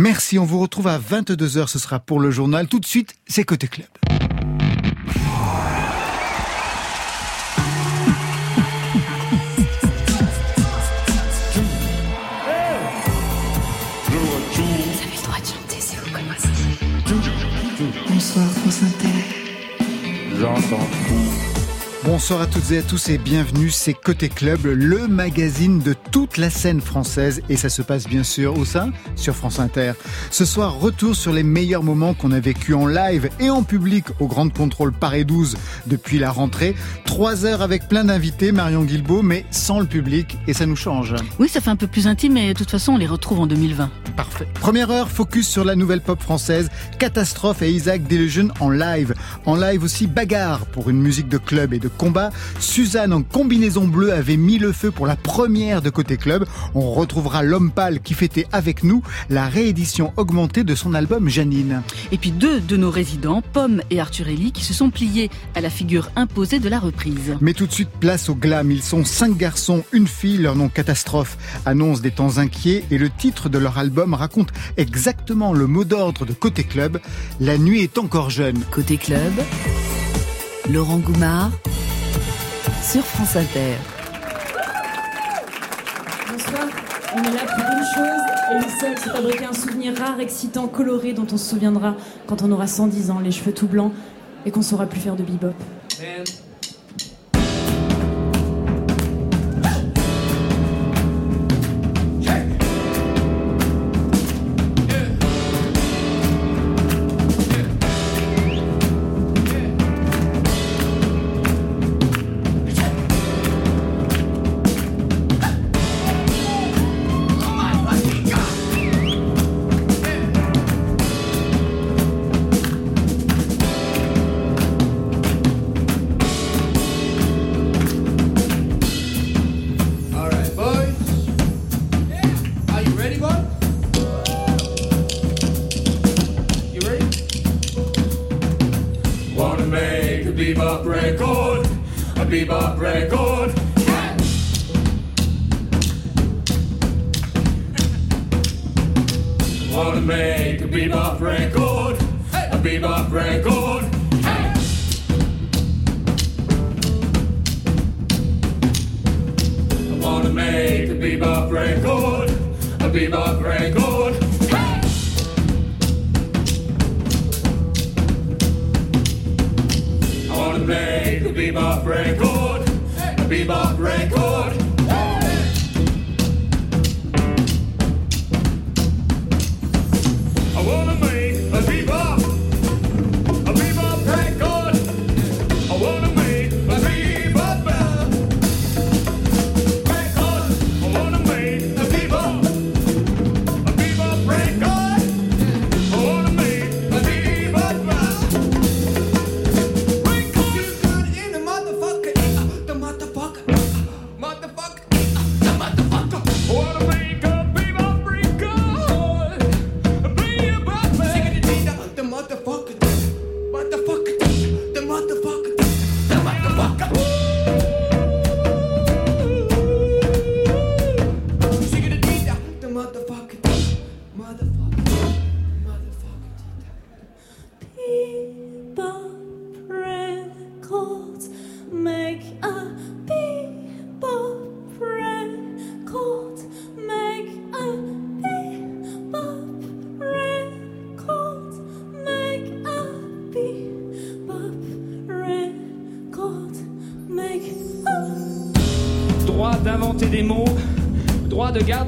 Merci, 0.00 0.38
on 0.38 0.44
vous 0.44 0.60
retrouve 0.60 0.86
à 0.86 0.96
22h, 0.96 1.66
ce 1.66 1.80
sera 1.80 1.98
pour 1.98 2.20
le 2.20 2.30
journal. 2.30 2.68
Tout 2.68 2.78
de 2.78 2.86
suite, 2.86 3.16
c'est 3.26 3.42
Côté 3.42 3.66
Club. 3.66 3.88
Bonsoir 18.08 18.46
France 18.52 18.82
Inter. 18.84 19.08
J'entends 20.38 20.88
tout. 21.08 21.27
Bonsoir 22.10 22.40
à 22.40 22.46
toutes 22.46 22.72
et 22.72 22.78
à 22.78 22.82
tous 22.82 23.10
et 23.10 23.18
bienvenue, 23.18 23.68
c'est 23.68 23.92
Côté 23.92 24.30
Club, 24.30 24.64
le 24.64 25.08
magazine 25.08 25.78
de 25.78 25.94
toute 26.10 26.38
la 26.38 26.48
scène 26.48 26.80
française 26.80 27.42
et 27.50 27.56
ça 27.58 27.68
se 27.68 27.82
passe 27.82 28.06
bien 28.06 28.22
sûr 28.22 28.58
au 28.58 28.64
sein 28.64 28.92
sur 29.14 29.36
France 29.36 29.60
Inter. 29.60 29.92
Ce 30.30 30.46
soir, 30.46 30.80
retour 30.80 31.14
sur 31.14 31.34
les 31.34 31.42
meilleurs 31.42 31.82
moments 31.82 32.14
qu'on 32.14 32.32
a 32.32 32.40
vécu 32.40 32.72
en 32.72 32.86
live 32.86 33.28
et 33.40 33.50
en 33.50 33.62
public 33.62 34.06
au 34.20 34.26
Grand 34.26 34.50
Contrôle 34.50 34.94
Paris 34.94 35.26
12 35.26 35.58
depuis 35.86 36.18
la 36.18 36.30
rentrée. 36.30 36.74
Trois 37.04 37.44
heures 37.44 37.60
avec 37.60 37.88
plein 37.88 38.04
d'invités, 38.04 38.52
Marion 38.52 38.84
Guilbault, 38.84 39.20
mais 39.20 39.44
sans 39.50 39.78
le 39.78 39.86
public 39.86 40.38
et 40.46 40.54
ça 40.54 40.64
nous 40.64 40.76
change. 40.76 41.14
Oui, 41.38 41.50
ça 41.50 41.60
fait 41.60 41.68
un 41.68 41.76
peu 41.76 41.88
plus 41.88 42.06
intime 42.06 42.32
mais 42.32 42.54
de 42.54 42.58
toute 42.58 42.70
façon 42.70 42.94
on 42.94 42.96
les 42.96 43.06
retrouve 43.06 43.40
en 43.40 43.46
2020. 43.46 43.90
Parfait. 44.16 44.48
Première 44.54 44.90
heure, 44.90 45.10
focus 45.10 45.46
sur 45.46 45.62
la 45.62 45.76
nouvelle 45.76 46.00
pop 46.00 46.22
française, 46.22 46.70
Catastrophe 46.98 47.60
et 47.60 47.70
Isaac 47.70 48.08
Delusion 48.08 48.48
en 48.60 48.70
live. 48.70 49.14
En 49.44 49.56
live 49.56 49.82
aussi 49.82 50.06
Bagarre 50.06 50.64
pour 50.64 50.88
une 50.88 51.02
musique 51.02 51.28
de 51.28 51.36
club 51.36 51.74
et 51.74 51.78
de 51.78 51.88
combat. 51.98 52.30
Suzanne 52.60 53.12
en 53.12 53.22
combinaison 53.22 53.86
bleue 53.86 54.12
avait 54.12 54.38
mis 54.38 54.58
le 54.58 54.72
feu 54.72 54.90
pour 54.90 55.06
la 55.06 55.16
première 55.16 55.82
de 55.82 55.90
Côté 55.90 56.16
Club. 56.16 56.46
On 56.74 56.92
retrouvera 56.92 57.42
l'homme 57.42 57.70
pâle 57.70 58.00
qui 58.00 58.14
fêtait 58.14 58.46
avec 58.52 58.84
nous 58.84 59.02
la 59.28 59.46
réédition 59.48 60.12
augmentée 60.16 60.64
de 60.64 60.74
son 60.74 60.94
album 60.94 61.28
Janine. 61.28 61.82
Et 62.12 62.16
puis 62.16 62.30
deux 62.30 62.60
de 62.60 62.76
nos 62.76 62.90
résidents, 62.90 63.42
Pomme 63.52 63.82
et 63.90 64.00
Arthur 64.00 64.28
Ellie, 64.28 64.52
qui 64.52 64.64
se 64.64 64.72
sont 64.72 64.90
pliés 64.90 65.30
à 65.54 65.60
la 65.60 65.68
figure 65.68 66.10
imposée 66.16 66.60
de 66.60 66.68
la 66.68 66.78
reprise. 66.78 67.36
Mais 67.40 67.52
tout 67.52 67.66
de 67.66 67.72
suite, 67.72 67.90
place 68.00 68.28
au 68.28 68.34
glam. 68.34 68.70
Ils 68.70 68.82
sont 68.82 69.04
cinq 69.04 69.36
garçons, 69.36 69.84
une 69.92 70.06
fille, 70.06 70.38
leur 70.38 70.56
nom 70.56 70.68
catastrophe 70.68 71.36
annonce 71.66 72.00
des 72.00 72.12
temps 72.12 72.38
inquiets 72.38 72.84
et 72.90 72.98
le 72.98 73.10
titre 73.10 73.48
de 73.48 73.58
leur 73.58 73.78
album 73.78 74.14
raconte 74.14 74.50
exactement 74.76 75.52
le 75.52 75.66
mot 75.66 75.84
d'ordre 75.84 76.24
de 76.24 76.32
Côté 76.32 76.64
Club. 76.64 77.00
La 77.40 77.58
nuit 77.58 77.82
est 77.82 77.98
encore 77.98 78.30
jeune. 78.30 78.62
Côté 78.70 78.96
Club, 78.96 79.32
Laurent 80.70 80.98
Goumard 80.98 81.50
sur 82.82 83.04
France 83.04 83.36
Inter. 83.36 83.74
Bonsoir, 86.30 86.68
on 87.14 87.22
est 87.22 87.34
là 87.34 87.44
pour 87.46 87.64
une 87.64 87.84
chose 87.94 88.22
et 88.50 88.54
une 88.56 88.80
seule, 88.80 88.96
c'est 88.96 89.10
fabriquer 89.10 89.44
un 89.44 89.52
souvenir 89.52 89.94
rare, 89.98 90.20
excitant, 90.20 90.68
coloré 90.68 91.12
dont 91.12 91.26
on 91.32 91.36
se 91.36 91.50
souviendra 91.50 91.96
quand 92.26 92.42
on 92.42 92.50
aura 92.52 92.66
110 92.66 93.10
ans, 93.10 93.20
les 93.20 93.30
cheveux 93.30 93.52
tout 93.52 93.68
blancs 93.68 93.92
et 94.46 94.50
qu'on 94.50 94.62
saura 94.62 94.86
plus 94.86 95.00
faire 95.00 95.16
de 95.16 95.22
bebop. 95.22 95.54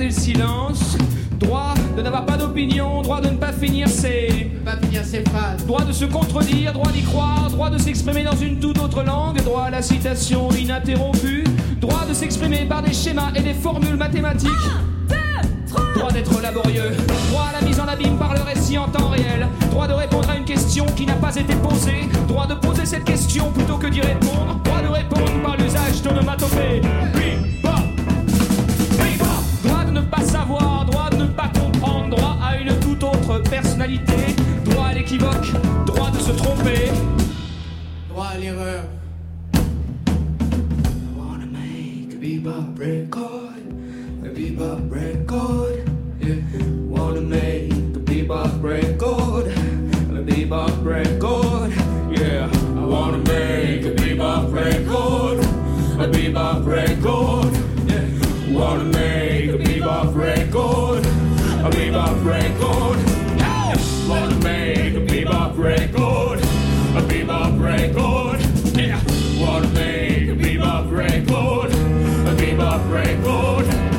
Garder 0.00 0.06
le 0.06 0.10
silence, 0.10 0.59
se 36.30 36.36
tromper. 36.42 36.90
Droit 38.08 38.26
à 38.34 38.38
l'erreur. 38.38 38.82
I 39.54 39.58
wanna 41.16 41.46
make 41.46 42.12
a 42.12 42.16
bebop 42.16 42.78
record, 42.78 43.62
a 44.24 44.28
bebop 44.28 44.90
record. 44.90 45.88
Yeah. 46.20 46.36
Wanna 46.88 47.20
make 47.20 47.72
a 47.72 48.00
bebop 48.00 48.62
record, 48.62 49.46
a 49.48 50.22
bebop 50.22 50.84
record. 50.84 51.72
Yeah. 52.16 52.48
I 52.76 52.84
wanna 52.84 53.18
make 53.18 53.84
a 53.86 53.92
bebop 54.00 54.52
record, 54.52 55.38
a 55.98 56.08
bebop 56.08 56.66
record. 56.66 57.52
Yeah. 57.88 58.06
Wanna 58.56 58.84
make 58.84 59.50
a 59.50 59.58
bebop 59.58 60.14
record, 60.14 61.04
a 61.66 61.70
bebop 61.70 62.24
record. 62.24 63.09
Hey! 65.62 65.90
Wanna 65.90 65.90
make 65.90 65.90
a 65.90 65.92
bebop 65.92 66.00
record. 66.00 66.40
A 66.96 67.02
bebop 67.06 67.60
record. 67.60 68.40
Yeah, 68.76 69.00
wanna 69.40 69.68
make 69.68 70.28
a 70.28 70.34
bebop 70.34 70.90
record. 70.90 71.70
A 71.70 72.34
bebop 72.36 72.90
record. 72.90 73.66
Wanna 73.66 73.89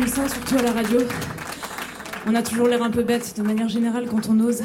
comme 0.00 0.08
ça, 0.08 0.28
surtout 0.28 0.56
à 0.56 0.62
la 0.62 0.72
radio. 0.72 0.98
On 2.26 2.34
a 2.34 2.42
toujours 2.42 2.68
l'air 2.68 2.82
un 2.82 2.90
peu 2.90 3.02
bête 3.02 3.34
de 3.36 3.42
manière 3.42 3.68
générale 3.68 4.06
quand 4.10 4.30
on 4.30 4.40
ose. 4.40 4.62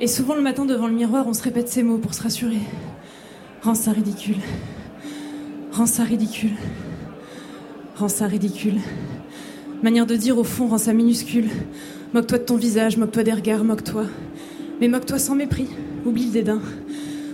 Et 0.00 0.08
souvent 0.08 0.34
le 0.34 0.42
matin 0.42 0.64
devant 0.64 0.88
le 0.88 0.94
miroir, 0.94 1.28
on 1.28 1.32
se 1.32 1.44
répète 1.44 1.68
ces 1.68 1.84
mots 1.84 1.98
pour 1.98 2.12
se 2.12 2.22
rassurer. 2.22 2.58
Rends 3.62 3.76
ça 3.76 3.92
ridicule. 3.92 4.38
Rends 5.70 5.86
ça 5.86 6.02
ridicule. 6.02 6.54
Rends 7.94 8.08
ça 8.08 8.26
ridicule. 8.26 8.78
Manière 9.84 10.06
de 10.06 10.16
dire 10.16 10.36
au 10.38 10.44
fond, 10.44 10.66
rends 10.66 10.78
ça 10.78 10.92
minuscule. 10.92 11.48
Moque-toi 12.12 12.38
de 12.38 12.44
ton 12.44 12.56
visage, 12.56 12.96
moque-toi 12.96 13.22
des 13.22 13.32
regards, 13.32 13.62
moque-toi. 13.62 14.06
Mais 14.80 14.88
moque-toi 14.88 15.20
sans 15.20 15.36
mépris. 15.36 15.68
Oublie 16.04 16.26
le 16.26 16.32
dédain. 16.32 16.60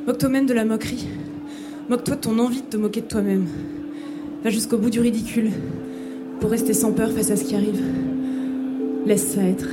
Moque-toi 0.07 0.29
même 0.29 0.47
de 0.47 0.53
la 0.53 0.67
moquerie. 0.67 1.09
Moque-toi 1.89 2.17
de 2.17 2.21
ton 2.21 2.39
envie 2.39 2.61
de 2.61 2.67
te 2.67 2.77
moquer 2.77 3.01
de 3.01 3.07
toi-même. 3.07 3.47
Va 4.45 4.51
jusqu'au 4.51 4.77
bout 4.77 4.91
du 4.91 5.01
ridicule 5.01 5.53
pour 6.41 6.51
rester 6.51 6.73
sans 6.73 6.93
peur 6.93 7.11
face 7.11 7.31
à 7.31 7.37
ce 7.37 7.45
qui 7.45 7.55
arrive. 7.55 7.83
Laisse 9.07 9.27
ça 9.35 9.43
être. 9.43 9.69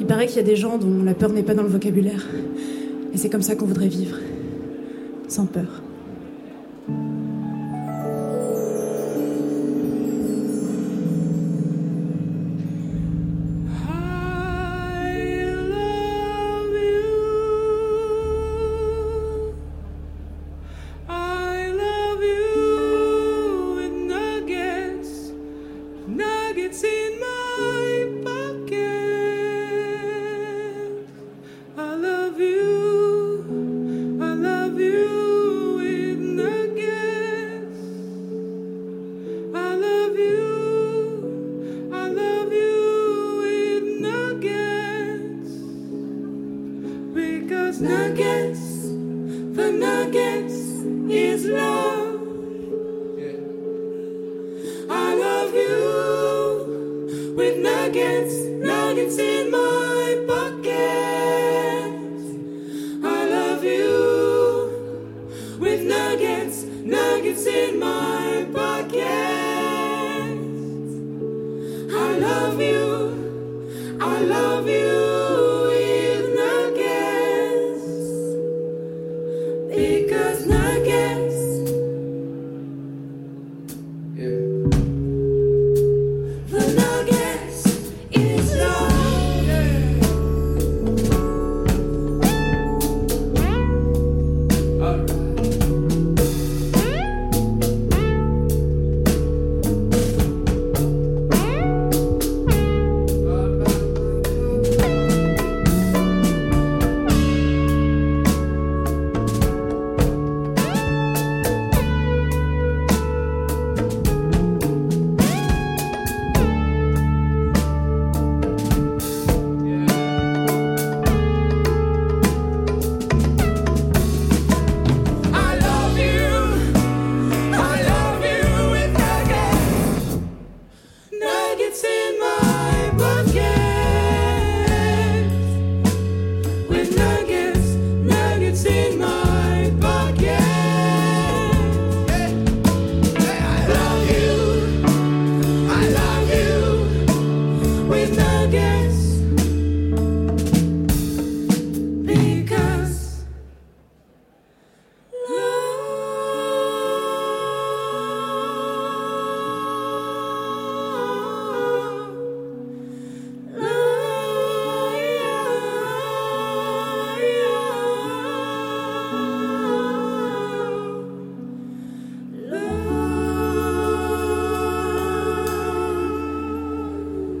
Il 0.00 0.06
paraît 0.06 0.26
qu'il 0.26 0.36
y 0.36 0.40
a 0.40 0.44
des 0.44 0.56
gens 0.56 0.78
dont 0.78 1.02
la 1.02 1.14
peur 1.14 1.32
n'est 1.32 1.42
pas 1.42 1.54
dans 1.54 1.62
le 1.62 1.68
vocabulaire. 1.68 2.26
Et 3.12 3.18
c'est 3.18 3.30
comme 3.30 3.42
ça 3.42 3.56
qu'on 3.56 3.66
voudrait 3.66 3.88
vivre. 3.88 4.16
Sans 5.28 5.46
peur. 5.46 5.82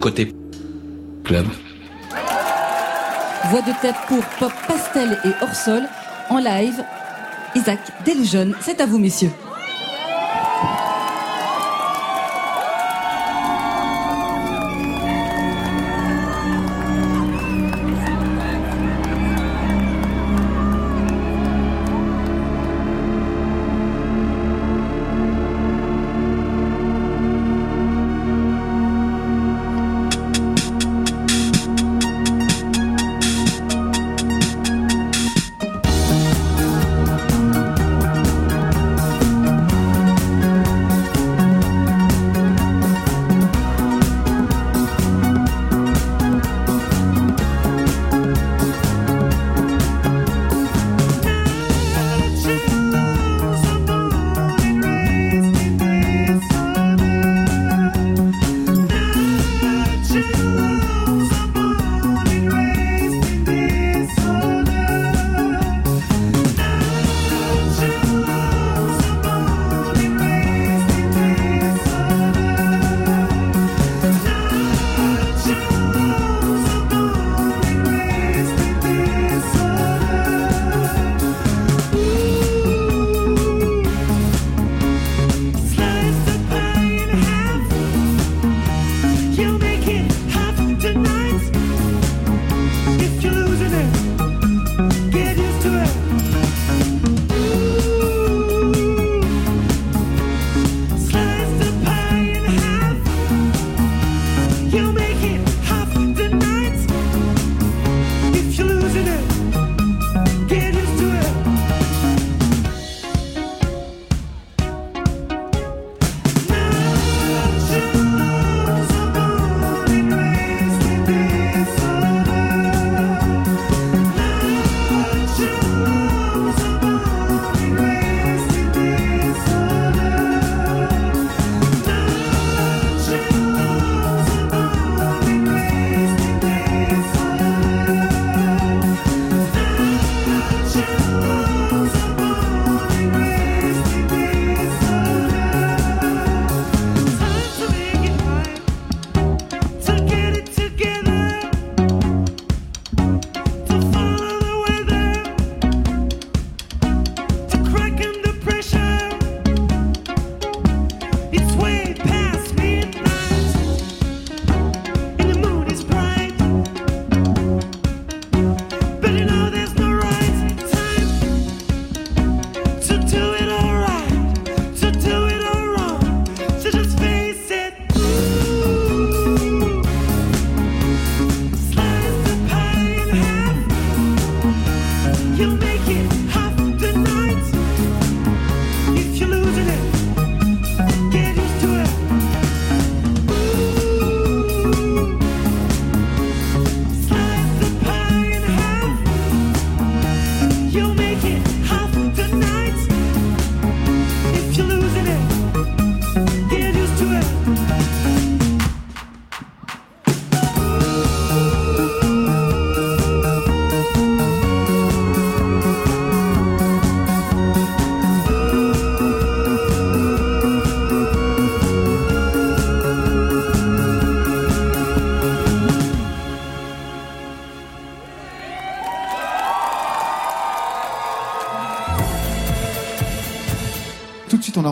Côté 0.08 0.32
club. 1.22 1.44
Voix 3.50 3.60
de 3.60 3.72
tête 3.82 3.94
pour 4.06 4.24
Pop 4.38 4.52
Pastel 4.66 5.18
et 5.22 5.44
Orsol 5.44 5.82
en 6.30 6.38
live. 6.38 6.82
Isaac 7.54 7.78
Delusion, 8.06 8.52
c'est 8.62 8.80
à 8.80 8.86
vous 8.86 8.98
messieurs. 8.98 9.32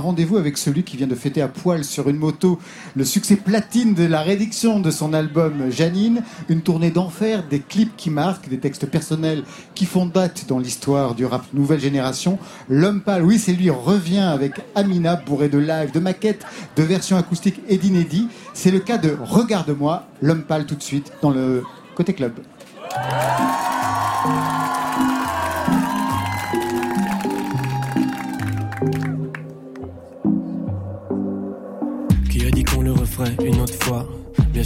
Rendez-vous 0.07 0.37
avec 0.37 0.57
celui 0.57 0.85
qui 0.85 0.97
vient 0.97 1.09
de 1.09 1.17
fêter 1.17 1.43
à 1.43 1.49
poil 1.49 1.83
sur 1.83 2.09
une 2.09 2.17
moto 2.17 2.61
le 2.95 3.05
succès 3.05 3.35
platine 3.35 3.93
de 3.93 4.05
la 4.05 4.21
réédition 4.21 4.79
de 4.79 4.93
son 4.93 5.13
album 5.13 5.69
Janine, 5.69 6.23
une 6.49 6.61
tournée 6.61 6.93
d'enfer, 6.93 7.43
des 7.51 7.59
clips 7.59 7.97
qui 7.97 8.11
marquent, 8.11 8.49
des 8.49 8.59
textes 8.59 8.87
personnels 8.87 9.43
qui 9.75 9.85
font 9.85 10.07
date 10.07 10.45
dans 10.47 10.61
l'histoire 10.61 11.17
du 11.17 11.25
rap 11.25 11.43
nouvelle 11.53 11.81
génération. 11.81 12.39
L'homme 12.69 13.01
pâle, 13.01 13.25
oui, 13.25 13.41
c'est 13.41 13.53
lui, 13.53 13.69
revient 13.69 14.19
avec 14.21 14.53
Amina, 14.77 15.17
bourré 15.17 15.49
de 15.49 15.59
live, 15.59 15.91
de 15.91 15.99
maquettes, 15.99 16.47
de 16.77 16.85
versions 16.85 17.17
acoustiques 17.17 17.61
et 17.69 17.77
d'inédits. 17.77 18.29
C'est 18.55 18.71
le 18.71 18.79
cas 18.79 18.99
de 18.99 19.17
Regarde-moi, 19.21 20.07
l'homme 20.23 20.45
pâle 20.45 20.67
tout 20.67 20.77
de 20.77 20.85
suite 20.85 21.13
dans 21.21 21.31
le 21.31 21.65
côté 21.97 22.15
club. 22.15 22.33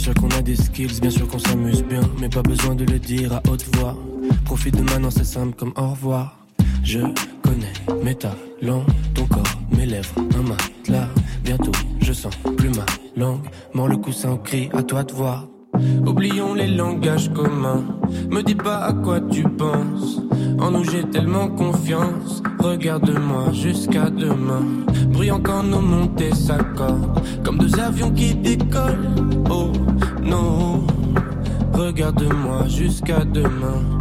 Sûr 0.01 0.13
qu'on 0.15 0.29
a 0.29 0.41
des 0.41 0.55
skills, 0.55 0.99
bien 0.99 1.11
sûr 1.11 1.27
qu'on 1.27 1.37
s'amuse 1.37 1.83
bien, 1.83 2.01
mais 2.19 2.27
pas 2.27 2.41
besoin 2.41 2.73
de 2.73 2.85
le 2.85 2.97
dire 2.97 3.33
à 3.33 3.41
haute 3.47 3.63
voix. 3.75 3.95
Profite 4.45 4.75
de 4.75 4.81
maintenant, 4.81 5.11
c'est 5.11 5.23
simple 5.23 5.53
comme 5.55 5.73
au 5.77 5.91
revoir. 5.91 6.39
Je 6.83 7.01
connais 7.43 7.71
mes 8.03 8.15
talents, 8.15 8.83
ton 9.13 9.27
corps, 9.27 9.43
mes 9.77 9.85
lèvres, 9.85 10.15
un 10.17 10.41
matelas. 10.41 11.07
Bientôt, 11.43 11.71
je 11.99 12.13
sens 12.13 12.33
plus 12.57 12.69
ma 12.69 12.85
langue. 13.15 13.45
Mort 13.75 13.89
le 13.89 13.97
coussin 13.97 14.31
au 14.31 14.37
cri, 14.37 14.69
à 14.73 14.81
toi 14.81 15.03
de 15.03 15.13
voir. 15.13 15.47
Oublions 16.07 16.55
les 16.55 16.67
langages 16.67 17.31
communs. 17.31 17.83
Me 18.31 18.41
dis 18.41 18.55
pas 18.55 18.79
à 18.79 18.93
quoi 18.93 19.21
tu 19.21 19.43
penses. 19.43 20.19
En 20.59 20.71
nous 20.71 20.83
j'ai 20.83 21.03
tellement 21.03 21.47
confiance. 21.47 22.41
Regarde-moi 22.57 23.53
jusqu'à 23.53 24.09
demain. 24.09 24.63
Bruyant 25.11 25.39
quand 25.39 25.61
nos 25.61 25.81
montées 25.81 26.33
s'accordent. 26.33 27.21
Comme 27.43 27.59
deux 27.59 27.79
avions 27.79 28.11
qui 28.11 28.33
décollent. 28.33 29.11
Non, 30.31 30.87
regarde-moi 31.73 32.65
jusqu'à 32.69 33.25
demain. 33.25 34.00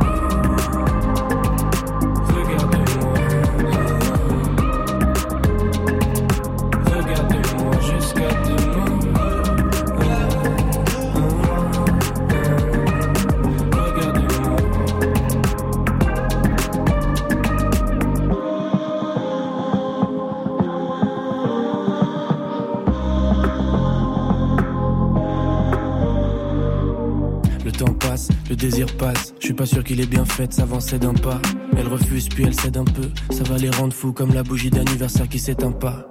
Pas 29.60 29.66
sûr 29.66 29.84
qu'il 29.84 30.00
est 30.00 30.06
bien 30.06 30.24
fait 30.24 30.46
de 30.46 30.54
s'avancer 30.54 30.98
d'un 30.98 31.12
pas. 31.12 31.38
Elle 31.76 31.86
refuse 31.86 32.30
puis 32.30 32.44
elle 32.44 32.54
cède 32.54 32.78
un 32.78 32.84
peu. 32.84 33.10
Ça 33.28 33.44
va 33.44 33.58
les 33.58 33.68
rendre 33.68 33.92
fous 33.92 34.14
comme 34.14 34.32
la 34.32 34.42
bougie 34.42 34.70
d'anniversaire 34.70 35.28
qui 35.28 35.38
s'éteint 35.38 35.70
pas. 35.70 36.08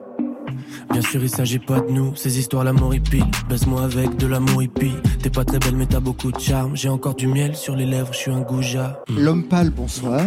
Bien 0.91 1.01
sûr, 1.01 1.24
il 1.24 1.32
s'agit 1.32 1.58
pas 1.58 1.79
de 1.79 1.89
nous, 1.89 2.15
ces 2.15 2.38
histoires 2.38 2.63
l'amour 2.63 2.94
hippie. 2.94 3.24
Baisse-moi 3.50 3.82
avec 3.82 4.18
de 4.18 4.27
l'amour 4.27 4.62
hippie. 4.62 4.94
T'es 5.24 5.32
pas 5.32 5.46
très 5.46 5.58
belle, 5.58 5.75
mais 5.75 5.88
t'as 5.88 6.00
beaucoup 6.00 6.32
de 6.32 6.39
charme. 6.39 6.75
J'ai 6.75 6.89
encore 6.89 7.15
du 7.15 7.25
miel 7.25 7.56
sur 7.56 7.75
les 7.75 7.88
lèvres, 7.88 8.13
je 8.13 8.20
suis 8.20 8.32
un 8.32 8.41
goujat. 8.41 9.01
L'homme 9.18 9.41
pâle, 9.41 9.72
bonsoir. 9.72 10.24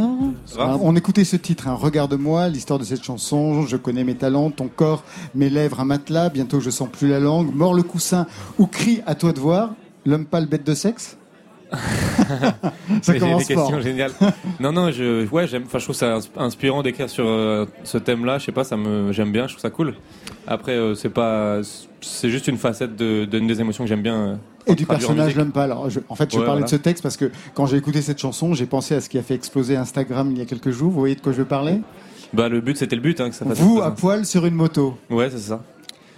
On 0.58 0.96
écoutait 0.96 1.22
ce 1.22 1.36
titre, 1.36 1.68
hein, 1.68 1.74
Regarde-moi, 1.74 2.48
l'histoire 2.48 2.80
de 2.80 2.84
cette 2.84 3.04
chanson, 3.04 3.64
je 3.68 3.76
connais 3.76 4.02
mes 4.02 4.16
talents, 4.16 4.50
ton 4.50 4.66
corps, 4.66 5.04
mes 5.36 5.48
lèvres, 5.48 5.78
un 5.78 5.84
matelas, 5.84 6.28
bientôt 6.28 6.58
je 6.58 6.70
sens 6.70 6.88
plus 6.90 7.06
la 7.06 7.20
langue, 7.20 7.54
mort 7.54 7.72
le 7.72 7.84
coussin 7.84 8.26
ou 8.58 8.66
cri 8.66 9.00
à 9.06 9.14
toi 9.14 9.32
de 9.32 9.38
voir, 9.38 9.76
l'homme 10.04 10.24
pâle 10.24 10.46
bête 10.46 10.66
de 10.66 10.74
sexe 10.74 11.18
Ça 13.02 13.12
C'est 13.14 13.18
commence 13.18 13.46
des 13.46 13.54
fort. 13.54 13.68
questions 13.68 13.80
géniales. 13.82 14.12
non, 14.60 14.72
non, 14.72 14.90
je, 14.90 15.26
ouais, 15.28 15.46
j'aime. 15.46 15.64
Enfin, 15.66 15.78
je 15.78 15.84
trouve 15.84 15.96
ça 15.96 16.16
ins- 16.16 16.20
inspirant 16.36 16.82
d'écrire 16.82 17.08
sur 17.08 17.24
euh, 17.26 17.66
ce 17.84 17.98
thème-là. 17.98 18.38
Je 18.38 18.44
sais 18.46 18.52
pas, 18.52 18.64
ça 18.64 18.76
me, 18.76 19.12
j'aime 19.12 19.32
bien. 19.32 19.46
Je 19.46 19.52
trouve 19.54 19.62
ça 19.62 19.70
cool. 19.70 19.94
Après, 20.46 20.72
euh, 20.72 20.94
c'est 20.94 21.08
pas, 21.08 21.60
c'est 22.00 22.30
juste 22.30 22.48
une 22.48 22.58
facette 22.58 22.96
de, 22.96 23.24
d'une 23.24 23.46
des 23.46 23.60
émotions 23.60 23.84
que 23.84 23.88
j'aime 23.88 24.02
bien. 24.02 24.14
euh, 24.16 24.34
Et 24.66 24.74
du 24.74 24.86
personnage 24.86 25.34
l'homme 25.36 25.52
pâle. 25.52 25.70
Alors, 25.72 25.88
je- 25.90 26.00
en 26.08 26.14
fait, 26.14 26.30
je 26.32 26.38
Ouais, 26.38 26.44
parlais 26.44 26.60
voilà. 26.60 26.66
de 26.66 26.70
ce 26.70 26.76
texte 26.76 27.02
parce 27.02 27.16
que 27.16 27.30
quand 27.54 27.66
j'ai 27.66 27.76
écouté 27.78 28.02
cette 28.02 28.18
chanson, 28.20 28.54
j'ai 28.54 28.66
pensé 28.66 28.94
à 28.94 29.00
ce 29.00 29.08
qui 29.08 29.18
a 29.18 29.22
fait 29.22 29.34
exploser 29.34 29.76
Instagram 29.76 30.30
il 30.32 30.38
y 30.38 30.42
a 30.42 30.46
quelques 30.46 30.70
jours. 30.70 30.90
Vous 30.92 30.98
voyez 31.00 31.14
de 31.14 31.20
quoi 31.20 31.32
je 31.32 31.38
veux 31.38 31.44
parler? 31.44 31.80
Bah, 32.32 32.48
le 32.48 32.60
but, 32.60 32.76
c'était 32.76 32.96
le 32.96 33.02
but, 33.02 33.20
hein, 33.20 33.28
que 33.30 33.34
ça 33.34 33.44
fasse. 33.44 33.58
Vous 33.58 33.80
à 33.82 33.94
poil 33.94 34.24
sur 34.26 34.46
une 34.46 34.54
moto. 34.54 34.96
Ouais, 35.10 35.28
c'est 35.30 35.38
ça. 35.38 35.62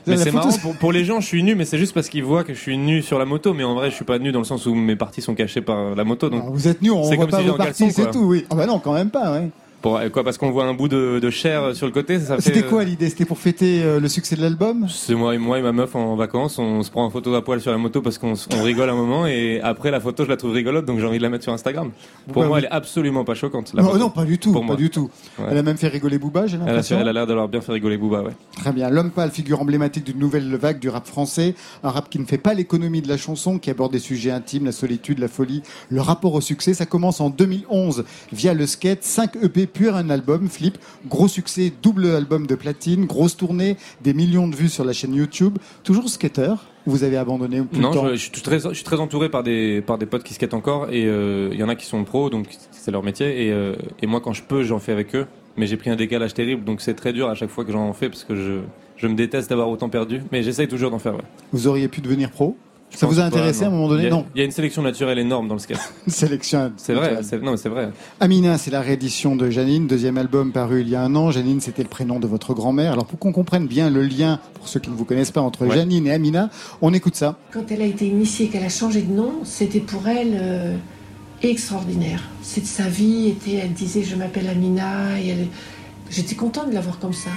Mais 0.06 0.16
c'est 0.16 0.32
marrant, 0.32 0.50
pour, 0.60 0.76
pour 0.76 0.92
les 0.92 1.04
gens, 1.04 1.20
je 1.20 1.26
suis 1.26 1.42
nu, 1.42 1.54
mais 1.54 1.64
c'est 1.64 1.78
juste 1.78 1.94
parce 1.94 2.08
qu'ils 2.08 2.24
voient 2.24 2.44
que 2.44 2.54
je 2.54 2.58
suis 2.60 2.76
nu 2.76 3.02
sur 3.02 3.18
la 3.18 3.24
moto. 3.24 3.54
Mais 3.54 3.64
en 3.64 3.74
vrai, 3.74 3.90
je 3.90 3.94
suis 3.94 4.04
pas 4.04 4.18
nu 4.18 4.32
dans 4.32 4.40
le 4.40 4.44
sens 4.44 4.66
où 4.66 4.74
mes 4.74 4.96
parties 4.96 5.22
sont 5.22 5.34
cachées 5.34 5.60
par 5.62 5.94
la 5.94 6.04
moto. 6.04 6.28
Donc, 6.28 6.42
Alors, 6.42 6.52
vous 6.54 6.68
êtes 6.68 6.82
nu, 6.82 6.90
on 6.90 7.04
C'est 7.04 7.16
voit 7.16 7.24
comme 7.24 7.30
pas 7.30 7.40
si 7.40 7.48
vos 7.48 7.56
parties, 7.56 7.92
c'est 7.92 8.10
tout. 8.10 8.24
Oui. 8.24 8.44
Ah 8.50 8.54
bah 8.54 8.66
non, 8.66 8.78
quand 8.78 8.92
même 8.92 9.10
pas. 9.10 9.32
Ouais. 9.32 9.50
Pour, 9.84 10.00
quoi, 10.12 10.24
parce 10.24 10.38
qu'on 10.38 10.50
voit 10.50 10.64
un 10.64 10.72
bout 10.72 10.88
de, 10.88 11.18
de 11.20 11.28
chair 11.30 11.76
sur 11.76 11.84
le 11.84 11.92
côté, 11.92 12.18
ça 12.18 12.36
fait. 12.36 12.40
C'était 12.40 12.64
euh, 12.64 12.70
quoi 12.70 12.84
l'idée? 12.84 13.10
C'était 13.10 13.26
pour 13.26 13.36
fêter 13.36 13.82
euh, 13.82 14.00
le 14.00 14.08
succès 14.08 14.34
de 14.34 14.40
l'album? 14.40 14.86
C'est 14.88 15.14
moi 15.14 15.34
et 15.34 15.38
moi 15.38 15.58
et 15.58 15.62
ma 15.62 15.72
meuf 15.72 15.94
en 15.94 16.16
vacances, 16.16 16.58
on 16.58 16.82
se 16.82 16.90
prend 16.90 17.04
en 17.04 17.10
photo 17.10 17.34
à 17.34 17.44
poil 17.44 17.60
sur 17.60 17.70
la 17.70 17.76
moto 17.76 18.00
parce 18.00 18.16
qu'on 18.16 18.32
rigole 18.62 18.88
un 18.88 18.94
moment 18.94 19.26
et 19.26 19.60
après 19.62 19.90
la 19.90 20.00
photo 20.00 20.24
je 20.24 20.30
la 20.30 20.38
trouve 20.38 20.52
rigolote 20.52 20.86
donc 20.86 21.00
j'ai 21.00 21.06
envie 21.06 21.18
de 21.18 21.22
la 21.22 21.28
mettre 21.28 21.44
sur 21.44 21.52
Instagram. 21.52 21.90
Pour 22.32 22.44
moi 22.44 22.52
oui. 22.52 22.58
elle 22.60 22.64
est 22.64 22.74
absolument 22.74 23.24
pas 23.24 23.34
choquante. 23.34 23.74
non, 23.74 24.08
pas 24.08 24.24
du 24.24 24.38
tout, 24.38 24.52
Pour 24.52 24.64
pas 24.64 24.76
du 24.76 24.88
tout. 24.88 25.10
Ouais. 25.38 25.48
Elle 25.50 25.58
a 25.58 25.62
même 25.62 25.76
fait 25.76 25.88
rigoler 25.88 26.16
Booba, 26.16 26.46
j'ai 26.46 26.56
l'impression. 26.56 26.98
elle 26.98 27.08
a 27.08 27.12
l'air 27.12 27.26
d'avoir 27.26 27.48
bien 27.48 27.60
fait 27.60 27.72
rigoler 27.72 27.98
Booba, 27.98 28.22
ouais. 28.22 28.32
Très 28.56 28.72
bien. 28.72 28.88
L'homme 28.88 29.10
pâle, 29.10 29.32
figure 29.32 29.60
emblématique 29.60 30.04
d'une 30.04 30.18
nouvelle 30.18 30.56
vague 30.56 30.78
du 30.78 30.88
rap 30.88 31.06
français. 31.06 31.54
Un 31.82 31.90
rap 31.90 32.08
qui 32.08 32.18
ne 32.18 32.24
fait 32.24 32.38
pas 32.38 32.54
l'économie 32.54 33.02
de 33.02 33.08
la 33.08 33.18
chanson, 33.18 33.58
qui 33.58 33.68
aborde 33.68 33.92
des 33.92 33.98
sujets 33.98 34.30
intimes, 34.30 34.64
la 34.64 34.72
solitude, 34.72 35.18
la 35.18 35.28
folie, 35.28 35.62
le 35.90 36.00
rapport 36.00 36.32
au 36.32 36.40
succès. 36.40 36.72
Ça 36.72 36.86
commence 36.86 37.20
en 37.20 37.28
2011 37.28 38.04
via 38.32 38.54
le 38.54 38.66
skate. 38.66 39.02
5 39.02 39.36
EP 39.42 39.66
puis 39.74 39.88
un 39.88 40.08
album, 40.08 40.48
Flip. 40.48 40.78
Gros 41.06 41.28
succès, 41.28 41.70
double 41.82 42.06
album 42.06 42.46
de 42.46 42.54
platine, 42.54 43.04
grosse 43.04 43.36
tournée, 43.36 43.76
des 44.02 44.14
millions 44.14 44.48
de 44.48 44.56
vues 44.56 44.70
sur 44.70 44.84
la 44.84 44.94
chaîne 44.94 45.14
YouTube. 45.14 45.58
Toujours 45.82 46.08
skater 46.08 46.54
ou 46.86 46.90
Vous 46.92 47.04
avez 47.04 47.16
abandonné 47.18 47.60
ou 47.60 47.64
plus 47.66 47.80
Non, 47.80 47.90
temps 47.90 48.08
je, 48.08 48.14
je 48.14 48.16
suis 48.20 48.30
très, 48.30 48.60
je 48.60 48.72
suis 48.72 48.84
très 48.84 49.00
entouré 49.00 49.28
par 49.28 49.42
des, 49.42 49.82
par 49.82 49.98
des 49.98 50.06
potes 50.06 50.22
qui 50.22 50.32
skatent 50.34 50.54
encore 50.54 50.88
et 50.90 51.04
euh, 51.06 51.50
il 51.52 51.58
y 51.58 51.62
en 51.62 51.68
a 51.68 51.74
qui 51.74 51.86
sont 51.86 52.02
pros 52.04 52.30
donc 52.30 52.46
c'est 52.70 52.90
leur 52.90 53.02
métier 53.02 53.46
et, 53.46 53.52
euh, 53.52 53.74
et 54.02 54.06
moi 54.06 54.20
quand 54.20 54.32
je 54.32 54.42
peux 54.42 54.62
j'en 54.62 54.78
fais 54.78 54.92
avec 54.92 55.14
eux 55.16 55.26
mais 55.56 55.66
j'ai 55.66 55.76
pris 55.78 55.88
un 55.90 55.96
décalage 55.96 56.34
terrible 56.34 56.62
donc 56.64 56.80
c'est 56.82 56.94
très 56.94 57.12
dur 57.14 57.28
à 57.30 57.34
chaque 57.34 57.48
fois 57.50 57.64
que 57.64 57.72
j'en 57.72 57.92
fais 57.94 58.08
parce 58.10 58.24
que 58.24 58.36
je, 58.36 58.60
je 58.96 59.06
me 59.08 59.14
déteste 59.14 59.48
d'avoir 59.48 59.70
autant 59.70 59.88
perdu 59.88 60.20
mais 60.30 60.42
j'essaye 60.42 60.68
toujours 60.68 60.90
d'en 60.90 60.98
faire. 60.98 61.14
Ouais. 61.14 61.22
Vous 61.52 61.66
auriez 61.66 61.88
pu 61.88 62.00
devenir 62.02 62.30
pro? 62.30 62.56
Ça 62.96 63.06
vous 63.06 63.18
a 63.18 63.22
pas, 63.22 63.26
intéressé 63.28 63.64
à 63.64 63.66
un 63.66 63.70
moment 63.70 63.88
donné 63.88 64.02
Il 64.02 64.04
y 64.04 64.08
a- 64.08 64.10
Non. 64.10 64.26
Il 64.34 64.38
y 64.38 64.42
a 64.42 64.44
une 64.44 64.50
sélection 64.50 64.82
naturelle 64.82 65.18
énorme 65.18 65.48
dans 65.48 65.54
le 65.54 65.60
skate. 65.60 65.78
Une 66.06 66.12
sélection. 66.12 66.72
C'est 66.76 66.94
vrai, 66.94 67.18
non 67.42 67.56
c'est 67.56 67.68
vrai. 67.68 67.90
Amina, 68.20 68.58
c'est 68.58 68.70
la 68.70 68.80
réédition 68.80 69.36
de 69.36 69.50
Janine, 69.50 69.86
deuxième 69.86 70.18
album 70.18 70.52
paru 70.52 70.80
il 70.82 70.88
y 70.88 70.94
a 70.96 71.02
un 71.02 71.14
an. 71.16 71.30
Janine, 71.30 71.60
c'était 71.60 71.82
le 71.82 71.88
prénom 71.88 72.20
de 72.20 72.26
votre 72.26 72.54
grand-mère. 72.54 72.92
Alors 72.92 73.06
pour 73.06 73.18
qu'on 73.18 73.32
comprenne 73.32 73.66
bien 73.66 73.90
le 73.90 74.02
lien, 74.02 74.38
pour 74.54 74.68
ceux 74.68 74.80
qui 74.80 74.90
ne 74.90 74.94
vous 74.96 75.04
connaissent 75.04 75.30
pas, 75.30 75.40
entre 75.40 75.66
Ouais. 75.66 75.74
Janine 75.76 76.06
et 76.06 76.12
Amina, 76.12 76.50
on 76.82 76.92
écoute 76.92 77.16
ça. 77.16 77.36
Quand 77.52 77.64
elle 77.70 77.82
a 77.82 77.86
été 77.86 78.06
initiée, 78.06 78.48
qu'elle 78.48 78.64
a 78.64 78.68
changé 78.68 79.02
de 79.02 79.12
nom, 79.12 79.32
c'était 79.44 79.80
pour 79.80 80.06
elle 80.08 80.32
euh, 80.34 80.76
extraordinaire. 81.42 82.22
C'est 82.42 82.64
sa 82.64 82.84
vie 82.88 83.28
était, 83.28 83.56
elle 83.62 83.72
disait 83.72 84.02
je 84.02 84.14
m'appelle 84.16 84.48
Amina 84.48 85.20
et 85.20 85.28
elle, 85.28 85.46
j'étais 86.10 86.34
contente 86.34 86.70
de 86.70 86.74
la 86.74 86.80
voir 86.80 86.98
comme 86.98 87.12
ça. 87.12 87.30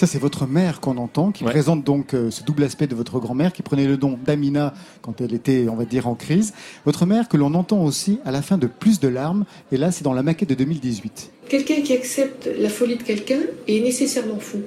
Ça, 0.00 0.06
c'est 0.06 0.18
votre 0.18 0.46
mère 0.46 0.80
qu'on 0.80 0.96
entend, 0.96 1.30
qui 1.30 1.44
Ouais. 1.44 1.50
présente 1.50 1.84
donc 1.84 2.14
euh, 2.14 2.30
ce 2.30 2.42
double 2.42 2.62
aspect 2.64 2.86
de 2.86 2.94
votre 2.94 3.18
grand-mère, 3.20 3.52
qui 3.52 3.60
prenait 3.60 3.84
le 3.86 3.96
nom 3.98 4.18
d'Amina 4.24 4.72
quand 5.02 5.20
elle 5.20 5.34
était, 5.34 5.66
on 5.68 5.76
va 5.76 5.84
dire, 5.84 6.08
en 6.08 6.14
crise. 6.14 6.54
Votre 6.86 7.04
mère 7.04 7.28
que 7.28 7.36
l'on 7.36 7.52
entend 7.52 7.84
aussi 7.84 8.18
à 8.24 8.30
la 8.30 8.40
fin 8.40 8.56
de 8.56 8.66
Plus 8.66 8.98
de 8.98 9.08
larmes, 9.08 9.44
et 9.70 9.76
là, 9.76 9.92
c'est 9.92 10.02
dans 10.02 10.14
la 10.14 10.22
maquette 10.22 10.48
de 10.48 10.54
2018. 10.54 11.32
Quelqu'un 11.50 11.82
qui 11.82 11.92
accepte 11.92 12.48
la 12.58 12.70
folie 12.70 12.96
de 12.96 13.02
quelqu'un 13.02 13.40
est 13.68 13.80
nécessairement 13.80 14.38
fou. 14.40 14.62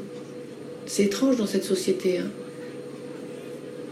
C'est 0.86 1.06
étrange 1.06 1.38
dans 1.38 1.48
cette 1.48 1.64
société. 1.64 2.20
hein. 2.20 2.28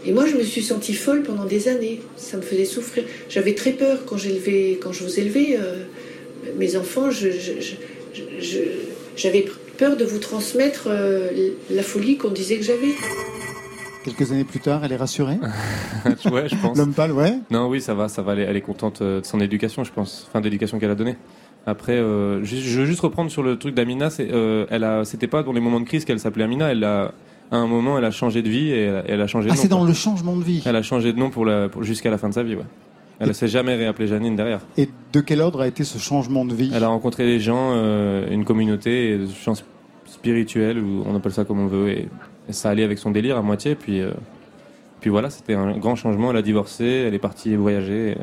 Et 0.06 0.12
moi, 0.12 0.26
je 0.26 0.36
me 0.36 0.44
suis 0.44 0.62
sentie 0.62 0.94
folle 0.94 1.24
pendant 1.24 1.44
des 1.44 1.66
années. 1.66 2.02
Ça 2.16 2.36
me 2.36 2.42
faisait 2.42 2.66
souffrir. 2.66 3.02
J'avais 3.28 3.56
très 3.56 3.72
peur 3.72 4.04
quand 4.06 4.16
j'élevais, 4.16 4.78
quand 4.80 4.92
je 4.92 5.02
vous 5.02 5.18
élevais 5.18 5.58
euh, 5.60 5.82
mes 6.56 6.76
enfants. 6.76 7.10
je- 7.10 7.30
je- 7.32 7.60
je- 7.60 8.40
je- 8.40 8.58
j'avais 9.16 9.44
peur 9.82 9.96
de 9.96 10.04
vous 10.04 10.20
transmettre 10.20 10.84
euh, 10.86 11.28
la 11.68 11.82
folie 11.82 12.16
qu'on 12.16 12.30
disait 12.30 12.56
que 12.56 12.62
j'avais. 12.62 12.92
Quelques 14.04 14.30
années 14.30 14.44
plus 14.44 14.60
tard, 14.60 14.84
elle 14.84 14.92
est 14.92 14.96
rassurée. 14.96 15.38
ouais, 16.30 16.48
je 16.48 16.54
pense. 16.54 16.78
L'homme 16.78 16.92
pâle, 16.92 17.10
ouais. 17.10 17.34
Non, 17.50 17.66
oui, 17.68 17.80
ça 17.80 17.92
va, 17.92 18.06
ça 18.08 18.22
va. 18.22 18.34
Elle 18.34 18.38
est, 18.38 18.42
elle 18.44 18.56
est 18.56 18.60
contente 18.60 19.02
euh, 19.02 19.20
de 19.20 19.26
son 19.26 19.40
éducation, 19.40 19.82
je 19.82 19.90
pense. 19.90 20.26
Enfin, 20.28 20.38
de 20.40 20.44
l'éducation 20.44 20.78
qu'elle 20.78 20.90
a 20.92 20.94
donnée. 20.94 21.16
Après, 21.66 21.94
euh, 21.94 22.44
je 22.44 22.78
veux 22.78 22.86
juste 22.86 23.00
reprendre 23.00 23.28
sur 23.28 23.42
le 23.42 23.58
truc 23.58 23.74
d'Amina. 23.74 24.08
C'est, 24.10 24.28
euh, 24.30 24.66
elle 24.70 24.84
a, 24.84 25.04
c'était 25.04 25.26
pas 25.26 25.42
dans 25.42 25.52
les 25.52 25.60
moments 25.60 25.80
de 25.80 25.84
crise 25.84 26.04
qu'elle 26.04 26.20
s'appelait 26.20 26.44
Amina. 26.44 26.70
Elle 26.70 26.84
a, 26.84 27.12
à 27.50 27.56
un 27.56 27.66
moment, 27.66 27.98
elle 27.98 28.04
a 28.04 28.12
changé 28.12 28.42
de 28.42 28.48
vie 28.48 28.70
et 28.70 28.82
elle, 28.82 28.94
a- 28.96 29.04
elle 29.08 29.20
a 29.20 29.26
changé 29.26 29.48
de 29.48 29.52
Ah, 29.52 29.56
nom. 29.56 29.62
c'est 29.62 29.68
dans 29.68 29.78
quoi. 29.78 29.88
le 29.88 29.94
changement 29.94 30.36
de 30.36 30.44
vie. 30.44 30.62
Elle 30.64 30.76
a 30.76 30.82
changé 30.82 31.12
de 31.12 31.18
nom 31.18 31.30
pour 31.30 31.44
la, 31.44 31.68
pour- 31.68 31.82
jusqu'à 31.82 32.10
la 32.10 32.18
fin 32.18 32.28
de 32.28 32.34
sa 32.34 32.44
vie, 32.44 32.54
ouais. 32.54 32.62
Elle 33.20 33.28
ne 33.28 33.32
s'est 33.34 33.46
jamais 33.46 33.76
réappelée 33.76 34.08
Janine 34.08 34.34
derrière. 34.34 34.60
Et 34.76 34.88
de 35.12 35.20
quel 35.20 35.40
ordre 35.42 35.60
a 35.60 35.68
été 35.68 35.84
ce 35.84 35.98
changement 35.98 36.44
de 36.44 36.54
vie? 36.54 36.72
Elle 36.74 36.82
a 36.82 36.88
rencontré 36.88 37.24
des 37.24 37.38
gens, 37.38 37.70
euh, 37.74 38.26
une 38.32 38.44
communauté, 38.44 39.10
et 39.12 39.18
des 39.18 39.26
gens 39.44 39.54
sp- 40.22 40.28
spirituels, 40.28 40.78
ou 40.78 41.02
on 41.06 41.16
appelle 41.16 41.32
ça 41.32 41.44
comme 41.44 41.60
on 41.60 41.66
veut, 41.66 41.88
et, 41.90 42.08
et 42.48 42.52
ça 42.52 42.70
allait 42.70 42.84
avec 42.84 42.98
son 42.98 43.10
délire 43.10 43.36
à 43.36 43.42
moitié. 43.42 43.74
Puis, 43.74 44.00
euh, 44.00 44.12
puis 45.00 45.10
voilà, 45.10 45.30
c'était 45.30 45.54
un 45.54 45.76
grand 45.78 45.96
changement. 45.96 46.30
Elle 46.30 46.36
a 46.36 46.42
divorcé, 46.42 46.84
elle 46.84 47.14
est 47.14 47.18
partie 47.18 47.56
voyager, 47.56 48.16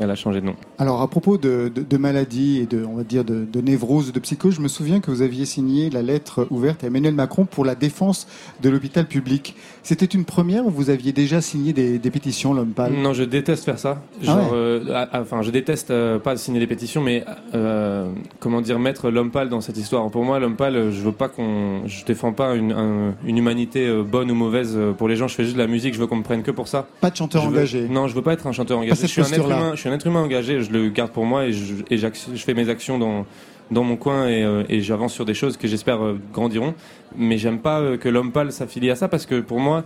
elle 0.00 0.10
a 0.10 0.14
changé 0.14 0.40
de 0.40 0.46
nom. 0.46 0.54
Alors, 0.78 1.00
à 1.02 1.08
propos 1.08 1.38
de, 1.38 1.70
de, 1.74 1.82
de 1.82 1.96
maladies 1.96 2.58
et 2.60 2.66
de, 2.66 2.84
on 2.84 2.96
va 2.96 3.04
dire, 3.04 3.24
de, 3.24 3.44
de 3.50 3.60
névrose, 3.60 4.12
de 4.12 4.20
psychose, 4.20 4.54
je 4.56 4.60
me 4.60 4.68
souviens 4.68 5.00
que 5.00 5.10
vous 5.10 5.22
aviez 5.22 5.44
signé 5.46 5.88
la 5.90 6.02
lettre 6.02 6.46
ouverte 6.50 6.84
à 6.84 6.88
Emmanuel 6.88 7.14
Macron 7.14 7.44
pour 7.46 7.64
la 7.64 7.74
défense 7.74 8.26
de 8.62 8.68
l'hôpital 8.68 9.06
public. 9.06 9.54
C'était 9.82 10.04
une 10.06 10.24
première 10.24 10.66
ou 10.66 10.70
vous 10.70 10.90
aviez 10.90 11.12
déjà 11.12 11.40
signé 11.40 11.72
des, 11.72 11.98
des 11.98 12.10
pétitions, 12.10 12.52
l'homme 12.52 12.72
pâle? 12.72 12.92
Non, 12.92 13.12
je 13.14 13.22
déteste 13.24 13.64
faire 13.64 13.78
ça. 13.78 14.02
Ah 14.26 14.36
ouais. 14.36 14.42
euh, 14.52 15.06
enfin, 15.12 15.42
je 15.42 15.50
déteste 15.50 15.90
euh, 15.90 16.18
pas 16.18 16.36
signer 16.36 16.60
des 16.60 16.66
pétitions, 16.66 17.00
mais 17.02 17.24
euh, 17.54 18.08
comment 18.40 18.60
dire, 18.60 18.78
mettre 18.78 19.10
l'homme 19.10 19.30
pâle 19.30 19.48
dans 19.48 19.60
cette 19.60 19.76
histoire. 19.78 20.08
Pour 20.10 20.24
moi, 20.24 20.38
l'homme 20.38 20.56
pâle, 20.56 20.90
je 20.90 21.00
veux 21.00 21.12
pas 21.12 21.28
qu'on, 21.28 21.86
je 21.86 22.04
défends 22.04 22.32
pas 22.32 22.54
une, 22.54 22.72
un- 22.72 23.14
une 23.24 23.38
humanité 23.38 23.90
bonne 24.02 24.30
ou 24.30 24.34
mauvaise 24.34 24.76
pour 24.98 25.08
les 25.08 25.16
gens. 25.16 25.28
Je 25.28 25.34
fais 25.34 25.44
juste 25.44 25.56
de 25.56 25.60
la 25.62 25.66
musique. 25.68 25.94
Je 25.94 26.00
veux 26.00 26.06
qu'on 26.06 26.16
me 26.16 26.22
prenne 26.22 26.42
que 26.42 26.50
pour 26.50 26.68
ça. 26.68 26.86
Pas 27.00 27.10
de 27.10 27.16
chanteur 27.16 27.42
veux- 27.48 27.56
engagé. 27.56 27.88
Non, 27.88 28.08
je 28.08 28.14
veux 28.14 28.22
pas 28.22 28.32
être 28.32 28.46
un 28.46 28.52
chanteur 28.52 28.78
engagé. 28.78 28.94
cette 28.96 29.06
Je 29.08 29.12
suis, 29.12 29.20
un 29.22 29.24
être 29.24 29.30
posture-là. 29.36 29.56
humain, 29.58 29.72
je 29.74 29.85
suis 29.86 29.92
un 29.92 29.94
être 29.94 30.06
humain 30.06 30.22
engagé. 30.22 30.60
Je 30.62 30.70
le 30.70 30.88
garde 30.88 31.10
pour 31.12 31.24
moi 31.24 31.46
et 31.46 31.52
je, 31.52 31.74
et 31.90 31.98
j'ac- 31.98 32.28
je 32.34 32.42
fais 32.42 32.54
mes 32.54 32.68
actions 32.68 32.98
dans 32.98 33.26
dans 33.72 33.82
mon 33.82 33.96
coin 33.96 34.28
et, 34.28 34.44
euh, 34.44 34.62
et 34.68 34.80
j'avance 34.80 35.12
sur 35.12 35.24
des 35.24 35.34
choses 35.34 35.56
que 35.56 35.66
j'espère 35.66 36.00
euh, 36.04 36.18
grandiront. 36.32 36.74
Mais 37.16 37.36
j'aime 37.36 37.58
pas 37.58 37.80
euh, 37.80 37.96
que 37.96 38.08
l'homme 38.08 38.30
pâle 38.30 38.52
s'affilie 38.52 38.90
à 38.92 38.94
ça 38.96 39.08
parce 39.08 39.26
que 39.26 39.40
pour 39.40 39.58
moi, 39.58 39.82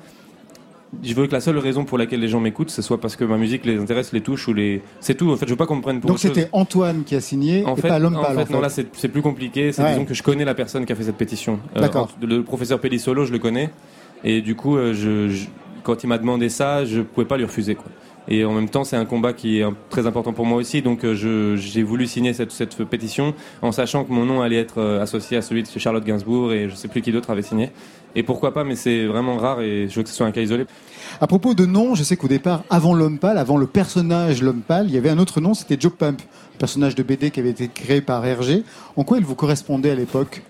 je 1.03 1.15
veux 1.15 1.27
que 1.29 1.33
la 1.33 1.41
seule 1.41 1.57
raison 1.57 1.85
pour 1.85 1.97
laquelle 1.99 2.19
les 2.21 2.29
gens 2.29 2.41
m'écoutent, 2.41 2.69
ce 2.71 2.83
soit 2.83 3.01
parce 3.01 3.15
que 3.17 3.25
ma 3.25 3.37
musique 3.39 3.65
les 3.65 3.79
intéresse, 3.79 4.13
les 4.13 4.21
touche 4.21 4.49
ou 4.49 4.53
les. 4.53 4.83
C'est 5.01 5.15
tout. 5.15 5.31
En 5.31 5.37
fait, 5.37 5.47
je 5.47 5.51
veux 5.53 5.57
pas 5.57 5.65
qu'on 5.67 5.77
me 5.77 5.83
prenne 5.83 6.01
pour 6.01 6.09
Donc 6.09 6.19
c'était 6.19 6.49
Antoine 6.53 7.05
qui 7.05 7.15
a 7.15 7.21
signé 7.21 7.65
En 7.65 7.77
et 7.77 7.81
fait, 7.81 7.89
pas 7.89 7.99
l'homme 8.01 8.17
en 8.17 8.23
pâle. 8.23 8.35
fait, 8.37 8.43
en 8.43 8.47
fait. 8.47 8.53
non, 8.53 8.61
là 8.61 8.69
c'est 8.69 9.09
plus 9.09 9.23
compliqué. 9.23 9.73
C'est 9.73 9.83
Ouais. 9.83 9.91
disons 9.93 10.05
que 10.05 10.15
je 10.15 10.23
connais 10.23 10.45
la 10.45 10.55
personne 10.55 10.85
qui 10.85 10.93
a 10.93 10.97
fait 10.97 11.05
cette 11.05 11.17
pétition. 11.17 11.61
D'accord. 11.77 12.11
le 12.21 12.43
professeur 12.43 12.81
Pellissolo, 12.81 13.25
je 13.25 13.33
le 13.33 13.39
connais. 13.39 13.71
Et 14.25 14.41
du 14.43 14.57
coup, 14.57 14.77
je, 14.77 15.29
je- 15.29 15.47
quand 15.85 16.03
il 16.05 16.09
m'a 16.09 16.19
demandé 16.19 16.49
ça, 16.51 16.85
je 16.85 17.01
pouvais 17.01 17.27
pas 17.27 17.37
lui 17.39 17.45
refuser. 17.45 17.77
Quoi. 17.77 17.87
Et 18.29 18.45
en 18.45 18.53
même 18.53 18.69
temps, 18.69 18.85
c'est 18.85 18.97
un 18.97 19.05
combat 19.05 19.33
qui 19.33 19.61
est 19.61 19.65
très 19.89 20.07
important 20.07 20.33
pour 20.33 20.47
moi 20.47 20.59
aussi. 20.59 20.83
Donc, 20.83 21.05
euh, 21.05 21.57
j'ai 21.57 21.83
voulu 21.83 22.07
signer 22.07 22.33
cette, 22.33 22.51
pétition 22.85 23.35
en 23.63 23.73
sachant 23.73 24.05
que 24.05 24.13
mon 24.13 24.25
nom 24.25 24.41
allait 24.41 24.59
être 24.61 24.79
euh, 24.79 25.03
associé 25.03 25.37
à 25.37 25.43
celui 25.43 25.63
de 25.63 25.69
Charlotte 25.69 26.05
Gainsbourg 26.05 26.53
et 26.53 26.69
je 26.69 26.75
sais 26.75 26.89
plus 26.89 27.03
qui 27.03 27.13
d'autre 27.13 27.31
avait 27.31 27.43
signé. 27.43 27.71
Et 28.15 28.23
pourquoi 28.23 28.53
pas, 28.53 28.65
mais 28.65 28.77
c'est 28.77 29.07
vraiment 29.07 29.37
rare 29.37 29.61
et 29.61 29.89
je 29.89 29.95
veux 29.95 30.03
que 30.03 30.09
ce 30.09 30.15
soit 30.15 30.27
un 30.27 30.33
cas 30.33 30.41
isolé. 30.41 30.67
À 31.21 31.27
propos 31.27 31.55
de 31.55 31.65
nom, 31.65 31.95
je 31.95 32.03
sais 32.03 32.17
qu'au 32.17 32.29
départ, 32.29 32.65
avant 32.71 32.95
l'homme 32.95 33.19
pâle, 33.19 33.39
avant 33.39 33.57
le 33.57 33.67
personnage 33.67 34.43
l'homme 34.43 34.63
pâle, 34.63 34.87
il 34.89 34.95
y 34.95 34.99
avait 34.99 35.11
un 35.11 35.19
autre 35.19 35.41
nom, 35.41 35.55
c'était 35.55 35.77
Joe 35.79 35.93
Pump, 35.93 36.21
personnage 36.59 36.95
de 36.95 37.03
BD 37.03 37.31
qui 37.31 37.41
avait 37.41 37.51
été 37.51 37.69
créé 37.69 38.01
par 38.01 38.25
Hergé. 38.27 38.65
En 38.97 39.05
quoi 39.05 39.19
il 39.19 39.25
vous 39.25 39.35
correspondait 39.35 39.91
à 39.91 39.95
l'époque? 39.95 40.43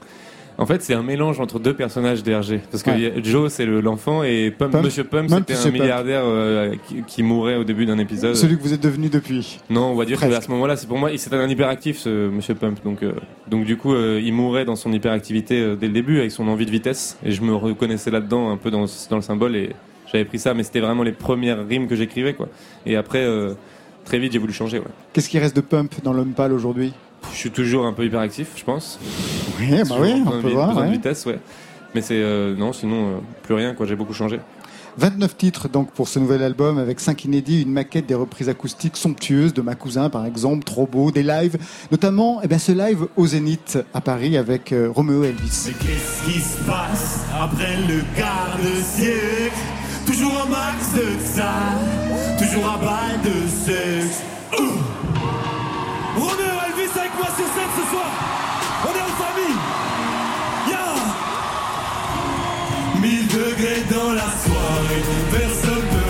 En 0.60 0.66
fait, 0.66 0.82
c'est 0.82 0.94
un 0.94 1.02
mélange 1.02 1.40
entre 1.40 1.58
deux 1.58 1.74
personnages 1.74 2.22
d'Hergé. 2.22 2.60
Parce 2.70 2.82
que 2.82 2.90
Ouais. 2.90 3.14
Joe, 3.24 3.50
c'est 3.50 3.64
le- 3.66 3.80
l'enfant, 3.80 4.22
et 4.22 4.50
Pump, 4.50 4.72
Pump. 4.72 4.84
Monsieur 4.84 5.04
c'était 5.10 5.56
un 5.56 5.70
milliardaire 5.70 6.22
euh, 6.24 6.74
qui, 6.86 7.02
qui 7.06 7.22
mourait 7.22 7.56
au 7.56 7.64
début 7.64 7.86
d'un 7.86 7.98
épisode. 7.98 8.36
Celui 8.36 8.56
que 8.58 8.62
vous 8.62 8.72
êtes 8.74 8.82
devenu 8.82 9.08
depuis. 9.08 9.58
Non, 9.70 9.86
on 9.86 9.94
va 9.96 10.04
dire 10.04 10.18
Presque. 10.18 10.32
qu'à 10.34 10.40
ce 10.42 10.50
moment-là, 10.50 10.76
c'est 10.76 10.86
pour 10.86 10.98
moi, 10.98 11.10
c'était 11.16 11.36
un 11.36 11.48
hyperactif, 11.48 11.96
ce 11.98 12.28
Monsieur 12.28 12.54
Pump. 12.54 12.78
Donc, 12.84 13.02
euh, 13.02 13.12
donc 13.48 13.64
du 13.64 13.76
coup, 13.76 13.94
euh, 13.94 14.20
il 14.22 14.32
mourait 14.34 14.64
dans 14.66 14.76
son 14.76 14.92
hyperactivité 14.92 15.76
dès 15.80 15.86
le 15.86 15.92
début, 15.94 16.18
avec 16.18 16.30
son 16.30 16.46
envie 16.46 16.66
de 16.66 16.70
vitesse. 16.70 17.16
Et 17.24 17.30
je 17.32 17.40
me 17.42 17.54
reconnaissais 17.54 18.10
là-dedans, 18.10 18.50
un 18.50 18.56
peu 18.58 18.70
dans, 18.70 18.84
dans 19.08 19.16
le 19.16 19.22
symbole, 19.22 19.56
et 19.56 19.70
j'avais 20.12 20.26
pris 20.26 20.38
ça. 20.38 20.52
Mais 20.54 20.62
c'était 20.62 20.80
vraiment 20.80 21.02
les 21.02 21.12
premières 21.12 21.66
rimes 21.66 21.88
que 21.88 21.96
j'écrivais, 21.96 22.34
quoi. 22.34 22.48
Et 22.84 22.96
après, 22.96 23.26
très 24.04 24.18
vite, 24.18 24.32
j'ai 24.32 24.38
voulu 24.38 24.52
changer. 24.52 24.78
Ouais. 24.78 24.84
Qu'est-ce 25.14 25.30
qui 25.30 25.38
reste 25.38 25.56
de 25.56 25.60
Pump 25.62 25.94
dans 26.04 26.12
l'homme 26.12 26.32
pâle 26.32 26.52
aujourd'hui? 26.52 26.92
Je 27.32 27.36
suis 27.36 27.50
toujours 27.50 27.86
un 27.86 27.92
peu 27.92 28.04
hyperactif, 28.04 28.48
je 28.56 28.64
pense. 28.64 28.98
Oui, 29.58 29.70
bah 29.88 29.96
oui, 29.98 30.22
on 30.26 30.36
de 30.36 30.40
peut 30.42 30.48
voir. 30.50 30.68
besoin 30.68 30.86
de 30.86 30.92
vitesse, 30.92 31.26
ouais. 31.26 31.38
Mais 31.94 32.02
c'est 32.02 32.20
euh, 32.22 32.54
non, 32.56 32.72
sinon 32.72 33.08
euh, 33.08 33.18
plus 33.42 33.54
rien, 33.54 33.74
quoi. 33.74 33.86
J'ai 33.86 33.96
beaucoup 33.96 34.14
changé. 34.14 34.40
29 34.98 35.36
titres 35.36 35.68
donc 35.68 35.92
pour 35.92 36.08
ce 36.08 36.18
nouvel 36.18 36.42
album 36.42 36.78
avec 36.78 37.00
5 37.00 37.24
inédits, 37.24 37.62
une 37.62 37.72
maquette 37.72 38.06
des 38.06 38.14
reprises 38.14 38.48
acoustiques 38.48 38.96
somptueuses 38.96 39.54
de 39.54 39.62
ma 39.62 39.74
cousin 39.76 40.10
par 40.10 40.26
exemple, 40.26 40.64
trop 40.64 40.86
beau, 40.86 41.10
des 41.12 41.22
lives, 41.22 41.56
notamment 41.92 42.40
eh 42.42 42.48
ben, 42.48 42.58
ce 42.58 42.72
live 42.72 43.06
au 43.16 43.26
Zénith 43.26 43.78
à 43.94 44.00
Paris 44.00 44.36
avec 44.36 44.72
euh, 44.72 44.90
Roméo 44.92 45.22
Elvis. 45.24 45.66
Mais 45.66 45.72
qu'est-ce 45.74 46.24
qui 46.24 46.40
se 46.40 46.58
passe 46.64 47.20
après 47.40 47.76
le 47.88 48.02
quart 48.16 48.56
de 48.62 48.82
siècle? 48.82 49.56
Toujours 50.06 50.32
un 50.44 50.50
max 50.50 50.92
de 50.94 51.06
ça, 51.24 51.52
toujours 52.38 52.68
un 52.68 52.84
bail 52.84 53.18
de 53.24 53.48
sexe. 53.48 54.22
Ouh. 54.58 54.80
Moi 57.20 57.28
sur 57.36 57.48
scène 57.54 57.72
ce 57.76 57.84
soir. 57.92 58.10
On 58.88 58.92
est 58.98 59.04
en 59.10 59.14
famille. 59.24 59.58
Yeah. 60.68 60.94
1000 63.00 63.26
degrés 63.28 63.82
dans 63.90 64.12
la 64.12 64.30
soirée, 64.44 65.02
personne 65.30 65.86
peut 65.92 66.09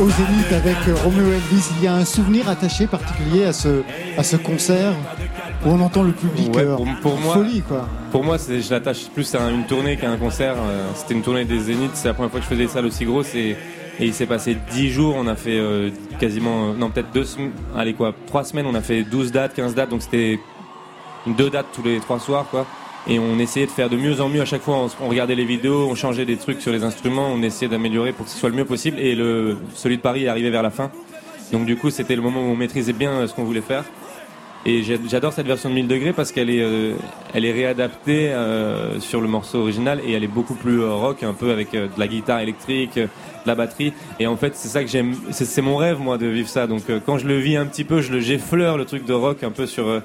au 0.00 0.10
Zénith 0.10 0.52
avec 0.52 0.76
euh, 0.88 0.94
Roméo 1.04 1.32
Elvis, 1.32 1.70
il 1.78 1.84
y 1.84 1.86
a 1.86 1.94
un 1.94 2.04
souvenir 2.04 2.48
attaché 2.48 2.86
particulier 2.88 3.44
à 3.44 3.52
ce, 3.52 3.82
à 4.18 4.24
ce 4.24 4.36
concert 4.36 4.92
où 5.64 5.70
on 5.70 5.80
entend 5.80 6.02
le 6.02 6.10
public 6.12 6.52
Ouais, 6.54 6.62
euh, 6.64 6.74
pour, 6.76 6.86
pour 7.00 7.14
en 7.14 7.18
moi, 7.18 7.34
folie 7.34 7.62
quoi. 7.62 7.86
Pour 8.10 8.24
moi, 8.24 8.38
c'est, 8.38 8.60
je 8.60 8.70
l'attache 8.70 9.06
plus 9.14 9.32
à 9.36 9.48
une 9.50 9.64
tournée 9.64 9.96
qu'à 9.96 10.10
un 10.10 10.16
concert. 10.16 10.54
Euh, 10.58 10.88
C'était 10.96 11.14
une 11.14 11.22
tournée 11.22 11.44
des 11.44 11.60
Zéniths. 11.60 11.92
C'est 11.94 12.08
la 12.08 12.14
première 12.14 12.30
fois 12.30 12.40
que 12.40 12.44
je 12.44 12.50
faisais 12.50 12.64
des 12.64 12.68
salles 12.70 12.86
aussi 12.86 13.04
grosses 13.04 13.34
et, 13.36 13.50
et 14.00 14.04
il 14.06 14.12
s'est 14.12 14.26
passé 14.26 14.56
10 14.72 14.90
jours. 14.90 15.14
On 15.16 15.28
a 15.28 15.36
fait 15.36 15.58
euh, 15.58 15.90
quasiment, 16.18 16.70
euh, 16.70 16.72
non 16.76 16.90
peut-être 16.90 17.12
deux 17.12 17.24
semaines, 17.24 17.52
allez 17.76 17.94
quoi, 17.94 18.14
trois 18.26 18.42
semaines. 18.42 18.66
On 18.66 18.74
a 18.74 18.80
fait 18.82 19.04
12 19.04 19.30
dates, 19.30 19.54
15 19.54 19.74
dates. 19.76 19.90
Donc 19.90 20.02
c'était 20.02 20.40
deux 21.26 21.50
dates 21.50 21.66
tous 21.72 21.82
les 21.84 22.00
trois 22.00 22.18
soirs 22.18 22.46
quoi. 22.50 22.66
Et 23.08 23.18
on 23.18 23.38
essayait 23.38 23.66
de 23.66 23.70
faire 23.70 23.88
de 23.88 23.96
mieux 23.96 24.20
en 24.20 24.28
mieux 24.28 24.40
à 24.40 24.44
chaque 24.44 24.62
fois. 24.62 24.88
On, 25.00 25.08
regardait 25.08 25.34
les 25.34 25.44
vidéos, 25.44 25.88
on 25.88 25.94
changeait 25.94 26.24
des 26.24 26.36
trucs 26.36 26.60
sur 26.60 26.72
les 26.72 26.82
instruments, 26.82 27.28
on 27.32 27.42
essayait 27.42 27.70
d'améliorer 27.70 28.12
pour 28.12 28.26
que 28.26 28.32
ce 28.32 28.38
soit 28.38 28.48
le 28.48 28.56
mieux 28.56 28.64
possible. 28.64 28.98
Et 28.98 29.14
le, 29.14 29.56
celui 29.74 29.96
de 29.96 30.02
Paris 30.02 30.24
est 30.24 30.28
arrivé 30.28 30.50
vers 30.50 30.62
la 30.62 30.70
fin. 30.70 30.90
Donc 31.52 31.66
du 31.66 31.76
coup, 31.76 31.90
c'était 31.90 32.16
le 32.16 32.22
moment 32.22 32.40
où 32.40 32.50
on 32.50 32.56
maîtrisait 32.56 32.92
bien 32.92 33.12
euh, 33.12 33.26
ce 33.28 33.34
qu'on 33.34 33.44
voulait 33.44 33.60
faire. 33.60 33.84
Et 34.68 34.82
j'adore 34.82 35.32
cette 35.32 35.46
version 35.46 35.68
de 35.68 35.76
1000 35.76 35.86
degrés 35.86 36.12
parce 36.12 36.32
qu'elle 36.32 36.50
est, 36.50 36.60
euh, 36.60 36.94
elle 37.32 37.44
est 37.44 37.52
réadaptée 37.52 38.30
euh, 38.32 38.98
sur 38.98 39.20
le 39.20 39.28
morceau 39.28 39.60
original 39.60 40.00
et 40.04 40.10
elle 40.10 40.24
est 40.24 40.26
beaucoup 40.26 40.56
plus 40.56 40.80
euh, 40.80 40.92
rock, 40.92 41.22
un 41.22 41.34
peu 41.34 41.52
avec 41.52 41.70
de 41.70 41.88
la 41.96 42.08
guitare 42.08 42.40
électrique, 42.40 42.96
de 42.96 43.08
la 43.46 43.54
batterie. 43.54 43.92
Et 44.18 44.26
en 44.26 44.36
fait, 44.36 44.56
c'est 44.56 44.66
ça 44.66 44.82
que 44.82 44.90
j'aime. 44.90 45.14
C'est 45.30 45.62
mon 45.62 45.76
rêve, 45.76 46.00
moi, 46.00 46.18
de 46.18 46.26
vivre 46.26 46.48
ça. 46.48 46.66
Donc, 46.66 46.82
quand 47.06 47.16
je 47.16 47.28
le 47.28 47.38
vis 47.38 47.56
un 47.56 47.66
petit 47.66 47.84
peu, 47.84 48.00
je 48.00 48.10
le 48.10 48.18
j'effleure 48.18 48.76
le 48.76 48.84
truc 48.86 49.04
de 49.04 49.12
rock 49.12 49.44
un 49.44 49.52
peu 49.52 49.66
sur 49.66 50.02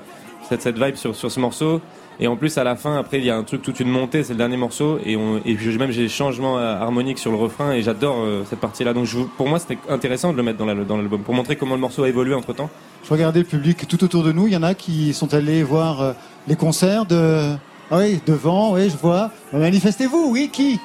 cette, 0.47 0.77
vibe 0.77 0.95
sur 0.95 1.15
ce 1.15 1.39
morceau. 1.39 1.81
Et 2.23 2.27
en 2.27 2.35
plus, 2.35 2.55
à 2.59 2.63
la 2.63 2.75
fin, 2.75 2.97
après, 2.97 3.17
il 3.17 3.25
y 3.25 3.31
a 3.31 3.35
un 3.35 3.41
truc, 3.43 3.63
toute 3.63 3.79
une 3.79 3.89
montée, 3.89 4.23
c'est 4.23 4.33
le 4.33 4.37
dernier 4.37 4.55
morceau. 4.55 4.99
Et, 5.03 5.17
on, 5.17 5.41
même, 5.79 5.89
j'ai 5.91 6.03
des 6.03 6.07
changements 6.09 6.59
euh, 6.59 6.75
harmoniques 6.75 7.17
sur 7.17 7.31
le 7.31 7.37
refrain 7.37 7.71
et 7.73 7.81
j'adore 7.81 8.17
euh, 8.19 8.43
cette 8.47 8.59
partie-là. 8.59 8.93
Donc, 8.93 9.07
pour 9.37 9.49
moi, 9.49 9.57
c'était 9.57 9.79
intéressant 9.89 10.31
de 10.31 10.37
le 10.37 10.43
mettre 10.43 10.59
dans 10.59 10.67
la- 10.67 10.75
dans 10.75 10.97
l'album 10.97 11.21
pour 11.21 11.33
montrer 11.33 11.55
comment 11.55 11.73
le 11.73 11.81
morceau 11.81 12.03
a 12.03 12.09
évolué 12.09 12.35
entre 12.35 12.53
temps. 12.53 12.69
Je 13.03 13.09
regardais 13.09 13.39
le 13.39 13.45
public 13.45 13.87
tout 13.87 14.03
autour 14.03 14.21
de 14.23 14.31
nous, 14.31 14.45
il 14.45 14.53
y 14.53 14.57
en 14.57 14.61
a 14.61 14.75
qui 14.75 15.13
sont 15.13 15.33
allés 15.33 15.63
voir 15.63 16.01
euh, 16.01 16.13
les 16.47 16.55
concerts 16.55 17.05
de... 17.05 17.55
Ah 17.89 17.97
oui, 17.97 18.21
devant, 18.27 18.73
oui, 18.73 18.89
je 18.91 18.97
vois. 18.97 19.31
Manifestez-vous, 19.51 20.27
oui, 20.29 20.49
qui? 20.53 20.79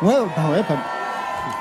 Ouais, 0.00 0.14
bah 0.34 0.50
ouais, 0.50 0.62
pas... 0.62 0.78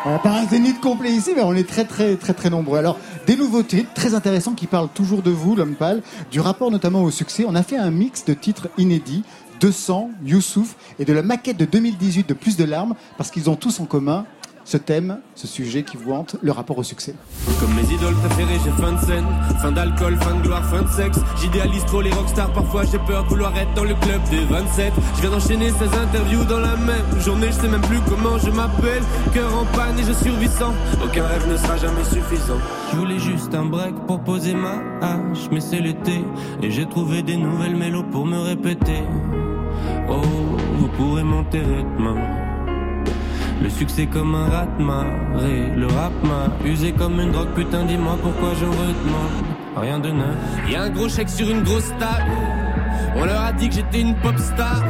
On 0.06 0.18
pas 0.18 0.32
un 0.32 0.48
zénith 0.48 0.80
complet 0.80 1.12
ici, 1.12 1.32
mais 1.36 1.42
on 1.42 1.54
est 1.54 1.68
très 1.68 1.84
très 1.84 2.16
très 2.16 2.34
très 2.34 2.50
nombreux. 2.50 2.78
Alors, 2.78 2.98
des 3.28 3.36
nouveaux 3.36 3.64
titres 3.64 3.94
très 3.94 4.14
intéressants 4.14 4.54
qui 4.54 4.66
parlent 4.66 4.88
toujours 4.88 5.22
de 5.22 5.30
vous, 5.30 5.58
l'homme 5.58 5.76
pâle, 5.76 6.02
du 6.32 6.40
rapport 6.40 6.72
notamment 6.72 7.04
au 7.04 7.12
succès. 7.12 7.44
On 7.46 7.54
a 7.54 7.64
fait 7.64 7.76
un 7.76 7.92
mix 7.92 8.24
de 8.24 8.34
titres 8.34 8.70
inédits, 8.78 9.26
200, 9.60 10.12
Youssouf, 10.24 10.76
et 11.00 11.06
de 11.06 11.12
la 11.12 11.22
maquette 11.22 11.58
de 11.58 11.66
2018 11.66 12.30
de 12.30 12.34
Plus 12.34 12.56
de 12.56 12.64
larmes, 12.64 12.96
parce 13.18 13.30
qu'ils 13.30 13.50
ont 13.50 13.58
tous 13.58 13.82
en 13.82 13.86
commun 13.86 14.26
ce 14.70 14.78
thème, 14.78 15.18
ce 15.34 15.48
sujet 15.48 15.82
qui 15.82 15.98
vous 15.98 16.12
hante, 16.12 16.36
le 16.44 16.52
rapport 16.52 16.78
au 16.78 16.84
succès. 16.84 17.16
Comme 17.60 17.74
mes 17.74 17.92
idoles 17.92 18.14
préférées, 18.14 18.60
j'ai 18.64 18.70
fin 18.80 18.92
de 18.92 19.00
scène, 19.00 19.26
fin 19.60 19.72
d'alcool, 19.72 20.16
fin 20.18 20.36
de 20.36 20.42
gloire, 20.44 20.64
fin 20.66 20.84
de 20.84 20.88
sexe. 20.90 21.18
J'idéalise 21.42 21.84
trop 21.86 22.02
les 22.02 22.12
rockstars, 22.12 22.54
parfois 22.54 22.84
j'ai 22.86 23.00
peur 23.00 23.24
de 23.24 23.30
vouloir 23.30 23.58
être 23.58 23.74
dans 23.74 23.84
le 23.84 23.96
club 23.96 24.22
des 24.30 24.46
27. 24.46 24.94
Je 25.16 25.22
viens 25.22 25.32
d'enchaîner 25.32 25.72
16 25.72 25.90
interviews 26.04 26.44
dans 26.44 26.60
la 26.60 26.76
même 26.78 27.20
journée, 27.20 27.48
je 27.48 27.54
sais 27.54 27.68
même 27.68 27.82
plus 27.82 28.00
comment 28.08 28.38
je 28.38 28.52
m'appelle. 28.52 29.02
Cœur 29.34 29.52
en 29.56 29.66
panne 29.76 29.98
et 29.98 30.04
je 30.04 30.14
survissant, 30.14 30.76
aucun 31.04 31.26
rêve 31.26 31.50
ne 31.50 31.58
sera 31.58 31.78
jamais 31.78 32.04
suffisant. 32.04 32.60
Je 32.92 32.98
voulais 32.98 33.20
juste 33.20 33.56
un 33.56 33.66
break 33.66 33.96
pour 34.06 34.20
poser 34.20 34.54
ma 34.54 34.76
hache, 35.02 35.50
mais 35.52 35.62
c'est 35.62 35.80
l'été 35.80 36.24
et 36.62 36.70
j'ai 36.70 36.86
trouvé 36.86 37.24
des 37.24 37.38
nouvelles 37.38 37.76
mélos 37.76 38.04
pour 38.12 38.28
me 38.28 38.38
répéter. 38.38 39.02
Oh, 40.08 40.22
vous 40.78 40.88
pourrez 40.90 41.24
m'enterrer 41.24 41.84
demain. 41.98 42.49
Le 43.62 43.70
succès 43.70 44.06
comme 44.06 44.36
un 44.36 44.48
rat-marée, 44.48 45.72
le 45.76 45.88
rap 45.88 46.14
m'a 46.24 46.50
usé 46.66 46.94
comme 46.94 47.20
une 47.20 47.32
drogue, 47.32 47.50
putain 47.56 47.84
dis-moi 47.84 48.18
pourquoi 48.22 48.54
je 48.54 48.66
redemande 48.66 49.50
rien 49.76 50.00
de 50.00 50.10
neuf. 50.10 50.38
Y 50.70 50.76
a 50.76 50.84
un 50.84 50.90
gros 50.90 51.10
chèque 51.10 51.30
sur 51.30 51.50
une 51.50 51.64
grosse 51.64 51.90
table, 52.00 52.32
on 53.18 53.26
leur 53.26 53.42
a 53.42 53.52
dit 53.52 53.68
que 53.68 53.76
j'étais 53.76 54.02
une 54.02 54.16
pop 54.16 54.38
star. 54.38 54.84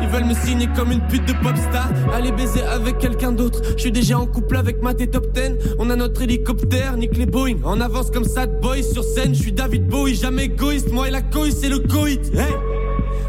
Ils 0.00 0.08
veulent 0.08 0.24
me 0.24 0.34
signer 0.34 0.66
comme 0.74 0.92
une 0.92 1.00
pute 1.02 1.26
de 1.26 1.32
pop 1.34 1.56
star, 1.56 1.88
aller 2.14 2.32
baiser 2.32 2.62
avec 2.62 2.98
quelqu'un 2.98 3.32
d'autre. 3.32 3.60
Je 3.76 3.82
suis 3.82 3.92
déjà 3.92 4.18
en 4.18 4.26
couple 4.26 4.56
avec 4.56 4.82
ma 4.82 4.94
top 4.94 5.32
10, 5.34 5.76
on 5.78 5.90
a 5.90 5.96
notre 5.96 6.22
hélicoptère, 6.22 6.96
nique 6.96 7.16
les 7.18 7.26
Boeing. 7.26 7.58
En 7.64 7.80
avance 7.82 8.10
comme 8.10 8.24
sad 8.24 8.60
boy 8.60 8.82
sur 8.82 9.04
scène, 9.04 9.34
je 9.34 9.42
suis 9.42 9.52
David 9.52 9.88
Bowie, 9.88 10.14
jamais 10.14 10.44
égoïste, 10.44 10.90
moi 10.90 11.08
et 11.08 11.10
la 11.10 11.22
coït 11.22 11.54
c'est 11.54 11.68
le 11.68 11.80
coït. 11.80 12.32
Hey 12.34 12.54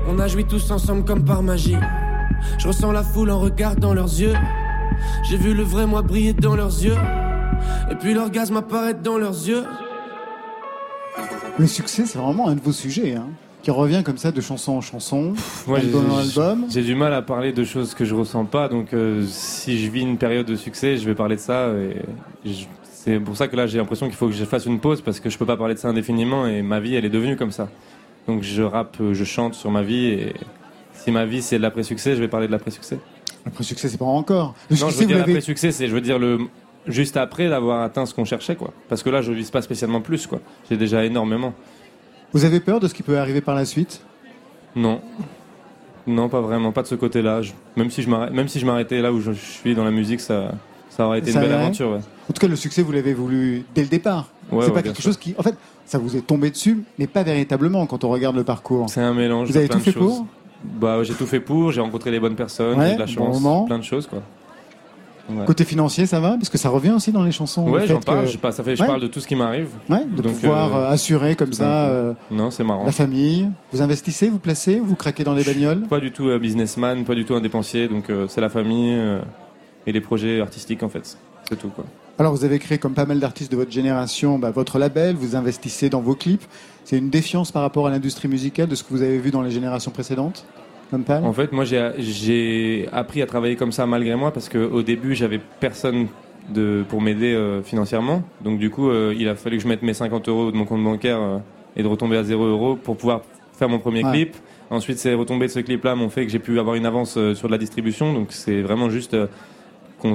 on 0.10 0.18
a 0.20 0.28
joui 0.28 0.46
tous 0.46 0.72
ensemble 0.72 1.04
comme 1.04 1.26
par 1.26 1.44
magie. 1.44 1.78
Je 2.58 2.68
ressens 2.68 2.92
la 2.94 3.04
foule 3.04 3.32
en 3.32 3.40
regardant 3.40 3.94
leurs 3.94 4.06
yeux. 4.20 4.34
J'ai 5.30 5.38
vu 5.38 5.54
le 5.54 5.64
vrai 5.64 5.86
moi 5.88 6.02
briller 6.02 6.34
dans 6.34 6.56
leurs 6.56 6.84
yeux. 6.84 6.96
Et 7.92 7.96
puis 7.96 8.14
l'orgasme 8.14 8.58
apparaître 8.58 9.02
dans 9.02 9.18
leurs 9.18 9.48
yeux. 9.48 9.64
Le 11.58 11.68
succès, 11.68 12.06
c'est 12.06 12.20
vraiment 12.20 12.48
un 12.50 12.56
de 12.56 12.62
vos 12.62 12.72
sujets, 12.72 13.16
hein, 13.16 13.28
qui 13.64 13.72
revient 13.72 14.04
comme 14.04 14.18
ça 14.20 14.32
de 14.32 14.42
chanson 14.42 14.74
en 14.74 14.82
chanson, 14.82 15.34
Moi, 15.66 15.80
j'ai- 15.80 15.88
album 15.88 16.12
en 16.12 16.18
album. 16.20 16.66
J'ai 16.70 16.84
du 16.84 16.94
mal 16.94 17.14
à 17.14 17.22
parler 17.24 17.52
de 17.52 17.64
choses 17.64 17.96
que 17.96 18.06
je 18.06 18.14
ressens 18.14 18.46
pas, 18.46 18.68
donc 18.70 18.94
euh, 18.94 19.24
si 19.28 19.80
je 19.80 19.90
vis 19.90 20.02
une 20.02 20.18
période 20.18 20.46
de 20.46 20.56
succès, 20.56 20.98
je 20.98 21.06
vais 21.06 21.16
parler 21.16 21.36
de 21.36 21.42
ça. 21.42 21.70
C'est 22.84 23.20
pour 23.20 23.36
ça 23.38 23.48
que 23.48 23.56
là, 23.56 23.66
j'ai 23.68 23.78
l'impression 23.80 24.06
qu'il 24.08 24.16
faut 24.16 24.28
que 24.28 24.34
je 24.34 24.44
fasse 24.46 24.66
une 24.66 24.80
pause 24.80 25.02
parce 25.02 25.20
que 25.20 25.30
je 25.30 25.38
peux 25.38 25.46
pas 25.46 25.58
parler 25.58 25.74
de 25.74 25.80
ça 25.80 25.88
indéfiniment 25.88 26.46
et 26.46 26.62
ma 26.62 26.80
vie, 26.80 26.94
elle 26.96 27.06
est 27.06 27.10
devenue 27.10 27.36
comme 27.38 27.52
ça. 27.52 27.70
Donc 28.28 28.44
je 28.44 28.62
rappe, 28.62 28.98
je 29.14 29.24
chante 29.24 29.56
sur 29.56 29.72
ma 29.72 29.82
vie 29.82 30.08
et 30.08 30.34
si 30.94 31.10
ma 31.12 31.26
vie 31.26 31.42
c'est 31.42 31.58
de 31.58 31.62
l'après-succès, 31.64 32.16
je 32.16 32.20
vais 32.20 32.28
parler 32.28 32.48
de 32.48 32.52
l'après-succès. 32.52 33.00
L'après-succès, 33.48 33.90
c'est 33.90 33.98
pas 33.98 34.06
encore. 34.06 34.54
Le 34.70 34.76
Non, 34.76 34.88
je 34.88 34.92
succès, 34.92 35.02
veux 35.02 35.08
dire 35.08 35.18
l'avez- 35.18 35.34
l'après-succès, 35.34 35.72
c'est 35.72 35.88
je 35.88 35.94
veux 35.94 36.02
dire 36.02 36.20
le 36.20 36.40
juste 36.88 37.18
après 37.18 37.50
d'avoir 37.50 37.82
atteint 37.82 38.06
ce 38.06 38.14
qu'on 38.14 38.24
cherchait, 38.26 38.56
quoi. 38.56 38.72
Parce 38.90 39.04
que 39.04 39.10
là, 39.10 39.22
je 39.22 39.32
vise 39.32 39.52
pas 39.52 39.62
spécialement 39.62 40.00
plus, 40.02 40.26
quoi. 40.28 40.40
J'ai 40.70 40.78
déjà 40.78 41.04
énormément. 41.04 41.54
Vous 42.34 42.46
avez 42.46 42.60
peur 42.60 42.80
de 42.80 42.88
ce 42.88 42.94
qui 42.94 43.04
peut 43.04 43.18
arriver 43.18 43.42
par 43.42 43.56
la 43.56 43.66
suite? 43.66 44.02
Non. 44.76 45.02
Non, 46.06 46.30
pas 46.30 46.40
vraiment, 46.42 46.72
pas 46.72 46.84
de 46.84 46.88
ce 46.88 46.96
côté-là. 46.96 47.42
Je- 47.42 47.52
Même 47.76 47.90
si 47.92 48.02
je 48.02 48.10
m'arrête- 48.10 48.32
même 48.32 48.48
si 48.48 48.60
je 48.60 48.66
m'arrêtais 48.66 49.02
là 49.02 49.12
où 49.12 49.20
je, 49.20 49.32
suis 49.34 49.76
dans 49.76 49.84
la 49.84 49.92
musique, 49.92 50.20
ça, 50.22 50.52
Ça 50.90 51.06
aurait 51.06 51.20
été 51.20 51.32
Ça 51.32 51.42
une 51.44 51.48
belle 51.50 51.60
aventure, 51.60 51.92
ouais. 51.92 52.00
En 52.28 52.34
tout 52.34 52.40
cas, 52.40 52.48
le 52.48 52.56
succès, 52.56 52.82
vous 52.82 52.92
l'avez 52.92 53.14
voulu 53.14 53.64
dès 53.76 53.84
le 53.84 53.88
départ. 53.88 54.30
Ouais, 54.52 54.62
c'est 54.64 54.68
ouais, 54.70 54.74
pas 54.74 54.82
quelque 54.82 54.96
sûr. 55.00 55.12
chose 55.12 55.18
qui. 55.18 55.36
En 55.38 55.44
fait, 55.44 55.54
ça 55.86 56.00
vous 56.00 56.16
est 56.18 56.22
tombé 56.26 56.50
dessus, 56.50 56.84
mais 56.98 57.06
pas 57.06 57.22
véritablement 57.22 57.86
quand 57.86 58.04
on 58.04 58.10
regarde 58.10 58.36
le 58.36 58.44
parcours. 58.44 58.90
C'est 58.90 59.02
un 59.02 59.14
mélange. 59.14 59.50
Vous 59.50 59.54
de 59.54 59.60
avez 59.60 59.68
plein 59.68 59.78
tout 59.78 59.84
fait 59.84 59.92
de 59.92 60.00
choses. 60.00 60.16
pour 60.18 60.28
Bah, 60.64 61.04
j'ai 61.04 61.14
tout 61.14 61.26
fait 61.26 61.40
pour. 61.40 61.72
J'ai 61.72 61.82
rencontré 61.82 62.12
les 62.12 62.20
bonnes 62.20 62.36
personnes. 62.36 62.78
Ouais, 62.80 62.88
j'ai 62.88 62.92
eu 62.94 62.96
de 62.96 63.00
la 63.02 63.08
chance. 63.08 63.42
plein 63.68 63.78
de 63.78 63.84
choses, 63.84 64.08
quoi. 64.08 64.20
Ouais. 65.30 65.44
Côté 65.46 65.66
financier, 65.66 66.06
ça 66.06 66.22
va? 66.22 66.32
Parce 66.38 66.48
que 66.48 66.58
ça 66.58 66.70
revient 66.70 66.92
aussi 66.92 67.12
dans 67.12 67.24
les 67.24 67.34
chansons. 67.34 67.68
Ouais, 67.70 67.86
j'en 67.86 68.00
parle. 68.00 68.26
que- 68.26 68.32
Je, 68.32 68.38
ça 68.52 68.64
fait, 68.64 68.78
je 68.78 68.82
Ouais. 68.82 68.88
parle 68.88 69.02
de 69.02 69.08
tout 69.08 69.20
ce 69.20 69.28
qui 69.28 69.36
m'arrive. 69.36 69.68
Ouais, 69.90 70.06
de 70.06 70.22
Donc, 70.22 70.34
pouvoir 70.36 70.74
euh, 70.74 70.80
euh, 70.84 70.90
assurer 70.92 71.36
comme 71.36 71.52
ça 71.52 71.88
euh, 71.90 72.14
Non, 72.32 72.50
c'est 72.50 72.64
marrant. 72.64 72.86
la 72.86 72.94
famille. 72.94 73.50
Vous 73.74 73.82
investissez, 73.82 74.30
vous 74.30 74.40
placez, 74.40 74.80
vous 74.80 74.96
craquez 74.96 75.26
dans 75.26 75.34
les 75.34 75.44
bagnoles? 75.44 75.82
Pas 75.82 76.00
du 76.00 76.12
tout 76.14 76.30
euh, 76.30 76.40
businessman, 76.40 77.04
pas 77.04 77.14
du 77.14 77.26
tout 77.26 77.36
un 77.36 77.42
dépensier. 77.42 77.90
Donc, 77.90 78.10
euh, 78.10 78.28
c'est 78.30 78.40
la 78.40 78.48
famille 78.50 78.98
et 79.86 79.92
les 79.92 80.00
projets 80.02 80.40
artistiques, 80.40 80.82
en 80.84 80.90
fait. 80.90 81.18
C'est 81.50 81.58
tout, 81.58 81.70
quoi. 81.70 81.84
Alors, 82.20 82.34
vous 82.34 82.44
avez 82.46 82.58
créé, 82.58 82.78
comme 82.80 82.94
pas 82.96 83.06
mal 83.06 83.20
d'artistes 83.20 83.52
de 83.52 83.58
votre 83.58 83.72
génération, 83.72 84.40
bah, 84.40 84.50
votre 84.50 84.80
label, 84.80 85.16
vous 85.16 85.36
investissez 85.36 85.90
dans 85.90 86.02
vos 86.02 86.16
clips. 86.16 86.44
C'est 86.84 86.98
une 86.98 87.10
défiance 87.10 87.52
par 87.52 87.62
rapport 87.62 87.86
à 87.86 87.92
l'industrie 87.92 88.28
musicale 88.28 88.68
de 88.68 88.76
ce 88.76 88.84
que 88.84 88.90
vous 88.90 89.04
avez 89.04 89.20
vu 89.20 89.30
dans 89.30 89.42
les 89.44 89.52
générations 89.52 89.92
précédentes 89.92 90.46
En 90.92 91.34
fait, 91.34 91.52
moi, 91.52 91.64
j'ai- 91.66 92.90
appris 92.92 93.22
à 93.22 93.28
travailler 93.28 93.56
comme 93.56 93.72
ça 93.72 93.86
malgré 93.86 94.16
moi 94.16 94.32
parce 94.32 94.50
qu'au 94.50 94.82
début, 94.82 95.14
j'avais 95.14 95.40
personne 95.60 96.08
de, 96.50 96.84
pour 96.90 97.02
m'aider 97.02 97.34
euh, 97.36 97.62
financièrement. 97.62 98.24
Donc, 98.42 98.58
du 98.58 98.70
coup, 98.72 98.90
euh, 98.90 99.14
il 99.18 99.28
a 99.28 99.36
fallu 99.36 99.58
que 99.58 99.64
je 99.64 99.68
mette 99.68 99.84
mes 99.84 99.94
50 99.94 100.28
euros 100.30 100.52
de 100.52 100.58
mon 100.58 100.66
compte 100.66 100.84
bancaire 100.84 101.20
euh, 101.22 101.38
et 101.76 101.84
de 101.84 101.88
retomber 101.88 102.18
à 102.18 102.24
0 102.24 102.44
euros 102.46 102.76
pour 102.78 102.98
pouvoir 102.98 103.22
faire 103.54 103.70
mon 103.70 103.80
premier 103.80 104.04
Ouais. 104.04 104.12
clip. 104.12 104.36
Ensuite, 104.72 104.98
ces 104.98 105.14
retombées 105.14 105.48
de 105.48 105.52
ce 105.52 105.60
clip-là 105.60 105.94
m'ont 105.96 106.10
fait 106.10 106.26
que 106.26 106.32
j'ai 106.32 106.40
pu 106.40 106.58
avoir 106.60 106.76
une 106.76 106.86
avance 106.86 107.12
sur 107.34 107.48
de 107.48 107.52
la 107.52 107.58
distribution. 107.58 108.14
Donc, 108.14 108.30
c'est 108.32 108.62
vraiment 108.62 108.90
juste. 108.90 109.16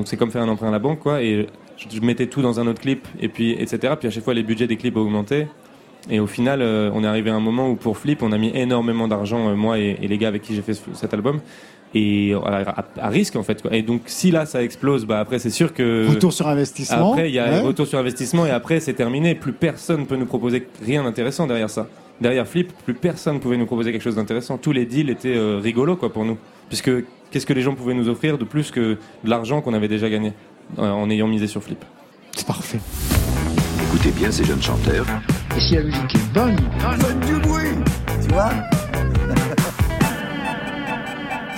c'est 0.07 0.17
comme 0.17 0.31
faire 0.31 0.43
un 0.43 0.49
emprunt 0.49 0.69
à 0.69 0.73
la 0.73 0.79
banque, 0.79 1.01
quoi. 1.01 1.23
Et 1.23 1.47
je, 1.91 2.01
mettais 2.01 2.27
tout 2.27 2.43
dans 2.43 2.61
un 2.61 2.67
autre 2.67 2.81
clip, 2.81 3.07
et 3.21 3.29
puis, 3.29 3.53
etc. 3.53 3.95
Puis 3.99 4.09
à 4.09 4.11
chaque 4.11 4.25
fois, 4.25 4.35
les 4.35 4.43
budgets 4.43 4.67
des 4.67 4.77
clips 4.77 4.97
augmentaient. 4.97 5.49
Et 6.11 6.19
au 6.19 6.27
final, 6.27 6.61
euh, 6.63 6.91
on 6.95 7.05
est 7.05 7.07
arrivé 7.07 7.31
à 7.31 7.35
un 7.35 7.41
moment 7.41 7.71
où 7.71 7.77
pour 7.77 7.97
Flip, 7.97 8.23
on 8.23 8.33
a 8.33 8.39
mis 8.39 8.51
énormément 8.55 9.07
d'argent, 9.07 9.49
euh, 9.51 9.55
moi 9.55 9.79
et, 9.79 9.97
et 10.03 10.09
les 10.09 10.19
gars 10.19 10.29
avec 10.29 10.43
qui 10.43 10.55
j'ai 10.55 10.63
fait 10.63 10.75
ce- 10.75 10.83
cet 10.95 11.15
album. 11.15 11.41
Et 11.95 12.33
à, 12.45 12.71
à- 12.81 12.85
à 13.03 13.09
risque, 13.09 13.37
en 13.37 13.43
fait. 13.43 13.61
Quoi. 13.63 13.75
Et 13.77 13.83
donc, 13.83 14.03
si 14.07 14.31
là, 14.31 14.47
ça 14.47 14.63
explose, 14.65 15.05
bah, 15.05 15.21
après, 15.21 15.39
c'est 15.39 15.51
sûr 15.51 15.75
que. 15.75 16.09
Retour 16.09 16.33
sur 16.33 16.49
investissement. 16.49 17.13
Après, 17.13 17.29
il 17.29 17.35
y 17.35 17.39
a 17.39 17.45
Ouais. 17.51 17.61
retour 17.61 17.87
sur 17.87 17.99
investissement 17.99 18.47
et 18.47 18.51
après, 18.51 18.81
c'est 18.81 18.95
terminé. 18.95 19.35
Plus 19.35 19.53
personne 19.53 20.07
peut 20.07 20.17
nous 20.17 20.25
proposer 20.27 20.67
rien 20.85 21.05
d'intéressant 21.05 21.47
derrière 21.47 21.69
ça. 21.71 21.87
Derrière 22.21 22.47
Flip, 22.49 22.73
plus 22.85 22.95
personne 22.95 23.41
pouvait 23.41 23.57
nous 23.59 23.67
proposer 23.67 23.93
quelque 23.93 24.03
chose 24.03 24.17
d'intéressant. 24.17 24.57
Tous 24.57 24.73
les 24.73 24.87
deals 24.87 25.11
étaient 25.11 25.37
euh, 25.37 25.59
rigolos 25.63 25.97
quoi, 25.97 26.11
pour 26.13 26.25
nous. 26.25 26.39
Puisque 26.69 26.91
qu'est-ce 27.31 27.47
que 27.47 27.53
les 27.53 27.63
gens 27.63 27.75
pouvaient 27.75 27.95
nous 27.95 28.09
offrir 28.09 28.39
de 28.39 28.45
plus 28.45 28.71
que 28.71 28.81
de 29.25 29.31
l'argent 29.31 29.61
qu'on 29.61 29.75
avait 29.75 29.89
déjà 29.89 30.09
gagné? 30.09 30.33
En 30.79 31.11
ayant 31.11 31.29
misé 31.29 31.47
sur 31.47 31.63
Flip 31.63 31.85
C'est 32.37 32.47
parfait. 32.47 32.81
Écoutez 33.83 34.11
bien 34.11 34.31
ces 34.31 34.45
jeunes 34.45 34.63
chanteurs. 34.63 35.07
Et 35.57 35.61
si 35.61 35.75
la 35.75 35.83
musique 35.83 36.15
est 36.15 36.33
bonne, 36.33 36.57
donne 37.01 37.21
du 37.21 37.35
bruit, 37.47 37.77
tu 38.23 38.29
vois 38.33 38.51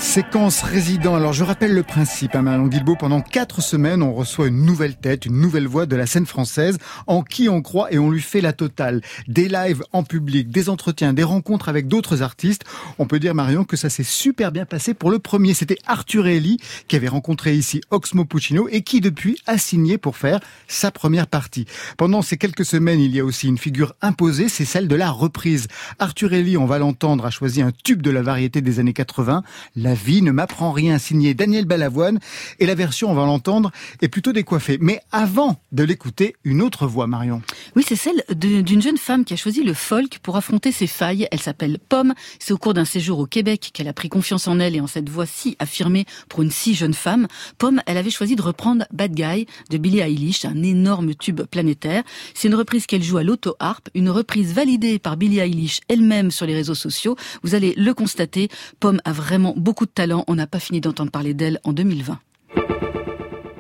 Séquence 0.05 0.63
résident. 0.63 1.17
Alors 1.17 1.33
je 1.33 1.43
rappelle 1.43 1.75
le 1.75 1.83
principe, 1.83 2.37
hein, 2.37 2.43
Marion 2.43 2.69
Guilbault. 2.69 2.95
Pendant 2.95 3.21
quatre 3.21 3.63
semaines, 3.63 4.03
on 4.03 4.13
reçoit 4.13 4.47
une 4.47 4.65
nouvelle 4.65 4.97
tête, 4.97 5.25
une 5.27 5.41
nouvelle 5.41 5.67
voix 5.67 5.87
de 5.87 5.97
la 5.97 6.07
scène 6.07 6.27
française, 6.27 6.77
en 7.09 7.23
qui 7.23 7.49
on 7.49 7.63
croit 7.63 7.91
et 7.91 7.99
on 7.99 8.11
lui 8.11 8.21
fait 8.21 8.43
la 8.43 8.53
totale. 8.53 9.01
Des 9.27 9.49
lives 9.49 9.83
en 9.93 10.05
public, 10.05 10.51
des 10.51 10.69
entretiens, 10.69 11.15
des 11.15 11.25
rencontres 11.25 11.69
avec 11.69 11.89
d'autres 11.89 12.23
artistes. 12.23 12.65
On 12.99 13.07
peut 13.07 13.19
dire, 13.19 13.35
Marion, 13.35 13.65
que 13.65 13.77
ça 13.77 13.89
s'est 13.91 14.05
super 14.05 14.53
bien 14.53 14.67
passé 14.67 14.95
pour 14.95 15.11
le 15.11 15.19
premier. 15.19 15.53
C'était 15.53 15.79
Arthur 15.87 16.29
Eli 16.29 16.59
qui 16.87 16.95
avait 16.95 17.09
rencontré 17.09 17.57
ici 17.57 17.81
Oxmo 17.91 18.25
Puccino 18.25 18.69
et 18.71 18.83
qui 18.83 19.01
depuis 19.01 19.39
a 19.47 19.59
signé 19.59 19.99
pour 19.99 20.17
faire 20.17 20.39
sa 20.69 20.93
première 20.93 21.27
partie. 21.27 21.65
Pendant 21.97 22.23
ces 22.23 22.37
quelques 22.37 22.67
semaines, 22.67 23.01
il 23.01 23.17
y 23.17 23.21
a 23.21 23.25
aussi 23.25 23.49
une 23.49 23.59
figure 23.59 23.95
imposée, 24.01 24.49
c'est 24.49 24.67
celle 24.67 24.87
de 24.87 24.95
la 24.95 25.11
reprise. 25.11 25.67
Arthur 25.99 26.35
Eli, 26.35 26.57
on 26.57 26.67
va 26.67 26.79
l'entendre, 26.79 27.25
a 27.25 27.31
choisi 27.31 27.63
un 27.63 27.73
tube 27.73 28.03
de 28.03 28.11
la 28.11 28.23
variété 28.23 28.61
des 28.61 28.79
années 28.79 28.93
80, 28.93 29.43
La 29.75 29.94
vie 29.95 30.23
ne 30.23 30.31
m'apprend 30.31 30.73
rien, 30.73 30.99
signé 30.99 31.35
Daniel 31.35 31.65
Balavoine. 31.65 32.19
Et 32.59 32.67
la 32.67 32.75
version, 32.75 33.11
on 33.11 33.15
va 33.15 33.25
l'entendre, 33.25 33.71
est 34.03 34.09
plutôt 34.09 34.33
décoiffée. 34.33 34.79
Mais 34.81 35.01
avant 35.13 35.57
de 35.73 35.83
l'écouter, 35.83 36.37
une 36.45 36.61
autre 36.63 36.87
voix, 36.87 37.07
Marion. 37.07 37.43
Oui, 37.77 37.85
c'est 37.87 37.97
celle 37.97 38.23
d'une 38.35 38.83
jeune 38.83 38.99
femme 38.99 39.25
qui 39.25 39.35
a 39.35 39.37
choisi 39.37 39.63
le 39.63 39.75
folk 39.75 40.19
pour 40.23 40.37
affronter 40.37 40.73
ses 40.73 40.87
failles. 40.87 41.27
Elle 41.31 41.41
s'appelle 41.41 41.79
Pomme. 41.89 42.15
C'est 42.39 42.53
au 42.53 42.59
cours 42.59 42.75
d'un 42.75 42.85
séjour 42.85 43.19
au 43.19 43.27
Québec 43.27 43.71
qu'elle 43.73 43.89
a 43.89 43.93
pris 43.93 44.09
confiance 44.09 44.49
en 44.49 44.61
elle 44.61 44.77
et 44.77 44.81
en 44.81 44.87
cette 44.87 45.09
voix 45.09 45.27
si 45.27 45.57
affirmée 45.59 46.07
pour 46.29 46.43
une 46.43 46.51
si 46.51 46.75
jeune 46.75 46.95
femme. 46.95 47.27
Pomme, 47.59 47.81
elle 47.87 47.97
avait 47.97 48.11
choisi 48.11 48.37
de 48.37 48.43
reprendre 48.43 48.85
Bad 48.93 49.15
Guy 49.15 49.47
de 49.71 49.79
Billie 49.79 50.01
Eilish, 50.01 50.45
un 50.45 50.63
énorme 50.63 51.15
tube 51.15 51.43
planétaire. 51.43 52.03
C'est 52.35 52.49
une 52.49 52.55
reprise 52.55 52.87
qu'elle 52.87 53.03
joue 53.03 53.19
à 53.19 53.23
l'auto-harpe, 53.23 53.89
une 53.95 54.11
reprise 54.11 54.53
validée 54.53 54.99
par 54.99 55.17
Billie 55.17 55.39
Eilish 55.39 55.81
elle-même 55.89 56.31
sur 56.31 56.47
les 56.47 56.55
réseaux 56.55 56.75
sociaux. 56.75 57.17
Vous 57.43 57.55
allez 57.55 57.75
le 57.77 57.95
constater, 57.95 58.49
Pomme 58.81 59.01
a 59.05 59.13
vraiment 59.13 59.55
beaucoup 59.57 59.84
de 59.85 59.91
talent. 59.91 60.25
On 60.29 60.35
n'a 60.35 60.47
pas 60.47 60.59
fini 60.59 60.81
d'entendre 60.81 61.11
parler 61.11 61.35
d'elle 61.35 61.61
en 61.65 61.73
2020. 61.73 62.19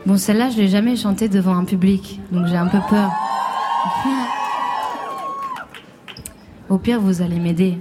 Bon, 0.06 0.18
celle-là, 0.18 0.50
je 0.50 0.58
l'ai 0.58 0.68
jamais 0.68 0.96
chantée 0.96 1.28
devant 1.28 1.56
un 1.56 1.64
public, 1.64 2.20
donc 2.30 2.46
j'ai 2.46 2.56
un 2.56 2.68
peu 2.68 2.78
peur. 2.90 3.10
Au 6.68 6.78
pire, 6.78 7.00
vous 7.00 7.22
allez 7.22 7.38
m'aider. 7.38 7.78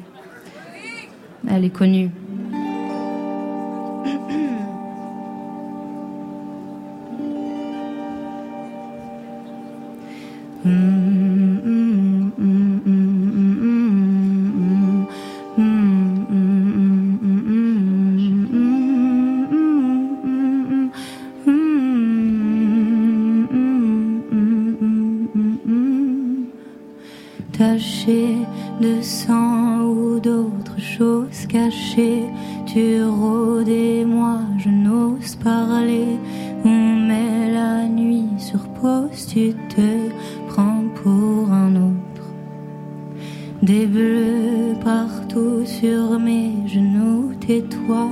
Elle 1.49 1.65
est 1.65 1.69
connue. 1.69 2.11
Taché 10.63 10.93
de 28.83 29.01
sang 29.01 29.79
ou 29.85 30.19
d'autres 30.19 30.79
choses 30.79 31.45
cachées, 31.47 32.23
tu 32.65 33.01
rôdes 33.05 33.69
et 33.69 34.03
moi 34.03 34.39
je 34.57 34.69
n'ose 34.69 35.35
parler. 35.35 36.19
On 36.65 36.95
met 37.09 37.53
la 37.53 37.87
nuit 37.87 38.33
sur 38.37 38.59
pause, 38.79 39.25
tu 39.33 39.53
te 39.73 39.89
prends 40.49 40.83
pour 41.01 41.51
un 41.51 41.75
autre. 41.75 42.25
Des 43.61 43.85
bleus 43.85 44.75
partout 44.83 45.65
sur 45.65 46.19
mes 46.19 46.51
genoux, 46.67 47.31
tais-toi, 47.39 48.09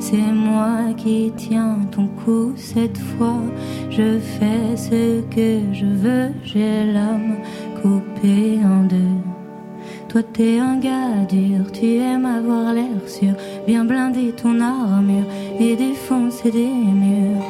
c'est 0.00 0.32
moi 0.32 0.94
qui 0.96 1.32
tiens 1.36 1.80
ton 1.90 2.08
cou 2.24 2.54
cette 2.56 2.98
fois. 2.98 3.42
Je 3.90 4.18
fais 4.18 4.76
ce 4.76 5.20
que 5.34 5.74
je 5.74 5.86
veux, 5.86 6.30
j'ai 6.42 6.92
l'âme 6.92 7.36
coupée 7.82 8.58
en 8.64 8.84
deux. 8.84 9.43
Toi 10.14 10.22
t'es 10.22 10.58
un 10.60 10.76
gars 10.76 11.26
dur, 11.28 11.72
tu 11.72 11.96
aimes 11.96 12.24
avoir 12.24 12.72
l'air 12.72 13.08
sûr, 13.08 13.32
bien 13.66 13.84
blinder 13.84 14.30
ton 14.30 14.60
armure 14.60 15.24
et 15.58 15.74
défoncer 15.74 16.52
des 16.52 16.68
murs. 16.68 17.42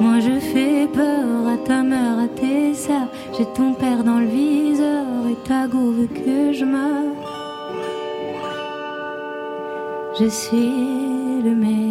Moi 0.00 0.20
je 0.20 0.38
fais 0.38 0.86
peur 0.92 1.48
à 1.48 1.56
ta 1.66 1.82
mère, 1.82 2.18
à 2.18 2.28
tes 2.28 2.74
sœurs, 2.74 3.08
j'ai 3.38 3.46
ton 3.56 3.72
père 3.72 4.04
dans 4.04 4.18
le 4.18 4.26
viseur 4.26 5.06
et 5.30 5.48
ta 5.48 5.66
veut 5.66 6.08
que 6.08 6.52
je 6.52 6.66
meure. 6.66 7.16
Je 10.18 10.28
suis 10.28 11.42
le 11.42 11.54
méchant. 11.54 11.89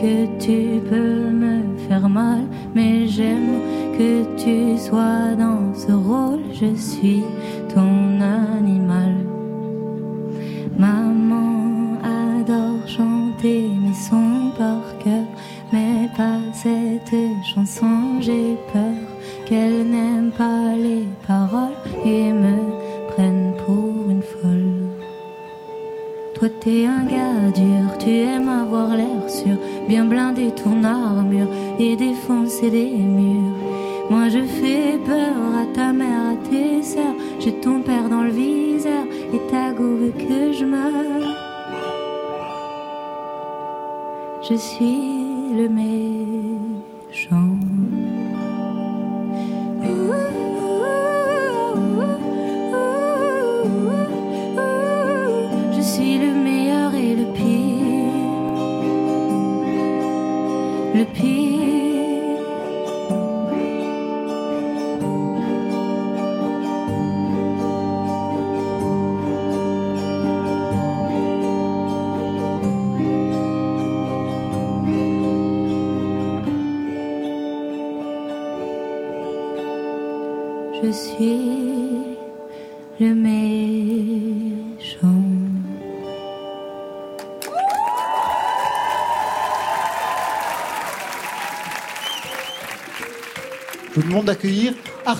Que 0.00 0.26
tu 0.38 0.80
peux 0.88 1.30
me 1.30 1.76
faire 1.88 2.08
mal, 2.08 2.42
mais 2.74 3.08
j'aime 3.08 3.60
que 3.98 4.24
tu 4.36 4.78
sois 4.78 5.34
dans 5.36 5.74
ce 5.74 5.92
rôle, 5.92 6.42
je 6.52 6.74
suis 6.76 7.24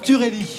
Turelli. 0.09 0.58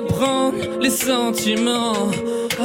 apprendre 0.00 0.56
les 0.80 0.90
sentiments. 0.90 2.10
Oh. 2.60 2.64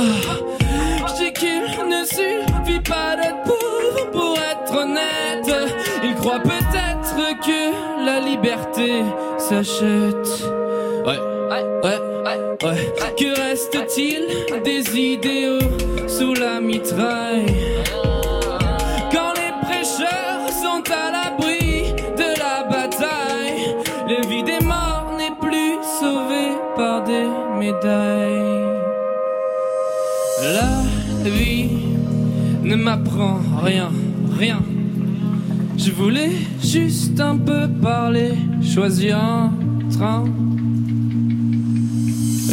Je 1.07 1.23
dis 1.23 1.33
qu'il 1.33 1.87
ne 1.87 2.03
suffit 2.05 2.79
pas 2.81 3.15
d'être 3.15 3.43
pauvre 3.43 4.11
pour 4.11 4.37
être 4.37 4.73
honnête. 4.81 5.71
Il 6.03 6.15
croit 6.15 6.39
peut-être 6.39 7.15
que 7.45 8.05
la 8.05 8.19
liberté 8.19 9.03
s'achète. 9.37 10.27
Ouais, 11.05 11.19
ouais, 11.51 11.65
ouais, 11.83 12.39
ouais. 12.63 13.15
Que 13.17 13.29
reste-t-il 13.49 14.61
des 14.63 14.97
idéaux 14.97 15.59
sous 16.07 16.33
la 16.33 16.59
mitraille? 16.59 17.45
m'apprend 32.85 33.39
rien, 33.63 33.89
rien. 34.37 34.61
Je 35.75 35.89
voulais 35.89 36.33
juste 36.61 37.19
un 37.19 37.35
peu 37.35 37.67
parler, 37.81 38.33
choisir 38.61 39.17
un 39.17 39.51
train. 39.89 40.25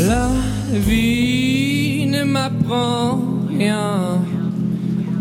La 0.09 0.30
vie 0.72 2.07
ne 2.07 2.24
m'apprend 2.24 3.20
rien. 3.51 4.22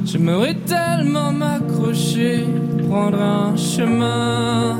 Je 0.05 0.11
J'aimerais 0.13 0.55
tellement 0.65 1.31
m'accrocher, 1.33 2.45
prendre 2.87 3.21
un 3.21 3.57
chemin. 3.57 4.77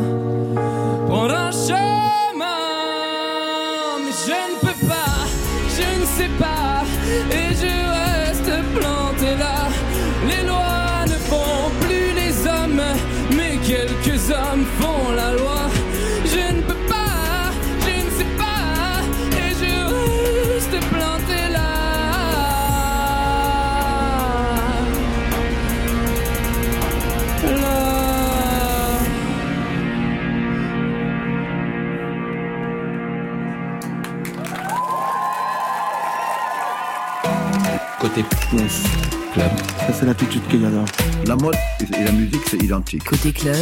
Côté 38.15 38.25
club. 38.49 39.49
Ça, 39.77 39.93
c'est 39.93 40.05
l'attitude 40.05 40.41
qu'il 40.49 40.61
y 40.61 40.65
a 40.65 40.69
là. 40.69 40.83
La 41.27 41.35
mode 41.35 41.55
et 41.97 42.03
la 42.03 42.11
musique, 42.11 42.41
c'est 42.45 42.57
identique. 42.61 43.03
Côté 43.05 43.31
club, 43.31 43.55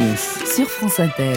Yes. 0.00 0.42
sur 0.54 0.68
France 0.68 1.00
Inter. 1.00 1.34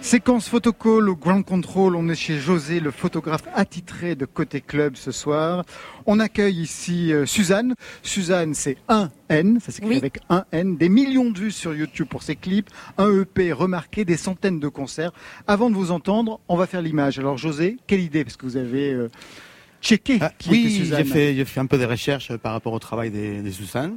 Séquence 0.00 0.48
photocall 0.48 1.08
au 1.08 1.16
Ground 1.16 1.44
Control. 1.44 1.96
On 1.96 2.08
est 2.08 2.14
chez 2.14 2.38
José, 2.38 2.80
le 2.80 2.90
photographe 2.90 3.44
attitré 3.54 4.14
de 4.16 4.26
Côté 4.26 4.60
Club 4.60 4.96
ce 4.96 5.12
soir. 5.12 5.64
On 6.06 6.20
accueille 6.20 6.60
ici 6.60 7.10
euh, 7.12 7.24
Suzanne. 7.24 7.74
Suzanne, 8.02 8.52
c'est 8.54 8.76
un 8.88 9.10
N, 9.30 9.58
ça 9.64 9.72
s'écrit 9.72 9.88
Oui. 9.90 9.96
avec 9.96 10.18
un 10.28 10.44
N. 10.52 10.76
Des 10.76 10.90
millions 10.90 11.30
de 11.30 11.38
vues 11.38 11.50
sur 11.50 11.74
YouTube 11.74 12.06
pour 12.08 12.22
ses 12.22 12.36
clips. 12.36 12.68
Un 12.98 13.10
EP 13.22 13.52
remarqué, 13.52 14.04
des 14.04 14.18
centaines 14.18 14.60
de 14.60 14.68
concerts. 14.68 15.12
Avant 15.46 15.70
de 15.70 15.74
vous 15.74 15.90
entendre, 15.90 16.38
on 16.48 16.56
va 16.56 16.66
faire 16.66 16.82
l'image. 16.82 17.18
Alors 17.18 17.38
José, 17.38 17.78
quelle 17.86 18.00
idée? 18.00 18.24
Parce 18.24 18.36
que 18.36 18.44
vous 18.44 18.58
avez 18.58 18.92
euh, 18.92 19.10
qui 19.84 19.94
était 19.94 20.18
Ah, 20.20 20.32
Oui, 20.50 20.70
Suzanne. 20.70 20.98
j'ai 21.04 21.12
fait, 21.12 21.34
j'ai 21.34 21.44
fait 21.44 21.60
un 21.60 21.66
peu 21.66 21.78
de 21.78 21.84
recherche 21.84 22.34
par 22.38 22.52
rapport 22.52 22.72
au 22.72 22.78
travail 22.78 23.10
de, 23.10 23.42
de 23.42 23.50
Suzanne, 23.50 23.96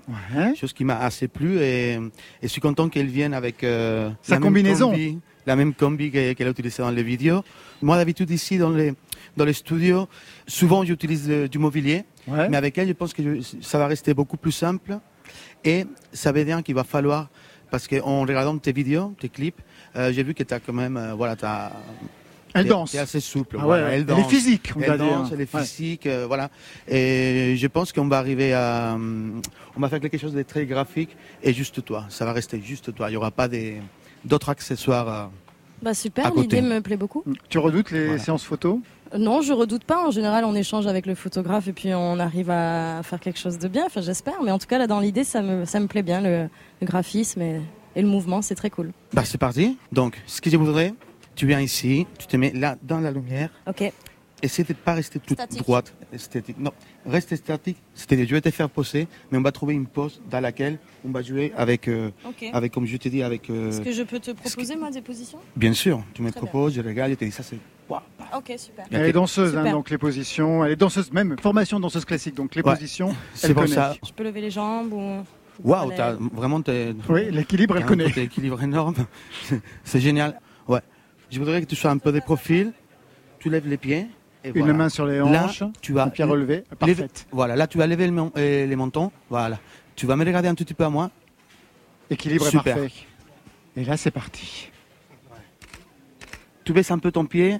chose 0.60 0.74
qui 0.74 0.84
m'a 0.84 1.00
assez 1.00 1.28
plu 1.28 1.58
et, 1.60 1.94
et 1.94 2.00
je 2.44 2.48
suis 2.48 2.62
content 2.62 2.90
qu'elle 2.90 3.08
vienne 3.08 3.34
avec 3.34 3.64
euh, 3.64 4.10
Sa 4.22 4.34
la 4.36 4.40
même 4.40 4.50
combinaison. 4.50 4.92
combi- 4.94 5.20
la 5.46 5.56
même 5.56 5.74
combi 5.74 6.12
que- 6.12 6.34
qu'elle 6.34 6.48
a 6.48 6.52
utilisée 6.52 6.84
dans 6.84 6.92
les 6.92 7.04
vidéos. 7.04 7.42
Moi, 7.82 7.96
d'habitude 7.96 8.30
ici 8.30 8.58
dans 8.58 8.70
les 8.70 8.94
dans 9.38 9.46
les 9.46 9.54
studios, 9.54 10.08
souvent 10.48 10.84
j'utilise 10.84 11.28
du 11.28 11.60
mobilier, 11.60 12.04
Ouais. 12.28 12.50
mais 12.50 12.58
avec 12.58 12.78
elle, 12.78 12.88
je 12.88 12.94
pense 12.94 13.14
que 13.14 13.22
je- 13.24 13.42
ça 13.62 13.78
va 13.78 13.88
rester 13.88 14.14
beaucoup 14.14 14.36
plus 14.38 14.52
simple 14.52 14.98
et 15.64 15.86
ça 16.12 16.32
veut 16.32 16.44
dire 16.44 16.62
qu'il 16.64 16.76
va 16.76 16.84
falloir 16.84 17.30
parce 17.72 17.88
qu'en 17.88 18.22
regardant 18.22 18.58
tes 18.58 18.72
vidéos, 18.74 19.14
tes 19.20 19.30
clips, 19.30 19.62
euh, 19.96 20.12
j'ai 20.12 20.24
vu 20.24 20.34
que 20.34 20.44
tu 20.44 20.54
as 20.54 20.60
quand 20.60 20.74
même 20.74 20.98
euh, 20.98 21.14
voilà, 21.14 21.36
t'as 21.36 21.72
Elle 22.60 22.68
danse. 22.68 22.92
t'es 22.92 22.98
assez 23.00 23.20
souple. 23.20 23.58
Ah 23.60 23.64
voilà, 23.66 23.84
ouais, 23.84 23.90
elle, 23.90 23.96
elle 23.96 24.02
est 24.02 24.04
danse. 24.22 24.30
physique, 24.30 24.72
on 24.76 24.82
elle 24.82 24.88
va 24.90 24.98
dire. 24.98 25.06
danse, 25.06 25.30
elle 25.34 25.42
est 25.42 25.54
Ouais. 25.54 25.62
physique, 25.62 26.06
euh, 26.08 26.26
voilà. 26.28 26.50
Et 26.88 27.56
je 27.58 27.68
pense 27.68 27.92
qu'on 27.94 28.08
va 28.08 28.18
arriver 28.18 28.54
à, 28.54 28.94
hum, 28.96 29.42
on 29.76 29.80
va 29.80 29.90
faire 29.90 30.00
quelque 30.00 30.18
chose 30.18 30.34
de 30.34 30.44
très 30.44 30.66
graphique 30.66 31.16
et 31.44 31.54
juste 31.54 31.84
toi. 31.84 32.06
Ça 32.10 32.26
va 32.26 32.34
rester 32.34 32.62
juste 32.62 32.94
toi. 32.94 33.10
Il 33.10 33.14
y 33.14 33.18
aura 33.18 33.32
pas 33.32 33.48
des 33.48 33.78
d'autres 34.26 34.50
accessoires. 34.50 35.08
euh, 35.10 35.26
Bah 35.82 35.94
super, 35.94 36.34
l'idée 36.34 36.62
me 36.62 36.82
plaît 36.82 36.98
beaucoup. 36.98 37.24
Tu 37.50 37.58
redoutes 37.60 37.92
les 37.92 38.06
Voilà. 38.08 38.20
séances 38.24 38.44
photos 38.44 38.80
Euh, 39.14 39.18
Non, 39.20 39.42
je 39.42 39.54
redoute 39.54 39.84
pas. 39.86 40.06
En 40.08 40.12
général, 40.12 40.44
on 40.44 40.54
échange 40.56 40.86
avec 40.88 41.06
le 41.06 41.16
photographe 41.16 41.68
et 41.70 41.74
puis 41.74 41.94
on 41.94 42.20
arrive 42.20 42.50
à 42.50 43.02
faire 43.04 43.20
quelque 43.22 43.40
chose 43.40 43.58
de 43.58 43.68
bien. 43.70 43.84
Enfin, 43.86 44.02
j'espère. 44.02 44.42
Mais 44.44 44.52
en 44.52 44.58
tout 44.60 44.68
cas, 44.68 44.78
là, 44.80 44.88
dans 44.88 45.00
l'idée, 45.00 45.24
ça 45.24 45.42
me, 45.42 45.64
ça 45.66 45.80
me 45.80 45.88
plaît 45.88 46.04
bien, 46.04 46.20
le, 46.20 46.50
le 46.82 46.86
graphisme 46.88 47.42
et, 47.42 47.62
et 47.96 48.02
le 48.02 48.08
mouvement. 48.08 48.42
C'est 48.42 48.56
très 48.56 48.70
cool. 48.70 48.92
Bah 49.14 49.24
c'est 49.24 49.38
parti. 49.38 49.78
Donc, 49.94 50.18
ce 50.26 50.42
que 50.42 50.50
je 50.50 50.58
voudrais, 50.58 50.94
tu 51.38 51.46
viens 51.48 51.62
ici, 51.62 52.06
tu 52.18 52.28
te 52.28 52.36
mets 52.36 52.52
là 52.52 52.76
dans 52.84 53.00
la 53.00 53.12
lumière. 53.12 53.50
Ok. 53.68 53.94
Essaye 54.44 54.66
de 54.66 54.74
pas 54.74 54.94
rester 54.94 55.18
toute 55.20 55.36
Statique. 55.40 55.60
droite, 55.64 55.96
esthétique. 56.14 56.58
Non, 56.60 56.72
reste 57.08 57.36
statique. 57.36 57.78
C'est-à-dire, 57.96 58.28
je 58.28 58.36
vais 58.36 58.42
te 58.42 58.52
faire 58.52 58.70
poser, 58.70 59.08
mais 59.32 59.38
on 59.40 59.42
va 59.42 59.52
trouver 59.52 59.74
une 59.74 59.88
pose 59.88 60.22
dans 60.30 60.40
laquelle 60.40 60.78
on 61.04 61.10
va 61.12 61.24
jouer 61.24 61.52
avec, 61.58 61.88
euh, 61.88 62.12
Ok. 62.24 62.46
avec 62.54 62.72
comme 62.72 62.86
je 62.86 62.98
te 62.98 63.10
dis, 63.10 63.24
avec. 63.24 63.50
euh, 63.50 63.70
Est-ce 63.70 63.82
que 63.82 63.92
je 63.92 64.04
peux 64.04 64.20
te 64.20 64.30
proposer, 64.32 64.76
moi, 64.76 64.92
des 64.92 65.02
positions? 65.02 65.40
Bien 65.56 65.74
sûr, 65.74 66.04
tu 66.14 66.22
me 66.22 66.30
Très 66.30 66.40
bien. 66.40 66.48
proposes, 66.50 66.76
je 66.76 66.82
regarde, 66.82 67.12
je 67.12 67.16
te 67.16 67.26
dis 67.26 67.32
ça 67.32 67.42
c'est. 67.42 67.58
Ok, 68.36 68.54
super. 68.58 68.86
Elle 68.92 69.06
est 69.08 69.14
danseuse, 69.14 69.56
hein, 69.58 69.72
donc 69.72 69.90
les 69.90 69.98
positions. 69.98 70.64
Elle 70.66 70.74
est 70.74 70.76
danseuse, 70.76 71.12
même 71.12 71.36
formation 71.42 71.80
danseuse 71.80 72.06
classique, 72.06 72.36
donc 72.36 72.54
les 72.54 72.62
Ouais. 72.62 72.74
positions. 72.76 73.16
C'est 73.34 73.48
elle 73.48 73.54
pour 73.56 73.64
connaît. 73.64 73.74
ça. 73.76 73.96
Je 74.06 74.12
peux 74.12 74.24
lever 74.26 74.42
les 74.42 74.52
jambes 74.52 74.92
ou... 74.94 75.24
Waouh, 75.64 75.92
t'as 75.96 76.14
vraiment 76.34 76.62
t'es- 76.62 76.94
Oui, 77.10 77.32
l'équilibre, 77.32 77.76
elle 77.78 77.82
t'as 77.82 77.86
un 77.86 77.90
connaît. 77.90 78.04
côté 78.04 78.22
équilibre 78.24 78.62
énorme. 78.62 78.94
c'est 79.84 80.00
génial. 80.00 80.40
Je 81.30 81.40
voudrais 81.40 81.62
que 81.62 81.66
tu 81.68 81.76
sois 81.76 81.92
un 81.92 81.98
peu 81.98 82.12
de 82.12 82.20
profil. 82.20 82.74
Tu 83.40 83.50
lèves 83.50 83.68
les 83.68 83.78
pieds. 83.78 84.08
Et 84.44 84.50
Une 84.50 84.60
voilà. 84.60 84.74
main 84.74 84.90
sur 84.90 85.06
les 85.06 85.18
Là, 85.18 85.46
hanches, 85.46 85.64
tu 85.82 85.94
vas 85.94 86.04
un 86.04 86.10
pied 86.10 86.24
relevé. 86.24 86.64
Parfaite. 86.80 87.28
Voilà, 87.32 87.56
là 87.56 87.68
tu 87.68 87.78
vas 87.78 87.88
lever 87.88 88.06
le 88.08 88.14
mon- 88.14 88.32
euh, 88.38 88.66
les 88.66 88.76
mentons. 88.76 89.12
Voilà. 89.30 89.60
Tu 89.96 90.06
vas 90.06 90.16
me 90.16 90.24
regarder 90.24 90.48
un 90.48 90.56
tout 90.56 90.64
petit 90.64 90.74
peu 90.74 90.86
à 90.86 90.90
moi. 90.90 91.10
Équilibre 92.10 92.46
Super. 92.48 92.76
parfait. 92.78 92.92
Et 93.76 93.84
là, 93.84 93.98
c'est 93.98 94.12
parti. 94.12 94.72
Tu 96.64 96.72
baisses 96.74 96.92
un 96.92 97.00
peu 97.00 97.12
ton 97.12 97.26
pied. 97.26 97.60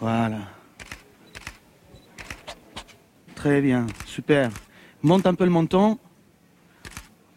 Voilà. 0.00 0.38
Très 3.34 3.60
bien, 3.60 3.86
super. 4.06 4.50
Monte 5.02 5.26
un 5.26 5.34
peu 5.34 5.44
le 5.44 5.50
menton. 5.50 5.98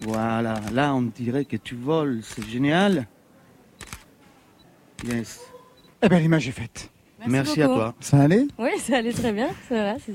Voilà, 0.02 0.60
là 0.74 0.96
on 0.96 1.04
dirait 1.04 1.46
que 1.46 1.58
tu 1.58 1.76
voles, 1.76 2.22
c'est 2.24 2.48
génial. 2.48 3.08
Yes. 5.08 5.40
Eh 6.04 6.10
bien, 6.10 6.20
l'image 6.20 6.48
est 6.48 6.52
faite. 6.52 6.90
Merci, 7.28 7.62
à 7.62 7.68
toi. 7.68 7.94
Ça 8.00 8.20
allait? 8.20 8.48
Oui, 8.58 8.70
ça 8.80 8.98
allait 8.98 9.14
très 9.14 9.32
bien. 9.32 9.50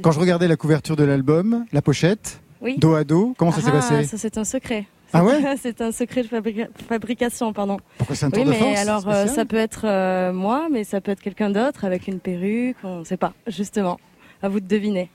Quand 0.03 0.11
je 0.12 0.18
regardais 0.18 0.49
la 0.49 0.57
couverture 0.57 0.97
de 0.97 1.05
l'album, 1.05 1.64
la 1.72 1.80
pochette, 1.82 2.41
Oui. 2.61 2.76
dos 2.78 2.95
à 2.95 3.05
dos, 3.05 3.34
comment 3.39 3.53
ça 3.53 3.61
s'est 3.61 3.68
Ah, 3.70 3.76
passé? 3.76 4.05
Ça, 4.05 4.18
c'est 4.18 4.39
un 4.39 4.45
secret. 4.45 4.87
Ah 5.12 5.24
ouais? 5.24 5.41
C'est 5.62 5.80
un 5.80 5.93
secret 5.93 6.22
de 6.24 6.28
fabrica- 6.28 6.68
fabrication, 6.89 7.53
pardon. 7.53 7.76
Pourquoi 7.97 8.16
c'est 8.16 8.26
un 8.26 8.30
tour 8.30 8.41
Oui, 8.41 8.47
de 8.47 8.51
mais 8.51 8.59
force? 8.59 8.80
alors 8.80 9.09
euh, 9.09 9.26
ça 9.28 9.45
peut 9.45 9.57
être 9.57 9.82
euh, 9.87 10.32
moi, 10.32 10.66
mais 10.70 10.82
ça 10.82 11.01
peut 11.01 11.12
être 11.12 11.20
quelqu'un 11.22 11.49
d'autre 11.49 11.84
avec 11.84 12.09
une 12.09 12.18
perruque, 12.18 12.76
on 12.82 12.99
ne 13.01 13.05
sait 13.05 13.16
pas, 13.16 13.32
justement. 13.47 14.01
À 14.43 14.49
vous 14.49 14.59
de 14.59 14.66
deviner. 14.66 15.09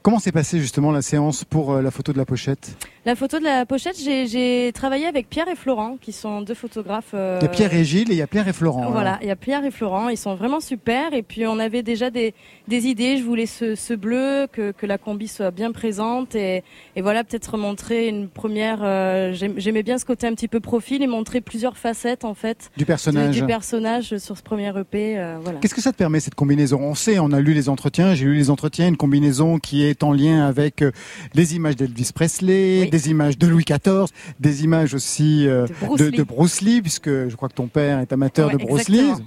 Comment 0.00 0.18
s'est 0.18 0.32
passée 0.32 0.58
justement 0.58 0.90
la 0.90 1.02
séance 1.02 1.44
pour 1.44 1.72
euh, 1.74 1.82
la 1.82 1.90
photo 1.90 2.14
de 2.14 2.18
la 2.18 2.24
pochette? 2.24 2.76
La 3.06 3.14
photo 3.16 3.38
de 3.38 3.44
la 3.44 3.66
pochette, 3.66 3.96
j'ai- 3.98 4.72
travaillé 4.74 5.06
avec 5.06 5.28
Pierre 5.28 5.48
et 5.48 5.54
Florent, 5.56 5.98
qui 6.00 6.10
sont 6.12 6.40
deux 6.40 6.54
photographes. 6.54 7.10
euh, 7.14 7.38
Il 7.40 7.44
y 7.44 7.46
a 7.46 7.50
Pierre 7.50 7.74
et 7.74 7.84
Gilles 7.84 8.10
et 8.10 8.14
il 8.14 8.18
y 8.18 8.22
a 8.22 8.26
Pierre 8.26 8.48
et 8.48 8.52
Florent. 8.54 8.90
Voilà, 8.90 9.18
il 9.20 9.28
y 9.28 9.30
a 9.30 9.36
Pierre 9.36 9.64
et 9.64 9.70
Florent, 9.70 10.08
ils 10.08 10.16
sont 10.16 10.34
vraiment 10.34 10.60
super. 10.60 11.12
Et 11.12 11.22
puis 11.22 11.46
on 11.46 11.58
avait 11.58 11.82
déjà 11.82 12.10
des, 12.10 12.32
des 12.66 12.86
idées. 12.86 13.18
Je 13.18 13.22
voulais 13.22 13.44
ce, 13.46 13.74
ce 13.74 13.92
bleu, 13.94 14.46
que, 14.50 14.72
que 14.72 14.86
la 14.86 14.96
combi 14.98 15.28
soit 15.28 15.50
bien 15.50 15.70
présente. 15.70 16.34
Et, 16.34 16.62
et 16.96 17.02
voilà, 17.02 17.24
peut-être 17.24 17.56
montrer 17.58 18.08
une 18.08 18.28
première. 18.28 18.78
euh, 18.82 19.32
j'aim- 19.34 19.54
J'aimais 19.58 19.82
bien 19.82 19.98
ce 19.98 20.04
côté 20.06 20.26
un 20.26 20.34
petit 20.34 20.48
peu 20.48 20.60
profil 20.60 21.02
et 21.02 21.06
montrer 21.06 21.40
plusieurs 21.42 21.76
facettes 21.76 22.24
en 22.24 22.34
fait 22.34 22.70
Du 22.78 22.86
personnage. 22.86 23.34
Du, 23.34 23.40
du 23.42 23.46
personnage 23.46 24.16
sur 24.16 24.36
ce 24.36 24.42
premier 24.42 24.68
EP. 24.78 25.18
euh, 25.18 25.36
voilà. 25.42 25.58
Qu'est-ce 25.60 25.74
que 25.74 25.82
ça 25.82 25.92
te 25.92 25.96
permet 25.98 26.20
cette 26.20 26.34
combinaison? 26.34 26.80
On 26.82 26.94
sait, 26.94 27.18
on 27.18 27.32
a 27.32 27.40
lu 27.40 27.52
les 27.52 27.68
entretiens, 27.68 28.14
j'ai 28.14 28.24
lu 28.24 28.34
les 28.34 28.48
entretiens, 28.50 28.88
une 28.88 28.96
combinaison 28.96 29.58
qui 29.58 29.84
est 29.84 30.02
en 30.02 30.12
lien 30.12 30.46
avec 30.46 30.80
euh, 30.82 30.90
les 31.34 31.54
images 31.54 31.76
d'Elvis 31.76 32.10
Presley, 32.14 32.88
des 32.94 33.10
images 33.10 33.36
de 33.36 33.48
Louis 33.48 33.64
XIV, 33.64 34.06
des 34.38 34.62
images 34.62 34.94
aussi 34.94 35.48
euh, 35.48 35.66
Bruce 35.82 36.00
de, 36.00 36.22
Bruce 36.22 36.60
Lee, 36.60 36.80
puisque 36.80 37.08
je 37.08 37.34
crois 37.34 37.48
que 37.48 37.54
ton 37.54 37.66
père 37.66 37.98
est 37.98 38.12
amateur 38.12 38.46
Ouais, 38.46 38.52
de 38.52 38.58
Bruce 38.58 38.88
exactement. 38.88 39.16
Lee. 39.16 39.24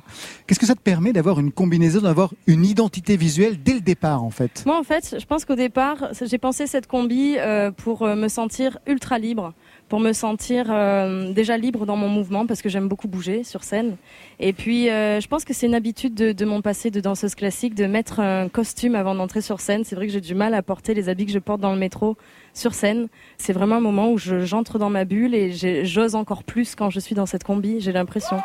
Qu'est-ce 0.47 0.59
que 0.59 0.65
ça 0.65 0.75
te 0.75 0.79
permet 0.79 1.11
d'avoir 1.11 1.39
une 1.41 1.51
combinaison, 1.51 1.99
d'avoir 1.99 2.33
une 2.45 2.65
identité 2.65 3.17
visuelle 3.17 3.61
dès 3.61 3.73
le 3.73 3.81
départ 3.81 4.23
en 4.23 4.29
fait? 4.29 4.63
Moi, 4.65 4.79
en 4.79 4.83
fait, 4.83 5.17
je 5.19 5.25
pense 5.25 5.43
qu'au 5.43 5.55
départ, 5.55 6.11
j'ai 6.21 6.37
pensé 6.37 6.65
cette 6.65 6.87
combi 6.87 7.35
euh, 7.37 7.71
pour 7.71 8.03
euh, 8.03 8.15
me 8.15 8.29
sentir 8.29 8.79
ultra 8.87 9.19
libre, 9.19 9.53
pour 9.89 9.99
me 9.99 10.13
sentir 10.13 10.67
euh, 10.69 11.33
déjà 11.33 11.57
libre 11.57 11.85
dans 11.85 11.97
mon 11.97 12.07
mouvement, 12.07 12.45
parce 12.45 12.61
que 12.61 12.69
j'aime 12.69 12.87
beaucoup 12.87 13.09
bouger 13.09 13.43
sur 13.43 13.65
scène. 13.65 13.97
Et 14.39 14.53
puis, 14.53 14.89
euh, 14.89 15.19
je 15.19 15.27
pense 15.27 15.43
que 15.43 15.53
c'est 15.53 15.65
une 15.65 15.75
habitude 15.75 16.13
de, 16.13 16.31
de 16.31 16.45
mon 16.45 16.61
passé 16.61 16.89
de 16.91 17.01
danseuse 17.01 17.35
classique 17.35 17.75
de 17.75 17.85
mettre 17.85 18.21
un 18.21 18.47
costume 18.47 18.95
avant 18.95 19.15
d'entrer 19.15 19.41
sur 19.41 19.59
scène. 19.59 19.83
C'est 19.83 19.95
vrai 19.95 20.07
que 20.07 20.13
j'ai 20.13 20.21
du 20.21 20.35
mal 20.35 20.53
à 20.53 20.61
porter 20.61 20.93
les 20.93 21.09
habits 21.09 21.25
que 21.25 21.31
je 21.33 21.39
porte 21.39 21.59
dans 21.59 21.73
le 21.73 21.79
métro 21.79 22.15
sur 22.57 22.73
scène. 22.73 23.07
C'est 23.37 23.53
vraiment 23.53 23.75
un 23.75 23.81
moment 23.81 24.11
où 24.11 24.17
je- 24.17 24.39
j'entre 24.45 24.79
dans 24.79 24.89
ma 24.89 25.05
bulle 25.05 25.35
et 25.35 25.51
j'ose 25.85 26.15
encore 26.15 26.43
plus 26.43 26.75
quand 26.75 26.89
je 26.89 26.99
suis 26.99 27.15
dans 27.15 27.25
cette 27.25 27.43
combi, 27.43 27.79
j'ai 27.79 27.91
l'impression. 27.91 28.37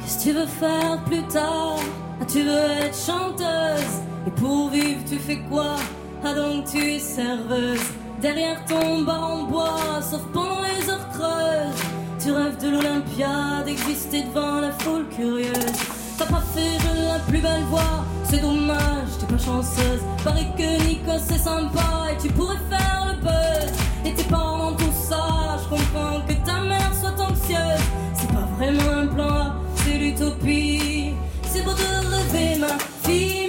Qu'est-ce 0.00 0.18
que 0.18 0.30
tu 0.30 0.32
veux 0.36 0.46
faire 0.46 1.02
plus 1.04 1.22
tard? 1.24 1.78
Ah, 2.20 2.24
tu 2.26 2.42
veux 2.42 2.70
être 2.82 2.96
chanteuse. 2.96 4.00
Et 4.26 4.30
pour 4.30 4.70
vivre, 4.70 5.00
tu 5.08 5.16
fais 5.16 5.38
quoi? 5.48 5.76
Ah, 6.24 6.34
donc 6.34 6.64
tu 6.70 6.78
es 6.78 6.98
serveuse. 6.98 7.80
Derrière 8.20 8.64
ton 8.64 9.02
bar 9.02 9.30
en 9.30 9.42
bois, 9.44 10.00
sauf 10.02 10.22
pendant 10.32 10.62
les 10.62 10.88
heures 10.90 11.08
creuses 11.10 11.82
Tu 12.26 12.32
rêves 12.32 12.60
de 12.60 12.70
l'Olympia, 12.70 13.62
d'exister 13.64 14.24
devant 14.24 14.60
la 14.60 14.72
foule 14.72 15.06
curieuse. 15.10 15.76
T'as 16.18 16.26
pas 16.26 16.42
fait 16.52 16.76
de 16.76 17.06
la 17.06 17.20
plus 17.20 17.38
belle 17.38 17.62
voix, 17.70 18.04
c'est 18.24 18.40
dommage, 18.40 19.10
t'es 19.20 19.26
pas 19.26 19.38
chanceuse. 19.38 20.00
Paraît 20.24 20.50
que 20.58 20.88
Nico 20.88 21.12
c'est 21.24 21.38
sympa 21.38 22.10
et 22.10 22.20
tu 22.20 22.26
pourrais 22.32 22.56
faire 22.68 23.06
le 23.12 23.22
buzz. 23.22 23.72
Et 24.04 24.12
tes 24.12 24.24
parents 24.24 24.72
tout 24.72 24.92
ça, 25.08 25.56
je 25.62 25.68
comprends 25.68 26.20
que 26.26 26.32
ta 26.44 26.62
mère 26.62 26.90
soit 27.00 27.14
anxieuse. 27.20 27.86
C'est 28.14 28.32
pas 28.32 28.48
vraiment 28.58 29.02
un 29.02 29.06
plan 29.06 29.52
c'est 29.76 29.96
l'utopie. 29.96 31.14
C'est 31.44 31.62
beau 31.62 31.74
de 31.74 32.08
rêver 32.08 32.58
ma 32.58 32.76
fille, 33.08 33.45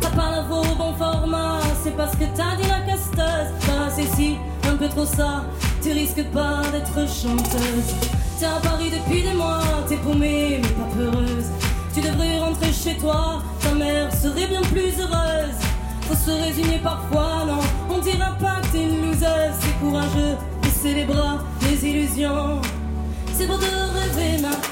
T'as 0.00 0.08
pas 0.10 0.30
l'info 0.30 0.62
au 0.62 0.74
bon 0.76 0.94
format, 0.94 1.60
c'est 1.84 1.94
parce 1.94 2.12
que 2.12 2.24
t'as 2.34 2.56
dit 2.56 2.66
la 2.66 2.80
casteuse. 2.80 3.52
T'as 3.66 3.90
c'est 3.94 4.06
si, 4.16 4.36
un 4.66 4.76
peu 4.76 4.88
trop 4.88 5.04
ça, 5.04 5.44
tu 5.82 5.92
risques 5.92 6.24
pas 6.32 6.62
d'être 6.72 7.06
chanteuse. 7.06 7.94
T'es 8.38 8.46
à 8.46 8.58
Paris 8.62 8.90
depuis 8.90 9.22
des 9.22 9.34
mois, 9.34 9.60
t'es 9.86 9.96
paumée 9.96 10.62
mais 10.62 10.68
pas 10.68 10.88
peureuse. 10.96 11.50
Tu 11.92 12.00
devrais 12.00 12.38
rentrer 12.38 12.72
chez 12.72 12.96
toi, 12.96 13.42
ta 13.62 13.74
mère 13.74 14.10
serait 14.14 14.46
bien 14.46 14.62
plus 14.62 14.98
heureuse. 14.98 15.58
Faut 16.08 16.14
se 16.14 16.30
résigner 16.30 16.78
parfois, 16.78 17.44
non, 17.46 17.60
on 17.94 17.98
dira 17.98 18.30
pas 18.40 18.62
que 18.62 18.68
t'es 18.68 18.84
une 18.84 19.06
loseuse. 19.06 19.54
C'est 19.60 19.80
courageux, 19.80 20.36
baisser 20.62 20.94
les 20.94 21.04
bras, 21.04 21.40
les 21.68 21.86
illusions. 21.86 22.62
C'est 23.34 23.46
beau 23.46 23.58
de 23.58 23.66
rêver, 23.66 24.40
ma 24.40 24.69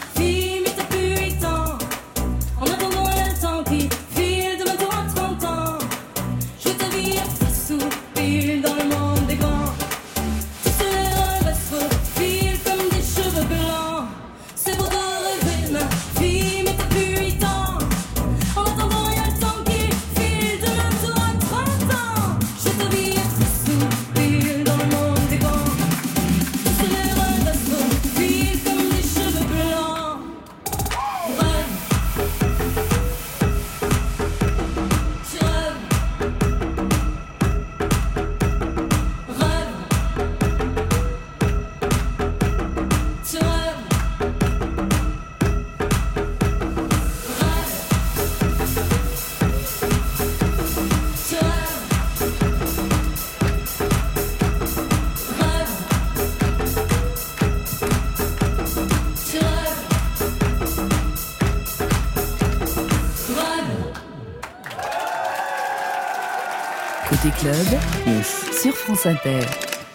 Club, 67.41 68.23
sur 68.53 68.77
France 68.77 69.07
Inter. 69.07 69.41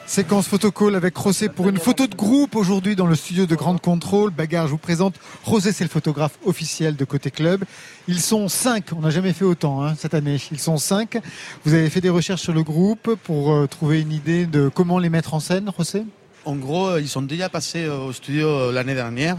Séquence 0.05 0.47
photocall 0.47 0.95
avec 0.95 1.17
Rosé 1.17 1.49
pour 1.49 1.67
une 1.67 1.77
photo 1.77 2.07
de 2.07 2.15
groupe 2.15 2.55
aujourd'hui 2.55 2.95
dans 2.95 3.05
le 3.05 3.15
studio 3.15 3.45
de 3.45 3.55
Grande 3.55 3.81
Contrôle. 3.81 4.31
Bagarre, 4.31 4.67
je 4.67 4.71
vous 4.71 4.77
présente. 4.77 5.15
Rosé, 5.43 5.73
c'est 5.73 5.83
le 5.83 5.89
photographe 5.89 6.37
officiel 6.45 6.95
de 6.95 7.03
Côté 7.03 7.31
Club. 7.31 7.65
Ils 8.07 8.21
sont 8.21 8.47
cinq. 8.47 8.85
On 8.95 9.01
n'a 9.01 9.09
jamais 9.09 9.33
fait 9.33 9.43
autant 9.43 9.83
hein, 9.83 9.93
cette 9.97 10.13
année. 10.13 10.37
Ils 10.51 10.59
sont 10.59 10.77
cinq. 10.77 11.17
Vous 11.65 11.73
avez 11.73 11.89
fait 11.89 11.99
des 11.99 12.09
recherches 12.09 12.41
sur 12.41 12.53
le 12.53 12.63
groupe 12.63 13.15
pour 13.25 13.51
euh, 13.51 13.67
trouver 13.67 13.99
une 13.99 14.13
idée 14.13 14.45
de 14.45 14.69
comment 14.73 14.97
les 14.97 15.09
mettre 15.09 15.33
en 15.33 15.41
scène, 15.41 15.69
Rosé? 15.69 16.03
En 16.45 16.55
gros, 16.55 16.87
euh, 16.87 17.01
ils 17.01 17.09
sont 17.09 17.21
déjà 17.23 17.49
passés 17.49 17.83
euh, 17.83 18.05
au 18.05 18.13
studio 18.13 18.71
l'année 18.71 18.95
dernière. 18.95 19.35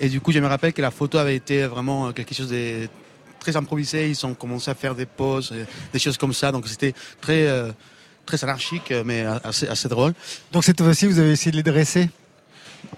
Et 0.00 0.08
du 0.08 0.20
coup, 0.20 0.32
je 0.32 0.40
me 0.40 0.48
rappelle 0.48 0.72
que 0.72 0.82
la 0.82 0.90
photo 0.90 1.18
avait 1.18 1.36
été 1.36 1.64
vraiment 1.66 2.12
quelque 2.12 2.34
chose 2.34 2.50
de 2.50 2.88
très 3.44 3.56
improvisé. 3.56 4.08
Ils 4.08 4.26
ont 4.26 4.34
commencé 4.34 4.70
à 4.70 4.74
faire 4.74 4.94
des 4.94 5.06
pauses, 5.06 5.50
euh, 5.52 5.64
des 5.92 5.98
choses 5.98 6.16
comme 6.16 6.32
ça. 6.32 6.50
Donc 6.50 6.66
c'était 6.66 6.94
très, 7.20 7.46
euh, 7.46 7.70
très 8.24 8.42
anarchique, 8.42 8.90
euh, 8.90 9.02
mais 9.04 9.24
assez, 9.44 9.68
assez 9.68 9.88
drôle. 9.88 10.14
Donc 10.52 10.64
cette 10.64 10.80
fois-ci, 10.82 11.06
vous 11.06 11.18
avez 11.18 11.32
essayé 11.32 11.50
de 11.52 11.56
les 11.56 11.62
dresser? 11.62 12.08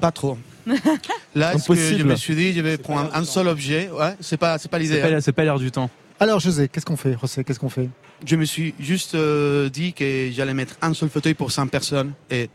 Pas 0.01 0.12
trop. 0.12 0.38
Là, 1.34 1.59
ce 1.59 1.68
que 1.68 1.74
je 1.74 2.03
me 2.03 2.16
suis 2.16 2.34
dit, 2.34 2.53
je 2.53 2.61
vais 2.61 2.78
prendre 2.78 3.14
un, 3.14 3.20
un 3.20 3.24
seul 3.24 3.49
objet. 3.49 3.90
Ouais, 3.90 4.14
c'est 4.20 4.36
pas, 4.36 4.59
c'est 4.59 4.70
pas 4.70 4.78
l'idée. 4.78 4.94
C'est 4.94 5.01
pas, 5.01 5.16
hein. 5.16 5.20
c'est 5.20 5.32
pas 5.32 5.44
l'air 5.44 5.59
du 5.59 5.70
temps. 5.70 5.90
Alors, 6.18 6.40
José, 6.40 6.68
qu'est-ce 6.68 6.86
qu'on 6.86 6.97
fait? 6.97 7.14
Rosé, 7.14 7.44
qu'est-ce 7.44 7.59
qu'on 7.59 7.68
fait? 7.68 7.88
Je 8.24 8.36
me 8.36 8.44
suis 8.44 8.74
juste 8.80 9.14
euh, 9.14 9.68
dit 9.68 9.92
que 9.92 10.30
j'allais 10.32 10.55
mettre 10.55 10.76
un 10.80 10.94
seul 10.94 11.11
fauteuil 11.11 11.34
pour 11.34 11.53
100 11.53 11.66
personnes 11.66 12.12
et 12.30 12.49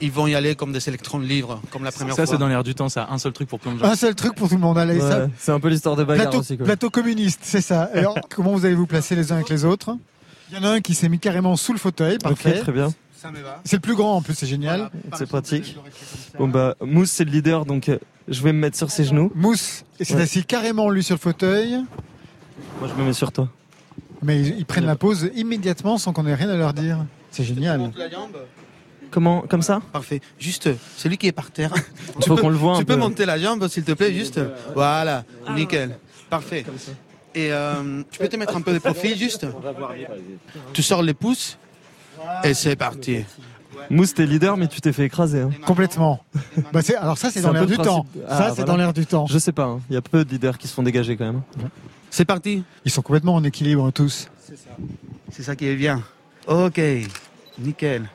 ils 0.00 0.10
vont 0.12 0.26
y 0.26 0.34
aller 0.34 0.54
comme 0.54 0.72
des 0.72 0.86
électrons 0.88 1.18
libres, 1.18 1.60
comme 1.70 1.84
la 1.84 1.92
première 1.92 2.14
Ça, 2.14 2.24
fois. 2.26 2.34
c'est 2.34 2.38
dans 2.38 2.48
l'air 2.48 2.62
du 2.64 2.74
temps, 2.74 2.88
ça. 2.88 3.08
Un 3.10 3.18
seul 3.18 3.32
truc 3.32 3.48
pour 3.48 3.60
plein 3.60 3.72
de 3.72 3.78
gens. 3.78 3.84
Un 3.86 3.94
seul 3.96 4.14
truc 4.14 4.34
pour 4.34 4.48
tout 4.48 4.54
le 4.54 4.60
monde. 4.60 4.76
Allez, 4.78 4.98
ça- 5.00 5.28
c'est 5.38 5.52
un 5.52 5.60
peu 5.60 5.68
l'histoire 5.68 5.96
de 5.96 6.04
bagarre 6.04 6.26
plateau, 6.26 6.40
aussi. 6.40 6.56
Quoi. 6.56 6.66
plateau 6.66 6.90
communiste, 6.90 7.40
c'est 7.42 7.60
ça. 7.60 7.88
Alors, 7.94 8.16
comment 8.34 8.52
vous 8.52 8.64
allez 8.66 8.74
vous 8.74 8.86
placer 8.86 9.14
les 9.16 9.32
uns 9.32 9.36
avec 9.36 9.48
les 9.48 9.64
autres? 9.64 9.96
Il 10.50 10.56
y 10.56 10.60
en 10.60 10.64
a 10.64 10.70
un 10.72 10.80
qui 10.80 10.94
s'est 10.94 11.08
mis 11.08 11.18
carrément 11.18 11.56
sous 11.56 11.72
le 11.72 11.78
fauteuil, 11.78 12.18
parfait. 12.18 12.56
Ok, 12.56 12.60
très 12.62 12.72
bien. 12.72 12.92
C'est 13.64 13.76
le 13.76 13.80
plus 13.80 13.94
grand 13.94 14.16
en 14.16 14.20
plus, 14.22 14.34
c'est 14.34 14.46
génial. 14.46 14.90
C'est 15.16 15.26
pratique. 15.26 15.78
Bon 16.38 16.46
bah, 16.46 16.74
Mousse 16.82 17.10
c'est 17.10 17.24
le 17.24 17.30
leader, 17.30 17.64
donc 17.64 17.88
euh, 17.88 17.96
je 18.28 18.42
vais 18.42 18.52
me 18.52 18.58
mettre 18.58 18.76
sur 18.76 18.90
ses 18.90 19.04
genoux. 19.04 19.32
Mousse, 19.34 19.84
et 19.98 20.04
c'est 20.04 20.14
Ouais. 20.16 20.22
assis 20.22 20.44
carrément 20.44 20.90
lui 20.90 21.02
sur 21.02 21.14
le 21.14 21.20
fauteuil. 21.20 21.78
Moi 22.80 22.88
je 22.94 23.00
me 23.00 23.06
mets 23.06 23.14
sur 23.14 23.32
toi. 23.32 23.48
Mais 24.22 24.40
ils, 24.42 24.58
ils 24.58 24.66
prennent 24.66 24.84
la 24.84 24.96
pause 24.96 25.30
immédiatement 25.34 25.96
sans 25.96 26.12
qu'on 26.12 26.26
ait 26.26 26.34
rien 26.34 26.50
à 26.50 26.56
leur 26.56 26.74
dire. 26.74 26.98
C'est 27.30 27.44
génial. 27.44 27.90
Comment, 29.14 29.42
comme 29.42 29.62
ça 29.62 29.80
Parfait. 29.92 30.20
Juste 30.40 30.68
celui 30.96 31.18
qui 31.18 31.28
est 31.28 31.32
par 31.32 31.52
terre. 31.52 31.72
Il 32.18 32.24
faut 32.26 32.36
qu'on 32.36 32.48
le 32.48 32.56
voit 32.56 32.74
un 32.74 32.78
Tu 32.80 32.84
peux 32.84 32.94
peu. 32.94 33.00
monter 33.00 33.24
la 33.24 33.38
jambe, 33.38 33.68
s'il 33.68 33.84
te 33.84 33.92
plaît, 33.92 34.12
juste. 34.12 34.40
Voilà, 34.74 35.22
nickel. 35.54 35.96
Parfait. 36.28 36.64
Et 37.32 37.52
euh, 37.52 38.02
tu 38.10 38.18
peux 38.18 38.26
te 38.26 38.34
mettre 38.36 38.56
un 38.56 38.60
peu 38.60 38.72
de 38.72 38.80
profil, 38.80 39.16
juste. 39.16 39.46
Tu 40.72 40.82
sors 40.82 41.00
les 41.00 41.14
pouces 41.14 41.58
et 42.42 42.54
c'est 42.54 42.74
parti. 42.74 43.24
Mousse 43.88 44.14
t'es 44.14 44.26
leader, 44.26 44.56
mais 44.56 44.66
tu 44.66 44.80
t'es 44.80 44.92
fait 44.92 45.04
écraser. 45.04 45.42
hein. 45.42 45.50
Complètement. 45.64 46.24
Bah, 46.72 46.82
c'est- 46.82 46.96
alors 46.96 47.16
ça, 47.18 47.30
c'est 47.30 47.40
dans 47.42 47.50
un 47.50 47.52
l'air 47.52 47.62
peu 47.62 47.66
du 47.68 47.76
le 47.76 47.84
temps. 47.84 48.02
principe. 48.02 48.22
Ça, 48.28 48.34
Ah, 48.36 48.36
c'est 48.48 48.54
voilà. 48.56 48.64
dans 48.64 48.76
l'air 48.76 48.92
du 48.92 49.06
temps. 49.06 49.26
Je 49.26 49.38
sais 49.38 49.52
pas, 49.52 49.64
hein. 49.66 49.80
il 49.90 49.94
y 49.94 49.96
a 49.96 50.02
peu 50.02 50.24
de 50.24 50.30
leaders 50.30 50.58
qui 50.58 50.66
se 50.66 50.74
font 50.74 50.82
dégager 50.82 51.16
quand 51.16 51.24
même. 51.26 51.42
C'est 52.10 52.24
parti. 52.24 52.64
Ils 52.84 52.90
sont 52.90 53.02
complètement 53.02 53.34
en 53.36 53.44
équilibre 53.44 53.90
tous. 53.92 54.28
C'est 55.30 55.42
ça 55.44 55.54
qui 55.54 55.66
est 55.68 55.76
bien. 55.76 56.02
Ok, 56.48 56.80
nickel. 57.60 58.08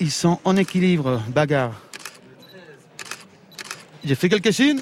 Ils 0.00 0.10
sont 0.10 0.38
en 0.44 0.56
équilibre, 0.56 1.20
bagarre. 1.28 1.72
J'ai 4.04 4.14
fait 4.14 4.28
quelques-unes 4.28 4.80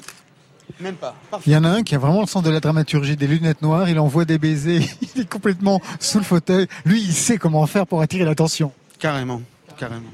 Même 0.79 0.95
pas. 0.95 1.15
Il 1.45 1.53
y 1.53 1.57
en 1.57 1.63
a 1.63 1.69
un 1.69 1.83
qui 1.83 1.95
a 1.95 1.97
vraiment 1.97 2.21
le 2.21 2.27
sens 2.27 2.43
de 2.43 2.51
la 2.51 2.59
dramaturgie, 2.59 3.17
des 3.17 3.27
lunettes 3.27 3.61
noires, 3.61 3.89
il 3.89 3.99
envoie 3.99 4.25
des 4.25 4.37
baisers, 4.37 4.81
il 5.15 5.21
est 5.21 5.29
complètement 5.29 5.81
sous 5.99 6.19
le 6.19 6.23
fauteuil. 6.23 6.67
Lui, 6.85 7.01
il 7.01 7.13
sait 7.13 7.37
comment 7.37 7.65
faire 7.65 7.87
pour 7.87 8.01
attirer 8.01 8.25
l'attention. 8.25 8.71
Carrément, 8.99 9.41
carrément. 9.77 10.09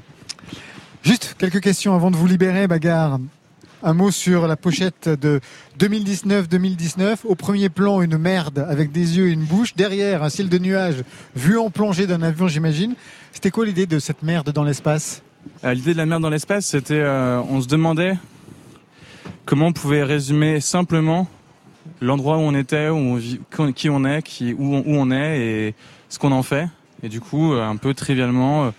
Juste 1.02 1.36
quelques 1.38 1.60
questions 1.60 1.94
avant 1.94 2.10
de 2.10 2.16
vous 2.16 2.26
libérer, 2.26 2.66
bagarre. 2.66 3.18
Un 3.86 3.92
mot 3.92 4.10
sur 4.10 4.46
la 4.46 4.56
pochette 4.56 5.10
de 5.10 5.40
2019-2019. 5.78 7.18
Au 7.24 7.34
premier 7.34 7.68
plan, 7.68 8.00
une 8.00 8.16
merde 8.16 8.64
avec 8.66 8.92
des 8.92 9.18
yeux 9.18 9.28
et 9.28 9.32
une 9.32 9.44
bouche. 9.44 9.74
Derrière, 9.76 10.22
un 10.22 10.30
ciel 10.30 10.48
de 10.48 10.56
nuages 10.56 11.04
vu 11.36 11.58
en 11.58 11.68
plongée 11.68 12.06
d'un 12.06 12.22
avion, 12.22 12.48
j'imagine. 12.48 12.94
C'était 13.30 13.50
quoi 13.50 13.66
l'idée 13.66 13.84
de 13.84 13.98
cette 13.98 14.22
merde 14.22 14.50
dans 14.52 14.64
l'espace? 14.64 15.20
Euh, 15.64 15.74
L'idée 15.74 15.92
de 15.92 15.98
la 15.98 16.06
merde 16.06 16.22
dans 16.22 16.30
l'espace, 16.30 16.64
c'était, 16.64 16.94
euh, 16.94 17.42
on 17.50 17.60
se 17.60 17.68
demandait 17.68 18.16
comment 19.44 19.66
on 19.66 19.72
pouvait 19.74 20.02
résumer 20.02 20.60
simplement 20.60 21.28
l'endroit 22.00 22.38
où 22.38 22.40
on 22.40 22.54
était, 22.54 22.88
où 22.88 22.94
on 22.96 23.16
vit- 23.16 23.40
qui 23.74 23.90
on 23.90 24.02
est, 24.06 24.22
où, 24.56 24.82
on, 24.86 25.10
est 25.10 25.40
et 25.68 25.74
ce 26.08 26.18
qu'on 26.18 26.32
en 26.32 26.42
fait. 26.42 26.68
Et 27.02 27.10
du 27.10 27.20
coup, 27.20 27.52
euh, 27.52 27.62
un 27.62 27.76
peu 27.76 27.92
trivialement, 27.92 28.64
euh, 28.64 28.70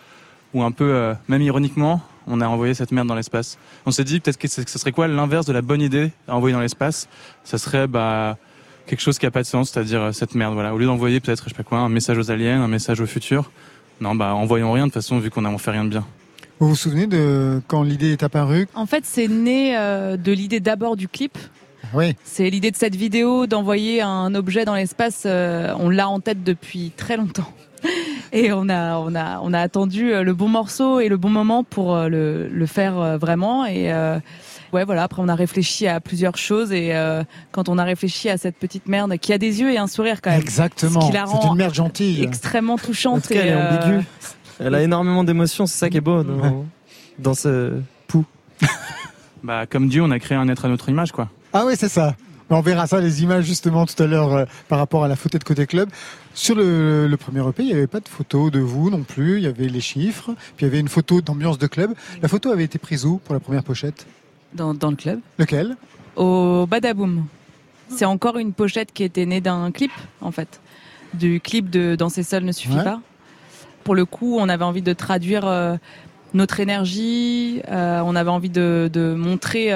ou 0.55 0.63
un 0.63 0.71
peu 0.71 1.13
même 1.27 1.41
ironiquement, 1.43 2.01
on 2.27 2.41
a 2.41 2.47
envoyé 2.47 2.73
cette 2.73 2.91
merde 2.91 3.07
dans 3.07 3.15
l'espace. 3.15 3.57
On 3.85 3.91
s'est 3.91 4.03
dit 4.03 4.19
peut-être 4.19 4.37
que 4.37 4.47
ce 4.47 4.63
serait 4.63 4.91
quoi 4.91 5.07
l'inverse 5.07 5.45
de 5.45 5.53
la 5.53 5.61
bonne 5.61 5.81
idée 5.81 6.11
à 6.27 6.35
envoyer 6.35 6.53
dans 6.53 6.61
l'espace? 6.61 7.07
Ça 7.43 7.57
serait 7.57 7.87
bah, 7.87 8.37
quelque 8.87 9.01
chose 9.01 9.19
qui 9.19 9.25
a 9.25 9.31
pas 9.31 9.41
de 9.41 9.47
sens, 9.47 9.71
c'est-à-dire 9.71 10.01
euh, 10.01 10.11
cette 10.11 10.35
merde. 10.35 10.53
Voilà. 10.53 10.73
Au 10.73 10.77
lieu 10.77 10.85
d'envoyer 10.85 11.19
peut-être, 11.19 11.43
je 11.45 11.49
sais 11.49 11.55
pas 11.55 11.63
quoi, 11.63 11.79
un 11.79 11.89
message 11.89 12.17
aux 12.17 12.31
aliens, 12.31 12.61
un 12.61 12.67
message 12.67 13.01
au 13.01 13.05
futur, 13.05 13.51
non, 14.01 14.15
bah 14.15 14.33
envoyons 14.33 14.71
rien 14.71 14.87
de 14.87 14.91
toute 14.91 15.01
façon 15.01 15.19
vu 15.19 15.29
qu'on 15.29 15.41
n'a 15.41 15.57
fait 15.57 15.71
rien 15.71 15.85
de 15.85 15.89
bien. 15.89 16.05
Vous 16.59 16.69
vous 16.69 16.75
souvenez 16.75 17.07
de 17.07 17.61
quand 17.67 17.83
l'idée 17.83 18.11
est 18.11 18.23
apparue? 18.23 18.67
En 18.75 18.85
fait, 18.85 19.03
c'est 19.05 19.27
né 19.27 19.77
euh, 19.77 20.17
de 20.17 20.31
l'idée 20.31 20.59
d'abord 20.59 20.95
du 20.95 21.07
clip. 21.07 21.37
Oui. 21.93 22.15
C'est 22.23 22.49
l'idée 22.49 22.71
de 22.71 22.75
cette 22.75 22.95
vidéo 22.95 23.45
d'envoyer 23.45 24.01
un 24.01 24.33
objet 24.35 24.65
dans 24.65 24.75
l'espace. 24.75 25.23
euh, 25.25 25.73
on 25.79 25.89
l'a 25.89 26.09
en 26.09 26.19
tête 26.19 26.43
depuis 26.43 26.91
très 26.95 27.17
longtemps. 27.17 27.51
Et 28.33 28.51
on 28.51 28.67
a, 28.69 28.97
on 28.97 29.15
a, 29.15 29.39
on 29.41 29.53
a 29.53 29.59
attendu 29.59 30.11
euh, 30.13 30.23
le 30.23 30.33
bon 30.33 30.49
morceau 30.49 30.99
et 30.99 31.07
le 31.09 31.15
bon 31.17 31.29
moment 31.29 31.63
pour 31.63 31.95
euh, 31.95 32.09
le, 32.09 32.47
le 32.49 32.65
faire 32.65 32.97
euh, 32.99 33.17
vraiment. 33.17 33.65
Et 33.65 33.93
euh, 33.93 34.19
ouais, 34.73 34.83
voilà. 34.83 35.03
Après, 35.03 35.21
on 35.21 35.27
a 35.29 35.35
réfléchi 35.35 35.87
à 35.87 35.99
plusieurs 36.01 36.35
choses. 36.37 36.71
Et 36.73 36.93
euh, 36.95 37.23
quand 37.51 37.69
on 37.69 37.77
a 37.77 37.83
réfléchi 37.83 38.29
à 38.29 38.37
cette 38.37 38.57
petite 38.57 38.87
merde 38.87 39.17
qui 39.17 39.31
a 39.31 39.37
des 39.37 39.61
yeux 39.61 39.71
et 39.71 39.77
un 39.77 39.87
sourire 39.87 40.21
quand 40.21 40.31
même, 40.31 40.41
Exactement. 40.41 41.01
Ce 41.01 41.05
qui 41.07 41.13
la 41.13 41.25
C'est 41.27 41.31
rend 41.33 41.51
une 41.53 41.57
merde 41.57 41.73
gentille. 41.73 42.23
extrêmement 42.23 42.77
touchante. 42.77 43.27
Elle 43.31 43.37
et, 43.37 43.49
est 43.49 43.53
euh, 43.53 43.77
ambiguë. 43.77 44.05
Elle 44.59 44.75
a 44.75 44.81
énormément 44.81 45.23
d'émotions, 45.23 45.65
c'est 45.65 45.77
ça 45.77 45.89
qui 45.89 45.97
est 45.97 46.01
beau. 46.01 46.23
dans- 46.23 46.65
dans 47.19 47.33
ce 47.33 47.73
pouls 48.07 48.25
Bah, 49.43 49.65
comme 49.67 49.87
Dieu, 49.87 50.01
on 50.01 50.11
a 50.11 50.19
créé 50.19 50.37
un 50.37 50.49
être 50.49 50.65
à 50.65 50.67
notre 50.69 50.89
image, 50.89 51.11
quoi. 51.11 51.29
Ah 51.53 51.63
oui, 51.65 51.73
c'est 51.77 51.87
ça. 51.89 52.15
On 52.49 52.61
verra 52.61 52.85
ça, 52.85 52.99
les 53.01 53.23
images 53.23 53.45
justement 53.45 53.85
tout 53.85 54.01
à 54.01 54.05
l'heure 54.05 54.33
euh, 54.33 54.45
par 54.67 54.77
rapport 54.77 55.03
à 55.03 55.07
la 55.07 55.15
photo 55.15 55.37
de 55.39 55.43
côté 55.43 55.65
club. 55.65 55.89
Sur 56.35 56.55
le, 56.55 57.07
le 57.07 57.17
premier 57.17 57.39
EP, 57.47 57.63
il 57.63 57.67
n'y 57.67 57.73
avait 57.73 57.87
pas 57.87 57.99
de 57.99 58.07
photo 58.07 58.51
de 58.51 58.59
vous 58.59 58.89
non 58.91 59.01
plus. 59.03 59.37
Il 59.37 59.43
y 59.43 59.47
avait 59.47 59.67
les 59.67 59.81
chiffres, 59.81 60.31
puis 60.55 60.65
il 60.65 60.69
y 60.69 60.71
avait 60.71 60.79
une 60.79 60.87
photo 60.87 61.21
d'ambiance 61.21 61.57
de 61.57 61.65
club. 61.67 61.93
La 62.21 62.27
photo 62.27 62.51
avait 62.51 62.63
été 62.65 62.77
prise 62.77 63.05
où 63.05 63.17
pour 63.17 63.33
la 63.33 63.39
première 63.39 63.63
pochette? 63.63 64.05
Dans, 64.53 64.73
dans 64.73 64.91
le 64.91 64.95
club. 64.95 65.19
Lequel? 65.39 65.75
Au 66.15 66.65
Badaboom. 66.67 67.25
C'est 67.89 68.05
encore 68.05 68.37
une 68.37 68.53
pochette 68.53 68.91
qui 68.93 69.03
était 69.03 69.25
née 69.25 69.41
d'un 69.41 69.71
clip, 69.71 69.91
en 70.21 70.31
fait. 70.31 70.59
Du 71.13 71.39
clip 71.39 71.69
de 71.69 71.95
Danser 71.95 72.23
seul 72.23 72.43
ne 72.43 72.51
suffit 72.51 72.75
Ouais. 72.77 72.83
pas. 72.83 72.99
Pour 73.83 73.95
le 73.95 74.05
coup, 74.05 74.37
on 74.39 74.49
avait 74.49 74.63
envie 74.63 74.81
de 74.81 74.93
traduire 74.93 75.45
euh, 75.47 75.75
notre 76.33 76.59
énergie, 76.59 77.61
euh, 77.69 78.01
on 78.03 78.15
avait 78.15 78.31
envie 78.31 78.49
de, 78.49 78.89
de 78.91 79.13
montrer, 79.13 79.71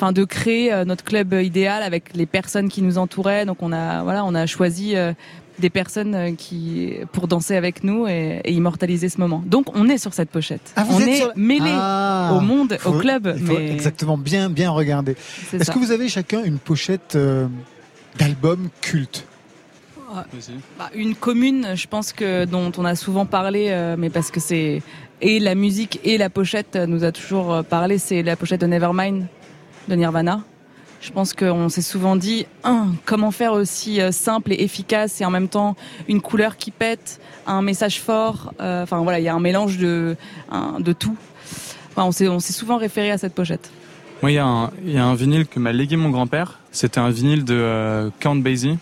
enfin 0.00 0.12
de 0.12 0.24
créer 0.24 0.72
euh, 0.72 0.84
notre 0.86 1.04
club 1.04 1.34
idéal 1.34 1.82
avec 1.82 2.14
les 2.16 2.24
personnes 2.26 2.68
qui 2.70 2.80
nous 2.80 2.96
entouraient. 2.96 3.44
Donc 3.44 3.58
on 3.62 3.70
a, 3.72 4.02
voilà, 4.02 4.24
on 4.24 4.34
a 4.34 4.46
choisi 4.46 4.96
euh, 4.96 5.12
des 5.58 5.68
personnes 5.68 6.14
euh, 6.14 6.32
qui 6.34 6.94
pour 7.12 7.28
danser 7.28 7.54
avec 7.54 7.84
nous 7.84 8.06
et, 8.06 8.40
et 8.44 8.52
immortaliser 8.52 9.10
ce 9.10 9.20
moment. 9.20 9.42
Donc 9.44 9.76
on 9.76 9.88
est 9.90 9.98
sur 9.98 10.14
cette 10.14 10.30
pochette. 10.30 10.72
Ah, 10.76 10.84
vous 10.84 10.96
on 10.96 11.00
êtes 11.00 11.08
est 11.08 11.16
sur- 11.16 11.32
mêlés 11.36 11.70
Ah. 11.74 12.32
au 12.34 12.40
monde, 12.40 12.76
Faut- 12.80 12.94
au 12.94 12.98
club. 12.98 13.30
il 13.36 13.44
faut 13.44 13.52
mais 13.58 13.70
Exactement, 13.72 14.16
bien, 14.16 14.48
bien 14.48 14.70
regarder. 14.70 15.16
C'est 15.50 15.60
Est-ce 15.60 15.70
que 15.70 15.78
vous 15.78 15.92
avez 15.92 16.08
chacun 16.08 16.42
une 16.44 16.58
pochette 16.58 17.14
euh, 17.16 17.46
d'album 18.18 18.70
culte? 18.80 19.26
Bah, 20.78 20.90
une 20.94 21.14
commune, 21.14 21.68
je 21.76 21.86
pense 21.86 22.12
que 22.12 22.44
dont 22.44 22.72
on 22.78 22.84
a 22.84 22.96
souvent 22.96 23.26
parlé, 23.26 23.66
euh, 23.68 23.94
mais 23.96 24.10
parce 24.10 24.30
que 24.32 24.40
c'est 24.40 24.82
et 25.20 25.38
la 25.38 25.54
musique 25.54 26.00
et 26.02 26.16
la 26.18 26.30
pochette 26.30 26.74
nous 26.74 27.04
a 27.04 27.12
toujours 27.12 27.62
parlé, 27.62 27.98
c'est 27.98 28.22
la 28.22 28.34
pochette 28.34 28.62
de 28.62 28.66
Nevermind 28.66 29.26
de 29.90 29.96
Nirvana. 29.96 30.40
Je 31.02 31.10
pense 31.12 31.32
qu'on 31.32 31.68
s'est 31.68 31.82
souvent 31.82 32.14
dit, 32.16 32.46
comment 33.06 33.30
faire 33.30 33.52
aussi 33.54 34.00
euh, 34.00 34.12
simple 34.12 34.52
et 34.52 34.62
efficace 34.62 35.20
et 35.20 35.24
en 35.24 35.30
même 35.30 35.48
temps 35.48 35.74
une 36.08 36.20
couleur 36.20 36.56
qui 36.56 36.70
pète, 36.70 37.20
un 37.46 37.62
message 37.62 38.00
fort. 38.00 38.52
euh, 38.60 38.82
Enfin 38.82 38.98
voilà, 39.02 39.18
il 39.18 39.24
y 39.24 39.28
a 39.28 39.34
un 39.34 39.40
mélange 39.40 39.78
de 39.78 40.16
de 40.78 40.92
tout. 40.92 41.16
Enfin, 41.90 42.04
on 42.04 42.12
s'est 42.12 42.28
on 42.28 42.38
s'est 42.38 42.52
souvent 42.52 42.76
référé 42.76 43.10
à 43.10 43.18
cette 43.18 43.34
pochette. 43.34 43.70
Moi, 44.22 44.30
il 44.32 44.34
y, 44.34 44.38
a 44.38 44.44
un- 44.44 45.14
vinyle 45.14 45.46
que 45.46 45.58
m'a 45.58 45.72
légué 45.72 45.96
mon 45.96 46.10
grand-père. 46.10 46.58
C'était 46.72 47.00
un 47.00 47.08
vinyle 47.08 47.44
de 47.44 47.54
euh, 47.54 48.10
Count 48.20 48.36
Basie, 48.36 48.76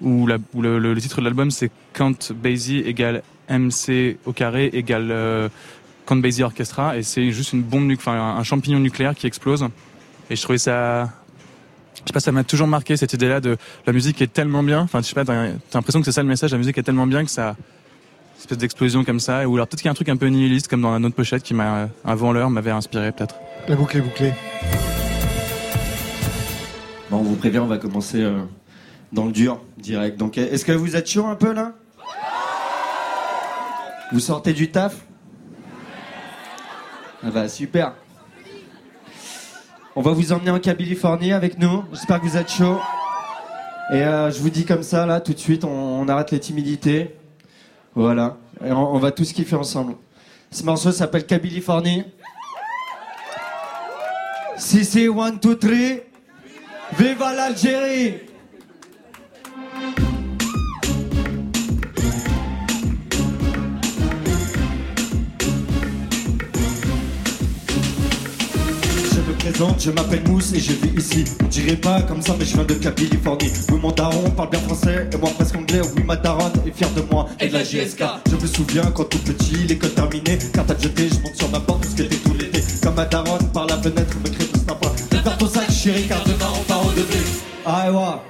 où, 0.00 0.26
le, 0.26 0.96
titre 1.00 1.20
de 1.20 1.24
l'album 1.24 1.52
c'est 1.52 1.70
Count 1.94 2.16
Basie 2.34 2.78
égale 2.80 3.22
MC 3.48 4.18
au 4.26 4.32
carré 4.32 4.66
égale 4.72 5.48
Count 6.06 6.16
Basie 6.16 6.42
Orchestra, 6.42 6.96
et 6.98 7.04
c'est 7.04 7.30
juste 7.30 7.52
une 7.52 7.62
bombe, 7.62 7.92
enfin 7.96 8.34
un 8.36 8.42
champignon 8.42 8.80
nucléaire 8.80 9.14
qui 9.14 9.28
explose. 9.28 9.64
Et 10.28 10.36
je 10.36 10.42
trouvais 10.42 10.58
ça, 10.58 11.04
je 11.94 12.00
sais 12.06 12.12
pas, 12.12 12.20
ça 12.20 12.32
m'a 12.32 12.44
toujours 12.44 12.66
marqué 12.66 12.96
cette 12.96 13.12
idée-là 13.12 13.40
de 13.40 13.56
la 13.86 13.92
musique 13.92 14.20
est 14.20 14.32
tellement 14.32 14.62
bien. 14.62 14.80
Enfin, 14.80 15.00
je 15.00 15.06
sais 15.06 15.14
pas, 15.14 15.24
t'as 15.24 15.50
l'impression 15.74 16.00
que 16.00 16.04
c'est 16.04 16.12
ça 16.12 16.22
le 16.22 16.28
message. 16.28 16.52
La 16.52 16.58
musique 16.58 16.76
est 16.78 16.82
tellement 16.82 17.06
bien 17.06 17.24
que 17.24 17.30
ça, 17.30 17.50
une 17.50 18.40
espèce 18.40 18.58
d'explosion 18.58 19.04
comme 19.04 19.20
ça. 19.20 19.48
Ou 19.48 19.54
alors 19.54 19.68
peut-être 19.68 19.80
qu'il 19.80 19.86
y 19.86 19.88
a 19.88 19.92
un 19.92 19.94
truc 19.94 20.08
un 20.08 20.16
peu 20.16 20.26
nihiliste 20.26 20.68
comme 20.68 20.82
dans 20.82 20.98
la 20.98 21.06
autre 21.06 21.14
pochette 21.14 21.42
qui 21.42 21.54
m'a, 21.54 21.88
avant 22.04 22.32
l'heure, 22.32 22.50
m'avait 22.50 22.72
inspiré 22.72 23.12
peut-être. 23.12 23.36
La 23.68 23.76
boucle 23.76 23.98
est 23.98 24.00
bouclée. 24.00 24.34
Bon, 27.10 27.18
on 27.18 27.22
vous 27.22 27.36
prévient, 27.36 27.60
on 27.60 27.66
va 27.66 27.78
commencer 27.78 28.20
euh, 28.20 28.40
dans 29.12 29.26
le 29.26 29.32
dur, 29.32 29.60
direct. 29.78 30.18
Donc, 30.18 30.38
est-ce 30.38 30.64
que 30.64 30.72
vous 30.72 30.96
êtes 30.96 31.08
chaud 31.08 31.26
un 31.26 31.36
peu 31.36 31.52
là? 31.52 31.72
Vous 34.12 34.20
sortez 34.20 34.52
du 34.52 34.70
taf? 34.70 34.96
Ah 37.24 37.30
bah 37.30 37.48
super. 37.48 37.92
On 39.98 40.02
va 40.02 40.12
vous 40.12 40.30
emmener 40.30 40.50
en 40.50 40.58
Californie 40.58 41.32
avec 41.32 41.58
nous. 41.58 41.82
J'espère 41.90 42.20
que 42.20 42.26
vous 42.26 42.36
êtes 42.36 42.50
chaud. 42.50 42.78
Et 43.90 44.02
euh, 44.02 44.30
je 44.30 44.38
vous 44.40 44.50
dis 44.50 44.66
comme 44.66 44.82
ça 44.82 45.06
là, 45.06 45.22
tout 45.22 45.32
de 45.32 45.38
suite, 45.38 45.64
on, 45.64 46.06
arrête 46.06 46.32
les 46.32 46.38
timidités. 46.38 47.16
Voilà. 47.94 48.36
Et 48.62 48.72
on, 48.72 48.98
va 48.98 49.10
tous 49.10 49.32
kiffer 49.32 49.56
ensemble. 49.56 49.94
Ce 50.50 50.62
morceau 50.64 50.92
s'appelle 50.92 51.24
Californie. 51.24 52.04
Si 54.58 54.84
c'est 54.84 55.08
one, 55.08 55.40
two, 55.40 55.54
three. 55.54 56.02
Viva 56.98 57.32
l'Algérie 57.32 58.16
je 69.78 69.90
m'appelle 69.90 70.22
Mousse 70.28 70.52
et 70.52 70.60
je 70.60 70.72
vis 70.72 70.92
ici. 70.96 71.24
On 71.42 71.46
dirait 71.46 71.76
pas 71.76 72.02
comme 72.02 72.22
ça, 72.22 72.34
mais 72.38 72.44
je 72.44 72.54
viens 72.54 72.64
de 72.64 72.74
Californie. 72.74 73.50
Oui, 73.70 73.78
mon 73.80 73.92
daron 73.92 74.30
parle 74.30 74.50
bien 74.50 74.60
français 74.60 75.08
et 75.12 75.16
moi 75.16 75.30
presque 75.34 75.56
anglais. 75.56 75.80
Oui, 75.96 76.02
ma 76.04 76.16
daronne 76.16 76.52
est 76.66 76.76
fière 76.76 76.90
de 76.90 77.02
moi 77.10 77.28
et 77.40 77.48
de 77.48 77.52
la 77.52 77.62
JSK. 77.62 78.02
Je 78.30 78.36
me 78.36 78.46
souviens 78.46 78.90
quand 78.94 79.04
tout 79.04 79.18
petit, 79.18 79.66
l'école 79.68 79.90
terminée, 79.90 80.38
carte 80.52 80.70
à 80.70 80.78
jeter, 80.78 81.08
je 81.08 81.20
monte 81.20 81.36
sur 81.36 81.48
ma 81.50 81.60
porte, 81.60 81.82
tout 81.82 81.90
ce 81.90 81.96
qui 81.96 82.02
était 82.02 82.16
tout 82.16 82.34
l'été. 82.34 82.60
Comme 82.82 82.94
ma 82.94 83.04
daronne 83.04 83.48
par 83.52 83.66
la 83.66 83.76
fenêtre 83.78 84.16
me 84.24 84.30
crée 84.30 84.46
tout 84.46 84.60
sympa. 84.60 84.88
Prépare 85.10 85.38
ton 85.38 85.48
sac, 85.48 85.70
chérie, 85.70 86.06
car 86.08 86.22
demain 86.24 86.50
on 86.58 86.62
part 86.64 86.86
au 86.86 86.90
degré. 86.90 87.18
Ah. 87.64 88.22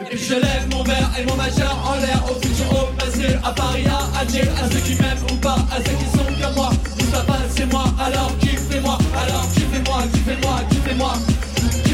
Et 0.00 0.04
puis 0.04 0.18
je 0.18 0.34
lève 0.34 0.66
mon 0.70 0.82
verre 0.82 1.10
et 1.18 1.24
mon 1.26 1.36
majeur 1.36 1.76
en 1.86 1.94
l'air 2.00 2.24
Au 2.30 2.34
futur, 2.40 2.72
au 2.72 2.96
passé, 2.96 3.36
à 3.44 3.52
Paris, 3.52 3.84
à 3.86 4.20
Alger 4.20 4.48
À 4.62 4.70
ceux 4.70 4.78
qui 4.78 4.94
m'aiment 4.94 5.18
ou 5.30 5.36
pas, 5.36 5.58
à 5.70 5.76
ceux 5.76 5.92
qui 5.92 6.04
sont 6.16 6.24
comme 6.24 6.54
moi 6.54 6.70
Moustapha 6.98 7.36
c'est 7.54 7.70
moi, 7.70 7.84
alors 7.98 8.32
kiffez-moi 8.38 8.49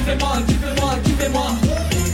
Kiffez-moi, 0.06 0.36
kiffez-moi, 0.46 0.90
kiffez-moi 1.02 1.46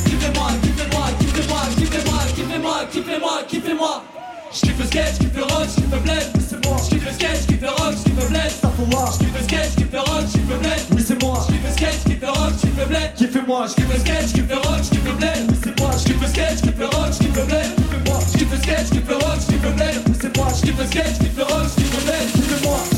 Kiffez-moi, 0.07 0.49
kiffez-moi, 0.63 1.07
kiffez-moi 1.21 1.61
Kiffez-moi, 1.77 2.21
kiffez-moi, 2.35 2.87
kiffez-moi, 2.91 3.43
kiffez-moi 3.47 4.05
J'kiffe 4.51 4.79
le 4.79 4.85
sketch, 4.87 5.15
j'kiffe 5.21 5.37
le 5.37 5.43
rock, 5.43 5.69
j'kiffe 5.69 5.93
le 5.93 5.99
bled, 5.99 6.27
c'est 6.49 6.67
moi 6.67 6.77
J'kiffe 6.83 7.05
le 7.05 7.13
sketch, 7.13 7.43
j'kiffe 7.43 7.61
le 7.61 7.69
rock, 7.69 7.93
j'kiffe 7.93 8.17
le 8.17 8.29
bled, 8.29 8.51
ça 8.63 8.73
faut 8.75 8.87
moi 8.87 9.11
J'kiffe 9.13 9.37
le 9.37 9.45
sketch, 9.45 9.71
j'kiffe 9.77 9.93
le 9.93 9.99
rock, 9.99 10.25
j'kiffe 10.27 10.49
le 10.49 10.57
bled, 10.57 10.81
oui 10.97 11.05
c'est 11.07 11.23
moi 11.23 11.47
J'kiffe 11.47 11.65
le 11.67 11.73
sketch, 11.73 11.95
j'kiffe 12.07 12.21
le 12.23 12.29
rock, 12.29 12.53
j'kiffe 12.57 12.79
le 12.79 12.87
bled, 12.87 13.15
kiffez-moi 13.15 13.67
J'kiffe 13.69 13.93
le 13.93 14.01
sketch, 14.01 14.29
j'kiffe 14.29 14.49
le 14.49 14.57
rock, 14.57 14.81
j'kiffe 14.83 15.05
le 15.05 15.13
bled, 15.13 15.45
oui 15.51 15.57
c'est 15.63 15.81
moi 15.81 15.91
J'kiffe 16.01 16.21
le 16.23 16.29
j'kiffe 16.33 16.79
le 16.79 16.87
rock, 16.97 17.13
j'kiffe 17.13 17.37
le 17.37 17.45
bled, 17.45 17.69
kiffez-moi 17.77 18.19
J'kiffe 18.33 18.53
le 18.53 18.57
sketch, 18.57 18.87
j'kiffe 18.89 19.09
le 19.09 19.17
rock, 19.21 19.37
j'kiffe 19.37 19.65
le 19.65 19.71
bled, 19.77 19.97
oui 20.09 20.15
c'est 20.17 20.37
moi 20.39 20.49
J'kiffe 20.57 20.79
le 20.81 20.87
sketch, 20.87 21.13
j'kiffe 21.21 21.37
le 21.37 21.45
rock, 21.45 21.69
j'kiffe 21.77 21.93
le 21.93 22.01
bled, 22.09 22.27
kiffez-moi 22.33 22.92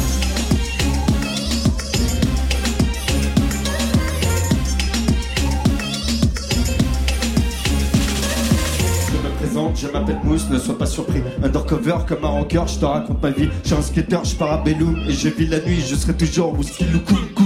Je 9.75 9.89
m'appelle 9.89 10.19
Mousse, 10.23 10.49
ne 10.51 10.59
sois 10.59 10.79
pas 10.79 10.87
surpris. 10.87 11.23
Undercover 11.43 11.97
comme 12.07 12.25
un 12.25 12.29
rocker, 12.29 12.63
je 12.67 12.79
te 12.79 12.85
raconte 12.85 13.23
ma 13.23 13.31
vie. 13.31 13.49
Je 13.63 13.69
suis 13.69 13.77
un 13.77 13.83
skater, 13.83 14.19
je 14.25 14.35
pars 14.37 14.53
à 14.53 14.57
Belloum 14.59 14.97
et 15.09 15.13
je 15.13 15.29
vis 15.29 15.47
la 15.47 15.61
nuit. 15.61 15.81
Je 15.81 15.97
serai 15.97 16.15
toujours 16.15 16.57
où 16.59 16.63
skill 16.63 16.95
ou 16.95 17.01
cool 17.01 17.35
cool. 17.35 17.45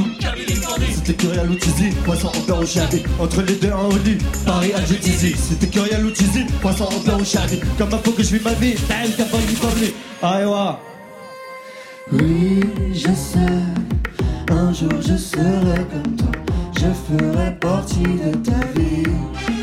C'était 0.94 1.14
Curial 1.14 1.50
ou 1.50 1.54
Tizi, 1.54 1.90
poisson 2.04 2.28
en 2.28 2.52
au 2.60 2.66
chalet. 2.66 3.02
Entre 3.18 3.42
les 3.42 3.54
deux, 3.54 3.70
un 3.72 3.88
lit, 4.04 4.18
Paris, 4.44 4.72
Alger, 4.74 4.98
Tizi. 5.00 5.34
C'était 5.36 5.66
Curial 5.68 6.04
ou 6.04 6.10
Tizi, 6.10 6.44
poisson 6.60 6.84
en 6.84 7.20
au 7.20 7.24
chalet. 7.24 7.60
Comme 7.78 7.94
un 7.94 7.98
faut 7.98 8.12
que 8.12 8.22
je 8.22 8.36
vis 8.36 8.44
ma 8.44 8.52
vie, 8.52 8.74
t'as 8.86 9.08
qu'à 9.16 9.24
pas 9.24 9.38
lui 9.38 9.94
Ah, 10.22 10.42
et 10.42 10.44
ouais. 10.44 10.88
Oui, 12.12 12.60
je 12.94 13.12
sais, 13.12 14.50
un 14.50 14.72
jour 14.72 14.90
je 15.00 15.16
serai 15.16 15.84
comme 15.92 16.16
toi, 16.16 16.30
je 16.76 16.86
ferai 17.16 17.54
partie 17.60 18.00
de 18.02 18.34
ta 18.38 18.58
vie. 18.74 19.57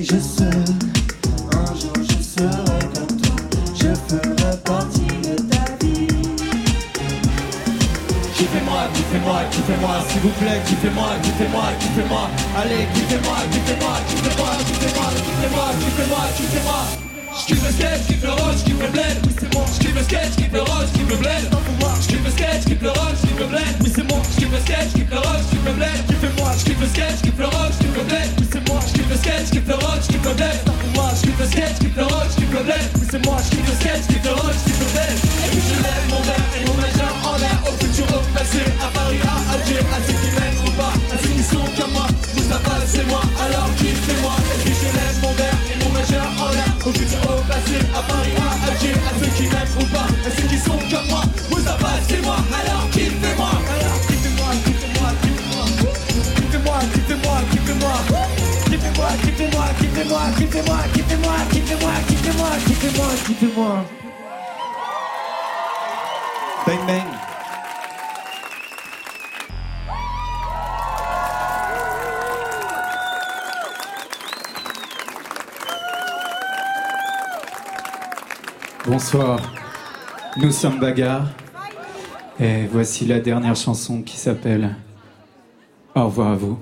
Je 0.00 0.14
sais, 0.20 0.44
un 0.44 1.74
jour 1.74 1.92
je 1.96 2.22
serai 2.22 2.78
comme 2.94 3.20
toi, 3.20 3.36
je 3.74 3.88
ferai 4.06 4.56
partie 4.64 5.00
de 5.22 5.34
ta 5.50 5.64
vie. 5.84 6.06
Kiffez-moi, 8.32 8.86
kiffez-moi, 8.94 9.40
kiffez-moi, 9.50 9.96
s'il 10.08 10.20
vous 10.20 10.28
plaît, 10.28 10.62
kiffez-moi, 10.66 11.08
kiffez-moi, 11.22 11.64
kiffez-moi. 11.80 12.30
Allez, 12.56 12.86
kiffez-moi, 12.94 13.38
kiffez-moi, 13.50 13.94
kiffez-moi, 14.08 14.50
kiffez-moi, 14.68 15.06
kiffez-moi, 15.16 15.66
kiffez-moi, 15.80 16.24
kiffez-moi. 16.36 17.07
J'kiffe 17.48 17.64
le 17.64 17.72
sketch, 17.72 18.00
j'kiffe 18.04 18.24
le 18.24 18.30
rock, 18.30 18.56
j'kiffe 18.60 18.78
le 18.78 18.88
bled, 18.88 19.16
oui 19.24 19.32
c'est 19.40 19.54
moi. 19.54 19.64
J'kiffe 19.72 19.94
le 19.96 20.02
sketch, 20.02 20.32
j'kiffe 20.36 20.52
le 20.52 20.60
rock, 20.60 20.84
j'kiffe 20.92 21.08
le 21.08 21.16
bled, 21.16 21.44
moi. 21.80 21.94
J'kiffe 21.96 22.24
le 22.24 22.30
sketch, 22.30 22.60
j'kiffe 22.60 22.82
le 22.82 22.90
rock, 22.92 23.14
j'kiffe 23.16 23.40
le 23.40 23.46
bled, 23.48 23.74
oui 23.80 23.88
c'est 23.88 24.04
moi. 24.04 24.20
J'kiffe 24.28 24.52
le 24.52 24.60
sketch, 24.60 24.88
j'kiffe 24.92 25.08
le 25.08 25.16
rock, 25.16 25.40
j'kiffe 25.48 25.64
le 25.64 25.72
bled, 25.72 25.98
kiffez-moi. 26.12 26.50
J'kiffe 26.60 26.80
le 26.80 26.86
sketch, 26.92 27.16
j'kiffe 27.24 27.38
le 27.40 27.46
rock, 27.48 27.72
j'kiffe 27.72 27.96
le 27.96 28.04
bled, 28.04 28.28
oui 28.36 28.46
c'est 28.52 28.68
moi. 28.68 28.80
J'kiffe 28.84 29.08
le 29.08 29.16
sketch, 29.16 29.46
j'kiffe 29.48 29.64
le 29.64 29.74
rock, 29.80 29.98
j'kiffe 30.04 30.24
le 30.28 30.34
bled, 30.36 30.58
moi. 30.92 31.08
Le 31.08 31.46
sketch, 31.48 31.74
j'kiffe 31.80 31.96
le 31.96 32.04
rock, 32.04 32.28
j'kiffe 32.36 32.52
le 32.52 32.62
bled, 32.68 32.86
oui 33.00 33.06
c'est 33.08 33.24
moi. 33.24 33.36
J'kiffe 33.40 33.64
le 33.64 33.74
sketch, 33.80 34.02
j'kiffe 34.04 34.24
le 34.28 34.32
rock, 34.36 34.54
j'kiffe 34.60 34.80
le 34.84 34.88
bled. 34.92 35.16
Et 35.16 35.48
puis 35.48 35.62
je 35.72 35.76
lève 35.80 36.04
mon 36.12 36.20
verre 36.28 36.48
et 36.52 36.64
mon 36.68 36.76
majeur 36.76 37.12
en 37.24 37.36
l'air 37.40 37.58
au 37.64 37.72
futur, 37.80 38.08
au 38.12 38.20
passé, 38.36 38.60
à 38.76 38.92
Paris, 38.92 39.24
à 39.24 39.56
Alger, 39.56 39.80
à 39.88 39.98
ceux 40.04 40.18
qui 40.20 40.30
m'aiment 40.36 40.68
ou 40.68 40.72
pas, 40.76 40.92
à 40.92 41.16
ceux 41.16 41.32
qui 41.32 41.44
sont 41.48 41.64
comme 41.80 41.96
moi. 41.96 42.08
Moustapha 42.36 42.76
c'est 42.84 43.08
moi, 43.08 43.24
alors 43.40 43.72
kiffez-moi. 43.80 44.36
Et 44.36 44.58
puis 44.68 44.74
je 44.76 44.92
lève 44.92 45.16
mon 45.22 45.32
verre 45.32 45.47
à 48.08 49.12
ceux 49.20 49.30
qui 49.36 49.42
m'aiment 49.44 49.76
ou 49.80 49.84
pas, 49.92 50.06
à 50.26 50.30
ceux 50.36 50.48
qui 50.48 50.58
sont 50.58 50.78
comme 50.90 51.08
moi. 51.08 51.22
Vous 51.50 51.60
c'est 52.08 52.22
moi, 52.22 52.36
alors 52.60 52.88
kiffez-moi. 52.90 53.50
Alors 53.50 54.00
kiffez-moi, 54.06 54.50
kiffez-moi, 54.64 55.10
kiffez-moi. 55.22 55.64
moi. 57.80 58.08
moi 58.96 60.24
kiffez-moi, 60.38 60.76
kiffez-moi, 60.92 61.22
moi 61.22 61.36
moi 62.36 62.50
kiffez-moi, 62.66 63.08
kiffez-moi. 63.26 63.84
Bang 66.66 66.86
bang. 66.86 67.17
Bonsoir, 78.88 79.38
nous 80.38 80.50
sommes 80.50 80.80
Bagarre 80.80 81.26
et 82.40 82.64
voici 82.72 83.04
la 83.04 83.20
dernière 83.20 83.54
chanson 83.54 84.00
qui 84.00 84.16
s'appelle 84.16 84.74
Au 85.94 86.06
revoir 86.06 86.28
à 86.28 86.34
vous. 86.36 86.58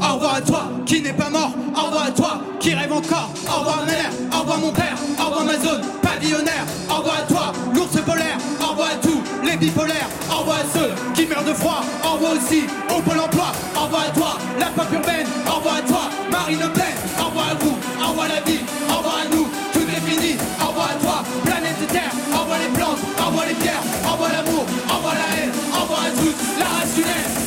Au 0.00 0.14
revoir 0.14 0.34
à 0.36 0.40
toi 0.40 0.68
qui 0.86 1.02
n'est 1.02 1.12
pas 1.12 1.30
mort. 1.30 1.54
Au 1.74 1.86
revoir 1.86 2.04
à 2.04 2.10
toi 2.12 2.40
qui 2.60 2.72
rêve 2.72 2.92
encore. 2.92 3.30
Au 3.48 3.58
revoir 3.58 3.78
ma 3.78 3.86
mère. 3.86 4.10
Au 4.32 4.40
revoir 4.42 4.58
mon 4.58 4.70
père. 4.70 4.96
Au 5.18 5.24
revoir 5.24 5.44
ma 5.44 5.58
zone 5.58 5.82
pavillonnaire. 6.00 6.66
Au 6.88 6.98
revoir 6.98 7.16
à 7.16 7.22
toi 7.22 7.52
l'ours 7.74 8.00
polaire. 8.02 8.38
Les 9.60 9.70
revoir 9.70 10.58
à 10.58 10.64
ceux 10.72 10.90
qui 11.14 11.26
meurent 11.26 11.44
de 11.44 11.54
froid. 11.54 11.82
Revoir 12.02 12.32
aussi 12.32 12.64
au 12.90 13.00
pôle 13.00 13.20
emploi. 13.20 13.52
Revoir 13.74 14.02
à 14.02 14.10
toi 14.10 14.38
la 14.58 14.66
pop 14.66 14.86
urbaine. 14.92 15.26
Revoir 15.46 15.76
à 15.76 15.82
toi 15.82 16.10
Marine 16.30 16.60
Le 16.60 16.68
Pen. 16.70 16.94
Revoir 17.18 17.50
à 17.50 17.54
vous. 17.54 17.76
Revoir 18.00 18.28
la 18.28 18.40
vie. 18.40 18.60
Revoir 18.88 19.18
à 19.22 19.34
nous. 19.34 19.48
Tout 19.72 19.80
est 19.80 20.10
fini. 20.10 20.36
Revoir 20.58 20.90
à 20.90 20.94
toi 20.94 21.24
planète 21.44 21.86
Terre. 21.88 22.12
Revoir 22.32 22.58
les 22.58 22.78
plantes. 22.78 22.98
Revoir 23.18 23.46
les 23.46 23.54
pierres. 23.54 23.82
Revoir 24.10 24.30
l'amour. 24.32 24.66
Revoir 24.88 25.14
la 25.14 25.42
haine. 25.42 25.52
Revoir 25.72 26.00
à 26.00 26.10
toutes 26.10 26.58
la 26.58 26.66
race 26.66 26.98
humaine. 26.98 27.43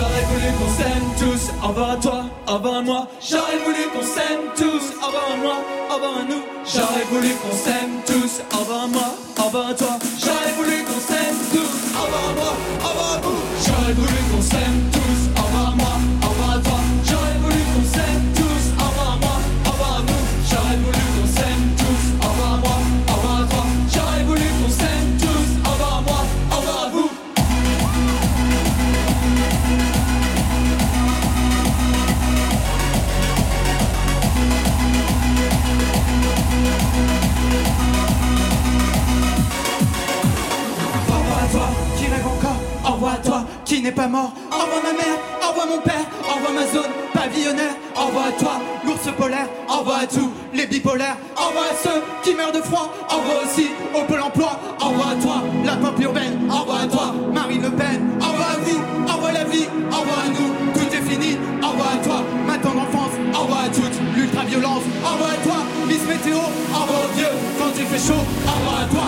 J'aurais 0.00 0.24
voulu 0.32 0.48
qu'on 0.58 0.72
s'aime 0.80 1.08
tous, 1.20 1.44
à 1.62 1.96
toi, 1.96 2.24
à 2.46 2.80
moi. 2.80 3.06
J'aurais 3.20 3.58
voulu 3.64 3.84
qu'on 3.92 4.02
s'aime 4.02 4.44
tous, 4.56 4.84
à 5.04 5.36
moi, 5.42 5.56
à 5.90 6.22
nous. 6.26 6.42
J'aurais 6.64 7.04
voulu 7.10 7.30
qu'on 7.40 7.54
s'aime 7.64 7.94
tous, 8.06 8.40
à 8.50 8.86
moi, 8.86 9.10
à 9.36 9.74
toi. 9.74 9.98
J'aurais 10.18 10.52
voulu 10.56 10.84
qu'on 10.84 11.00
s'aime 11.08 11.40
tous, 11.52 11.74
à 12.00 12.04
moi, 12.38 12.52
à 12.82 13.20
vous. 13.22 13.40
J'aurais 13.66 13.92
voulu 13.92 14.18
qu'on 14.30 14.42
s'aime 14.42 14.80
tous, 14.90 15.09
n'est 43.82 43.92
pas 43.92 44.08
mort. 44.08 44.32
Au 44.50 44.62
revoir 44.62 44.82
ma 44.82 44.92
mère. 44.92 45.16
Au 45.42 45.48
revoir 45.50 45.66
mon 45.66 45.80
père. 45.80 46.04
Au 46.28 46.34
revoir 46.34 46.52
ma 46.52 46.66
zone 46.66 46.90
pavillonnaire. 47.12 47.74
Au 47.96 48.06
revoir 48.06 48.26
à 48.26 48.32
toi 48.32 48.52
l'ours 48.84 49.16
polaire. 49.16 49.48
Au 49.68 49.78
revoir 49.78 50.00
à 50.00 50.06
tous 50.06 50.30
les 50.54 50.66
bipolaires. 50.66 51.16
Au 51.36 51.48
revoir 51.48 51.64
à 51.64 51.76
ceux 51.82 52.02
qui 52.22 52.34
meurent 52.34 52.52
de 52.52 52.62
froid. 52.62 52.92
Au 53.10 53.16
revoir 53.16 53.36
aussi 53.44 53.68
au 53.94 54.02
pôle 54.04 54.20
emploi. 54.20 54.58
Au 54.80 54.88
revoir 54.88 55.08
à 55.10 55.14
toi 55.14 55.42
la 55.64 55.76
pop 55.76 55.98
urbaine. 56.00 56.50
Au 56.50 56.60
revoir 56.60 56.82
à 56.82 56.86
toi 56.86 57.14
Marine 57.32 57.62
Le 57.62 57.70
Pen. 57.70 58.00
Au 58.20 58.30
revoir 58.32 58.50
à 58.50 58.58
vous. 58.64 58.80
Au 59.08 59.12
revoir 59.16 59.32
la 59.32 59.44
vie. 59.44 59.66
Au 59.90 60.00
revoir 60.00 60.18
à 60.24 60.28
nous. 60.28 60.50
Tout 60.74 60.94
est 60.94 61.10
fini. 61.10 61.36
Au 61.62 61.68
revoir 61.68 61.92
à 61.94 62.04
toi 62.04 62.22
ma 62.46 62.58
tendre 62.58 62.82
enfance. 62.82 63.14
Au 63.34 63.44
à 63.52 63.68
toutes 63.68 63.98
l'ultra-violence. 64.16 64.84
Au 65.04 65.24
à 65.24 65.36
toi 65.44 65.58
Miss 65.86 66.02
Météo. 66.06 66.36
Au 66.36 66.82
revoir 66.82 67.00
aux 67.04 67.16
vieux 67.16 67.34
quand 67.58 67.72
il 67.76 67.86
fait 67.86 68.06
chaud. 68.08 68.22
Au 68.46 68.52
revoir 68.58 68.82
à 68.82 68.86
toi. 68.86 69.06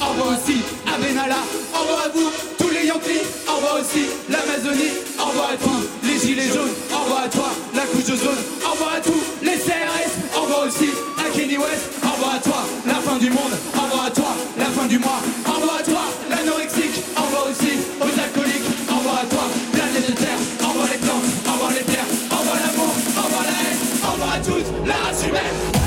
Au 0.00 0.32
aussi 0.32 0.62
à 0.86 0.98
Benalla. 0.98 1.36
À 1.72 2.08
vous 2.14 2.59
tous 2.98 3.08
les 3.08 3.14
Yankees. 3.14 3.26
Au 3.46 3.56
revoir 3.56 3.80
aussi 3.80 4.06
l'Amazonie. 4.28 4.92
Au 5.18 5.26
revoir 5.26 5.50
à 5.50 5.56
tous 5.56 5.82
les 6.06 6.18
gilets 6.18 6.48
jaunes. 6.48 6.74
Au 6.92 7.04
revoir 7.04 7.22
à 7.24 7.28
toi 7.28 7.50
la 7.74 7.82
couche 7.82 8.04
de 8.04 8.16
zone. 8.16 8.40
Au 8.64 8.72
revoir 8.72 8.94
à 8.96 9.00
tous 9.00 9.22
les 9.42 9.56
CRS. 9.58 10.12
Au 10.36 10.42
revoir 10.42 10.66
aussi 10.66 10.90
à 11.18 11.30
Kenny 11.30 11.56
West. 11.56 11.84
Au 12.02 12.12
revoir 12.14 12.34
à 12.36 12.40
toi 12.40 12.64
la 12.86 12.94
fin 12.94 13.16
du 13.18 13.30
monde. 13.30 13.54
Au 13.76 13.80
revoir 13.80 14.06
à 14.06 14.10
toi 14.10 14.32
la 14.58 14.66
fin 14.66 14.86
du 14.86 14.98
mois. 14.98 15.20
Au 15.46 15.52
revoir 15.60 15.76
à 15.78 15.82
toi 15.82 16.02
l'anorexique. 16.30 16.96
Au 17.16 17.22
revoir 17.22 17.46
aussi 17.50 17.72
aux 18.00 18.14
alcooliques. 18.18 18.70
Au 18.90 18.96
revoir 18.98 19.18
à 19.22 19.26
toi 19.26 19.44
planète 19.72 20.06
de 20.10 20.14
terre. 20.14 20.40
Au 20.62 20.68
revoir 20.68 20.88
les 20.90 20.98
plantes. 20.98 21.30
Au 21.46 21.52
revoir 21.52 21.70
les 21.70 21.84
pierres. 21.84 22.10
Au 22.32 22.36
revoir 22.36 22.56
l'amour. 22.64 22.92
Au 23.18 23.22
revoir 23.26 23.44
la 23.44 23.56
haine. 23.62 23.80
Au 24.02 24.12
revoir 24.12 24.32
à 24.34 24.38
toute 24.38 24.68
la 24.86 24.94
race 24.94 25.22
humaine. 25.26 25.79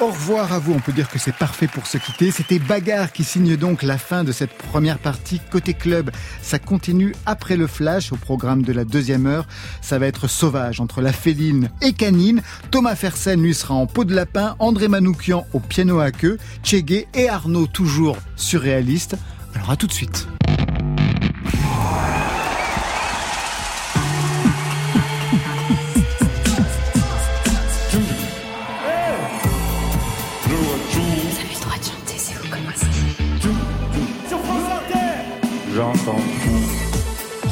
Au 0.00 0.06
revoir 0.06 0.50
à 0.54 0.58
vous, 0.58 0.72
on 0.72 0.80
peut 0.80 0.92
dire 0.92 1.10
que 1.10 1.18
c'est 1.18 1.34
parfait 1.34 1.66
pour 1.66 1.86
se 1.86 1.98
quitter. 1.98 2.30
C'était 2.30 2.58
Bagarre 2.58 3.12
qui 3.12 3.22
signe 3.22 3.54
donc 3.56 3.82
la 3.82 3.98
fin 3.98 4.24
de 4.24 4.32
cette 4.32 4.56
première 4.56 4.98
partie 4.98 5.42
côté 5.50 5.74
club. 5.74 6.10
Ça 6.40 6.58
continue 6.58 7.14
après 7.26 7.58
le 7.58 7.66
flash 7.66 8.10
au 8.10 8.16
programme 8.16 8.62
de 8.62 8.72
la 8.72 8.86
deuxième 8.86 9.26
heure. 9.26 9.46
Ça 9.82 9.98
va 9.98 10.06
être 10.06 10.26
sauvage 10.26 10.80
entre 10.80 11.02
la 11.02 11.12
féline 11.12 11.68
et 11.82 11.92
canine. 11.92 12.40
Thomas 12.70 12.94
Fersen 12.94 13.42
lui 13.42 13.52
sera 13.52 13.74
en 13.74 13.86
peau 13.86 14.04
de 14.04 14.14
lapin, 14.14 14.56
André 14.58 14.88
Manoukian 14.88 15.46
au 15.52 15.60
piano 15.60 16.00
à 16.00 16.12
queue, 16.12 16.38
Tchégué 16.64 17.06
et 17.12 17.28
Arnaud 17.28 17.66
toujours 17.66 18.16
surréaliste. 18.36 19.16
Alors 19.54 19.70
à 19.70 19.76
tout 19.76 19.86
de 19.86 19.92
suite. 19.92 20.26
J'entends. 35.80 36.39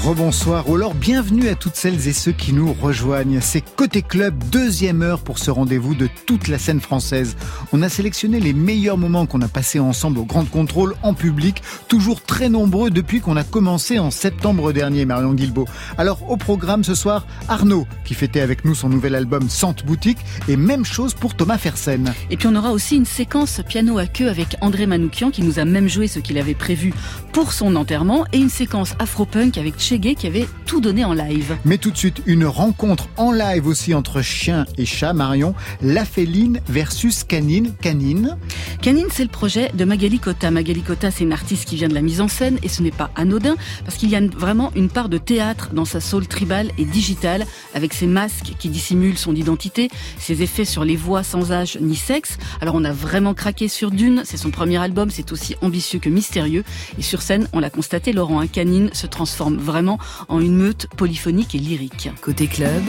Rebonsoir 0.08 0.70
ou 0.70 0.74
alors 0.74 0.94
bienvenue 0.94 1.50
à 1.50 1.54
toutes 1.54 1.76
celles 1.76 2.08
et 2.08 2.14
ceux 2.14 2.32
qui 2.32 2.54
nous 2.54 2.72
rejoignent. 2.72 3.40
C'est 3.42 3.60
Côté 3.60 4.00
Club, 4.00 4.42
deuxième 4.50 5.02
heure 5.02 5.20
pour 5.20 5.38
ce 5.38 5.50
rendez-vous 5.50 5.94
de 5.94 6.08
toute 6.24 6.48
la 6.48 6.56
scène 6.56 6.80
française. 6.80 7.36
On 7.74 7.82
a 7.82 7.90
sélectionné 7.90 8.40
les 8.40 8.54
meilleurs 8.54 8.96
moments 8.96 9.26
qu'on 9.26 9.42
a 9.42 9.48
passés 9.48 9.80
ensemble 9.80 10.20
au 10.20 10.24
Grand 10.24 10.46
Contrôle 10.46 10.94
en 11.02 11.12
public, 11.12 11.62
toujours 11.88 12.22
très 12.22 12.48
nombreux 12.48 12.88
depuis 12.88 13.20
qu'on 13.20 13.36
a 13.36 13.44
commencé 13.44 13.98
en 13.98 14.10
septembre 14.10 14.72
dernier, 14.72 15.04
Marion 15.04 15.34
Guilbeault. 15.34 15.68
Alors 15.98 16.30
au 16.30 16.38
programme 16.38 16.84
ce 16.84 16.94
soir, 16.94 17.26
Arnaud 17.46 17.86
qui 18.06 18.14
fêtait 18.14 18.40
avec 18.40 18.64
nous 18.64 18.74
son 18.74 18.88
nouvel 18.88 19.14
album 19.14 19.50
Sante 19.50 19.84
Boutique 19.84 20.20
et 20.48 20.56
même 20.56 20.86
chose 20.86 21.12
pour 21.12 21.34
Thomas 21.34 21.58
Fersen. 21.58 22.14
Et 22.30 22.38
puis 22.38 22.48
on 22.48 22.56
aura 22.56 22.72
aussi 22.72 22.96
une 22.96 23.04
séquence 23.04 23.60
piano 23.68 23.98
à 23.98 24.06
queue 24.06 24.30
avec 24.30 24.56
André 24.62 24.86
Manoukian 24.86 25.30
qui 25.30 25.42
nous 25.42 25.58
a 25.58 25.66
même 25.66 25.86
joué 25.86 26.08
ce 26.08 26.18
qu'il 26.18 26.38
avait 26.38 26.54
prévu 26.54 26.94
pour 27.34 27.52
son 27.52 27.76
enterrement 27.76 28.24
et 28.32 28.38
une 28.38 28.48
séquence 28.48 28.94
afro-punk 28.98 29.58
avec 29.58 29.76
Qui 29.98 30.28
avait 30.28 30.46
tout 30.64 30.80
donné 30.80 31.04
en 31.04 31.12
live. 31.12 31.56
Mais 31.64 31.76
tout 31.76 31.90
de 31.90 31.96
suite, 31.96 32.22
une 32.26 32.46
rencontre 32.46 33.08
en 33.16 33.32
live 33.32 33.66
aussi 33.66 33.94
entre 33.94 34.22
chien 34.22 34.64
et 34.76 34.86
chat, 34.86 35.12
Marion. 35.12 35.54
La 35.82 36.04
féline 36.04 36.60
versus 36.68 37.24
canine. 37.24 37.74
Canine. 37.80 38.36
Canine, 38.80 39.08
c'est 39.12 39.24
le 39.24 39.28
projet 39.28 39.72
de 39.74 39.84
Magali 39.84 40.20
Cotta. 40.20 40.52
Magali 40.52 40.82
Cotta, 40.82 41.10
c'est 41.10 41.24
une 41.24 41.32
artiste 41.32 41.64
qui 41.64 41.74
vient 41.74 41.88
de 41.88 41.94
la 41.94 42.00
mise 42.00 42.20
en 42.20 42.28
scène 42.28 42.58
et 42.62 42.68
ce 42.68 42.80
n'est 42.80 42.92
pas 42.92 43.10
anodin 43.16 43.56
parce 43.84 43.96
qu'il 43.96 44.08
y 44.08 44.14
a 44.14 44.20
vraiment 44.20 44.70
une 44.76 44.88
part 44.88 45.08
de 45.08 45.18
théâtre 45.18 45.70
dans 45.72 45.84
sa 45.84 46.00
soul 46.00 46.28
tribale 46.28 46.70
et 46.78 46.84
digitale 46.84 47.44
avec 47.74 47.92
ses 47.92 48.06
masques 48.06 48.52
qui 48.56 48.68
dissimulent 48.68 49.18
son 49.18 49.34
identité, 49.34 49.90
ses 50.16 50.42
effets 50.42 50.64
sur 50.64 50.84
les 50.84 50.96
voix 50.96 51.24
sans 51.24 51.50
âge 51.50 51.76
ni 51.80 51.96
sexe. 51.96 52.38
Alors 52.60 52.76
on 52.76 52.84
a 52.84 52.92
vraiment 52.92 53.34
craqué 53.34 53.66
sur 53.66 53.90
Dune, 53.90 54.22
c'est 54.24 54.36
son 54.36 54.52
premier 54.52 54.78
album, 54.78 55.10
c'est 55.10 55.32
aussi 55.32 55.56
ambitieux 55.60 55.98
que 55.98 56.08
mystérieux 56.08 56.62
et 56.98 57.02
sur 57.02 57.20
scène, 57.20 57.48
on 57.52 57.58
l'a 57.58 57.70
constaté, 57.70 58.12
Laurent, 58.12 58.38
un 58.38 58.46
canine 58.46 58.90
se 58.92 59.08
transforme 59.08 59.56
vraiment 59.56 59.87
en 60.28 60.40
une 60.40 60.56
meute 60.56 60.88
polyphonique 60.96 61.54
et 61.54 61.58
lyrique. 61.58 62.10
Côté 62.20 62.46
club, 62.46 62.82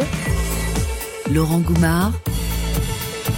Laurent 1.32 1.60
Goumard 1.60 2.12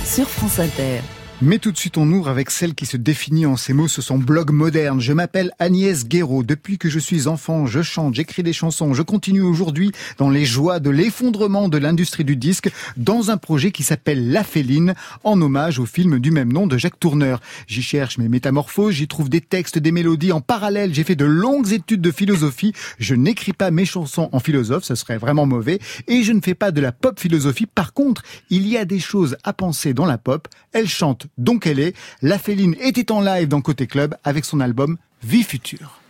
sur 0.03 0.27
France 0.27 0.59
Inter. 0.59 1.01
Mais 1.43 1.57
tout 1.57 1.71
de 1.71 1.77
suite, 1.77 1.97
on 1.97 2.07
ouvre 2.11 2.29
avec 2.29 2.51
celle 2.51 2.75
qui 2.75 2.85
se 2.85 2.97
définit 2.97 3.47
en 3.47 3.57
ces 3.57 3.73
mots 3.73 3.87
sur 3.87 4.03
son 4.03 4.19
blog 4.19 4.51
moderne. 4.51 5.01
Je 5.01 5.11
m'appelle 5.11 5.51
Agnès 5.57 6.07
Guéraud. 6.07 6.43
Depuis 6.43 6.77
que 6.77 6.87
je 6.87 6.99
suis 6.99 7.27
enfant, 7.27 7.65
je 7.65 7.81
chante, 7.81 8.13
j'écris 8.13 8.43
des 8.43 8.53
chansons. 8.53 8.93
Je 8.93 9.01
continue 9.01 9.41
aujourd'hui 9.41 9.91
dans 10.19 10.29
les 10.29 10.45
joies 10.45 10.79
de 10.79 10.91
l'effondrement 10.91 11.67
de 11.67 11.79
l'industrie 11.79 12.23
du 12.23 12.35
disque 12.35 12.69
dans 12.95 13.31
un 13.31 13.37
projet 13.37 13.71
qui 13.71 13.81
s'appelle 13.81 14.31
La 14.31 14.43
Féline, 14.43 14.93
en 15.23 15.41
hommage 15.41 15.79
au 15.79 15.87
film 15.87 16.19
du 16.19 16.29
même 16.29 16.53
nom 16.53 16.67
de 16.67 16.77
Jacques 16.77 16.99
Tourneur. 16.99 17.41
J'y 17.65 17.81
cherche 17.81 18.19
mes 18.19 18.29
métamorphoses, 18.29 18.93
j'y 18.93 19.07
trouve 19.07 19.27
des 19.27 19.41
textes, 19.41 19.79
des 19.79 19.91
mélodies. 19.91 20.33
En 20.33 20.41
parallèle, 20.41 20.93
j'ai 20.93 21.03
fait 21.03 21.15
de 21.15 21.25
longues 21.25 21.71
études 21.71 22.01
de 22.01 22.11
philosophie. 22.11 22.73
Je 22.99 23.15
n'écris 23.15 23.53
pas 23.53 23.71
mes 23.71 23.85
chansons 23.85 24.29
en 24.31 24.39
philosophe, 24.39 24.83
ce 24.83 24.93
serait 24.93 25.17
vraiment 25.17 25.47
mauvais. 25.47 25.79
Et 26.07 26.21
je 26.21 26.33
ne 26.33 26.41
fais 26.41 26.53
pas 26.53 26.69
de 26.69 26.81
la 26.81 26.91
pop 26.91 27.19
philosophie. 27.19 27.65
Par 27.65 27.93
contre, 27.93 28.21
il 28.51 28.67
y 28.67 28.77
a 28.77 28.85
des 28.85 28.99
choses 28.99 29.37
à 29.43 29.53
penser 29.53 29.95
dans 29.95 30.05
la 30.05 30.19
pop. 30.19 30.47
Elle 30.71 30.87
chante 30.87 31.25
donc 31.37 31.67
elle 31.67 31.79
est. 31.79 31.95
La 32.21 32.37
Féline 32.37 32.75
était 32.79 33.11
en 33.11 33.21
live 33.21 33.47
dans 33.47 33.61
Côté 33.61 33.87
Club 33.87 34.15
avec 34.23 34.45
son 34.45 34.59
album 34.59 34.97
Vie 35.23 35.43
Future. 35.43 36.00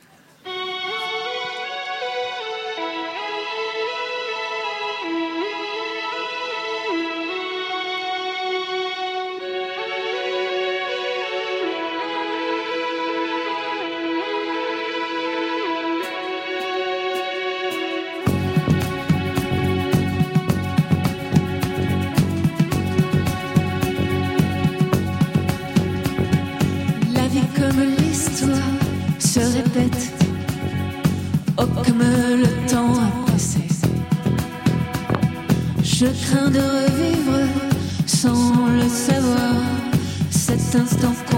Cet 40.71 41.03
instant 41.03 41.30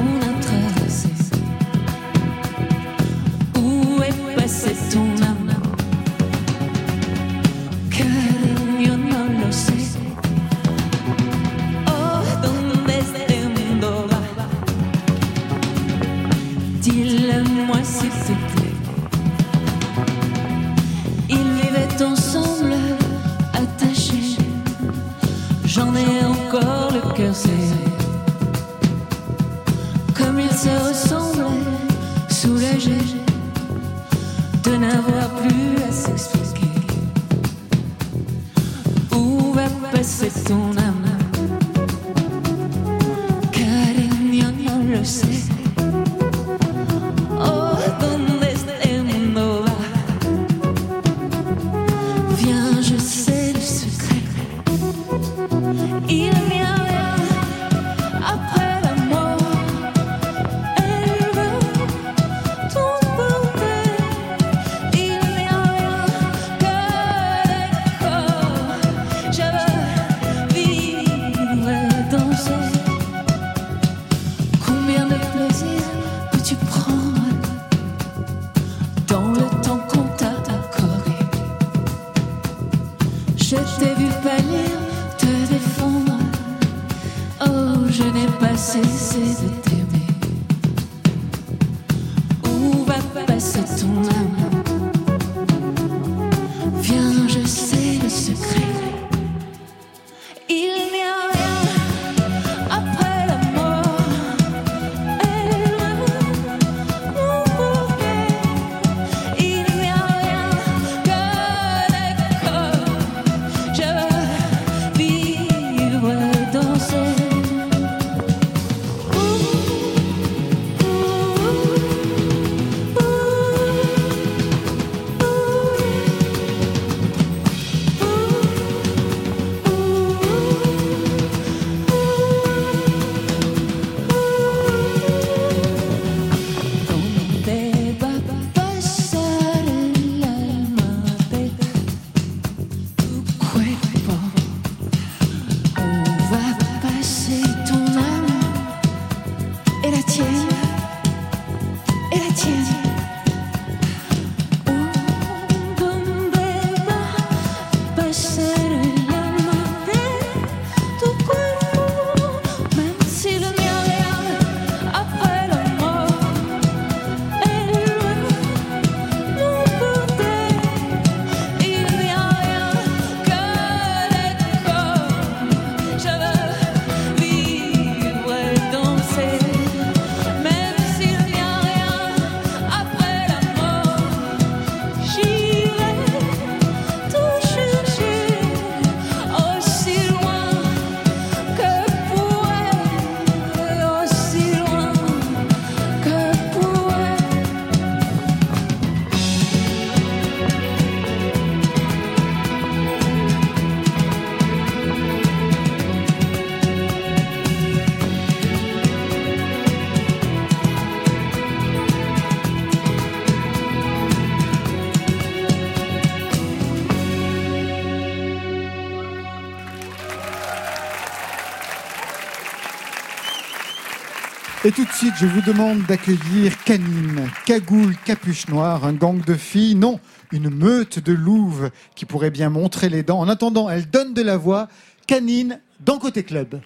je 225.19 225.25
vous 225.25 225.41
demande 225.41 225.85
d'accueillir 225.85 226.63
Canine, 226.63 227.29
Cagoule, 227.45 227.95
Capuche 228.05 228.47
Noire, 228.47 228.85
un 228.85 228.93
gang 228.93 229.23
de 229.23 229.33
filles, 229.33 229.75
non, 229.75 229.99
une 230.31 230.49
meute 230.49 230.99
de 230.99 231.11
louves 231.11 231.71
qui 231.95 232.05
pourrait 232.05 232.31
bien 232.31 232.49
montrer 232.49 232.89
les 232.89 233.03
dents. 233.03 233.19
En 233.19 233.27
attendant, 233.27 233.69
elle 233.69 233.89
donne 233.89 234.13
de 234.13 234.21
la 234.21 234.37
voix. 234.37 234.67
Canine 235.05 235.59
dans 235.81 235.99
Côté 235.99 236.23
Club. 236.23 236.61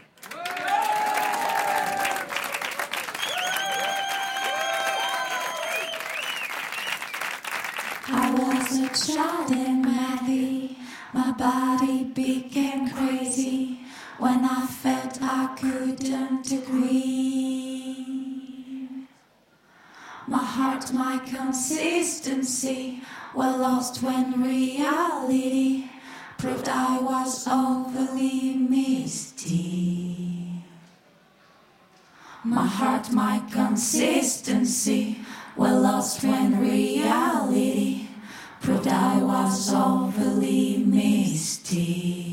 My 20.29 20.43
heart, 20.43 20.91
my 20.91 21.19
consistency 21.19 23.01
were 23.33 23.55
lost 23.55 24.03
when 24.03 24.41
reality 24.43 25.85
proved 26.37 26.67
I 26.67 26.99
was 26.99 27.47
overly 27.47 28.55
misty. 28.55 30.51
My 32.43 32.65
heart, 32.65 33.09
my 33.13 33.41
consistency 33.49 35.19
were 35.55 35.71
lost 35.71 36.21
when 36.25 36.59
reality 36.59 38.07
proved 38.59 38.89
I 38.89 39.23
was 39.23 39.73
overly 39.73 40.83
misty. 40.85 42.26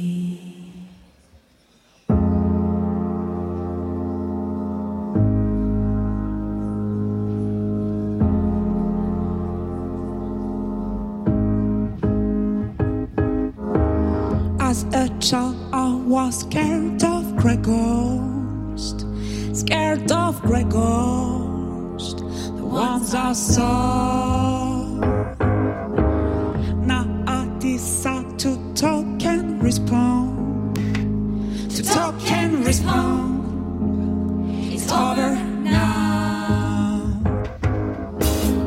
Child, 15.31 15.57
I 15.72 15.95
was 15.95 16.41
scared 16.41 17.03
of 17.03 17.35
grey 17.37 17.57
ghosts, 17.57 19.07
scared 19.59 20.12
of 20.12 20.43
grey 20.43 20.64
ghosts, 20.64 22.20
the 22.59 22.64
ones 22.64 23.14
I 23.14 23.33
saw. 23.33 24.85
Now 26.85 27.07
I 27.27 27.49
decide 27.59 28.39
to 28.41 28.75
talk 28.75 29.07
and 29.25 29.62
respond, 29.62 30.77
to 31.75 31.83
talk 31.83 32.14
and 32.31 32.66
respond. 32.66 33.41
It's 34.75 34.93
over 34.93 35.37
now. 35.62 37.22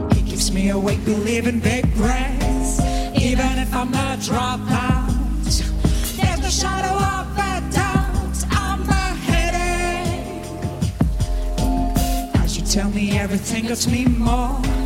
It 0.09 0.25
keeps 0.25 0.49
me 0.51 0.69
awake, 0.69 1.05
believing 1.05 1.59
big 1.59 1.85
breaths, 1.93 2.81
even 3.15 3.59
if 3.59 3.71
I'm 3.75 3.91
not 3.91 4.17
dropout. 4.17 4.67
There's 4.67 4.86
everything 13.29 13.67
gets 13.67 13.87
me 13.87 14.05
more. 14.05 14.76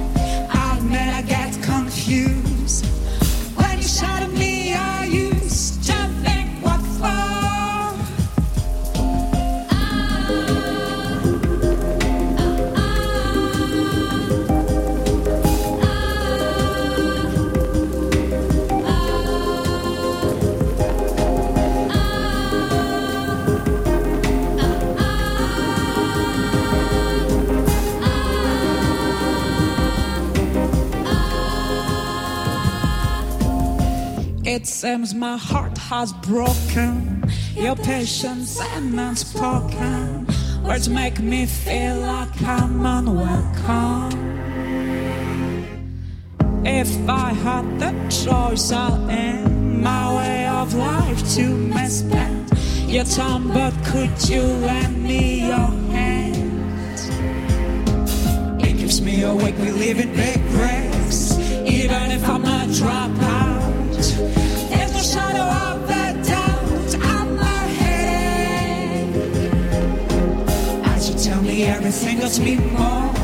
Seems 34.82 35.14
my 35.14 35.38
heart 35.38 35.78
has 35.78 36.12
broken. 36.12 37.24
Your 37.54 37.76
patience 37.76 38.60
and 38.60 39.00
unspoken 39.00 40.26
words 40.66 40.90
make 40.90 41.20
me 41.20 41.46
feel 41.46 41.98
like 41.98 42.42
I'm 42.42 42.84
unwelcome. 42.84 44.12
If 46.66 46.90
I 47.08 47.30
had 47.46 47.66
the 47.80 47.92
choice, 48.10 48.72
I'll 48.72 49.08
end 49.08 49.84
my 49.84 50.16
way 50.18 50.48
of 50.48 50.74
life 50.74 51.20
to 51.36 51.44
misspend 51.76 52.50
your 52.92 53.04
time. 53.04 53.50
But 53.50 53.76
could 53.86 54.16
you 54.28 54.42
lend 54.42 55.04
me 55.04 55.46
your 55.46 55.72
hand? 55.94 56.98
It 58.66 58.78
keeps 58.80 59.00
me 59.00 59.22
awake, 59.22 59.60
we 59.60 59.70
live 59.70 60.00
in 60.00 60.12
big 60.16 60.42
breaks, 60.56 61.38
even 61.68 62.10
if 62.18 62.28
I'm 62.28 62.46
a 62.46 62.66
dropout. 62.80 63.31
only 71.52 71.64
everything 71.66 72.18
that's 72.18 72.40
me 72.40 72.56
more. 72.56 73.21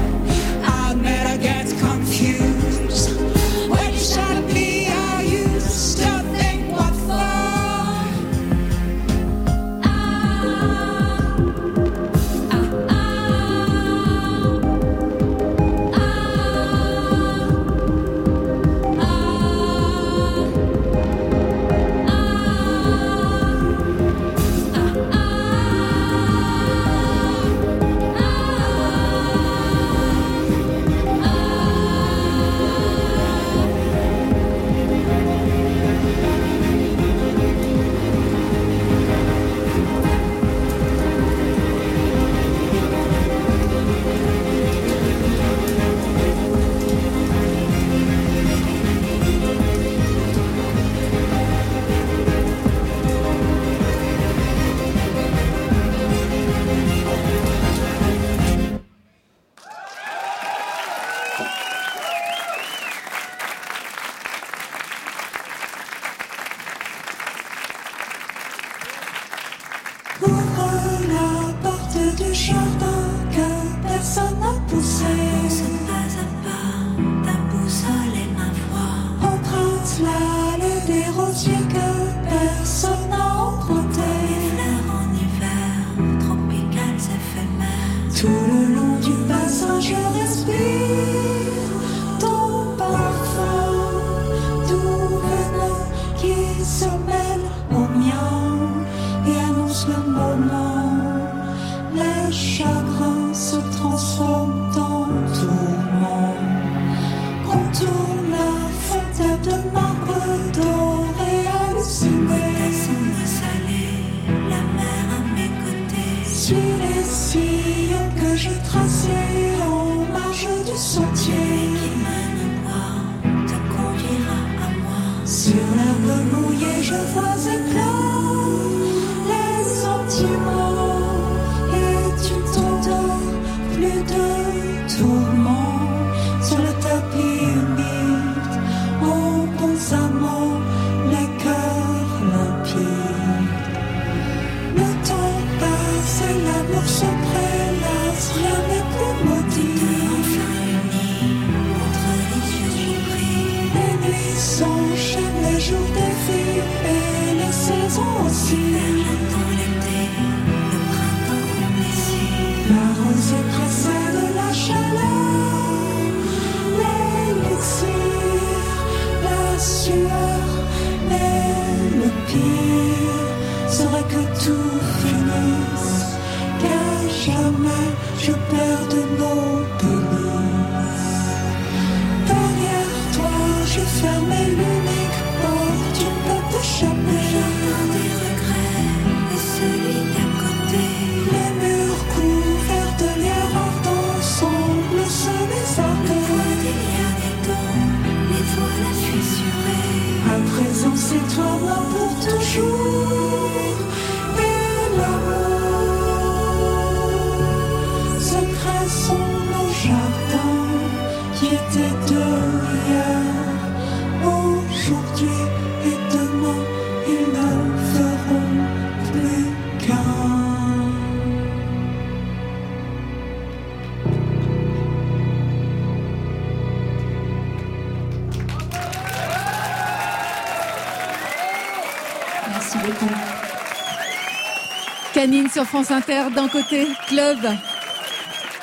Sur 235.58 235.66
France 235.66 235.90
Inter, 235.90 236.26
d'un 236.36 236.48
côté, 236.48 236.88
club. 237.08 237.40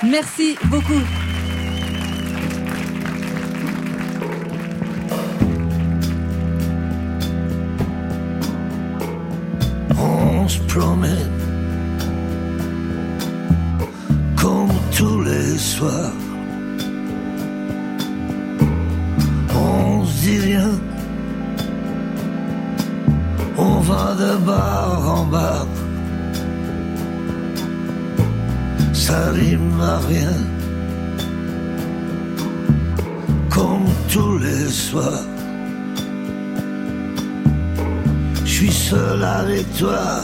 Merci 0.04 0.56
beaucoup. 0.66 1.02
On 9.98 10.46
se 10.46 10.60
promène 10.72 11.32
comme 14.40 14.70
tous 14.96 15.20
les 15.22 15.58
soirs. 15.58 16.12
On 19.52 20.04
se 20.04 20.12
dit 20.22 20.38
rien. 20.38 20.70
On 23.58 23.80
va 23.80 24.14
de 24.14 24.36
bar 24.46 25.18
en 25.18 25.24
bar. 25.24 25.73
Ça 29.06 29.32
rime 29.32 29.82
à 29.82 29.98
rien. 30.08 30.32
Comme 33.50 33.86
tous 34.08 34.38
les 34.38 34.66
soirs. 34.70 35.26
Je 38.46 38.50
suis 38.50 38.72
seul 38.72 39.22
avec 39.22 39.66
toi. 39.76 40.22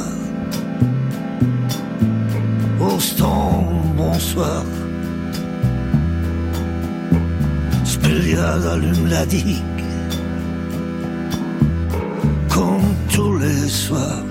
Au 2.81 2.99
bonsoir. 3.99 4.65
Spéliade 7.85 8.65
allume 8.65 9.07
la 9.09 9.27
digue. 9.27 9.85
Comme 12.49 12.95
tous 13.13 13.37
les 13.37 13.69
soirs. 13.69 14.30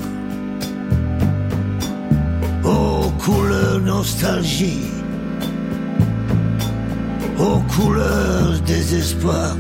Nostalgie. 4.10 4.92
Aux 7.38 7.62
couleurs 7.74 8.60
désespoir. 8.66 9.56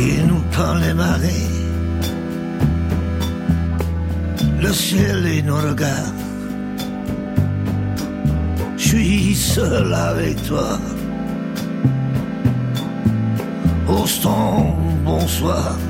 Il 0.00 0.26
nous 0.26 0.42
peint 0.52 0.78
les 0.78 0.94
marées, 0.94 1.50
le 4.60 4.72
ciel 4.72 5.26
et 5.26 5.42
nos 5.42 5.56
regards. 5.56 6.14
Je 8.76 8.88
suis 8.88 9.34
seul 9.34 9.92
avec 9.92 10.40
toi. 10.44 10.78
Au 13.88 14.06
bonsoir. 15.04 15.87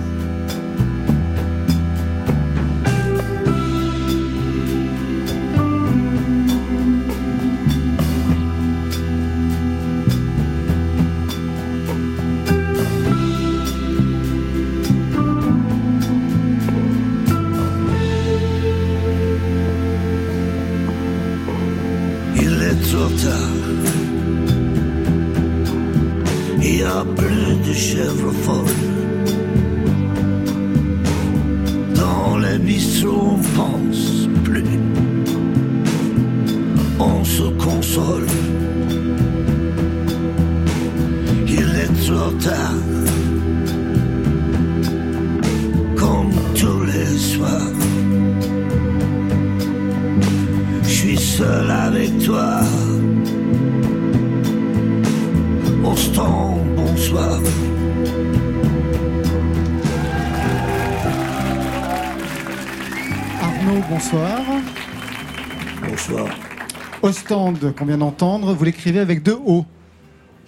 Ostende, 67.30 67.74
qu'on 67.76 67.84
vient 67.84 67.98
d'entendre, 67.98 68.54
vous 68.54 68.64
l'écrivez 68.64 69.00
avec 69.00 69.22
deux 69.22 69.36
O. 69.46 69.66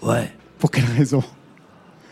Ouais. 0.02 0.30
Pour 0.58 0.70
quelle 0.70 0.86
raison? 0.96 1.22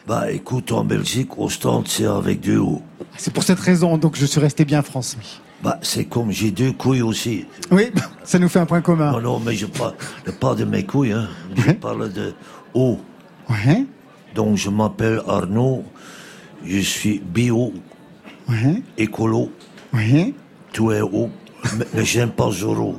Bah 0.07 0.31
écoute, 0.31 0.73
en 0.73 0.85
Belgique, 0.85 1.39
Ostende, 1.39 1.89
c'est 1.89 2.05
avec 2.05 2.40
deux 2.40 2.59
O. 2.59 2.82
C'est 3.16 3.32
pour 3.32 3.45
cette 3.45 3.61
raison 3.61 3.97
donc 3.97 4.16
je 4.16 4.27
suis 4.27 4.40
resté 4.40 4.66
bien 4.66 4.82
français. 4.82 5.16
Bah 5.62 5.78
c'est 5.81 6.05
comme 6.05 6.31
j'ai 6.31 6.51
deux 6.51 6.73
couilles 6.73 7.01
aussi. 7.01 7.47
Oui, 7.70 7.86
ça 8.24 8.39
nous 8.39 8.49
fait 8.51 8.59
un 8.59 8.66
point 8.66 8.82
commun. 8.82 9.12
Non, 9.12 9.20
non, 9.23 9.40
mais 9.40 9.55
je 9.55 9.65
parle 9.65 9.95
pas 10.39 10.55
de 10.55 10.65
mes 10.66 10.85
couilles, 10.85 11.12
hein. 11.12 11.28
Je 11.57 11.73
parle 11.73 12.12
de 12.12 12.35
O. 12.74 12.99
Ouais. 13.49 13.86
Donc 14.35 14.57
je 14.59 14.69
m'appelle 14.69 15.23
Arnaud, 15.27 15.82
je 16.65 16.78
suis 16.81 17.20
bio, 17.24 17.73
Ouais. 18.51 18.82
écolo, 18.99 19.51
Ouais. 19.95 20.35
tout 20.74 20.93
est 20.93 21.01
O, 21.01 21.31
mais, 21.78 21.86
mais 21.95 22.05
j'aime 22.05 22.31
pas 22.31 22.51
Zoro. 22.51 22.99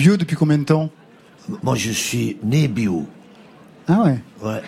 Bio 0.00 0.16
depuis 0.16 0.34
combien 0.34 0.56
de 0.56 0.64
temps 0.64 0.88
Moi 1.62 1.74
je 1.76 1.90
suis 1.90 2.38
né 2.42 2.68
bio. 2.68 3.06
Ah 3.86 4.00
ouais. 4.02 4.18
Ouais. 4.42 4.62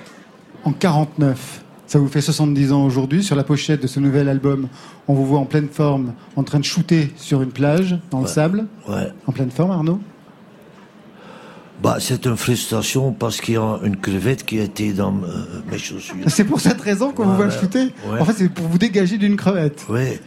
En 0.62 0.72
49. 0.72 1.64
Ça 1.86 1.98
vous 1.98 2.06
fait 2.08 2.20
70 2.20 2.70
ans 2.72 2.84
aujourd'hui. 2.84 3.24
Sur 3.24 3.34
la 3.34 3.42
pochette 3.42 3.80
de 3.80 3.86
ce 3.86 3.98
nouvel 3.98 4.28
album, 4.28 4.68
on 5.08 5.14
vous 5.14 5.24
voit 5.24 5.38
en 5.38 5.46
pleine 5.46 5.68
forme, 5.70 6.12
en 6.36 6.42
train 6.42 6.58
de 6.58 6.64
shooter 6.66 7.10
sur 7.16 7.40
une 7.40 7.50
plage, 7.50 7.98
dans 8.10 8.20
le 8.20 8.26
sable. 8.26 8.66
Ouais. 8.86 9.08
En 9.26 9.32
pleine 9.32 9.50
forme, 9.50 9.70
Arnaud 9.70 10.00
Bah, 11.82 11.96
c'est 11.98 12.26
une 12.26 12.36
frustration 12.36 13.12
parce 13.12 13.40
qu'il 13.40 13.54
y 13.54 13.56
a 13.56 13.78
une 13.84 13.96
crevette 13.96 14.44
qui 14.44 14.60
a 14.60 14.64
été 14.64 14.92
dans 14.92 15.14
euh, 15.14 15.62
mes 15.70 15.78
chaussures. 15.78 16.16
C'est 16.26 16.44
pour 16.44 16.60
cette 16.60 16.82
raison 16.82 17.12
qu'on 17.12 17.24
vous 17.24 17.36
voit 17.36 17.48
shooter 17.48 17.84
ouais. 18.10 18.20
En 18.20 18.26
fait, 18.26 18.34
c'est 18.34 18.48
pour 18.50 18.66
vous 18.68 18.76
dégager 18.76 19.16
d'une 19.16 19.36
crevette. 19.38 19.86
Oui. 19.88 20.18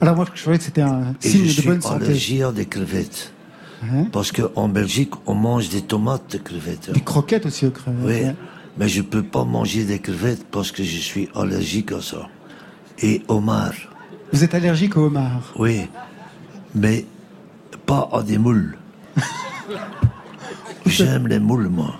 Alors 0.00 0.16
moi, 0.16 0.26
je 0.34 0.42
trouvais 0.42 0.58
que 0.58 0.64
c'était 0.64 0.82
un 0.82 1.14
signe 1.20 1.42
je 1.42 1.46
de 1.46 1.50
suis 1.52 1.68
bonne 1.68 1.80
santé. 1.80 2.06
allergique 2.06 2.40
à 2.42 2.50
des 2.50 2.66
crevettes. 2.66 3.30
Hein? 3.92 4.06
Parce 4.12 4.32
qu'en 4.32 4.68
Belgique, 4.68 5.12
on 5.26 5.34
mange 5.34 5.68
des 5.68 5.82
tomates 5.82 6.30
de 6.32 6.38
crevettes. 6.38 6.90
Des 6.92 7.00
croquettes 7.00 7.46
aussi 7.46 7.66
aux 7.66 7.70
crevettes. 7.70 8.02
Oui, 8.04 8.12
ouais. 8.28 8.34
mais 8.78 8.88
je 8.88 9.02
peux 9.02 9.22
pas 9.22 9.44
manger 9.44 9.84
des 9.84 9.98
crevettes 9.98 10.44
parce 10.50 10.72
que 10.72 10.82
je 10.82 10.96
suis 10.98 11.28
allergique 11.34 11.92
à 11.92 12.00
ça. 12.00 12.28
Et 13.00 13.22
homard, 13.28 13.74
Vous 14.32 14.42
êtes 14.44 14.54
allergique 14.54 14.96
au 14.96 15.06
homard? 15.06 15.52
oui, 15.58 15.86
mais 16.74 17.04
pas 17.86 18.08
à 18.12 18.22
des 18.22 18.38
moules. 18.38 18.76
J'aime 20.86 21.26
les 21.28 21.38
moules, 21.38 21.68
moi. 21.68 21.94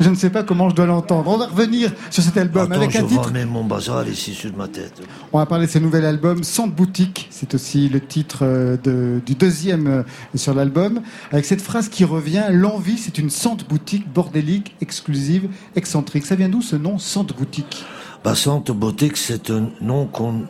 Je 0.00 0.10
ne 0.10 0.14
sais 0.14 0.30
pas 0.30 0.42
comment 0.42 0.68
je 0.70 0.74
dois 0.74 0.86
l'entendre. 0.86 1.30
On 1.30 1.36
va 1.38 1.46
revenir 1.46 1.92
sur 2.10 2.22
cet 2.22 2.36
album 2.36 2.64
Attends, 2.72 2.80
avec 2.80 2.90
je 2.92 2.98
un 2.98 3.04
titre. 3.06 3.26
remets 3.28 3.44
mon 3.44 3.64
bazar 3.64 4.06
ici 4.08 4.34
sur 4.34 4.54
ma 4.56 4.66
tête. 4.68 5.00
On 5.32 5.38
va 5.38 5.46
parler 5.46 5.66
de 5.66 5.70
ce 5.70 5.78
nouvel 5.78 6.04
album, 6.04 6.42
Centre 6.42 6.74
Boutique. 6.74 7.28
C'est 7.30 7.54
aussi 7.54 7.88
le 7.88 8.00
titre 8.00 8.38
euh, 8.42 8.76
de- 8.82 9.20
du 9.24 9.34
deuxième 9.34 9.86
euh, 9.86 10.02
sur 10.34 10.52
l'album. 10.54 11.00
Avec 11.30 11.44
cette 11.44 11.60
phrase 11.62 11.88
qui 11.88 12.04
revient 12.04 12.44
L'envie, 12.50 12.98
c'est 12.98 13.18
une 13.18 13.30
centre 13.30 13.64
boutique 13.66 14.12
bordélique, 14.12 14.74
exclusive, 14.80 15.48
excentrique. 15.76 16.26
Ça 16.26 16.34
vient 16.34 16.48
d'où 16.48 16.62
ce 16.62 16.76
nom, 16.76 16.98
Centre 16.98 17.34
Boutique? 17.34 17.84
Bah, 18.24 18.34
Boutique, 18.74 19.16
c'est 19.16 19.50
un 19.50 19.68
nom 19.80 20.06
qu'on 20.06 20.46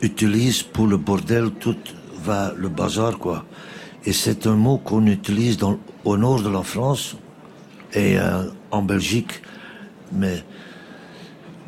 utilise 0.00 0.62
pour 0.62 0.86
le 0.86 0.96
bordel, 0.96 1.50
tout 1.60 1.76
va 2.24 2.52
le 2.56 2.68
bazar, 2.68 3.18
quoi. 3.18 3.44
Et 4.04 4.12
c'est 4.12 4.46
un 4.46 4.54
mot 4.54 4.78
qu'on 4.78 5.06
utilise 5.06 5.56
dans, 5.56 5.78
au 6.04 6.16
nord 6.16 6.42
de 6.42 6.48
la 6.48 6.62
France 6.62 7.16
et 7.92 8.18
euh, 8.18 8.44
en 8.70 8.82
Belgique. 8.82 9.42
Mais 10.12 10.42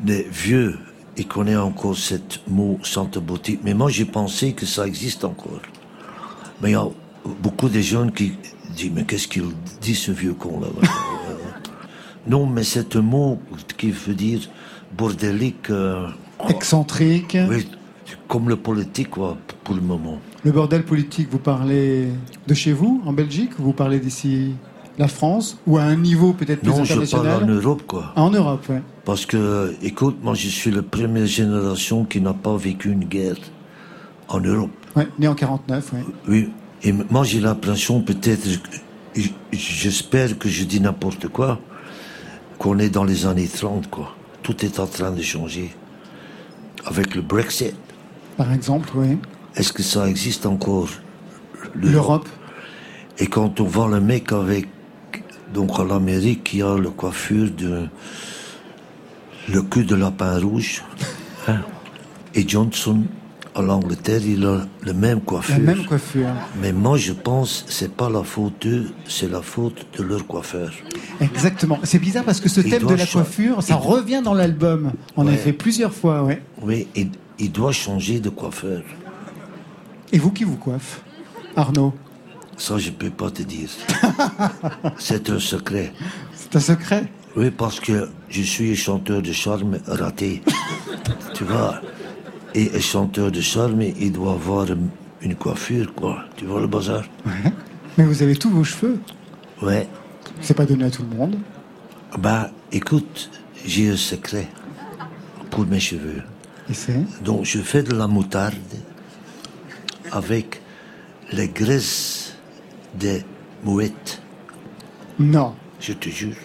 les 0.05 0.23
vieux, 0.23 0.77
ils 1.17 1.27
connaissent 1.27 1.57
encore 1.57 1.95
ce 1.97 2.15
mot 2.47 2.79
Centre 2.83 3.19
Boutique. 3.19 3.59
Mais 3.63 3.73
moi, 3.73 3.89
j'ai 3.89 4.05
pensé 4.05 4.53
que 4.53 4.65
ça 4.65 4.87
existe 4.87 5.23
encore. 5.25 5.61
Mais 6.61 6.69
il 6.69 6.73
y 6.73 6.75
a 6.75 6.87
beaucoup 7.41 7.69
de 7.69 7.79
jeunes 7.79 8.11
qui 8.11 8.33
disent, 8.75 8.91
mais 8.93 9.03
qu'est-ce 9.03 9.27
qu'il 9.27 9.43
dit 9.81 9.95
ce 9.95 10.11
vieux 10.11 10.33
con 10.33 10.59
là 10.61 10.67
Non, 12.27 12.45
mais 12.45 12.63
c'est 12.63 12.95
un 12.95 13.01
mot 13.01 13.39
qui 13.77 13.91
veut 13.91 14.13
dire 14.13 14.41
bordélique. 14.97 15.69
euh, 15.69 16.07
Excentrique. 16.47 17.37
oui, 17.49 17.67
comme 18.27 18.49
le 18.49 18.55
politique, 18.55 19.09
quoi, 19.11 19.37
pour 19.63 19.75
le 19.75 19.81
moment. 19.81 20.19
Le 20.43 20.51
bordel 20.51 20.83
politique, 20.83 21.27
vous 21.31 21.39
parlez 21.39 22.07
de 22.47 22.53
chez 22.53 22.71
vous, 22.71 23.01
en 23.05 23.11
Belgique 23.13 23.57
ou 23.59 23.63
Vous 23.63 23.73
parlez 23.73 23.99
d'ici, 23.99 24.53
la 24.99 25.07
France 25.07 25.57
Ou 25.65 25.77
à 25.77 25.83
un 25.83 25.95
niveau 25.95 26.33
peut-être 26.33 26.59
plus 26.59 26.69
Non, 26.69 26.83
je 26.83 27.09
parle 27.09 27.43
en 27.43 27.47
Europe, 27.47 27.83
quoi. 27.87 28.11
Ah, 28.15 28.21
En 28.21 28.31
Europe, 28.31 28.63
oui. 28.69 28.75
Parce 29.05 29.25
que, 29.25 29.73
écoute, 29.81 30.17
moi, 30.21 30.33
je 30.35 30.49
suis 30.49 30.71
la 30.71 30.83
première 30.83 31.25
génération 31.25 32.03
qui 32.03 32.19
n'a 32.21 32.33
pas 32.33 32.55
vécu 32.57 32.91
une 32.91 33.05
guerre 33.05 33.37
en 34.27 34.41
Europe. 34.41 34.69
Ouais, 34.95 35.07
né 35.17 35.27
en 35.27 35.35
49, 35.35 35.91
oui. 35.93 35.99
Oui. 36.27 36.49
Et 36.83 36.91
moi, 36.91 37.23
j'ai 37.23 37.39
l'impression, 37.39 38.01
peut-être, 38.01 38.47
j'espère 39.53 40.37
que 40.37 40.49
je 40.49 40.65
dis 40.65 40.81
n'importe 40.81 41.29
quoi, 41.29 41.59
qu'on 42.57 42.77
est 42.77 42.89
dans 42.89 43.05
les 43.05 43.25
années 43.25 43.47
30, 43.47 43.89
quoi. 43.89 44.13
Tout 44.43 44.65
est 44.65 44.79
en 44.79 44.87
train 44.87 45.11
de 45.11 45.21
changer. 45.21 45.73
Avec 46.85 47.15
le 47.15 47.21
Brexit. 47.21 47.75
Par 48.35 48.51
exemple, 48.51 48.89
oui. 48.95 49.17
Est-ce 49.55 49.71
que 49.71 49.83
ça 49.83 50.07
existe 50.09 50.45
encore 50.45 50.89
L'Europe. 51.73 52.27
Et 53.17 53.27
quand 53.27 53.59
on 53.59 53.65
voit 53.65 53.87
le 53.89 53.99
mec 53.99 54.31
avec, 54.31 54.67
donc 55.53 55.79
à 55.79 55.83
l'Amérique, 55.83 56.43
qui 56.43 56.61
a 56.61 56.77
le 56.77 56.89
coiffure 56.89 57.49
de, 57.51 57.87
le 59.51 59.61
cul 59.63 59.83
de 59.85 59.95
lapin 59.95 60.39
rouge, 60.39 60.83
hein, 61.47 61.61
et 62.35 62.47
Johnson, 62.47 63.03
à 63.55 63.61
l'Angleterre, 63.61 64.21
il 64.25 64.45
a 64.45 64.61
le 64.81 64.93
même 64.93 65.21
coiffure. 65.21 65.55
La 65.57 65.61
même 65.75 65.85
coiffure. 65.85 66.29
Mais 66.61 66.71
moi, 66.71 66.97
je 66.97 67.11
pense, 67.13 67.65
c'est 67.67 67.91
pas 67.91 68.09
la 68.09 68.23
faute 68.23 68.53
d'eux, 68.61 68.91
c'est 69.07 69.29
la 69.29 69.41
faute 69.41 69.85
de 69.97 70.03
leur 70.03 70.25
coiffeur. 70.27 70.71
Exactement. 71.19 71.79
C'est 71.83 71.99
bizarre 71.99 72.23
parce 72.23 72.39
que 72.39 72.47
ce 72.47 72.61
Il 72.61 72.69
thème 72.69 72.85
de 72.85 72.93
la 72.93 73.05
coiffure, 73.07 73.61
ça 73.63 73.75
revient 73.75 74.21
dans 74.23 74.35
l'album. 74.35 74.93
On 75.17 75.25
a 75.27 75.31
Ouais. 75.31 75.37
fait 75.37 75.51
plusieurs 75.53 75.93
fois, 75.93 76.23
ouais. 76.23 76.41
Oui, 76.61 76.87
il, 76.95 77.09
il 77.39 77.51
doit 77.51 77.71
changer 77.71 78.19
de 78.19 78.29
coiffeur. 78.29 78.83
Et 80.13 80.19
vous 80.19 80.31
qui 80.31 80.43
vous 80.43 80.55
coiffe 80.57 81.01
Arnaud? 81.55 81.93
Ça, 82.59 82.77
je 82.77 82.91
peux 82.91 83.09
pas 83.09 83.31
te 83.31 83.41
dire. 83.41 83.69
c'est 84.99 85.29
un 85.29 85.39
secret. 85.39 85.93
C'est 86.35 86.55
un 86.57 86.59
secret? 86.59 87.05
Oui, 87.37 87.51
parce 87.51 87.79
que 87.79 88.09
je 88.29 88.41
suis 88.41 88.75
chanteur 88.75 89.21
de 89.21 89.31
charme 89.31 89.79
raté. 89.87 90.43
tu 91.33 91.45
vois? 91.45 91.81
Et 92.53 92.69
un 92.75 92.79
chanteur 92.81 93.31
de 93.31 93.39
charme, 93.39 93.81
il 93.81 94.11
doit 94.11 94.33
avoir 94.33 94.67
une- 94.69 95.35
coiffure, 95.35 95.93
quoi. 95.95 96.25
Tu 96.35 96.45
vois 96.45 96.59
le 96.59 96.67
bazar? 96.67 97.03
Ouais. 97.25 97.53
Mais 97.97 98.03
vous 98.03 98.21
avez 98.23 98.35
tous 98.35 98.49
vos 98.49 98.63
cheveux. 98.65 98.99
Ouais. 99.61 99.87
C'est 100.41 100.53
pas 100.53 100.65
donné 100.65 100.83
à 100.85 100.91
tout 100.91 101.03
le 101.09 101.15
monde. 101.15 101.37
Bah, 102.17 102.51
écoute, 102.73 103.29
j'ai 103.65 103.89
un 103.89 103.95
secret 103.97 104.47
pour 105.49 105.65
mes 105.65 105.79
cheveux. 105.79 106.23
Et 106.69 106.73
c'est? 106.73 107.05
Donc, 107.23 107.45
je 107.45 107.59
fais 107.59 107.83
de 107.83 107.93
la 107.93 108.07
moutarde 108.07 108.55
avec 110.11 110.61
les 111.31 111.47
graisses 111.47 112.28
des 112.95 113.23
mouettes. 113.63 114.21
Non. 115.17 115.55
Je 115.79 115.93
te 115.93 116.09
jure. 116.09 116.35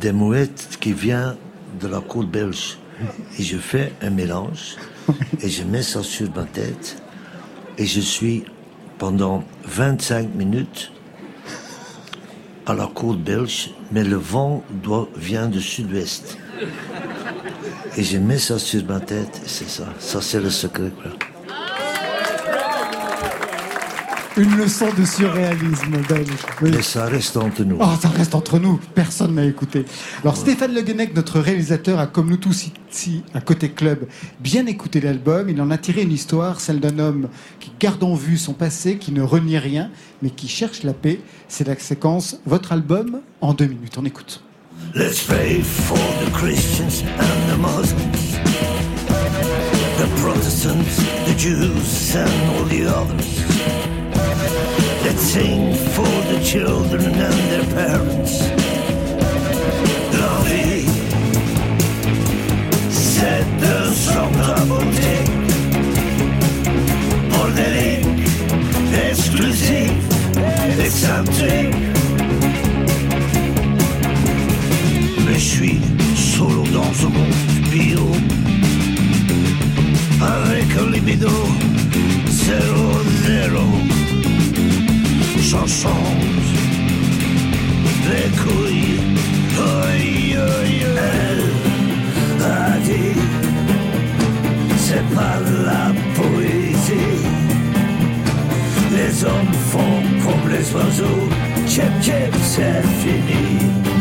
Des 0.00 0.12
mouettes 0.12 0.76
qui 0.80 0.92
viennent 0.92 1.36
de 1.80 1.88
la 1.88 2.00
côte 2.00 2.30
belge. 2.30 2.78
Et 3.38 3.42
je 3.42 3.58
fais 3.58 3.92
un 4.00 4.10
mélange 4.10 4.76
et 5.42 5.48
je 5.48 5.62
mets 5.64 5.82
ça 5.82 6.02
sur 6.02 6.34
ma 6.34 6.44
tête 6.44 7.02
et 7.76 7.84
je 7.84 8.00
suis 8.00 8.44
pendant 8.98 9.44
25 9.64 10.34
minutes 10.34 10.92
à 12.64 12.74
la 12.74 12.86
côte 12.86 13.22
belge, 13.22 13.70
mais 13.92 14.02
le 14.02 14.16
vent 14.16 14.64
doit, 14.82 15.08
vient 15.16 15.46
du 15.46 15.60
sud-ouest. 15.60 16.38
Et 17.96 18.02
je 18.02 18.18
mets 18.18 18.38
ça 18.38 18.58
sur 18.58 18.84
ma 18.86 18.98
tête 19.00 19.40
et 19.44 19.48
c'est 19.48 19.68
ça. 19.68 19.86
Ça, 19.98 20.20
c'est 20.20 20.40
le 20.40 20.50
secret. 20.50 20.90
quoi. 21.02 21.12
Une 24.38 24.54
leçon 24.56 24.86
de 24.98 25.02
surréalisme 25.06 25.96
belge. 26.10 26.28
Oui. 26.60 26.70
Mais 26.70 26.82
ça 26.82 27.06
reste 27.06 27.38
entre 27.38 27.64
nous. 27.64 27.78
Oh, 27.80 27.86
ça 27.98 28.08
reste 28.10 28.34
entre 28.34 28.58
nous, 28.58 28.78
personne 28.94 29.36
n'a 29.36 29.44
écouté. 29.46 29.86
Alors 30.22 30.36
Stéphane 30.36 30.74
Le 30.74 30.82
Guenec, 30.82 31.16
notre 31.16 31.40
réalisateur, 31.40 31.98
a 31.98 32.06
comme 32.06 32.28
nous 32.28 32.36
tous 32.36 32.68
ici, 32.90 33.22
à 33.32 33.40
Côté 33.40 33.70
Club, 33.70 34.06
bien 34.40 34.66
écouté 34.66 35.00
l'album. 35.00 35.48
Il 35.48 35.58
en 35.62 35.70
a 35.70 35.78
tiré 35.78 36.02
une 36.02 36.12
histoire, 36.12 36.60
celle 36.60 36.80
d'un 36.80 36.98
homme 36.98 37.28
qui 37.60 37.72
garde 37.80 38.04
en 38.04 38.14
vue 38.14 38.36
son 38.36 38.52
passé, 38.52 38.98
qui 38.98 39.10
ne 39.10 39.22
renie 39.22 39.56
rien, 39.56 39.90
mais 40.20 40.28
qui 40.28 40.48
cherche 40.48 40.82
la 40.82 40.92
paix. 40.92 41.18
C'est 41.48 41.66
la 41.66 41.78
séquence 41.78 42.38
Votre 42.44 42.72
album 42.72 43.20
en 43.40 43.54
deux 43.54 43.66
minutes. 43.66 43.96
On 43.96 44.04
écoute. 44.04 44.42
Let's 44.94 45.22
pray 45.22 45.62
for 45.62 45.96
the 46.22 46.30
Christians 46.32 47.02
and 47.18 47.50
the 47.50 47.58
Muslims, 47.58 48.36
the 49.96 50.20
Protestants, 50.20 50.98
the 51.24 51.34
Jews, 51.38 52.14
and 52.14 52.28
all 52.50 52.66
the 52.66 52.86
others. 52.86 53.55
Let's 55.06 55.20
sing 55.20 55.72
for 55.94 56.14
the 56.32 56.40
children 56.42 57.04
and 57.04 57.38
their 57.52 57.66
parents. 57.76 58.40
L'envie, 60.18 60.88
c'est 62.90 63.46
un 63.62 63.92
son 63.92 64.26
de 64.36 64.66
beauté, 64.66 65.16
bordélique, 67.30 68.28
exclusif, 69.08 69.92
excentrique. 70.84 71.76
Mais 75.24 75.34
je 75.34 75.48
suis 75.56 75.80
solo 76.16 76.64
dans 76.74 76.92
ce 76.92 77.06
monde 77.06 77.70
bio 77.70 78.10
Avec 80.20 80.66
un 80.76 80.90
libido 80.90 81.30
Zéro, 82.28 83.02
zéro 83.24 84.05
Les 88.08 88.30
couilles 88.38 89.00
Elle 90.96 92.42
a 92.44 92.78
dit 92.78 93.18
C'est 94.76 95.06
pas 95.14 95.38
la 95.64 95.92
poésie 96.14 97.24
Les 98.92 99.24
hommes 99.24 99.54
font 99.70 100.02
comme 100.24 100.50
les 100.50 100.72
oiseaux 100.74 101.28
Tchep, 101.66 101.92
tchep, 102.00 102.34
c'est 102.42 102.82
fini 103.02 103.95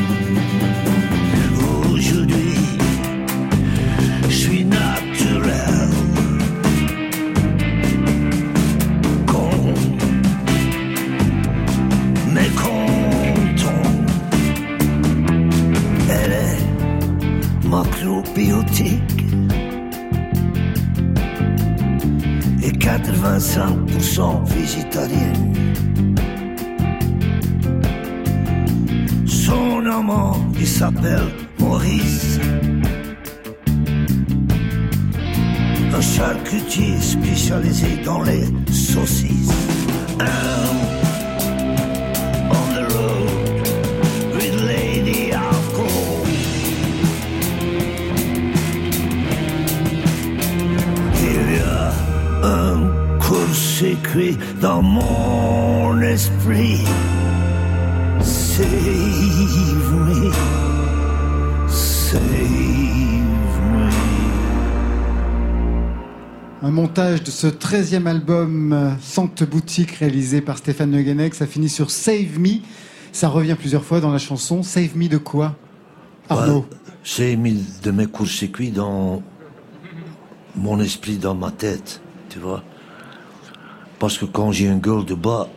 probiotiques 17.83 19.25
et 22.63 22.71
85% 22.71 24.45
végétarienne. 24.45 25.53
Son 29.25 29.85
amant, 29.85 30.37
il 30.59 30.67
s'appelle 30.67 31.27
Maurice. 31.59 32.39
Un 35.93 36.01
charcutier 36.01 36.99
spécialisé 36.99 37.97
dans 38.03 38.21
les 38.21 38.45
saucisses. 38.71 39.51
I'm 40.17 40.84
dans 54.61 54.81
mon 54.81 55.99
esprit. 56.01 56.79
Save 58.21 58.63
me, 59.91 60.31
save 61.67 62.21
me. 63.73 63.89
Un 66.61 66.71
montage 66.71 67.23
de 67.23 67.31
ce 67.31 67.47
13e 67.47 68.07
album 68.07 68.71
euh, 68.71 68.91
Sainte 69.01 69.43
Boutique 69.43 69.91
réalisé 69.91 70.39
par 70.39 70.57
Stéphane 70.59 70.93
Le 70.93 71.01
Guenec. 71.01 71.35
Ça 71.35 71.45
finit 71.45 71.67
sur 71.67 71.91
Save 71.91 72.39
Me. 72.39 72.61
Ça 73.11 73.27
revient 73.27 73.55
plusieurs 73.59 73.83
fois 73.83 73.99
dans 73.99 74.11
la 74.11 74.19
chanson. 74.19 74.63
Save 74.63 74.95
Me 74.95 75.09
de 75.09 75.17
quoi 75.17 75.55
Arnaud 76.29 76.65
J'ai 77.03 77.35
mis 77.35 77.65
de 77.83 77.91
mes 77.91 78.07
courts-circuits 78.07 78.71
dans 78.71 79.21
mon 80.55 80.79
esprit, 80.79 81.17
dans 81.17 81.35
ma 81.35 81.51
tête, 81.51 82.01
tu 82.29 82.39
vois. 82.39 82.63
Parce 83.99 84.17
que 84.17 84.25
quand 84.25 84.51
j'ai 84.51 84.65
une 84.65 84.79
gueule 84.79 85.05
de 85.05 85.15
bas, 85.15 85.47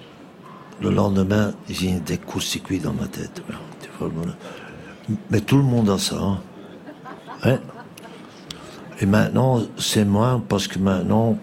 le 0.80 0.90
lendemain, 0.90 1.54
j'ai 1.68 1.98
des 2.00 2.18
courts-circuits 2.18 2.78
dans 2.78 2.92
ma 2.92 3.06
tête. 3.06 3.42
Mais 5.30 5.40
tout 5.40 5.56
le 5.56 5.64
monde 5.64 5.90
a 5.90 5.98
ça. 5.98 6.16
Hein. 6.20 6.40
Hein? 7.42 7.58
Et 9.00 9.06
maintenant, 9.06 9.62
c'est 9.76 10.04
moins 10.04 10.42
parce 10.46 10.68
que 10.68 10.78
maintenant, 10.78 11.38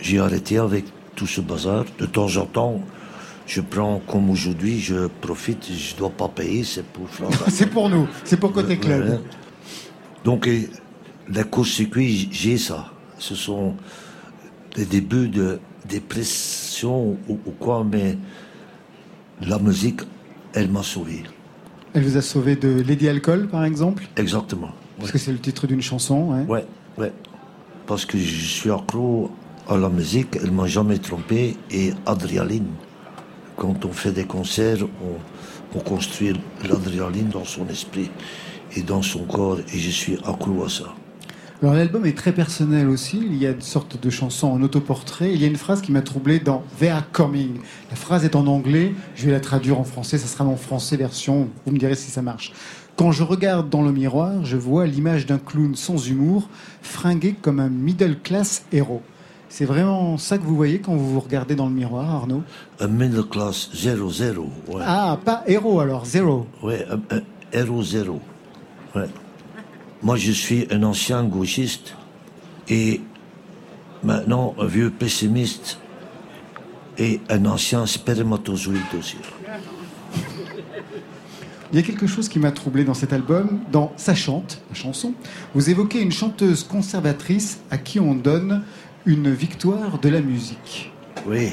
j'ai 0.00 0.18
arrêté 0.18 0.58
avec 0.58 0.84
tout 1.14 1.26
ce 1.26 1.40
bazar. 1.40 1.84
De 1.98 2.06
temps 2.06 2.36
en 2.36 2.46
temps, 2.46 2.80
je 3.46 3.60
prends 3.60 4.00
comme 4.06 4.30
aujourd'hui, 4.30 4.80
je 4.80 5.06
profite, 5.06 5.70
je 5.72 5.94
dois 5.96 6.10
pas 6.10 6.28
payer, 6.28 6.64
c'est 6.64 6.84
pour 6.84 7.06
C'est 7.48 7.70
pour 7.70 7.88
nous, 7.88 8.08
c'est 8.24 8.38
pour 8.38 8.52
Côté 8.52 8.78
Club. 8.78 9.20
Donc, 10.24 10.46
les 10.46 11.44
courts-circuits, 11.50 12.28
j'ai 12.30 12.58
ça. 12.58 12.92
Ce 13.18 13.34
sont 13.34 13.74
des 14.74 14.84
débuts 14.84 15.28
de 15.28 15.60
dépression 15.88 17.16
ou, 17.28 17.38
ou 17.46 17.50
quoi, 17.58 17.84
mais 17.84 18.16
la 19.42 19.58
musique, 19.58 20.00
elle 20.54 20.70
m'a 20.70 20.82
sauvé. 20.82 21.22
Elle 21.94 22.04
vous 22.04 22.16
a 22.16 22.22
sauvé 22.22 22.56
de 22.56 22.82
Lady 22.82 23.08
Alcool, 23.08 23.48
par 23.48 23.64
exemple? 23.64 24.06
Exactement. 24.16 24.70
Parce 24.98 25.12
que 25.12 25.18
c'est 25.18 25.32
le 25.32 25.38
titre 25.38 25.66
d'une 25.66 25.82
chanson. 25.82 26.32
ouais. 26.32 26.44
Ouais, 26.46 26.66
ouais. 26.98 27.12
Parce 27.86 28.04
que 28.04 28.18
je 28.18 28.44
suis 28.46 28.70
accro 28.70 29.30
à 29.68 29.76
la 29.76 29.88
musique, 29.88 30.36
elle 30.42 30.50
m'a 30.50 30.66
jamais 30.66 30.98
trompé. 30.98 31.56
Et 31.70 31.92
adrénaline, 32.04 32.66
quand 33.56 33.84
on 33.84 33.92
fait 33.92 34.12
des 34.12 34.24
concerts, 34.24 34.78
on, 35.02 35.78
on 35.78 35.80
construit 35.80 36.32
l'adrénaline 36.68 37.28
dans 37.28 37.44
son 37.44 37.66
esprit 37.68 38.10
et 38.74 38.82
dans 38.82 39.02
son 39.02 39.24
corps. 39.24 39.58
Et 39.72 39.78
je 39.78 39.90
suis 39.90 40.14
accro 40.24 40.64
à 40.64 40.68
ça. 40.68 40.94
Alors 41.66 41.74
l'album 41.74 42.06
est 42.06 42.16
très 42.16 42.30
personnel 42.30 42.88
aussi. 42.88 43.20
Il 43.20 43.34
y 43.34 43.44
a 43.44 43.50
une 43.50 43.60
sorte 43.60 44.00
de 44.00 44.08
chanson 44.08 44.46
en 44.46 44.62
autoportrait. 44.62 45.34
Il 45.34 45.42
y 45.42 45.44
a 45.44 45.48
une 45.48 45.56
phrase 45.56 45.82
qui 45.82 45.90
m'a 45.90 46.00
troublé 46.00 46.38
dans 46.38 46.62
They 46.78 46.90
Are 46.90 47.10
Coming. 47.10 47.58
La 47.90 47.96
phrase 47.96 48.24
est 48.24 48.36
en 48.36 48.46
anglais. 48.46 48.94
Je 49.16 49.26
vais 49.26 49.32
la 49.32 49.40
traduire 49.40 49.80
en 49.80 49.82
français. 49.82 50.16
Ça 50.16 50.28
sera 50.28 50.44
mon 50.44 50.54
français 50.54 50.96
version. 50.96 51.48
Vous 51.64 51.72
me 51.72 51.78
direz 51.78 51.96
si 51.96 52.08
ça 52.12 52.22
marche. 52.22 52.52
Quand 52.94 53.10
je 53.10 53.24
regarde 53.24 53.68
dans 53.68 53.82
le 53.82 53.90
miroir, 53.90 54.44
je 54.44 54.56
vois 54.56 54.86
l'image 54.86 55.26
d'un 55.26 55.38
clown 55.38 55.74
sans 55.74 56.08
humour, 56.08 56.48
fringué 56.82 57.34
comme 57.42 57.58
un 57.58 57.68
middle 57.68 58.20
class 58.22 58.64
héros. 58.70 59.02
C'est 59.48 59.64
vraiment 59.64 60.18
ça 60.18 60.38
que 60.38 60.44
vous 60.44 60.54
voyez 60.54 60.78
quand 60.78 60.94
vous 60.94 61.14
vous 61.14 61.20
regardez 61.20 61.56
dans 61.56 61.66
le 61.66 61.74
miroir, 61.74 62.08
Arnaud? 62.08 62.44
Un 62.78 62.86
middle 62.86 63.24
class 63.24 63.70
0-0. 63.74 64.36
Ouais. 64.68 64.82
Ah, 64.86 65.18
pas 65.24 65.42
héros 65.48 65.80
alors, 65.80 66.06
zéro. 66.06 66.46
Ouais, 66.62 66.86
un, 66.88 67.16
un 67.16 67.22
héros 67.52 67.82
zéro. 67.82 68.20
Ouais. 68.94 69.08
Moi, 70.02 70.16
je 70.16 70.32
suis 70.32 70.66
un 70.70 70.82
ancien 70.82 71.24
gauchiste 71.24 71.94
et 72.68 73.00
maintenant 74.02 74.54
un 74.58 74.66
vieux 74.66 74.90
pessimiste 74.90 75.78
et 76.98 77.20
un 77.28 77.44
ancien 77.46 77.86
spermatozoïde 77.86 78.82
aussi. 78.98 79.16
Il 81.72 81.76
y 81.76 81.82
a 81.82 81.82
quelque 81.82 82.06
chose 82.06 82.28
qui 82.28 82.38
m'a 82.38 82.52
troublé 82.52 82.84
dans 82.84 82.94
cet 82.94 83.12
album, 83.12 83.58
dans 83.72 83.92
Ça 83.96 84.14
chante, 84.14 84.62
la 84.70 84.76
chanson. 84.76 85.14
Vous 85.54 85.68
évoquez 85.68 86.00
une 86.00 86.12
chanteuse 86.12 86.62
conservatrice 86.62 87.60
à 87.70 87.78
qui 87.78 87.98
on 87.98 88.14
donne 88.14 88.62
une 89.04 89.32
victoire 89.32 89.98
de 89.98 90.08
la 90.08 90.20
musique. 90.20 90.92
Oui. 91.26 91.50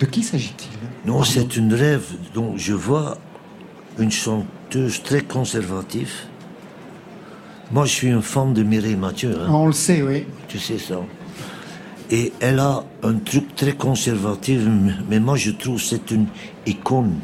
De 0.00 0.06
qui 0.06 0.22
s'agit-il? 0.22 0.70
Non, 1.08 1.22
c'est 1.22 1.56
une 1.56 1.74
rêve 1.74 2.06
dont 2.34 2.56
je 2.56 2.72
vois 2.72 3.18
une 3.98 4.10
chanteuse 4.10 5.02
très 5.02 5.20
conservative. 5.20 6.12
Moi, 7.72 7.84
je 7.84 7.92
suis 7.92 8.08
une 8.08 8.22
femme 8.22 8.54
de 8.54 8.62
Mireille 8.62 8.96
Mathieu. 8.96 9.36
hein. 9.40 9.48
On 9.50 9.66
le 9.66 9.72
sait, 9.72 10.02
oui. 10.02 10.24
Tu 10.48 10.58
sais 10.58 10.78
ça. 10.78 11.00
Et 12.10 12.32
elle 12.40 12.60
a 12.60 12.84
un 13.02 13.14
truc 13.14 13.56
très 13.56 13.72
conservatif, 13.72 14.60
mais 15.10 15.18
moi 15.18 15.34
je 15.34 15.50
trouve 15.50 15.76
que 15.78 15.82
c'est 15.82 16.08
une 16.12 16.26
icône 16.64 17.14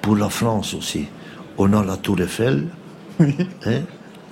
pour 0.00 0.16
la 0.16 0.30
France 0.30 0.72
aussi. 0.72 1.04
On 1.58 1.70
a 1.74 1.84
la 1.84 1.98
Tour 1.98 2.18
Eiffel. 2.22 2.68
hein. 3.20 3.26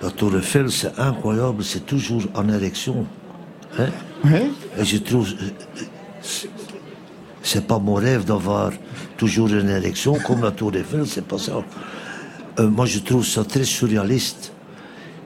La 0.03 0.11
Tour 0.11 0.35
Eiffel, 0.39 0.71
c'est 0.71 0.99
incroyable, 0.99 1.63
c'est 1.63 1.85
toujours 1.85 2.23
en 2.35 2.49
érection. 2.49 3.05
hein. 3.79 3.89
Et 4.79 4.85
je 4.87 4.97
trouve. 4.97 5.29
euh, 5.43 6.49
C'est 7.43 7.67
pas 7.67 7.79
mon 7.79 7.95
rêve 7.95 8.25
d'avoir 8.25 8.71
toujours 9.19 9.49
une 9.49 9.69
érection 9.69 10.15
comme 10.27 10.43
la 10.43 10.53
Tour 10.53 10.75
Eiffel, 10.75 11.07
c'est 11.07 11.27
pas 11.27 11.37
ça. 11.39 11.63
Euh, 12.59 12.69
moi, 12.71 12.87
je 12.87 12.99
trouve 13.01 13.27
ça 13.27 13.45
très 13.45 13.65
surréaliste. 13.65 14.53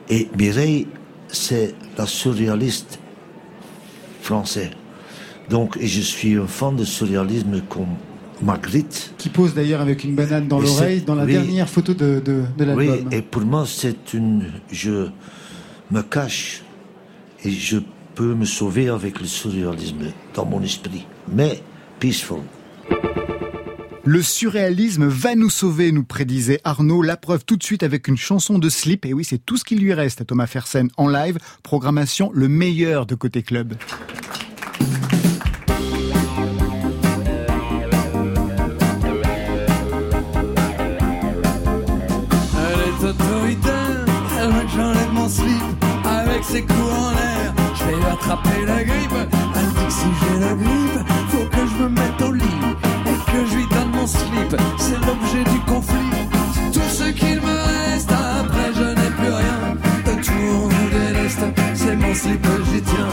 Et 0.08 0.28
Mireille, 0.38 0.86
c'est 1.28 1.74
la 1.98 2.06
surréaliste 2.06 2.98
français. 4.22 4.70
Donc, 5.50 5.76
et 5.80 5.86
je 5.86 6.00
suis 6.00 6.34
un 6.36 6.46
fan 6.46 6.76
de 6.76 6.84
surréalisme 6.84 7.60
comme 7.68 7.96
Magritte. 8.42 9.14
Qui 9.18 9.28
pose 9.28 9.54
d'ailleurs 9.54 9.80
avec 9.80 10.04
une 10.04 10.14
banane 10.14 10.48
dans 10.48 10.60
l'oreille 10.60 11.02
dans 11.02 11.14
la 11.14 11.24
oui. 11.24 11.32
dernière 11.32 11.68
photo 11.68 11.94
de, 11.94 12.20
de, 12.24 12.42
de 12.58 12.74
Oui, 12.74 12.86
l'album. 12.86 13.12
et 13.12 13.22
pour 13.22 13.42
moi, 13.42 13.64
c'est 13.66 14.12
une. 14.14 14.44
Je 14.72 15.08
me 15.90 16.02
cache 16.02 16.62
et 17.44 17.50
je 17.50 17.78
peux 18.14 18.34
me 18.34 18.44
sauver 18.44 18.88
avec 18.88 19.20
le 19.20 19.26
surréalisme 19.26 20.06
dans 20.34 20.46
mon 20.46 20.62
esprit. 20.62 21.06
Mais 21.32 21.60
peaceful. 22.00 22.40
Le 24.06 24.20
surréalisme 24.20 25.06
va 25.06 25.34
nous 25.34 25.48
sauver, 25.48 25.90
nous 25.90 26.04
prédisait 26.04 26.60
Arnaud. 26.64 27.00
La 27.00 27.16
preuve 27.16 27.44
tout 27.44 27.56
de 27.56 27.62
suite 27.62 27.82
avec 27.82 28.06
une 28.06 28.18
chanson 28.18 28.58
de 28.58 28.68
Slip. 28.68 29.06
Et 29.06 29.14
oui, 29.14 29.24
c'est 29.24 29.38
tout 29.38 29.56
ce 29.56 29.64
qui 29.64 29.76
lui 29.76 29.94
reste 29.94 30.20
à 30.20 30.24
Thomas 30.24 30.46
Fersen 30.46 30.90
en 30.96 31.08
live. 31.08 31.38
Programmation 31.62 32.30
le 32.34 32.48
meilleur 32.48 33.06
de 33.06 33.14
côté 33.14 33.42
club. 33.42 33.74
Ses 46.46 46.60
coups 46.60 46.78
en 46.78 47.10
l'air. 47.10 47.54
Je 47.74 47.84
vais 47.84 48.06
attraper 48.06 48.66
la 48.66 48.84
grippe. 48.84 49.12
Elle 49.56 50.40
la 50.40 50.54
grippe, 50.54 51.13
C'est 54.06 55.00
l'objet 55.06 55.44
du 55.50 55.60
conflit. 55.60 55.96
Tout 56.72 56.80
ce 56.90 57.04
qu'il 57.04 57.40
me 57.40 57.90
reste. 57.90 58.10
Après, 58.12 58.70
je 58.74 58.82
n'ai 58.82 59.10
plus 59.16 59.32
rien. 59.32 59.76
De 60.04 60.22
tout, 60.22 60.32
on 60.32 60.68
vous 60.68 60.88
déleste. 60.90 61.40
C'est 61.74 61.96
mon 61.96 62.14
slip, 62.14 62.46
j'y 62.70 62.82
tiens. 62.82 63.08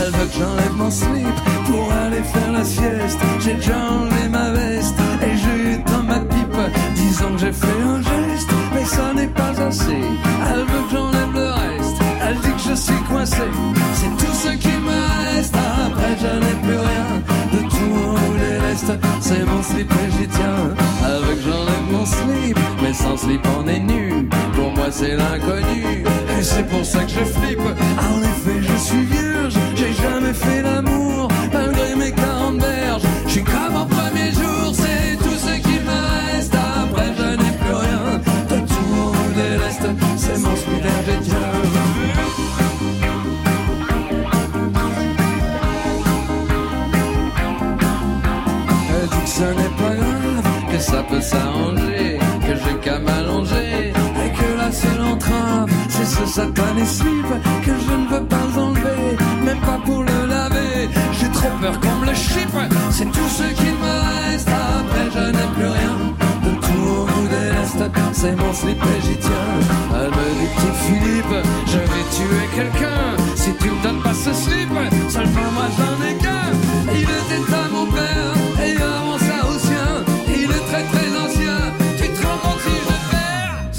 Elle 0.00 0.10
veut 0.10 0.26
que 0.26 0.38
j'enlève 0.38 0.76
mon 0.76 0.90
slip 0.90 1.36
pour 1.66 1.92
aller 1.92 2.22
faire 2.24 2.52
la 2.52 2.64
sieste. 2.64 3.20
J'ai 3.38 3.54
déjà 3.54 3.76
enlevé 3.76 4.28
ma 4.28 4.50
veste 4.50 4.98
et 5.22 5.36
j'ai 5.36 5.74
éteint 5.74 6.02
ma 6.02 6.18
pipe. 6.18 6.58
Disons 6.96 7.34
que 7.34 7.40
j'ai 7.40 7.52
fait 7.52 7.82
un 7.86 8.02
geste, 8.02 8.50
mais 8.74 8.84
ça 8.84 9.14
n'est 9.14 9.28
pas 9.28 9.54
assez. 9.68 10.02
Elle 10.50 10.60
veut 10.60 10.84
que 10.88 10.90
j'enlève 10.92 11.32
le 11.34 11.50
reste. 11.50 11.96
Elle 12.20 12.38
dit 12.38 12.52
que 12.52 12.70
je 12.70 12.74
suis 12.74 13.02
coincé. 13.08 13.42
C'est 13.94 14.26
tout 14.26 14.34
ce 14.34 14.48
qui 14.56 14.74
me 14.88 15.36
reste. 15.36 15.54
Après, 15.54 16.16
je 16.18 16.34
n'ai 16.44 16.56
plus 16.64 16.78
rien. 16.78 17.22
De 17.52 17.58
tout 17.68 17.92
on 17.94 18.14
vous 18.14 18.38
déleste. 18.38 18.92
C'est 19.20 19.44
mon 19.44 19.62
slip 19.62 19.92
sans 22.92 23.16
slip 23.16 23.46
on 23.58 23.66
est 23.68 23.78
nu. 23.78 24.28
Pour 24.54 24.70
moi, 24.72 24.90
c'est 24.90 25.16
l'inconnu. 25.16 26.04
Et 26.38 26.42
c'est 26.42 26.66
pour 26.68 26.84
ça 26.84 27.04
que 27.04 27.10
je 27.10 27.24
flippe. 27.24 27.60
En 27.60 28.20
effet, 28.22 28.60
je 28.60 28.71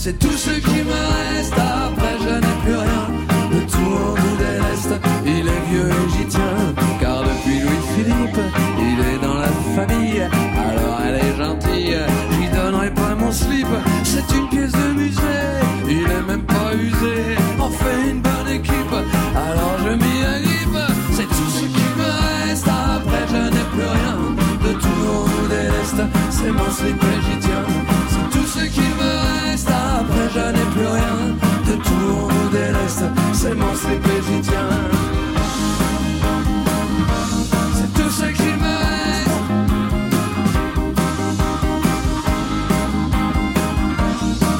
C'est 0.04 0.20
tout 0.20 0.38
l'Est. 33.49 33.76
C'est 33.76 34.41
tiens. 34.41 34.70
C'est 37.76 37.94
tout 37.94 38.10
ce 38.10 38.26
qui 38.32 38.44
me 38.44 38.74
reste. 38.80 39.30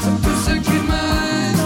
C'est 0.02 0.20
tout 0.22 0.38
ce 0.46 0.54
qui 0.60 0.78
me 0.80 0.92
reste. 0.92 1.64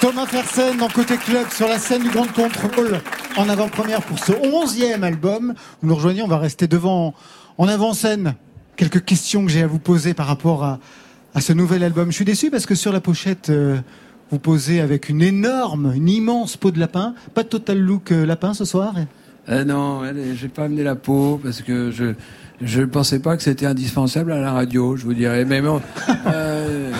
Thomas 0.00 0.26
Fersen 0.26 0.76
dans 0.78 0.88
Côté 0.88 1.16
Club 1.16 1.48
sur 1.50 1.68
la 1.68 1.78
scène 1.78 2.02
du 2.02 2.10
Grand 2.10 2.26
Contrôle 2.32 3.00
en 3.36 3.48
avant-première 3.48 4.02
pour 4.02 4.18
ce 4.18 4.32
onzième 4.32 5.04
album. 5.04 5.54
Vous 5.80 5.88
nous 5.88 5.94
rejoignez, 5.94 6.22
on 6.22 6.28
va 6.28 6.38
rester 6.38 6.66
devant 6.66 7.14
en 7.62 7.68
avant-scène. 7.68 8.34
Quelques 8.74 9.04
questions 9.04 9.44
que 9.44 9.52
j'ai 9.52 9.62
à 9.62 9.68
vous 9.68 9.78
poser 9.78 10.14
par 10.14 10.26
rapport 10.26 10.64
à, 10.64 10.80
à 11.32 11.40
ce 11.40 11.52
nouvel 11.52 11.84
album. 11.84 12.10
Je 12.10 12.16
suis 12.16 12.24
déçu 12.24 12.50
parce 12.50 12.66
que 12.66 12.74
sur 12.74 12.92
la 12.92 13.00
pochette, 13.00 13.50
euh, 13.50 13.78
vous 14.32 14.40
posez 14.40 14.80
avec 14.80 15.08
une 15.08 15.22
énorme, 15.22 15.92
une 15.94 16.08
immense 16.08 16.56
peau 16.56 16.72
de 16.72 16.80
lapin. 16.80 17.14
Pas 17.34 17.44
de 17.44 17.48
total 17.48 17.78
look 17.78 18.10
euh, 18.10 18.26
lapin 18.26 18.52
ce 18.52 18.64
soir 18.64 18.94
Euh, 19.48 19.64
non, 19.64 20.02
j'ai 20.34 20.48
pas 20.48 20.64
amené 20.64 20.82
la 20.82 20.96
peau 20.96 21.40
parce 21.40 21.62
que 21.62 21.92
je 21.92 22.14
je 22.60 22.80
ne 22.80 22.86
pensais 22.86 23.18
pas 23.18 23.36
que 23.36 23.42
c'était 23.42 23.66
indispensable 23.66 24.32
à 24.32 24.40
la 24.40 24.52
radio, 24.52 24.96
je 24.96 25.04
vous 25.04 25.14
dirais. 25.14 25.44
Mais 25.44 25.60
bon, 25.60 25.80
euh, 26.26 26.92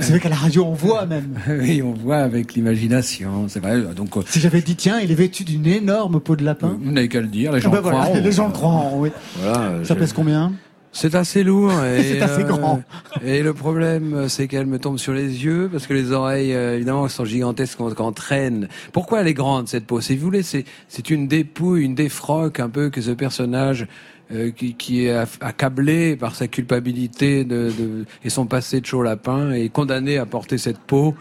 C'est 0.00 0.10
vrai 0.10 0.20
qu'à 0.20 0.28
la 0.28 0.36
radio, 0.36 0.64
on 0.64 0.72
voit 0.72 1.06
même. 1.06 1.38
oui, 1.48 1.82
on 1.82 1.92
voit 1.92 2.18
avec 2.18 2.54
l'imagination, 2.54 3.46
c'est 3.48 3.60
vrai. 3.60 3.80
Donc, 3.94 4.16
euh, 4.16 4.22
Si 4.26 4.40
j'avais 4.40 4.60
dit, 4.60 4.76
tiens, 4.76 5.00
il 5.00 5.10
est 5.10 5.16
vêtu 5.16 5.44
d'une 5.44 5.66
énorme 5.66 6.20
peau 6.20 6.36
de 6.36 6.44
lapin. 6.44 6.76
vous 6.80 6.90
n'avez 6.90 7.08
qu'à 7.08 7.20
le 7.20 7.28
dire, 7.28 7.52
les 7.52 7.60
gens 7.60 7.70
Ah 7.72 7.76
bah 7.76 7.80
voilà, 7.82 7.98
croiront. 7.98 8.20
les 8.20 8.32
gens 8.32 8.46
le 8.46 8.52
croiront, 8.52 9.00
oui. 9.00 9.10
Voilà, 9.40 9.84
Ça 9.84 9.94
pèse 9.94 10.12
combien? 10.12 10.52
C'est 10.96 11.16
assez 11.16 11.42
lourd. 11.42 11.72
Et, 11.84 12.02
C'est 12.02 12.22
assez 12.22 12.44
grand. 12.44 12.82
Et 13.24 13.42
le 13.42 13.52
problème, 13.52 14.14
euh, 14.14 14.28
c'est 14.28 14.46
qu'elle 14.46 14.66
me 14.66 14.78
tombe 14.78 14.98
sur 14.98 15.12
les 15.12 15.44
yeux 15.44 15.68
parce 15.70 15.86
que 15.86 15.92
les 15.92 16.12
oreilles, 16.12 16.54
euh, 16.54 16.76
évidemment, 16.76 17.08
sont 17.08 17.24
gigantesques 17.24 17.78
quand 17.78 18.06
on 18.06 18.12
traîne. 18.12 18.68
Pourquoi 18.92 19.20
elle 19.20 19.26
est 19.26 19.34
grande 19.34 19.68
cette 19.68 19.86
peau? 19.86 20.00
Si 20.00 20.16
vous 20.16 20.24
voulez, 20.24 20.42
c'est 20.44 20.64
c'est 20.88 21.10
une 21.10 21.26
dépouille, 21.26 21.82
une 21.84 21.96
défroque 21.96 22.60
un 22.60 22.68
peu 22.68 22.90
que 22.90 23.00
ce 23.00 23.10
personnage. 23.10 23.86
Euh, 24.32 24.50
qui, 24.50 25.06
est 25.06 25.14
accablé 25.40 26.16
par 26.16 26.34
sa 26.34 26.46
culpabilité 26.46 27.44
de, 27.44 28.04
et 28.24 28.30
son 28.30 28.46
passé 28.46 28.80
de 28.80 28.86
chaud 28.86 29.02
lapin 29.02 29.52
est 29.52 29.68
condamné 29.68 30.18
à 30.18 30.26
porter 30.26 30.58
cette 30.58 30.78
peau. 30.78 31.14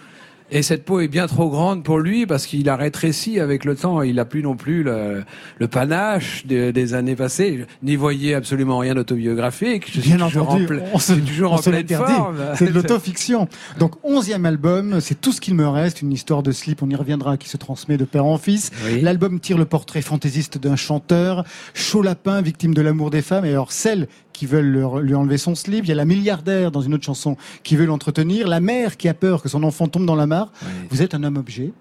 Et 0.56 0.62
cette 0.62 0.86
peau 0.86 1.00
est 1.00 1.08
bien 1.08 1.26
trop 1.26 1.50
grande 1.50 1.84
pour 1.84 1.98
lui 1.98 2.28
parce 2.28 2.46
qu'il 2.46 2.70
a 2.70 2.76
rétréci 2.76 3.40
avec 3.40 3.66
le 3.66 3.76
temps. 3.76 4.04
Il 4.04 4.16
n'a 4.18 4.26
plus 4.26 4.44
non 4.44 4.56
plus 4.56 4.84
le, 4.84 5.24
le 5.58 5.68
panache 5.68 6.46
de- 6.46 6.70
des 6.70 6.94
années 6.94 7.16
passées. 7.16 7.58
Je 7.60 7.64
N'y 7.88 7.96
voyez 7.96 8.36
absolument 8.36 8.78
rien 8.78 8.94
d'autobiographique. 8.94 9.88
Je 9.92 10.00
suis 10.00 10.12
Bien 10.12 10.22
entendu, 10.22 10.68
en, 10.68 10.96
on 10.96 11.00
se, 11.00 11.14
toujours 11.14 11.54
on 11.54 11.56
en 11.56 11.62
se 11.62 11.72
pleine 11.72 11.88
forme. 11.88 12.38
C'est 12.56 12.68
de 12.68 12.72
l'autofiction. 12.74 13.48
Donc, 13.80 13.94
onzième 14.04 14.46
album, 14.46 15.02
c'est 15.02 15.20
tout 15.20 15.32
ce 15.32 15.42
qu'il 15.42 15.56
me 15.56 15.68
reste, 15.68 16.04
une 16.04 16.12
histoire 16.12 16.44
de 16.44 16.52
slip, 16.52 16.84
on 16.84 16.90
y 16.90 16.96
reviendra, 16.96 17.38
qui 17.38 17.50
se 17.50 17.58
transmet 17.58 17.98
de 17.98 18.06
père 18.06 18.26
en 18.26 18.38
fils. 18.38 18.70
L'album 19.02 19.40
tire 19.40 19.58
le 19.58 19.66
portrait 19.66 20.04
fantaisiste 20.04 20.60
d'un 20.60 20.76
chanteur, 20.76 21.46
chaud 21.74 22.04
lapin, 22.04 22.42
victime 22.44 22.76
de 22.76 22.82
l'amour 22.84 23.10
des 23.10 23.24
femmes, 23.24 23.46
et 23.46 23.50
alors 23.50 23.72
celles 23.72 24.08
qui 24.34 24.46
veulent 24.46 25.00
lui 25.02 25.16
enlever 25.16 25.38
son 25.38 25.56
slip, 25.56 25.86
il 25.86 25.90
y 25.90 25.92
a 25.92 25.96
la 25.96 26.06
milliardaire 26.06 26.72
dans 26.72 26.82
une 26.82 26.94
autre 26.96 27.06
chanson 27.06 27.38
qui 27.64 27.76
veut 27.76 27.86
l'entretenir, 27.86 28.48
la 28.48 28.60
mère 28.60 28.98
qui 28.98 29.08
a 29.08 29.14
peur 29.14 29.42
que 29.42 29.50
son 29.50 29.64
enfant 29.64 29.88
tombe 29.88 30.06
dans 30.06 30.16
la 30.16 30.28
mare. 30.28 30.52
Vous 30.90 31.02
êtes 31.02 31.14
un 31.14 31.24
homme 31.24 31.38
objet. 31.38 31.72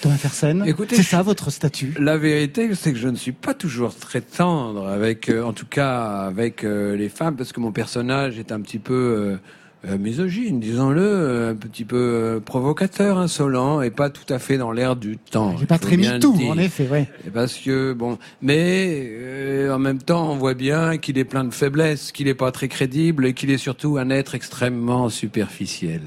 Thomas 0.00 0.16
Fersen, 0.16 0.64
Écoutez, 0.66 0.96
c'est 0.96 1.02
ça 1.02 1.20
votre 1.20 1.50
statut? 1.50 1.94
La 1.98 2.16
vérité, 2.16 2.74
c'est 2.74 2.92
que 2.92 2.98
je 2.98 3.08
ne 3.08 3.16
suis 3.16 3.32
pas 3.32 3.52
toujours 3.52 3.94
très 3.94 4.22
tendre 4.22 4.88
avec, 4.88 5.28
euh, 5.28 5.42
en 5.42 5.52
tout 5.52 5.66
cas 5.66 6.22
avec 6.26 6.64
euh, 6.64 6.96
les 6.96 7.10
femmes, 7.10 7.36
parce 7.36 7.52
que 7.52 7.60
mon 7.60 7.70
personnage 7.70 8.38
est 8.38 8.50
un 8.50 8.62
petit 8.62 8.78
peu 8.78 9.38
euh, 9.86 9.96
misogyne, 9.96 10.60
disons-le, 10.60 11.00
euh, 11.00 11.50
un 11.52 11.54
petit 11.54 11.84
peu 11.84 11.96
euh, 11.96 12.40
provocateur, 12.40 13.18
insolent, 13.18 13.80
et 13.80 13.90
pas 13.90 14.10
tout 14.10 14.30
à 14.30 14.38
fait 14.38 14.58
dans 14.58 14.72
l'air 14.72 14.94
du 14.94 15.16
temps. 15.16 15.56
J'ai 15.58 15.66
pas 15.66 15.78
très 15.78 15.96
dire. 15.96 16.18
en 16.22 16.58
effet, 16.58 16.86
ouais. 16.88 17.08
Et 17.26 17.30
Parce 17.30 17.56
que 17.56 17.94
bon, 17.94 18.18
mais 18.42 19.08
euh, 19.10 19.74
en 19.74 19.78
même 19.78 20.02
temps, 20.02 20.30
on 20.30 20.36
voit 20.36 20.54
bien 20.54 20.98
qu'il 20.98 21.16
est 21.16 21.24
plein 21.24 21.44
de 21.44 21.54
faiblesses, 21.54 22.12
qu'il 22.12 22.28
est 22.28 22.34
pas 22.34 22.52
très 22.52 22.68
crédible, 22.68 23.24
et 23.24 23.32
qu'il 23.32 23.50
est 23.50 23.58
surtout 23.58 23.96
un 23.96 24.10
être 24.10 24.34
extrêmement 24.34 25.08
superficiel. 25.08 26.02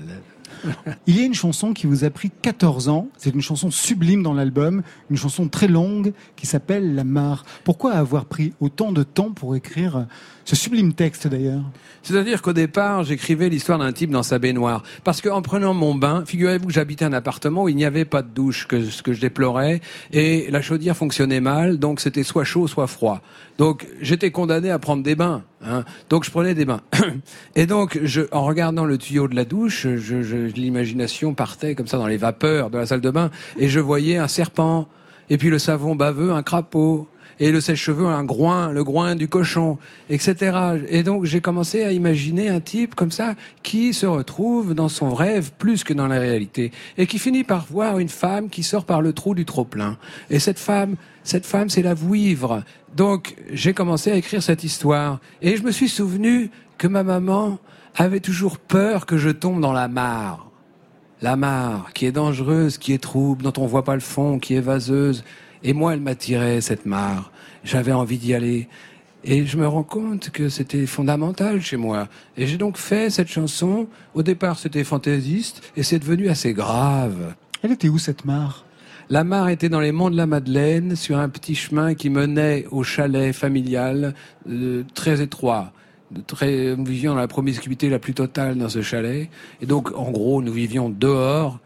Il 1.07 1.17
y 1.17 1.21
a 1.21 1.25
une 1.25 1.33
chanson 1.33 1.73
qui 1.73 1.87
vous 1.87 2.03
a 2.03 2.09
pris 2.09 2.31
14 2.41 2.89
ans, 2.89 3.07
c'est 3.17 3.33
une 3.33 3.41
chanson 3.41 3.71
sublime 3.71 4.23
dans 4.23 4.33
l'album, 4.33 4.83
une 5.09 5.17
chanson 5.17 5.47
très 5.47 5.67
longue 5.67 6.13
qui 6.35 6.45
s'appelle 6.45 6.95
La 6.95 7.03
Mare. 7.03 7.43
Pourquoi 7.63 7.93
avoir 7.93 8.25
pris 8.25 8.53
autant 8.59 8.91
de 8.91 9.03
temps 9.03 9.31
pour 9.31 9.55
écrire 9.55 10.07
ce 10.45 10.55
sublime 10.55 10.93
texte 10.93 11.27
d'ailleurs 11.27 11.63
C'est-à-dire 12.01 12.41
qu'au 12.41 12.53
départ, 12.53 13.03
j'écrivais 13.03 13.47
l'histoire 13.49 13.79
d'un 13.79 13.93
type 13.93 14.09
dans 14.09 14.23
sa 14.23 14.39
baignoire. 14.39 14.83
Parce 15.03 15.21
qu'en 15.21 15.41
prenant 15.41 15.73
mon 15.73 15.95
bain, 15.95 16.23
figurez-vous 16.25 16.67
que 16.67 16.73
j'habitais 16.73 17.05
un 17.05 17.13
appartement 17.13 17.63
où 17.63 17.69
il 17.69 17.75
n'y 17.75 17.85
avait 17.85 18.03
pas 18.05 18.21
de 18.21 18.27
douche, 18.27 18.67
que 18.67 18.83
ce 18.83 19.01
que 19.01 19.13
je 19.13 19.21
déplorais, 19.21 19.79
et 20.11 20.49
la 20.51 20.61
chaudière 20.61 20.97
fonctionnait 20.97 21.39
mal, 21.39 21.77
donc 21.79 22.01
c'était 22.01 22.23
soit 22.23 22.43
chaud, 22.43 22.67
soit 22.67 22.87
froid. 22.87 23.21
Donc 23.57 23.87
j'étais 24.01 24.31
condamné 24.31 24.69
à 24.69 24.79
prendre 24.79 25.01
des 25.03 25.15
bains. 25.15 25.43
Hein. 25.65 25.85
Donc 26.09 26.25
je 26.25 26.31
prenais 26.31 26.55
des 26.55 26.65
bains. 26.65 26.81
Et 27.55 27.65
donc, 27.65 27.99
je, 28.03 28.21
en 28.31 28.43
regardant 28.43 28.83
le 28.85 28.97
tuyau 28.97 29.27
de 29.29 29.35
la 29.35 29.45
douche, 29.45 29.87
je, 29.95 30.21
je- 30.23 30.47
l'imagination 30.47 31.33
partait 31.33 31.73
comme 31.75 31.87
ça 31.87 31.97
dans 31.97 32.07
les 32.07 32.17
vapeurs 32.17 32.69
de 32.69 32.77
la 32.77 32.85
salle 32.85 33.01
de 33.01 33.11
bain, 33.11 33.31
et 33.57 33.69
je 33.69 33.79
voyais 33.79 34.17
un 34.17 34.27
serpent, 34.27 34.87
et 35.29 35.37
puis 35.37 35.49
le 35.49 35.59
savon 35.59 35.95
baveux, 35.95 36.31
un 36.33 36.43
crapaud, 36.43 37.07
et 37.39 37.51
le 37.51 37.61
sèche-cheveux, 37.61 38.07
un 38.07 38.23
groin, 38.23 38.71
le 38.71 38.83
groin 38.83 39.15
du 39.15 39.27
cochon, 39.27 39.77
etc. 40.09 40.83
Et 40.89 41.03
donc 41.03 41.25
j'ai 41.25 41.41
commencé 41.41 41.83
à 41.83 41.91
imaginer 41.91 42.49
un 42.49 42.59
type 42.59 42.95
comme 42.95 43.11
ça 43.11 43.35
qui 43.61 43.93
se 43.93 44.05
retrouve 44.05 44.73
dans 44.73 44.89
son 44.89 45.13
rêve 45.13 45.51
plus 45.57 45.83
que 45.83 45.93
dans 45.93 46.07
la 46.07 46.19
réalité, 46.19 46.71
et 46.97 47.07
qui 47.07 47.19
finit 47.19 47.43
par 47.43 47.65
voir 47.65 47.99
une 47.99 48.09
femme 48.09 48.49
qui 48.49 48.63
sort 48.63 48.85
par 48.85 49.01
le 49.01 49.13
trou 49.13 49.35
du 49.35 49.45
trop-plein. 49.45 49.97
Et 50.29 50.39
cette 50.39 50.59
femme, 50.59 50.95
cette 51.23 51.45
femme, 51.45 51.69
c'est 51.69 51.81
la 51.81 51.93
vouivre. 51.93 52.63
Donc 52.95 53.35
j'ai 53.51 53.73
commencé 53.73 54.11
à 54.11 54.15
écrire 54.15 54.43
cette 54.43 54.63
histoire, 54.63 55.19
et 55.41 55.57
je 55.57 55.63
me 55.63 55.71
suis 55.71 55.89
souvenu 55.89 56.49
que 56.77 56.87
ma 56.87 57.03
maman 57.03 57.59
avait 57.95 58.19
toujours 58.19 58.57
peur 58.57 59.05
que 59.05 59.17
je 59.17 59.29
tombe 59.29 59.61
dans 59.61 59.73
la 59.73 59.87
mare. 59.87 60.49
La 61.21 61.35
mare, 61.35 61.91
qui 61.93 62.05
est 62.05 62.11
dangereuse, 62.11 62.77
qui 62.77 62.91
est 62.91 63.01
trouble, 63.01 63.43
dont 63.43 63.53
on 63.57 63.65
voit 63.65 63.85
pas 63.85 63.95
le 63.95 64.01
fond, 64.01 64.39
qui 64.39 64.55
est 64.55 64.61
vaseuse. 64.61 65.23
Et 65.63 65.73
moi, 65.73 65.93
elle 65.93 66.01
m'attirait, 66.01 66.61
cette 66.61 66.85
mare. 66.85 67.31
J'avais 67.63 67.93
envie 67.93 68.17
d'y 68.17 68.33
aller. 68.33 68.67
Et 69.23 69.45
je 69.45 69.57
me 69.57 69.65
rends 69.65 69.83
compte 69.83 70.29
que 70.31 70.49
c'était 70.49 70.85
fondamental 70.85 71.61
chez 71.61 71.77
moi. 71.77 72.09
Et 72.35 72.45
j'ai 72.45 72.57
donc 72.57 72.77
fait 72.77 73.09
cette 73.09 73.29
chanson. 73.29 73.87
Au 74.13 74.23
départ, 74.23 74.59
c'était 74.59 74.83
fantaisiste 74.83 75.61
et 75.77 75.83
c'est 75.83 75.99
devenu 75.99 76.27
assez 76.27 76.53
grave. 76.53 77.33
Elle 77.61 77.71
était 77.71 77.87
où 77.87 77.97
cette 77.97 78.25
mare? 78.25 78.65
La 79.09 79.23
mare 79.23 79.49
était 79.49 79.69
dans 79.69 79.79
les 79.79 79.91
monts 79.91 80.09
de 80.09 80.17
la 80.17 80.25
Madeleine, 80.25 80.95
sur 80.95 81.17
un 81.17 81.29
petit 81.29 81.55
chemin 81.55 81.93
qui 81.93 82.09
menait 82.09 82.65
au 82.71 82.83
chalet 82.83 83.33
familial, 83.33 84.15
euh, 84.49 84.83
très 84.93 85.21
étroit. 85.21 85.71
Très, 86.27 86.75
nous 86.75 86.85
vivions 86.85 87.13
dans 87.13 87.19
la 87.19 87.27
promiscuité 87.27 87.89
la 87.89 87.99
plus 87.99 88.13
totale 88.13 88.57
dans 88.57 88.69
ce 88.69 88.81
chalet. 88.81 89.29
Et 89.61 89.65
donc, 89.65 89.91
en 89.95 90.11
gros, 90.11 90.41
nous 90.41 90.51
vivions 90.51 90.89
dehors 90.89 91.59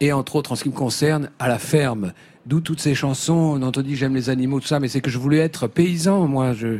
et 0.00 0.12
entre 0.12 0.36
autres 0.36 0.52
en 0.52 0.56
ce 0.56 0.64
qui 0.64 0.68
me 0.70 0.74
concerne 0.74 1.30
à 1.38 1.48
la 1.48 1.58
ferme. 1.58 2.12
D'où 2.46 2.60
toutes 2.60 2.80
ces 2.80 2.94
chansons 2.94 3.58
on 3.76 3.82
dit 3.82 3.96
j'aime 3.96 4.14
les 4.14 4.30
animaux, 4.30 4.60
tout 4.60 4.68
ça, 4.68 4.78
mais 4.78 4.86
c'est 4.88 5.00
que 5.00 5.10
je 5.10 5.18
voulais 5.18 5.38
être 5.38 5.66
paysan, 5.66 6.28
moi. 6.28 6.52
Je- 6.52 6.78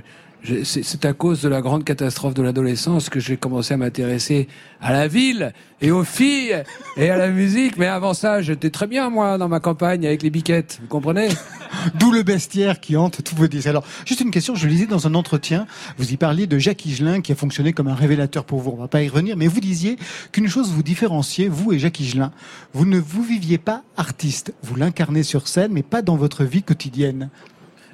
c'est 0.64 1.04
à 1.04 1.12
cause 1.12 1.42
de 1.42 1.48
la 1.48 1.60
grande 1.60 1.84
catastrophe 1.84 2.34
de 2.34 2.42
l'adolescence 2.42 3.08
que 3.08 3.20
j'ai 3.20 3.36
commencé 3.36 3.74
à 3.74 3.76
m'intéresser 3.76 4.48
à 4.80 4.92
la 4.92 5.08
ville 5.08 5.52
et 5.80 5.90
aux 5.90 6.04
filles 6.04 6.62
et 6.96 7.10
à 7.10 7.16
la 7.16 7.28
musique. 7.28 7.76
Mais 7.76 7.86
avant 7.86 8.14
ça, 8.14 8.42
j'étais 8.42 8.70
très 8.70 8.86
bien, 8.86 9.10
moi, 9.10 9.38
dans 9.38 9.48
ma 9.48 9.60
campagne 9.60 10.06
avec 10.06 10.22
les 10.22 10.30
biquettes. 10.30 10.78
Vous 10.80 10.88
comprenez? 10.88 11.28
D'où 11.98 12.12
le 12.12 12.22
bestiaire 12.22 12.80
qui 12.80 12.96
hante 12.96 13.22
tous 13.22 13.36
vos 13.36 13.46
disques. 13.46 13.66
Alors, 13.66 13.84
juste 14.04 14.20
une 14.20 14.30
question, 14.30 14.54
je 14.54 14.66
lisais 14.66 14.86
dans 14.86 15.06
un 15.06 15.14
entretien, 15.14 15.66
vous 15.98 16.12
y 16.12 16.16
parliez 16.16 16.46
de 16.46 16.58
Jacques 16.58 16.84
Higelin 16.86 17.20
qui 17.20 17.32
a 17.32 17.34
fonctionné 17.34 17.72
comme 17.72 17.88
un 17.88 17.94
révélateur 17.94 18.44
pour 18.44 18.60
vous. 18.60 18.70
On 18.70 18.80
va 18.80 18.88
pas 18.88 19.02
y 19.02 19.08
revenir, 19.08 19.36
mais 19.36 19.46
vous 19.46 19.60
disiez 19.60 19.98
qu'une 20.32 20.48
chose 20.48 20.70
vous 20.70 20.82
différenciez, 20.82 21.48
vous 21.48 21.72
et 21.72 21.78
Jacques 21.78 22.00
Higelin. 22.00 22.32
Vous 22.72 22.86
ne 22.86 22.98
vous 22.98 23.22
viviez 23.22 23.58
pas 23.58 23.82
artiste. 23.96 24.54
Vous 24.62 24.76
l'incarnez 24.76 25.22
sur 25.22 25.48
scène, 25.48 25.72
mais 25.72 25.82
pas 25.82 26.02
dans 26.02 26.16
votre 26.16 26.44
vie 26.44 26.62
quotidienne. 26.62 27.30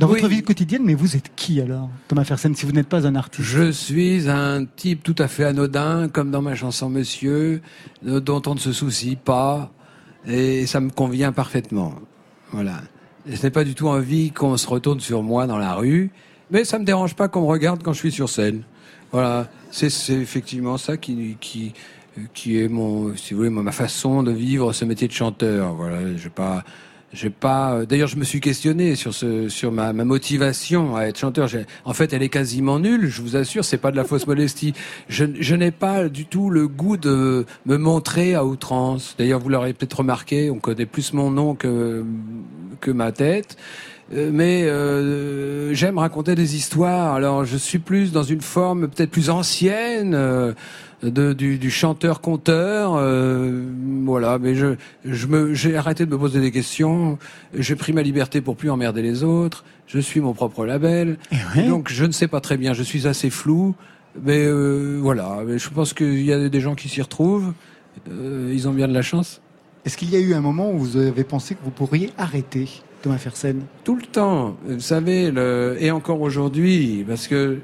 Dans 0.03 0.09
votre 0.09 0.27
vie 0.27 0.43
quotidienne, 0.43 0.83
mais 0.85 0.95
vous 0.95 1.17
êtes 1.17 1.31
qui 1.37 1.61
alors, 1.61 1.89
Thomas 2.09 2.25
Fersen, 2.25 2.57
si 2.57 2.67
vous 2.67 2.73
n'êtes 2.73 2.89
pas 2.89 3.07
un 3.07 3.15
artiste? 3.15 3.49
Je 3.49 3.71
suis 3.71 4.29
un 4.29 4.65
type 4.65 5.05
tout 5.05 5.15
à 5.17 5.29
fait 5.29 5.45
anodin, 5.45 6.09
comme 6.09 6.33
dans 6.33 6.43
ma 6.43 6.57
chanson 6.57 6.91
Monsieur, 6.91 7.63
euh, 8.05 8.19
dont 8.19 8.43
on 8.47 8.55
ne 8.55 8.59
se 8.59 8.73
soucie 8.73 9.15
pas, 9.15 9.71
et 10.27 10.67
ça 10.67 10.81
me 10.81 10.91
convient 10.91 11.31
parfaitement. 11.31 11.95
Voilà. 12.51 12.81
Et 13.29 13.37
ce 13.37 13.45
n'est 13.45 13.53
pas 13.53 13.63
du 13.63 13.77
tout 13.77 13.87
envie 13.87 14.33
qu'on 14.33 14.57
se 14.57 14.67
retourne 14.67 14.99
sur 14.99 15.23
moi 15.23 15.47
dans 15.47 15.59
la 15.59 15.75
rue, 15.75 16.11
mais 16.51 16.65
ça 16.65 16.81
me 16.81 16.85
dérange 16.85 17.15
pas 17.15 17.29
qu'on 17.29 17.43
me 17.43 17.47
regarde 17.47 17.85
quand 17.85 17.93
je 17.93 18.01
suis 18.01 18.13
sur 18.13 18.29
scène. 18.29 18.65
Voilà. 19.13 19.49
C'est 19.71 19.89
c'est 19.89 20.15
effectivement 20.15 20.79
ça 20.79 20.97
qui, 20.97 21.37
qui, 21.41 21.75
qui 22.35 22.59
est 22.59 22.69
mon, 22.69 23.15
si 23.15 23.35
vous 23.35 23.39
voulez, 23.39 23.51
ma 23.51 23.71
façon 23.71 24.25
de 24.25 24.33
vivre 24.33 24.73
ce 24.73 24.85
métier 24.85 25.07
de 25.07 25.13
chanteur. 25.13 25.75
Voilà. 25.75 26.17
Je 26.17 26.29
pas, 26.29 26.65
j'ai 27.13 27.31
pas. 27.31 27.75
euh, 27.75 27.87
D'ailleurs, 27.87 28.09
je 28.09 28.17
me 28.17 28.25
suis 28.25 28.41
questionné 28.41 28.95
sur 28.95 29.13
ce, 29.15 29.49
sur 29.49 29.71
ma, 29.73 29.93
ma 29.93 30.05
motivation 30.05 30.97
à 30.97 31.03
être 31.05 31.19
chanteur. 31.19 31.49
En 31.85 31.93
fait, 31.93 32.13
elle 32.13 32.23
est 32.23 32.29
quasiment 32.29 32.79
nulle. 32.79 33.09
Je 33.09 33.23
vous 33.23 33.37
assure, 33.37 33.65
c'est 33.65 33.79
pas 33.79 33.91
de 33.91 33.97
la 33.97 34.05
fausse 34.05 34.27
modestie. 34.27 34.73
Je, 35.09 35.25
je 35.39 35.55
n'ai 35.55 35.71
pas 35.71 36.09
du 36.09 36.25
tout 36.27 36.51
le 36.51 36.69
goût 36.69 36.97
de 36.97 37.45
me 37.67 37.77
montrer 37.77 38.35
à 38.35 38.45
outrance. 38.45 39.15
D'ailleurs, 39.19 39.41
vous 39.41 39.49
l'aurez 39.49 39.73
peut-être 39.75 39.99
remarqué, 39.99 40.51
on 40.51 40.59
connaît 40.59 40.87
plus 40.87 41.13
mon 41.13 41.31
nom 41.31 41.55
que 41.55 42.05
que 42.81 42.91
ma 42.91 43.13
tête. 43.13 43.57
Euh, 44.15 44.31
Mais 44.33 44.65
euh, 44.65 45.73
j'aime 45.75 45.99
raconter 45.99 46.35
des 46.35 46.57
histoires. 46.57 47.15
Alors, 47.15 47.45
je 47.45 47.57
suis 47.57 47.79
plus 47.79 48.11
dans 48.13 48.23
une 48.25 48.41
forme 48.41 48.89
peut-être 48.89 49.11
plus 49.11 49.31
ancienne. 49.31 50.15
euh, 50.15 50.53
de, 51.03 51.33
du, 51.33 51.59
du 51.59 51.71
chanteur-conteur, 51.71 52.95
euh, 52.97 53.63
voilà. 54.05 54.39
Mais 54.39 54.55
je, 54.55 54.77
je 55.05 55.27
me, 55.27 55.55
j'ai 55.55 55.77
arrêté 55.77 56.07
de 56.07 56.11
me 56.11 56.19
poser 56.19 56.41
des 56.41 56.51
questions. 56.51 57.19
J'ai 57.57 57.77
pris 57.77 57.93
ma 57.93 58.03
liberté 58.03 58.41
pour 58.41 58.57
plus 58.57 58.71
emmerder 58.71 59.03
les 59.03 59.25
autres. 59.25 59.65
Je 59.87 59.99
suis 59.99 60.21
mon 60.21 60.33
propre 60.33 60.65
label. 60.65 61.19
Donc 61.69 61.91
je 61.91 62.05
ne 62.05 62.13
sais 62.13 62.29
pas 62.29 62.41
très 62.41 62.57
bien. 62.57 62.73
Je 62.73 62.83
suis 62.83 63.07
assez 63.07 63.31
flou, 63.31 63.75
mais 64.23 64.45
euh, 64.47 64.99
voilà. 65.01 65.41
Mais 65.47 65.59
je 65.59 65.69
pense 65.71 65.93
qu'il 65.93 66.23
y 66.23 66.33
a 66.33 66.49
des 66.49 66.61
gens 66.61 66.75
qui 66.75 66.89
s'y 66.89 67.03
retrouvent. 67.03 67.53
Euh, 68.09 68.51
ils 68.55 68.69
ont 68.69 68.73
bien 68.73 68.89
de 68.89 68.95
la 68.95 69.03
chance. 69.03 69.41
Est-ce 69.85 69.97
qu'il 69.97 70.11
y 70.11 70.17
a 70.17 70.21
eu 70.21 70.35
un 70.35 70.41
moment 70.41 70.71
où 70.73 70.79
vous 70.79 70.97
avez 70.97 71.25
pensé 71.25 71.57
que 71.57 71.61
vous 71.65 71.73
pourriez 71.73 72.11
arrêter, 72.17 72.69
Thomas 73.03 73.19
Fersen? 73.19 73.63
Tout 73.83 73.97
le 73.97 74.03
temps, 74.03 74.57
vous 74.65 74.79
savez, 74.79 75.33
le, 75.33 75.77
et 75.81 75.91
encore 75.91 76.21
aujourd'hui, 76.21 77.05
parce 77.07 77.27
que 77.27 77.59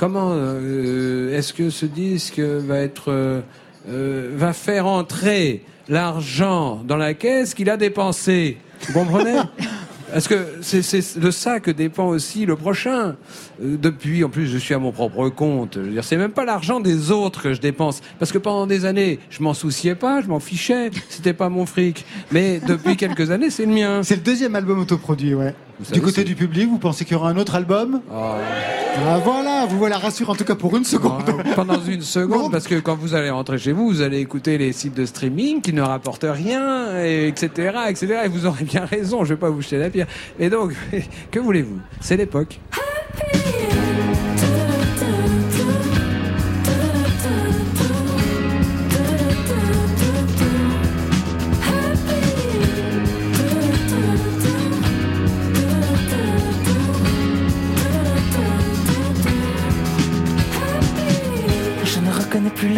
comment 0.00 0.30
euh, 0.32 1.36
est-ce 1.36 1.52
que 1.52 1.68
ce 1.68 1.84
disque 1.84 2.40
va 2.40 2.78
être 2.78 3.12
euh, 3.12 3.42
euh, 3.90 4.30
va 4.34 4.54
faire 4.54 4.86
entrer 4.86 5.62
l'argent 5.90 6.82
dans 6.86 6.96
la 6.96 7.12
caisse 7.12 7.52
qu'il 7.52 7.68
a 7.68 7.76
dépensé? 7.76 8.56
Vous 8.86 8.94
comprenez? 8.94 9.36
Parce 10.10 10.26
que 10.26 10.54
c'est 10.62 10.80
c'est 10.80 11.20
de 11.20 11.30
ça 11.30 11.60
que 11.60 11.70
dépend 11.70 12.08
aussi 12.08 12.46
le 12.46 12.56
prochain? 12.56 13.16
Euh, 13.62 13.76
depuis, 13.76 14.24
en 14.24 14.30
plus, 14.30 14.46
je 14.46 14.56
suis 14.56 14.72
à 14.72 14.78
mon 14.78 14.90
propre 14.90 15.28
compte. 15.28 15.74
Je 15.74 15.80
veux 15.80 15.90
dire, 15.90 16.02
c'est 16.02 16.16
même 16.16 16.32
pas 16.32 16.46
l'argent 16.46 16.80
des 16.80 17.10
autres 17.10 17.42
que 17.42 17.52
je 17.52 17.60
dépense, 17.60 18.00
parce 18.18 18.32
que 18.32 18.38
pendant 18.38 18.66
des 18.66 18.86
années, 18.86 19.18
je 19.28 19.42
m'en 19.42 19.54
souciais 19.54 19.94
pas, 19.94 20.22
je 20.22 20.28
m'en 20.28 20.40
fichais. 20.40 20.90
C'était 21.10 21.34
pas 21.34 21.50
mon 21.50 21.66
fric. 21.66 22.06
Mais 22.32 22.58
depuis 22.66 22.96
quelques 22.96 23.30
années, 23.30 23.50
c'est 23.50 23.66
le 23.66 23.72
mien. 23.72 24.02
C'est 24.02 24.16
le 24.16 24.22
deuxième 24.22 24.56
album 24.56 24.80
autoproduit, 24.80 25.34
ouais. 25.34 25.54
Savez, 25.84 25.98
Du 25.98 26.04
côté 26.04 26.24
du 26.24 26.34
public, 26.34 26.68
vous 26.68 26.78
pensez 26.78 27.04
qu'il 27.04 27.14
y 27.14 27.16
aura 27.16 27.30
un 27.30 27.36
autre 27.36 27.54
album 27.54 28.00
Ah 28.12 29.18
voilà, 29.24 29.66
vous 29.68 29.78
voilà 29.78 29.98
rassuré 29.98 30.30
en 30.30 30.34
tout 30.34 30.44
cas 30.44 30.54
pour 30.54 30.76
une 30.76 30.84
seconde. 30.84 31.22
pendant 31.56 31.80
une 31.82 32.02
seconde, 32.02 32.50
parce 32.52 32.66
que 32.66 32.80
quand 32.80 32.96
vous 32.96 33.14
allez 33.14 33.30
rentrer 33.30 33.58
chez 33.58 33.72
vous, 33.72 33.86
vous 33.88 34.00
allez 34.02 34.18
écouter 34.18 34.58
les 34.58 34.72
sites 34.72 34.94
de 34.94 35.06
streaming 35.06 35.60
qui 35.60 35.72
ne 35.72 35.82
rapportent 35.82 36.26
rien, 36.28 36.98
et 37.02 37.28
etc., 37.28 37.72
etc. 37.88 38.20
Et 38.24 38.28
vous 38.28 38.46
aurez 38.46 38.64
bien 38.64 38.84
raison, 38.84 39.24
je 39.24 39.34
vais 39.34 39.40
pas 39.40 39.50
vous 39.50 39.62
jeter 39.62 39.78
la 39.78 39.90
pierre. 39.90 40.06
Et 40.38 40.50
donc, 40.50 40.72
que 41.30 41.38
voulez-vous? 41.38 41.78
C'est 42.00 42.16
l'époque. 42.16 42.58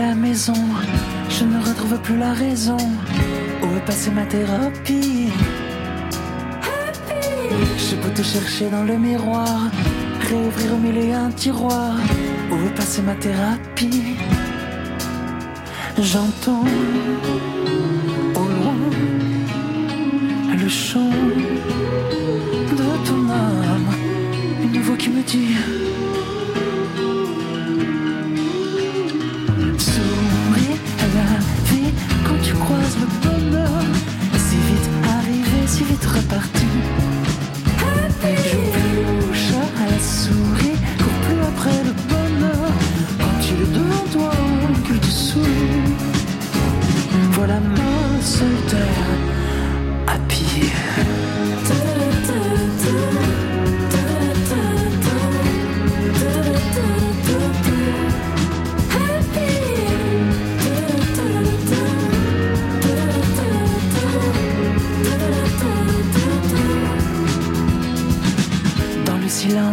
La 0.02 0.14
maison, 0.14 0.62
je 1.28 1.44
ne 1.44 1.58
retrouve 1.68 1.96
plus 2.00 2.18
la 2.18 2.32
raison. 2.32 2.82
Où 3.62 3.66
est 3.76 3.84
passée 3.86 4.10
ma 4.10 4.24
thérapie? 4.24 5.28
J'ai 7.82 7.96
beau 7.96 8.10
te 8.18 8.22
chercher 8.22 8.68
dans 8.68 8.84
le 8.90 8.96
miroir, 8.98 9.58
réouvrir 10.28 10.74
au 10.74 10.78
mille 10.84 10.98
et 10.98 11.12
un 11.12 11.30
tiroir. 11.30 11.94
Où 12.50 12.56
est 12.66 12.74
passée 12.74 13.02
ma 13.02 13.14
thérapie? 13.14 14.16
J'entends 16.10 16.66
au 18.40 18.44
loin 18.56 18.78
le 20.62 20.68
chant 20.68 21.14
de 22.78 22.88
ton 23.06 23.22
âme, 23.30 23.90
une 24.64 24.80
voix 24.80 24.96
qui 24.96 25.10
me 25.10 25.22
dit. 25.22 25.54
Vite 35.84 36.06
reparti. 36.08 36.91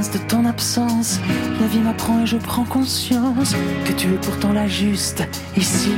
De 0.08 0.18
ton 0.18 0.46
absence, 0.46 1.20
la 1.60 1.68
vie 1.68 1.80
m'apprend 1.80 2.22
et 2.22 2.26
je 2.26 2.38
prends 2.38 2.64
conscience 2.64 3.54
que 3.86 3.92
tu 3.92 4.08
es 4.08 4.18
pourtant 4.18 4.54
la 4.54 4.66
juste 4.66 5.28
ici. 5.58 5.92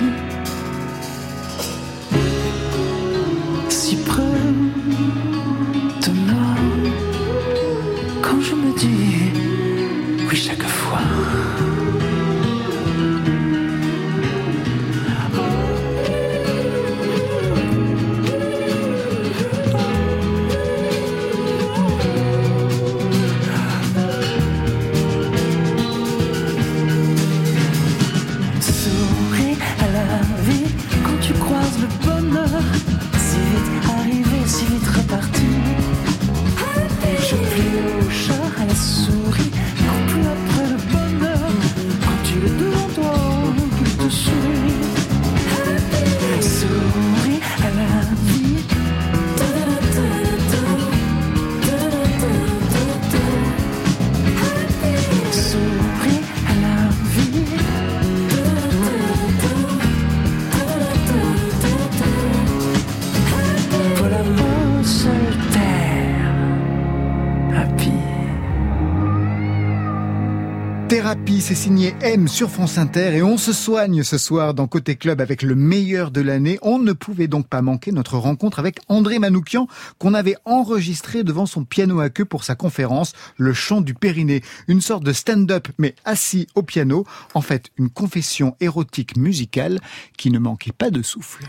C'est 71.42 71.56
signé 71.56 71.96
M 72.02 72.28
sur 72.28 72.52
France 72.52 72.78
Inter 72.78 73.16
et 73.16 73.24
on 73.24 73.38
se 73.38 73.52
soigne 73.52 74.04
ce 74.04 74.20
soir 74.20 74.54
dans 74.54 74.68
Côté 74.68 74.96
Club 74.96 75.22
avec 75.22 75.42
le 75.42 75.56
meilleur 75.56 76.12
de 76.12 76.22
l'année. 76.22 76.60
On 76.62 76.78
ne 76.78 76.94
pouvait 76.94 77.28
donc 77.28 77.48
pas 77.48 77.64
manquer 77.64 77.92
notre 77.92 78.18
rencontre 78.18 78.60
avec 78.60 78.78
André 78.90 79.18
Manoukian 79.18 79.68
qu'on 79.98 80.14
avait 80.14 80.36
enregistré 80.46 81.24
devant 81.24 81.48
son 81.48 81.66
piano 81.66 82.00
à 82.00 82.10
queue 82.10 82.26
pour 82.26 82.44
sa 82.44 82.54
conférence 82.54 83.14
Le 83.38 83.54
chant 83.54 83.82
du 83.82 83.96
périnée. 83.96 84.42
Une 84.68 84.82
sorte 84.82 85.04
de 85.04 85.14
stand-up 85.14 85.68
mais 85.80 85.96
assis 86.06 86.48
au 86.54 86.62
piano. 86.62 87.06
En 87.34 87.42
fait, 87.42 87.72
une 87.78 87.90
confession 87.90 88.56
érotique 88.60 89.18
musicale 89.18 89.80
qui 90.18 90.30
ne 90.30 90.38
manquait 90.38 90.74
pas 90.74 90.92
de 90.92 91.02
souffle. 91.02 91.44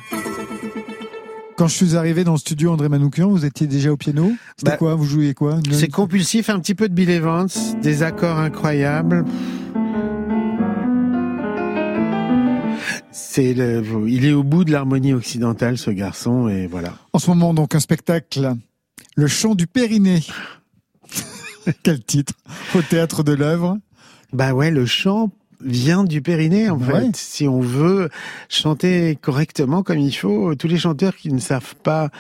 Quand 1.57 1.69
je 1.69 1.75
suis 1.77 1.97
arrivé 1.97 2.25
dans 2.25 2.33
le 2.33 2.39
studio 2.39 2.73
André 2.73 2.89
Manoukian, 2.89 3.29
vous 3.29 3.45
étiez 3.45 3.67
déjà 3.67 3.93
au 3.93 3.97
piano 3.97 4.33
C'était 4.57 4.73
Bah, 4.73 4.77
quoi? 4.79 4.95
Vous 4.95 5.05
jouiez 5.05 5.35
quoi? 5.35 5.59
C'est 5.71 5.89
compulsif, 5.89 6.49
un 6.49 6.59
petit 6.59 6.75
peu 6.75 6.89
de 6.89 6.95
Bill 6.95 7.11
Evans, 7.11 7.49
des 7.83 8.03
accords 8.03 8.39
incroyables. 8.39 9.25
C'est 13.11 13.55
le, 13.55 13.83
il 14.09 14.25
est 14.25 14.33
au 14.33 14.43
bout 14.43 14.65
de 14.65 14.73
l'harmonie 14.73 15.13
occidentale, 15.13 15.79
ce 15.79 15.91
garçon, 15.91 16.49
et 16.49 16.67
voilà. 16.67 16.95
En 17.13 17.19
ce 17.19 17.29
moment, 17.31 17.55
donc, 17.55 17.75
un 17.75 17.81
spectacle, 17.81 18.55
Le 19.15 19.27
chant 19.27 19.55
du 19.55 19.67
périnée. 19.67 20.23
Quel 21.83 22.03
titre 22.03 22.33
Au 22.75 22.83
théâtre 22.83 23.23
de 23.23 23.33
l'œuvre. 23.33 23.79
Bah 24.33 24.55
ouais, 24.55 24.71
le 24.71 24.87
chant 24.87 25.31
vient 25.65 26.05
du 26.05 26.23
périnée, 26.23 26.71
en 26.71 26.79
fait. 26.79 27.17
Si 27.17 27.49
on 27.49 27.61
veut 27.61 28.11
chanter 28.49 29.19
correctement 29.21 29.83
comme 29.83 29.99
il 29.99 30.13
faut, 30.13 30.55
tous 30.55 30.69
les 30.69 30.79
chanteurs 30.79 31.17
qui 31.17 31.33
ne 31.33 31.41
savent 31.41 31.75
pas 31.83 32.11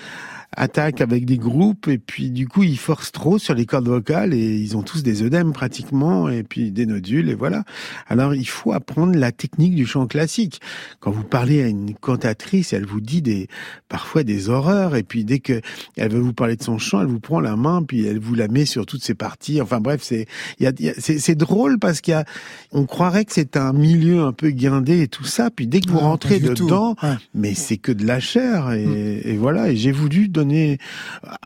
attaquent 0.56 1.00
avec 1.00 1.24
des 1.24 1.38
groupes 1.38 1.88
et 1.88 1.98
puis 1.98 2.30
du 2.30 2.46
coup 2.46 2.62
ils 2.62 2.78
forcent 2.78 3.12
trop 3.12 3.38
sur 3.38 3.54
les 3.54 3.64
cordes 3.64 3.88
vocales 3.88 4.34
et 4.34 4.56
ils 4.56 4.76
ont 4.76 4.82
tous 4.82 5.02
des 5.02 5.22
œdèmes 5.22 5.52
pratiquement 5.52 6.28
et 6.28 6.42
puis 6.42 6.70
des 6.70 6.84
nodules 6.84 7.30
et 7.30 7.34
voilà. 7.34 7.64
Alors 8.06 8.34
il 8.34 8.46
faut 8.46 8.72
apprendre 8.72 9.14
la 9.16 9.32
technique 9.32 9.74
du 9.74 9.86
chant 9.86 10.06
classique. 10.06 10.60
Quand 11.00 11.10
vous 11.10 11.24
parlez 11.24 11.62
à 11.62 11.68
une 11.68 11.94
cantatrice, 11.94 12.72
elle 12.74 12.84
vous 12.84 13.00
dit 13.00 13.22
des 13.22 13.48
parfois 13.88 14.24
des 14.24 14.50
horreurs 14.50 14.94
et 14.94 15.02
puis 15.02 15.24
dès 15.24 15.38
que 15.38 15.60
elle 15.96 16.12
veut 16.12 16.20
vous 16.20 16.34
parler 16.34 16.56
de 16.56 16.62
son 16.62 16.76
chant, 16.78 17.00
elle 17.00 17.06
vous 17.06 17.20
prend 17.20 17.40
la 17.40 17.56
main 17.56 17.82
puis 17.82 18.06
elle 18.06 18.18
vous 18.18 18.34
la 18.34 18.48
met 18.48 18.66
sur 18.66 18.84
toutes 18.84 19.02
ses 19.02 19.14
parties. 19.14 19.60
Enfin 19.62 19.80
bref, 19.80 20.00
c'est 20.02 20.26
y 20.60 20.66
a, 20.66 20.72
y 20.78 20.88
a- 20.90 20.94
c'est 20.98 21.34
drôle 21.34 21.78
parce 21.78 22.00
qu'il 22.02 22.12
y 22.12 22.14
a 22.14 22.24
on 22.72 22.84
croirait 22.84 23.24
que 23.24 23.32
c'est 23.32 23.56
un 23.56 23.72
milieu 23.72 24.22
un 24.22 24.32
peu 24.32 24.50
guindé 24.50 25.00
et 25.00 25.08
tout 25.08 25.24
ça 25.24 25.50
puis 25.50 25.66
dès 25.66 25.80
que 25.80 25.90
vous 25.90 25.98
rentrez 25.98 26.40
dedans, 26.40 26.94
Ouais. 27.02 27.14
mais 27.34 27.54
c'est 27.54 27.78
que 27.78 27.92
de 27.92 28.04
la 28.06 28.20
chair 28.20 28.72
et, 28.72 29.22
et 29.24 29.36
voilà 29.36 29.70
et 29.70 29.76
j'ai 29.76 29.92
voulu 29.92 30.28
donner 30.28 30.41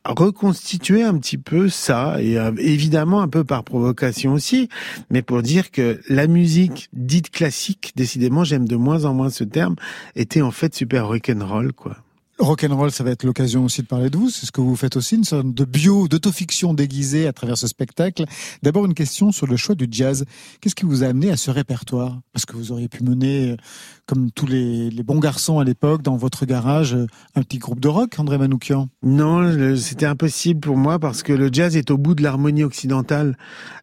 reconstituer 0.04 1.02
un 1.02 1.16
petit 1.18 1.38
peu 1.38 1.68
ça 1.68 2.16
et 2.20 2.38
euh, 2.38 2.52
évidemment 2.58 3.20
un 3.20 3.28
peu 3.28 3.44
par 3.44 3.64
provocation 3.64 4.32
aussi 4.32 4.68
mais 5.10 5.22
pour 5.22 5.42
dire 5.42 5.70
que 5.70 6.00
la 6.08 6.26
musique 6.26 6.88
dite 6.92 7.30
classique 7.30 7.92
décidément 7.96 8.44
j'aime 8.44 8.68
de 8.68 8.76
moins 8.76 9.04
en 9.04 9.14
moins 9.14 9.30
ce 9.30 9.44
terme 9.44 9.76
était 10.14 10.42
en 10.42 10.50
fait 10.50 10.74
super 10.74 11.08
rock'n'roll 11.08 11.72
quoi 11.72 11.96
Rock'n'roll, 12.38 12.90
ça 12.90 13.02
va 13.02 13.12
être 13.12 13.24
l'occasion 13.24 13.64
aussi 13.64 13.80
de 13.80 13.86
parler 13.86 14.10
de 14.10 14.18
vous. 14.18 14.28
C'est 14.28 14.44
ce 14.44 14.52
que 14.52 14.60
vous 14.60 14.76
faites 14.76 14.96
aussi, 14.96 15.16
une 15.16 15.24
sorte 15.24 15.54
de 15.54 15.64
bio, 15.64 16.06
d'autofiction 16.06 16.74
déguisée 16.74 17.26
à 17.26 17.32
travers 17.32 17.56
ce 17.56 17.66
spectacle. 17.66 18.24
D'abord, 18.62 18.84
une 18.84 18.92
question 18.92 19.32
sur 19.32 19.46
le 19.46 19.56
choix 19.56 19.74
du 19.74 19.86
jazz. 19.90 20.26
Qu'est-ce 20.60 20.74
qui 20.74 20.84
vous 20.84 21.02
a 21.02 21.06
amené 21.06 21.30
à 21.30 21.38
ce 21.38 21.50
répertoire? 21.50 22.20
Parce 22.34 22.44
que 22.44 22.54
vous 22.54 22.72
auriez 22.72 22.88
pu 22.88 23.02
mener, 23.04 23.52
euh, 23.52 23.56
comme 24.04 24.30
tous 24.30 24.46
les, 24.46 24.90
bons 25.02 25.18
garçons 25.18 25.60
à 25.60 25.64
l'époque, 25.64 26.02
dans 26.02 26.16
votre 26.16 26.44
garage, 26.44 26.94
euh, 26.94 27.06
un 27.36 27.42
petit 27.42 27.58
groupe 27.58 27.80
de 27.80 27.88
rock, 27.88 28.18
André 28.18 28.36
Manoukian? 28.36 28.88
Non, 29.02 29.76
c'était 29.76 30.06
impossible 30.06 30.60
pour 30.60 30.76
moi 30.76 30.98
parce 30.98 31.22
que 31.22 31.32
le 31.32 31.48
jazz 31.50 31.74
est 31.74 31.90
au 31.90 31.96
bout 31.96 32.14
de 32.14 32.22
l'harmonie 32.22 32.64
occidentale. 32.64 33.38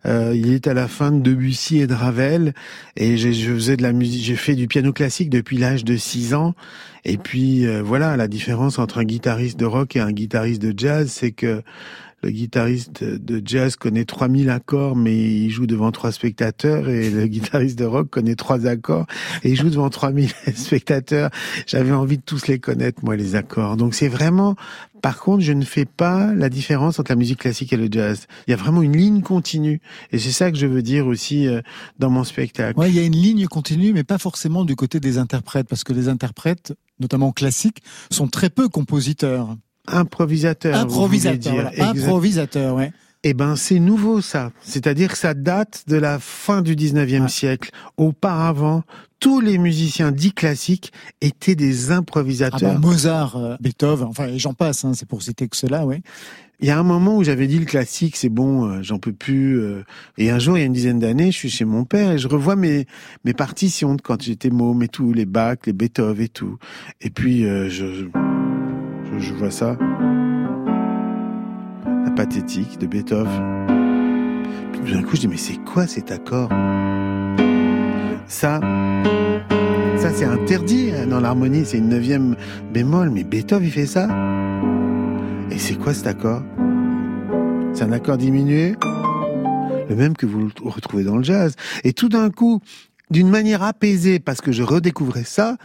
Euh, 0.06 0.36
il 0.36 0.54
est 0.54 0.68
à 0.68 0.76
la 0.76 0.88
fin 0.88 1.12
de 1.12 1.22
Debussy 1.22 1.80
et 1.80 1.88
de 1.88 1.96
Ravel. 1.96 2.54
Et 2.98 3.18
je 3.18 3.54
faisais 3.54 3.78
de 3.78 3.84
la 3.84 3.94
musique, 3.94 4.24
j'ai 4.24 4.36
fait 4.36 4.56
du 4.56 4.68
piano 4.68 4.94
classique 4.94 5.32
depuis 5.32 5.58
l'âge 5.58 5.84
de 5.84 5.98
6 5.98 6.36
ans. 6.36 6.54
Et 7.06 7.18
puis 7.18 7.66
euh, 7.66 7.82
voilà, 7.82 8.16
la 8.18 8.28
différence 8.28 8.80
entre 8.80 9.00
un 9.00 9.04
guitariste 9.04 9.60
de 9.60 9.66
rock 9.66 9.96
et 9.96 10.00
un 10.00 10.12
guitariste 10.12 10.62
de 10.62 10.74
jazz, 10.78 11.12
c'est 11.12 11.32
que 11.32 11.62
le 12.24 12.32
guitariste 12.32 13.04
de 13.04 13.42
jazz 13.46 13.76
connaît 13.76 14.06
3000 14.06 14.50
accords, 14.50 14.96
mais 14.96 15.16
il 15.16 15.50
joue 15.50 15.68
devant 15.68 15.92
trois 15.92 16.12
spectateurs, 16.12 16.88
et 16.88 17.10
le 17.10 17.28
guitariste 17.28 17.78
de 17.78 17.86
rock 17.86 18.10
connaît 18.10 18.36
trois 18.36 18.66
accords, 18.66 19.06
et 19.44 19.50
il 19.50 19.56
joue 19.56 19.70
devant 19.70 19.90
3000 19.90 20.30
spectateurs. 20.56 21.30
J'avais 21.68 21.92
envie 21.92 22.18
de 22.18 22.24
tous 22.24 22.48
les 22.48 22.60
connaître, 22.60 23.04
moi, 23.04 23.16
les 23.16 23.36
accords. 23.36 23.76
Donc 23.76 23.94
c'est 23.94 24.08
vraiment, 24.08 24.56
par 25.02 25.20
contre, 25.20 25.44
je 25.44 25.52
ne 25.52 25.66
fais 25.66 25.86
pas 25.86 26.34
la 26.34 26.48
différence 26.48 26.98
entre 26.98 27.12
la 27.12 27.18
musique 27.18 27.40
classique 27.40 27.74
et 27.74 27.78
le 27.78 27.90
jazz. 27.92 28.28
Il 28.48 28.52
y 28.52 28.54
a 28.54 28.58
vraiment 28.58 28.82
une 28.82 28.96
ligne 28.96 29.22
continue, 29.22 29.82
et 30.12 30.18
c'est 30.18 30.32
ça 30.32 30.50
que 30.50 30.58
je 30.58 30.66
veux 30.66 30.82
dire 30.82 31.08
aussi 31.08 31.48
euh, 31.48 31.62
dans 32.00 32.10
mon 32.10 32.24
spectacle. 32.24 32.80
Ouais, 32.80 32.90
il 32.90 32.96
y 32.96 33.00
a 33.00 33.04
une 33.04 33.18
ligne 33.18 33.46
continue, 33.48 33.92
mais 33.92 34.06
pas 34.06 34.18
forcément 34.18 34.64
du 34.64 34.78
côté 34.78 35.02
des 35.02 35.18
interprètes, 35.18 35.68
parce 35.68 35.84
que 35.84 35.92
les 35.92 36.08
interprètes, 36.08 36.74
notamment 37.00 37.34
classiques, 37.34 37.84
sont 38.12 38.28
très 38.28 38.50
peu 38.50 38.70
compositeurs. 38.70 39.58
Improvisateur. 39.88 40.76
Improvisateur, 40.76 41.54
vous 41.54 41.60
voulez 41.60 41.72
dire. 41.72 41.86
voilà. 41.86 41.90
Improvisateur, 41.92 42.76
ouais. 42.76 42.92
Eh 43.26 43.34
ben, 43.34 43.56
c'est 43.56 43.80
nouveau 43.80 44.20
ça. 44.20 44.52
C'est-à-dire 44.62 45.10
que 45.14 45.18
ça 45.18 45.34
date 45.34 45.84
de 45.88 45.96
la 45.96 46.20
fin 46.20 46.62
du 46.62 46.76
19e 46.76 47.30
siècle. 47.30 47.72
Auparavant, 47.96 48.84
tous 49.22 49.40
les 49.40 49.58
musiciens 49.58 50.12
dits 50.12 50.34
classiques 50.34 50.92
étaient 51.22 51.56
des 51.56 51.92
Ah 51.92 51.96
improvisateurs. 51.98 52.74
bah, 52.74 52.80
Mozart, 52.80 53.38
euh, 53.38 53.56
Beethoven, 53.62 54.08
enfin, 54.10 54.28
j'en 54.36 54.54
passe, 54.54 54.84
hein, 54.84 54.92
c'est 54.94 55.08
pour 55.08 55.22
citer 55.24 55.48
que 55.48 55.56
cela, 55.56 55.86
oui. 55.86 56.02
Il 56.60 56.68
y 56.68 56.72
a 56.72 56.78
un 56.80 56.84
moment 56.84 57.16
où 57.18 57.24
j'avais 57.24 57.48
dit 57.48 57.60
le 57.60 57.66
classique, 57.66 58.16
c'est 58.18 58.30
bon, 58.30 58.66
euh, 58.70 58.80
j'en 58.84 59.00
peux 59.00 59.14
plus. 59.14 59.58
euh. 59.60 59.84
Et 60.18 60.30
un 60.30 60.40
jour, 60.40 60.58
il 60.58 60.62
y 60.62 60.64
a 60.64 60.66
une 60.66 60.74
dizaine 60.74 61.00
d'années, 61.00 61.32
je 61.32 61.38
suis 61.38 61.50
chez 61.50 61.66
mon 61.66 61.86
père 61.86 62.12
et 62.12 62.18
je 62.18 62.28
revois 62.28 62.56
mes 62.58 62.88
mes 63.24 63.34
partitions 63.34 63.96
de 63.96 64.02
quand 64.02 64.22
j'étais 64.22 64.50
môme 64.50 64.84
et 64.84 64.88
tout, 64.90 65.14
les 65.14 65.26
Bach, 65.26 65.58
les 65.66 65.74
Beethoven 65.74 66.24
et 66.26 66.30
tout. 66.30 66.58
Et 67.02 67.10
puis 67.10 67.46
euh, 67.46 67.70
je, 67.70 68.06
je 69.18 69.34
vois 69.34 69.52
ça, 69.52 69.78
la 72.06 72.12
pathétique 72.12 72.80
de 72.80 72.88
Beethoven. 72.88 73.68
Puis 74.72 74.82
tout 74.82 74.94
d'un 74.94 75.04
coup, 75.04 75.16
je 75.16 75.22
dis 75.22 75.28
mais 75.28 75.38
c'est 75.38 75.58
quoi 75.64 75.88
cet 75.88 76.12
accord? 76.12 76.50
Ça, 78.28 78.60
ça 79.98 80.10
c'est 80.14 80.26
interdit 80.26 80.92
hein, 80.92 81.08
dans 81.08 81.20
l'harmonie, 81.20 81.66
c'est 81.66 81.78
une 81.78 81.90
neuvième 81.90 82.36
bémol. 82.74 83.10
Mais 83.10 83.24
Beethoven 83.24 83.66
il 83.66 83.72
fait 83.72 83.86
ça 83.86 84.08
et 85.52 85.58
c'est 85.58 85.76
quoi 85.76 85.94
cet 85.94 86.08
accord? 86.08 86.42
C'est 87.74 87.84
un 87.84 87.92
accord 87.92 88.18
diminué? 88.18 88.76
Le 89.90 89.96
même 89.96 90.16
que 90.16 90.26
vous 90.26 90.50
retrouvez 90.64 91.04
dans 91.04 91.18
le 91.18 91.24
jazz. 91.24 91.56
Et 91.84 91.94
tout 91.94 92.10
d'un 92.10 92.30
coup, 92.30 92.62
d'une 93.12 93.30
manière 93.30 93.64
apaisée, 93.64 94.20
parce 94.20 94.42
que 94.42 94.52
je 94.52 94.64
redécouvrais 94.64 95.26
ça, 95.26 95.58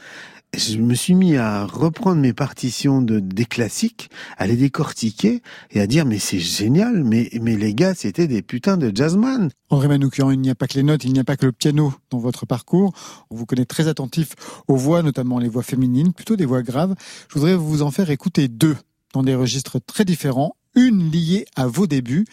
je 0.54 0.78
me 0.78 0.94
suis 0.94 1.14
mis 1.14 1.36
à 1.36 1.66
reprendre 1.66 2.20
mes 2.20 2.32
partitions 2.32 3.02
de, 3.02 3.20
des 3.20 3.44
classiques, 3.44 4.10
à 4.38 4.46
les 4.46 4.56
décortiquer 4.56 5.42
et 5.70 5.80
à 5.80 5.86
dire 5.86 6.04
mais 6.06 6.18
c'est 6.18 6.38
génial, 6.38 7.04
mais, 7.04 7.30
mais 7.40 7.56
les 7.56 7.74
gars 7.74 7.94
c'était 7.94 8.26
des 8.26 8.42
putains 8.42 8.76
de 8.76 8.94
jazzman. 8.94 9.50
André 9.70 9.88
Manoukian, 9.88 10.30
il 10.30 10.40
n'y 10.40 10.50
a 10.50 10.54
pas 10.54 10.66
que 10.66 10.74
les 10.74 10.82
notes, 10.82 11.04
il 11.04 11.12
n'y 11.12 11.20
a 11.20 11.24
pas 11.24 11.36
que 11.36 11.46
le 11.46 11.52
piano 11.52 11.92
dans 12.10 12.18
votre 12.18 12.46
parcours. 12.46 12.92
On 13.30 13.36
vous 13.36 13.46
connaît 13.46 13.66
très 13.66 13.88
attentif 13.88 14.34
aux 14.66 14.76
voix, 14.76 15.02
notamment 15.02 15.38
les 15.38 15.48
voix 15.48 15.62
féminines, 15.62 16.12
plutôt 16.12 16.36
des 16.36 16.46
voix 16.46 16.62
graves. 16.62 16.94
Je 17.28 17.34
voudrais 17.34 17.54
vous 17.54 17.82
en 17.82 17.90
faire 17.90 18.10
écouter 18.10 18.48
deux 18.48 18.76
dans 19.12 19.22
des 19.22 19.34
registres 19.34 19.78
très 19.80 20.04
différents. 20.04 20.54
Une 20.74 21.10
liée 21.10 21.44
à 21.56 21.66
vos 21.66 21.86
débuts 21.86 22.24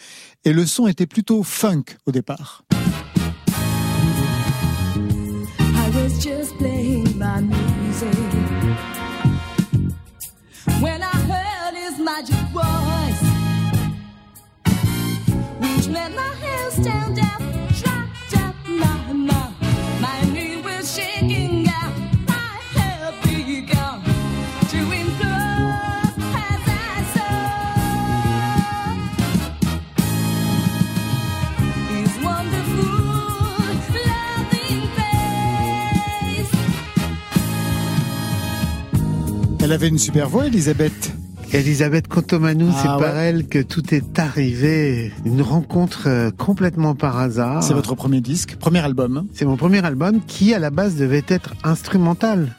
et 0.44 0.52
le 0.52 0.66
son 0.66 0.86
était 0.86 1.06
plutôt 1.06 1.42
funk 1.42 1.84
au 2.06 2.12
départ. 2.12 2.64
I 5.58 5.90
was 5.94 6.22
just 6.22 6.56
playing 6.58 7.18
my 7.18 7.40
Elle 39.66 39.72
avait 39.72 39.88
une 39.88 39.98
super 39.98 40.28
voix, 40.28 40.46
Elisabeth. 40.46 41.15
Elisabeth 41.52 42.08
Contomanou, 42.08 42.70
Ah 42.74 42.78
c'est 42.82 42.88
ouais. 42.88 43.00
par 43.00 43.16
elle 43.18 43.46
que 43.46 43.60
tout 43.62 43.94
est 43.94 44.18
arrivé. 44.18 45.12
Une 45.24 45.42
rencontre 45.42 46.04
euh, 46.06 46.30
complètement 46.30 46.94
par 46.94 47.18
hasard. 47.18 47.62
C'est 47.62 47.72
votre 47.74 47.94
premier 47.94 48.20
disque, 48.20 48.56
premier 48.56 48.80
album. 48.80 49.26
C'est 49.32 49.44
mon 49.44 49.56
premier 49.56 49.84
album 49.84 50.20
qui, 50.26 50.52
à 50.54 50.58
la 50.58 50.70
base, 50.70 50.96
devait 50.96 51.24
être 51.28 51.54
instrumental. 51.64 52.54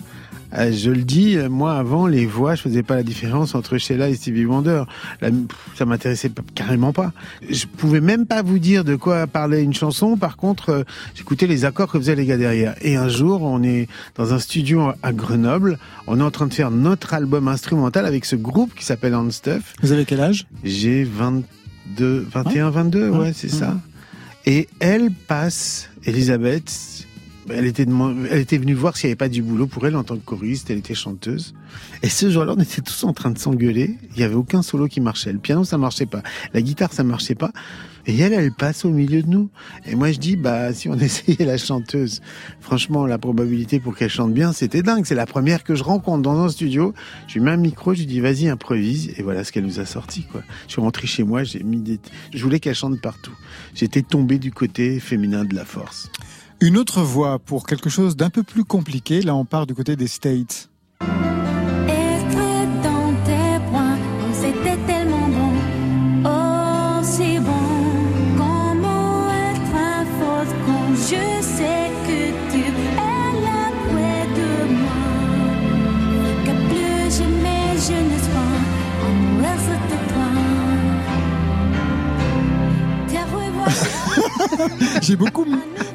Euh, 0.53 0.72
je 0.72 0.91
le 0.91 1.02
dis, 1.03 1.36
euh, 1.38 1.49
moi 1.49 1.74
avant 1.78 2.07
les 2.07 2.26
voix, 2.26 2.56
je 2.56 2.61
faisais 2.61 2.84
pas 2.84 2.95
la 2.95 3.03
différence 3.03 3.53
entre 3.56 3.78
Sheila 3.78 4.10
et 4.10 4.15
Stevie 4.15 4.45
Wonder. 4.45 4.84
La- 5.22 5.30
ça 5.76 5.86
m'intéressait 5.86 6.32
carrément 6.56 6.94
pas. 6.94 7.11
Je 7.49 7.65
pouvais 7.65 7.99
même 8.02 8.26
pas 8.26 8.41
vous 8.44 8.57
dire 8.60 8.84
de 8.86 8.95
quoi 8.95 9.28
parlait 9.28 9.61
une 9.64 9.74
chanson. 9.74 10.15
Par 10.15 10.38
contre, 10.38 10.69
euh, 10.69 10.84
j'écoutais 11.15 11.48
les 11.48 11.65
accords 11.65 11.91
que 11.91 11.98
faisaient 11.99 12.15
les 12.15 12.26
gars 12.26 12.38
derrière. 12.38 12.76
Et 12.82 12.95
un 12.95 13.10
jour, 13.10 13.41
on 13.41 13.61
est 13.64 13.88
dans 14.15 14.34
un 14.34 14.40
studio 14.40 14.91
à 15.03 15.11
Grenoble. 15.14 15.78
On 16.07 16.19
est 16.19 16.24
en 16.24 16.32
train 16.32 16.48
de 16.48 16.53
faire 16.53 16.72
notre 16.72 17.14
album 17.14 17.48
instrumental 17.48 18.06
avec 18.06 18.24
ce 18.26 18.36
groupe 18.38 18.74
qui 18.74 18.86
s'appelle 18.86 19.15
On 19.15 19.30
Stuff. 19.32 19.74
Vous 19.82 19.91
avez 19.91 20.06
quel 20.06 20.22
âge? 20.22 20.45
J'ai 20.64 21.03
22, 21.03 22.26
21, 22.32 22.69
22, 22.69 23.10
ouais, 23.10 23.18
Ouais. 23.18 23.34
c'est 23.36 23.49
ça. 23.49 23.76
Et 24.45 24.69
elle 24.80 25.10
passe, 25.11 25.90
Elisabeth, 26.06 27.06
elle 27.49 27.65
était, 27.65 27.86
elle 28.30 28.40
était 28.40 28.57
venue 28.57 28.74
voir 28.74 28.98
s'il 28.98 29.07
n'y 29.07 29.11
avait 29.11 29.18
pas 29.18 29.30
du 29.30 29.41
boulot 29.41 29.68
pour 29.68 29.86
elle 29.88 29.95
en 29.95 30.03
tant 30.03 30.15
que 30.15 30.24
choriste, 30.24 30.69
elle 30.69 30.78
était 30.78 30.95
chanteuse. 30.95 31.53
Et 32.03 32.10
ce 32.10 32.30
jour-là, 32.30 32.53
on 32.57 32.61
était 32.61 32.82
tous 32.82 33.03
en 33.03 33.14
train 33.14 33.32
de 33.32 33.38
s'engueuler. 33.38 33.98
Il 34.11 34.18
n'y 34.18 34.24
avait 34.24 34.36
aucun 34.36 34.61
solo 34.61 34.88
qui 34.88 35.02
marchait. 35.02 35.32
Le 35.32 35.40
piano, 35.40 35.64
ça 35.64 35.78
marchait 35.78 36.06
pas. 36.06 36.24
La 36.53 36.61
guitare, 36.61 36.94
ça 36.94 37.03
marchait 37.03 37.36
pas. 37.36 37.52
Et 38.06 38.18
elle, 38.19 38.32
elle 38.32 38.53
passe 38.53 38.86
au 38.86 38.90
milieu 38.90 39.22
de 39.22 39.28
nous. 39.28 39.49
Et 39.86 39.95
moi, 39.95 40.11
je 40.11 40.18
dis, 40.18 40.38
bah, 40.38 40.74
si 40.74 40.88
on 40.88 40.95
essayait 40.99 41.45
la 41.45 41.57
chanteuse, 41.57 42.22
franchement, 42.61 43.06
la 43.06 43.18
probabilité 43.18 43.80
pour 43.80 43.95
qu'elle 43.95 44.10
chante 44.10 44.34
bien, 44.34 44.53
c'était 44.53 44.82
dingue. 44.82 45.06
C'est 45.06 45.15
la 45.15 45.26
première 45.26 45.64
que 45.64 45.76
je 45.76 45.84
rencontre 45.84 46.22
dans 46.22 46.40
un 46.40 46.49
studio. 46.49 46.94
Je 47.28 47.36
lui 47.36 47.41
mets 47.41 47.52
un 47.52 47.57
micro, 47.57 47.94
je 47.94 47.99
lui 47.99 48.06
dis, 48.06 48.22
vas-y, 48.22 48.48
improvise. 48.48 49.14
Et 49.18 49.24
voilà 49.24 49.44
ce 49.44 49.52
qu'elle 49.52 49.65
nous 49.65 49.80
a 49.80 49.86
sorti, 49.86 50.24
quoi. 50.24 50.41
Je 50.68 50.74
suis 50.74 50.82
rentré 50.82 51.06
chez 51.06 51.24
moi, 51.24 51.44
j'ai 51.44 51.64
mis 51.64 51.82
des, 51.82 51.99
je 52.34 52.41
voulais 52.41 52.60
qu'elle 52.60 52.76
chante 52.76 53.02
partout. 53.02 53.36
J'étais 53.76 54.02
tombé 54.02 54.40
du 54.40 54.52
côté 54.52 54.99
féminin 54.99 55.44
de 55.44 55.56
la 55.56 55.65
force. 55.65 56.10
Une 56.60 56.78
autre 56.78 57.02
voix 57.02 57.38
pour 57.38 57.68
quelque 57.68 57.90
chose 57.90 58.16
d'un 58.16 58.32
peu 58.32 58.42
plus 58.42 58.64
compliqué. 58.64 59.22
Là, 59.22 59.36
on 59.36 59.46
part 59.46 59.68
du 59.68 59.76
côté 59.76 59.96
des 59.96 60.08
States. 60.08 60.70
J'ai 85.02 85.16
beaucoup, 85.16 85.46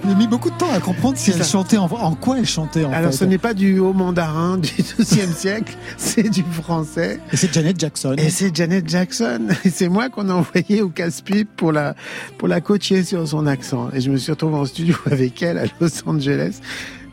j'ai 0.09 0.15
mis 0.15 0.27
beaucoup 0.27 0.51
de 0.51 0.57
temps 0.57 0.73
à 0.73 0.81
comprendre 0.81 1.16
si 1.16 1.31
elle 1.31 1.45
chantait, 1.45 1.77
en, 1.79 1.85
en 1.85 2.15
quoi 2.15 2.39
elle 2.39 2.47
chantait 2.47 2.85
en 2.85 2.93
Alors, 2.93 3.12
fait. 3.12 3.19
ce 3.19 3.24
n'est 3.24 3.39
pas 3.39 3.55
du 3.55 3.79
haut 3.79 3.93
mandarin 3.93 4.59
du 4.59 4.69
XIIe 4.69 5.33
siècle, 5.33 5.77
c'est 5.97 6.29
du 6.29 6.43
français. 6.43 7.20
Et 7.33 7.37
c'est 7.37 7.53
Janet 7.53 7.79
Jackson. 7.79 8.15
Et 8.19 8.31
c'est 8.31 8.55
Janet 8.55 8.89
Jackson. 8.89 9.49
Et 9.65 9.70
c'est 9.70 9.89
moi 9.89 10.09
qu'on 10.09 10.29
a 10.29 10.35
envoyé 10.35 10.83
au 10.83 10.89
casse-pipe 10.89 11.49
pour 11.57 11.73
la, 11.73 11.95
pour 12.39 12.49
la 12.49 12.61
coacher 12.61 13.05
sur 13.05 13.27
son 13.27 13.47
accent. 13.47 13.91
Et 13.95 14.01
je 14.01 14.11
me 14.11 14.16
suis 14.16 14.33
retrouvé 14.33 14.57
en 14.57 14.65
studio 14.66 14.97
avec 15.11 15.41
elle 15.43 15.59
à 15.59 15.65
Los 15.81 16.03
Angeles. 16.07 16.61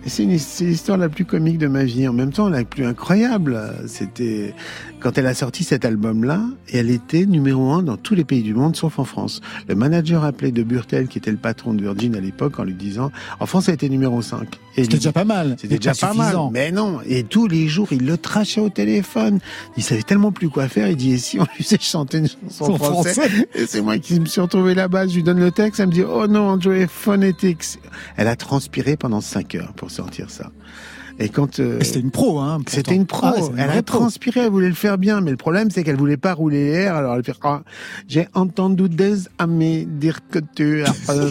C'est 0.05 0.23
l'histoire 0.23 0.97
la 0.97 1.09
plus 1.09 1.25
comique 1.25 1.57
de 1.57 1.67
ma 1.67 1.83
vie. 1.83 2.07
En 2.07 2.13
même 2.13 2.31
temps, 2.31 2.49
la 2.49 2.63
plus 2.63 2.85
incroyable. 2.85 3.59
C'était 3.87 4.53
quand 4.99 5.17
elle 5.17 5.27
a 5.27 5.33
sorti 5.33 5.63
cet 5.63 5.85
album-là, 5.85 6.41
et 6.69 6.77
elle 6.77 6.89
était 6.89 7.25
numéro 7.25 7.71
un 7.71 7.83
dans 7.83 7.97
tous 7.97 8.15
les 8.15 8.25
pays 8.25 8.41
du 8.41 8.53
monde, 8.53 8.75
sauf 8.75 8.99
en 8.99 9.05
France. 9.05 9.41
Le 9.67 9.75
manager 9.75 10.23
appelé 10.23 10.51
de 10.51 10.63
Burtel, 10.63 11.07
qui 11.07 11.17
était 11.17 11.31
le 11.31 11.37
patron 11.37 11.73
de 11.73 11.81
Virgin 11.81 12.15
à 12.15 12.19
l'époque, 12.19 12.59
en 12.59 12.63
lui 12.63 12.73
disant, 12.73 13.11
en 13.39 13.45
France, 13.45 13.67
elle 13.67 13.75
était 13.75 13.89
numéro 13.89 14.21
5. 14.21 14.47
Et 14.75 14.83
C'était 14.83 14.97
déjà 14.97 15.11
pas 15.11 15.25
mal. 15.25 15.55
C'était 15.59 15.77
déjà 15.77 15.93
pas, 15.93 16.13
mal. 16.13 16.35
Mais 16.51 16.71
non. 16.71 16.99
Et 17.05 17.23
tous 17.23 17.47
les 17.47 17.67
jours, 17.67 17.89
il 17.91 18.05
le 18.05 18.17
trachait 18.17 18.61
au 18.61 18.69
téléphone. 18.69 19.39
Il 19.77 19.83
savait 19.83 20.03
tellement 20.03 20.31
plus 20.31 20.49
quoi 20.49 20.67
faire. 20.67 20.89
Il 20.89 20.95
dit, 20.95 21.13
et 21.13 21.17
si 21.17 21.39
on 21.39 21.43
lui 21.55 21.63
faisait 21.63 21.77
chanter 21.79 22.19
une 22.19 22.27
chanson 22.27 22.73
En 22.73 22.77
français. 22.77 23.47
Et 23.55 23.65
c'est 23.65 23.81
moi 23.81 23.97
qui 23.97 24.19
me 24.19 24.25
suis 24.25 24.41
retrouvé 24.41 24.75
là-bas. 24.75 25.07
Je 25.07 25.15
lui 25.15 25.23
donne 25.23 25.39
le 25.39 25.51
texte. 25.51 25.79
Elle 25.79 25.87
me 25.87 25.93
dit, 25.93 26.03
oh 26.03 26.27
non, 26.27 26.49
Andrew, 26.49 26.85
phonetics. 26.87 27.79
Elle 28.15 28.27
a 28.27 28.35
transpiré 28.35 28.95
pendant 28.95 29.21
5 29.21 29.55
heures 29.55 29.73
pour 29.73 29.88
sortir 29.89 30.29
ça. 30.29 30.51
Et 31.19 31.27
quand 31.29 31.59
euh, 31.59 31.79
C'était 31.81 31.99
une 31.99 32.11
pro, 32.11 32.39
hein. 32.39 32.59
c'était 32.67 32.95
une 32.95 33.05
pro, 33.05 33.27
Ah 33.27 33.33
ouais, 33.33 33.41
c'est 33.41 33.49
une 33.51 33.59
elle 33.59 33.69
a 33.71 33.81
transpiré, 33.81 34.39
elle 34.41 34.49
voulait 34.51 34.69
le 34.69 34.73
faire 34.73 34.97
bien, 34.97 35.19
mais 35.21 35.31
le 35.31 35.37
problème 35.37 35.69
c'est 35.69 35.83
qu'elle 35.83 35.97
voulait 35.97 36.15
pas 36.17 36.33
rouler 36.33 36.63
les 36.65 36.71
airs. 36.71 36.95
Alors 36.95 37.15
elle 37.15 37.23
fait, 37.23 37.33
ah, 37.43 37.61
j'ai 38.07 38.27
entendu 38.33 38.87
des 38.87 39.23
amis 39.37 39.85
dire 39.85 40.19
que 40.29 40.39
tu 40.55 40.83
as 40.83 40.93
pas 41.05 41.15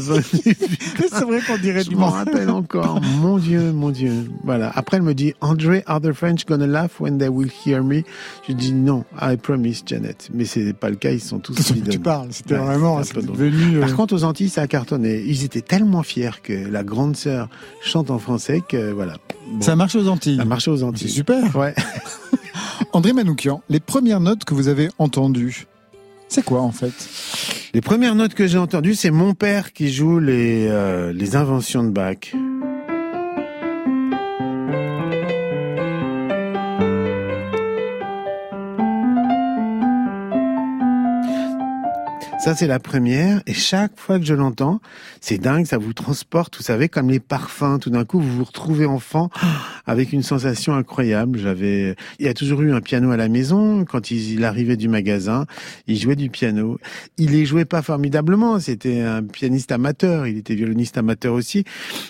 C'est 1.10 1.24
vrai 1.24 1.40
qu'on 1.47 1.56
dirait 1.59 1.82
je 1.85 1.89
du 1.89 1.97
m'en 1.97 2.06
monde. 2.06 2.15
rappelle 2.15 2.51
encore. 2.51 3.01
mon 3.20 3.39
Dieu, 3.39 3.73
mon 3.73 3.90
Dieu. 3.90 4.12
Voilà. 4.44 4.70
Après, 4.74 4.98
elle 4.98 5.02
me 5.02 5.15
dit, 5.15 5.32
André, 5.40 5.82
are 5.86 6.01
the 6.01 6.12
French 6.12 6.44
gonna 6.47 6.66
laugh 6.66 7.01
when 7.01 7.19
they 7.19 7.28
will 7.28 7.51
hear 7.65 7.82
me? 7.82 8.02
Je 8.47 8.52
dis 8.52 8.73
non, 8.73 9.05
I 9.20 9.36
promise, 9.36 9.82
Janet. 9.86 10.28
Mais 10.35 10.44
c'est 10.44 10.73
pas 10.74 10.90
le 10.90 10.97
cas, 10.97 11.10
ils 11.12 11.20
sont 11.20 11.39
tous 11.39 11.55
Tu 11.90 11.98
parles, 11.98 12.28
c'était 12.31 12.55
Ouais, 12.55 12.60
vraiment, 12.65 13.01
devenu. 13.01 13.77
euh, 13.78 13.81
Par 13.81 13.94
contre, 13.97 14.15
aux 14.15 14.24
Antilles, 14.24 14.48
ça 14.51 14.62
a 14.62 14.66
cartonné. 14.66 15.23
Ils 15.27 15.44
étaient 15.44 15.62
tellement 15.62 16.02
fiers 16.02 16.31
que 16.43 16.52
la 16.52 16.85
grande 16.85 17.16
sœur 17.16 17.48
chante 17.82 18.10
en 18.10 18.19
français 18.19 18.60
que 18.69 18.93
voilà. 18.93 19.15
Bon, 19.50 19.60
Ça 19.62 19.76
marche 19.76 19.94
aux 19.96 20.08
Antilles. 20.08 20.36
ça 20.36 20.42
a 20.42 20.44
marché 20.44 20.70
aux 20.70 20.76
C'est 20.78 20.84
Antilles. 20.84 21.08
super. 21.10 21.54
Ouais. 21.56 21.74
André 22.92 23.12
Manoukian, 23.12 23.62
les 23.68 23.80
premières 23.80 24.20
notes 24.20 24.44
que 24.44 24.54
vous 24.54 24.68
avez 24.68 24.88
entendues, 24.98 25.66
c'est 26.28 26.44
quoi 26.44 26.60
en 26.62 26.72
fait? 26.72 26.92
Les 27.74 27.80
premières 27.80 28.14
notes 28.14 28.34
que 28.34 28.46
j'ai 28.46 28.58
entendues, 28.58 28.94
c'est 28.94 29.10
mon 29.10 29.34
père 29.34 29.72
qui 29.72 29.92
joue 29.92 30.18
les, 30.18 30.66
euh, 30.68 31.12
les 31.12 31.36
inventions 31.36 31.82
de 31.84 31.90
Bach. 31.90 32.16
Ça, 42.48 42.54
c'est 42.54 42.66
la 42.66 42.78
première. 42.78 43.42
Et 43.46 43.52
chaque 43.52 44.00
fois 44.00 44.18
que 44.18 44.24
je 44.24 44.32
l'entends, 44.32 44.80
c'est 45.20 45.36
dingue, 45.36 45.66
ça 45.66 45.76
vous 45.76 45.92
transporte, 45.92 46.56
vous 46.56 46.62
savez, 46.62 46.88
comme 46.88 47.10
les 47.10 47.20
parfums. 47.20 47.78
Tout 47.78 47.90
d'un 47.90 48.06
coup, 48.06 48.20
vous 48.20 48.38
vous 48.38 48.44
retrouvez 48.44 48.86
enfant 48.86 49.28
avec 49.86 50.14
une 50.14 50.22
sensation 50.22 50.72
incroyable. 50.72 51.38
J'avais, 51.38 51.94
il 52.18 52.24
y 52.24 52.28
a 52.30 52.32
toujours 52.32 52.62
eu 52.62 52.72
un 52.72 52.80
piano 52.80 53.10
à 53.10 53.18
la 53.18 53.28
maison. 53.28 53.84
Quand 53.84 54.10
il, 54.10 54.42
arrivait 54.46 54.78
du 54.78 54.88
magasin, 54.88 55.44
il 55.88 55.98
jouait 55.98 56.16
du 56.16 56.30
piano. 56.30 56.78
Il 57.18 57.32
les 57.32 57.44
jouait 57.44 57.66
pas 57.66 57.82
formidablement. 57.82 58.58
C'était 58.60 59.02
un 59.02 59.22
pianiste 59.22 59.70
amateur. 59.70 60.26
Il 60.26 60.38
était 60.38 60.54
violoniste 60.54 60.96
amateur 60.96 61.34
aussi. 61.34 61.64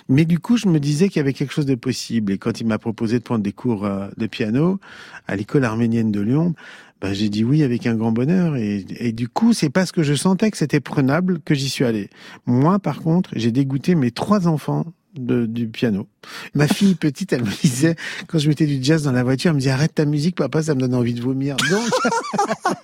Mais 0.09 0.25
du 0.25 0.39
coup, 0.39 0.57
je 0.57 0.69
me 0.69 0.79
disais 0.79 1.09
qu'il 1.09 1.17
y 1.17 1.21
avait 1.21 1.33
quelque 1.33 1.53
chose 1.53 1.67
de 1.67 1.75
possible. 1.75 2.31
Et 2.31 2.39
quand 2.39 2.61
il 2.61 2.67
m'a 2.69 2.79
proposé 2.79 3.19
de 3.19 3.25
prendre 3.25 3.43
des 3.43 3.51
cours 3.51 3.87
euh, 3.87 4.07
de 4.17 4.29
piano 4.29 4.79
à 5.27 5.35
l'école 5.35 5.65
arménienne 5.65 6.13
de 6.13 6.21
Lyon, 6.21 6.55
ben, 7.01 7.13
j'ai 7.13 7.29
dit 7.29 7.45
oui 7.45 7.63
avec 7.63 7.87
un 7.87 7.95
grand 7.95 8.11
bonheur 8.13 8.57
et, 8.57 8.85
et 8.99 9.13
du 9.13 9.29
coup 9.29 9.53
c'est 9.53 9.71
parce 9.71 9.93
que 9.93 10.03
je 10.03 10.15
sentais 10.15 10.51
que 10.51 10.57
c'était 10.57 10.81
prenable 10.81 11.41
que 11.41 11.55
j'y 11.55 11.69
suis 11.69 11.85
allé. 11.85 12.11
Moi 12.47 12.79
par 12.79 13.01
contre 13.01 13.31
j'ai 13.37 13.53
dégoûté 13.53 13.95
mes 13.95 14.11
trois 14.11 14.49
enfants 14.49 14.85
de, 15.15 15.47
du 15.47 15.69
piano. 15.69 16.09
Ma 16.55 16.67
fille 16.67 16.95
petite 16.97 17.33
elle 17.33 17.45
me 17.45 17.61
disait 17.63 17.95
quand 18.27 18.39
je 18.39 18.49
mettais 18.49 18.67
du 18.67 18.83
jazz 18.83 19.05
dans 19.05 19.13
la 19.13 19.23
voiture 19.23 19.51
elle 19.51 19.57
me 19.57 19.61
disait 19.61 19.71
arrête 19.71 19.95
ta 19.95 20.05
musique 20.07 20.35
papa 20.35 20.63
ça 20.63 20.75
me 20.75 20.81
donne 20.81 20.95
envie 20.95 21.15
de 21.15 21.23
vomir. 21.23 21.57
Donc 21.71 21.89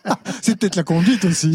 C'est 0.43 0.57
peut-être 0.59 0.77
la 0.77 0.85
conduite 0.85 1.25
aussi. 1.25 1.49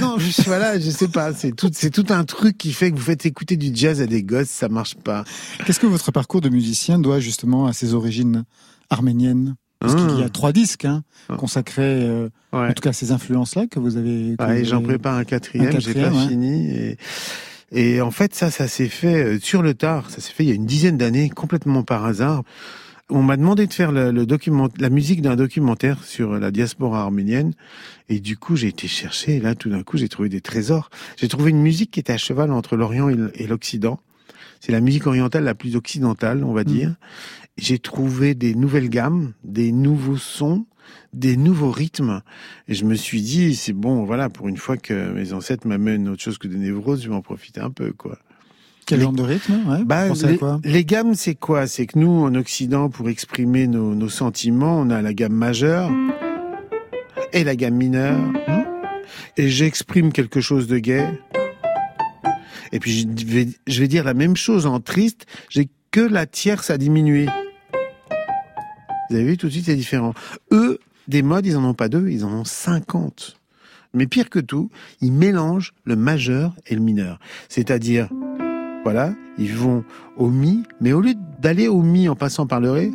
non 0.00 0.16
je, 0.18 0.42
voilà 0.46 0.80
je 0.80 0.90
sais 0.90 1.08
pas 1.08 1.32
c'est 1.32 1.52
tout 1.52 1.70
c'est 1.72 1.90
tout 1.90 2.06
un 2.10 2.24
truc 2.24 2.58
qui 2.58 2.72
fait 2.72 2.90
que 2.90 2.96
vous 2.96 3.02
faites 3.02 3.24
écouter 3.24 3.56
du 3.56 3.70
jazz 3.72 4.00
à 4.00 4.06
des 4.06 4.24
gosses 4.24 4.48
ça 4.50 4.68
marche 4.68 4.96
pas. 4.96 5.24
Qu'est-ce 5.64 5.78
que 5.78 5.86
votre 5.86 6.10
parcours 6.10 6.40
de 6.40 6.48
musicien 6.48 6.98
doit 6.98 7.20
justement 7.20 7.66
à 7.66 7.72
ses 7.72 7.94
origines 7.94 8.44
arméniennes? 8.90 9.54
Parce 9.80 9.94
Ah. 9.96 10.06
qu'il 10.08 10.20
y 10.20 10.22
a 10.22 10.28
trois 10.28 10.52
disques 10.52 10.84
hein, 10.84 11.02
Ah. 11.28 11.36
consacrés, 11.36 11.82
euh, 12.06 12.28
Ouais. 12.52 12.68
en 12.68 12.72
tout 12.72 12.82
cas 12.82 12.90
à 12.90 12.92
ces 12.92 13.12
influences-là 13.12 13.66
que 13.66 13.78
vous 13.80 13.96
avez. 13.96 14.36
que 14.38 14.44
Ouais, 14.44 14.64
j'en 14.64 14.82
prépare 14.82 15.16
un 15.16 15.24
quatrième, 15.24 15.80
j'ai 15.80 15.94
pas 15.94 16.10
ouais. 16.10 16.28
fini. 16.28 16.70
Et, 16.70 16.96
et 17.72 18.00
en 18.00 18.10
fait, 18.10 18.34
ça, 18.34 18.50
ça 18.50 18.68
s'est 18.68 18.88
fait 18.88 19.24
euh, 19.24 19.38
sur 19.40 19.62
le 19.62 19.74
tard. 19.74 20.10
Ça 20.10 20.20
s'est 20.20 20.32
fait 20.32 20.44
il 20.44 20.48
y 20.48 20.52
a 20.52 20.56
une 20.56 20.66
dizaine 20.66 20.96
d'années, 20.98 21.30
complètement 21.30 21.82
par 21.82 22.04
hasard. 22.04 22.42
On 23.12 23.22
m'a 23.22 23.36
demandé 23.36 23.66
de 23.66 23.72
faire 23.72 23.90
le, 23.90 24.12
le 24.12 24.24
document, 24.26 24.68
la 24.78 24.88
musique 24.90 25.20
d'un 25.22 25.34
documentaire 25.34 26.04
sur 26.04 26.38
la 26.38 26.50
diaspora 26.52 27.00
arménienne. 27.02 27.54
Et 28.08 28.20
du 28.20 28.36
coup, 28.36 28.54
j'ai 28.56 28.68
été 28.68 28.86
chercher. 28.86 29.36
Et 29.36 29.40
là, 29.40 29.54
tout 29.56 29.68
d'un 29.70 29.82
coup, 29.82 29.96
j'ai 29.96 30.08
trouvé 30.08 30.28
des 30.28 30.40
trésors. 30.40 30.90
J'ai 31.16 31.26
trouvé 31.26 31.50
une 31.50 31.60
musique 31.62 31.90
qui 31.90 31.98
était 32.00 32.12
à 32.12 32.18
cheval 32.18 32.52
entre 32.52 32.76
l'Orient 32.76 33.08
et 33.08 33.46
l'Occident. 33.48 33.98
C'est 34.60 34.72
la 34.72 34.80
musique 34.80 35.06
orientale 35.06 35.42
la 35.44 35.54
plus 35.54 35.74
occidentale, 35.74 36.44
on 36.44 36.52
va 36.52 36.64
dire. 36.64 36.94
J'ai 37.60 37.78
trouvé 37.78 38.34
des 38.34 38.54
nouvelles 38.54 38.88
gammes, 38.88 39.34
des 39.44 39.70
nouveaux 39.70 40.16
sons, 40.16 40.64
des 41.12 41.36
nouveaux 41.36 41.70
rythmes. 41.70 42.22
Et 42.68 42.74
je 42.74 42.86
me 42.86 42.94
suis 42.94 43.20
dit, 43.20 43.54
c'est 43.54 43.74
bon, 43.74 44.04
voilà, 44.04 44.30
pour 44.30 44.48
une 44.48 44.56
fois 44.56 44.78
que 44.78 45.12
mes 45.12 45.34
ancêtres 45.34 45.66
m'amènent 45.66 46.08
autre 46.08 46.22
chose 46.22 46.38
que 46.38 46.48
des 46.48 46.56
névroses, 46.56 47.02
je 47.02 47.10
vais 47.10 47.14
en 47.14 47.20
profiter 47.20 47.60
un 47.60 47.68
peu, 47.68 47.92
quoi. 47.92 48.18
Quel 48.86 49.02
genre 49.02 49.12
de 49.12 49.22
rythme 49.22 49.60
ouais, 49.68 49.84
Bah, 49.84 50.08
les, 50.08 50.38
quoi? 50.38 50.58
les 50.64 50.84
gammes, 50.86 51.14
c'est 51.14 51.34
quoi? 51.34 51.66
C'est 51.66 51.84
que 51.84 51.98
nous, 51.98 52.24
en 52.24 52.34
Occident, 52.34 52.88
pour 52.88 53.10
exprimer 53.10 53.66
nos, 53.66 53.94
nos 53.94 54.08
sentiments, 54.08 54.80
on 54.80 54.88
a 54.88 55.02
la 55.02 55.12
gamme 55.12 55.34
majeure 55.34 55.90
et 57.34 57.44
la 57.44 57.56
gamme 57.56 57.74
mineure. 57.74 58.18
Et 59.36 59.50
j'exprime 59.50 60.12
quelque 60.12 60.40
chose 60.40 60.66
de 60.66 60.78
gai. 60.78 61.06
Et 62.72 62.80
puis 62.80 63.06
je 63.18 63.26
vais, 63.26 63.48
je 63.66 63.80
vais 63.80 63.88
dire 63.88 64.02
la 64.04 64.14
même 64.14 64.34
chose 64.34 64.64
en 64.64 64.80
triste. 64.80 65.26
J'ai 65.50 65.68
que 65.90 66.00
la 66.00 66.24
tierce 66.24 66.70
à 66.70 66.78
diminuer. 66.78 67.26
Vous 69.10 69.16
avez 69.16 69.24
vu, 69.24 69.36
tout 69.36 69.48
de 69.48 69.52
suite, 69.52 69.66
c'est 69.66 69.74
différent. 69.74 70.14
Eux, 70.52 70.78
des 71.08 71.22
modes, 71.22 71.44
ils 71.44 71.56
en 71.56 71.64
ont 71.64 71.74
pas 71.74 71.88
deux, 71.88 72.08
ils 72.08 72.24
en 72.24 72.32
ont 72.32 72.44
50. 72.44 73.36
Mais 73.92 74.06
pire 74.06 74.30
que 74.30 74.38
tout, 74.38 74.70
ils 75.00 75.12
mélangent 75.12 75.74
le 75.84 75.96
majeur 75.96 76.54
et 76.68 76.76
le 76.76 76.80
mineur. 76.80 77.18
C'est-à-dire, 77.48 78.08
voilà, 78.84 79.12
ils 79.36 79.52
vont 79.52 79.82
au 80.16 80.28
mi, 80.28 80.62
mais 80.80 80.92
au 80.92 81.00
lieu 81.00 81.14
d'aller 81.40 81.66
au 81.66 81.82
mi 81.82 82.08
en 82.08 82.14
passant 82.14 82.46
par 82.46 82.60
le 82.60 82.70
ré, 82.70 82.92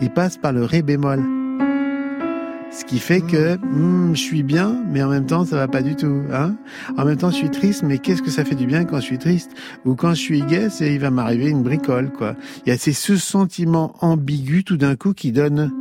ils 0.00 0.10
passent 0.10 0.38
par 0.38 0.52
le 0.52 0.64
ré 0.64 0.82
bémol. 0.82 1.39
Ce 2.72 2.84
qui 2.84 3.00
fait 3.00 3.20
que 3.20 3.56
hmm, 3.56 4.14
je 4.14 4.20
suis 4.20 4.42
bien, 4.44 4.80
mais 4.88 5.02
en 5.02 5.08
même 5.08 5.26
temps 5.26 5.44
ça 5.44 5.56
va 5.56 5.66
pas 5.66 5.82
du 5.82 5.96
tout. 5.96 6.22
Hein 6.32 6.54
en 6.96 7.04
même 7.04 7.16
temps 7.16 7.30
je 7.30 7.36
suis 7.36 7.50
triste, 7.50 7.82
mais 7.82 7.98
qu'est-ce 7.98 8.22
que 8.22 8.30
ça 8.30 8.44
fait 8.44 8.54
du 8.54 8.66
bien 8.66 8.84
quand 8.84 8.98
je 8.98 9.06
suis 9.06 9.18
triste? 9.18 9.50
Ou 9.84 9.94
quand 9.94 10.10
je 10.10 10.20
suis 10.20 10.42
gai, 10.42 10.68
c'est 10.70 10.94
il 10.94 11.00
va 11.00 11.10
m'arriver 11.10 11.48
une 11.48 11.62
bricole 11.62 12.10
quoi. 12.12 12.36
Il 12.64 12.70
y 12.70 12.72
a 12.72 12.78
c'est 12.78 12.92
ce 12.92 13.16
sentiment 13.16 13.94
ambigu 14.00 14.62
tout 14.62 14.76
d'un 14.76 14.94
coup 14.94 15.14
qui 15.14 15.32
donne 15.32 15.72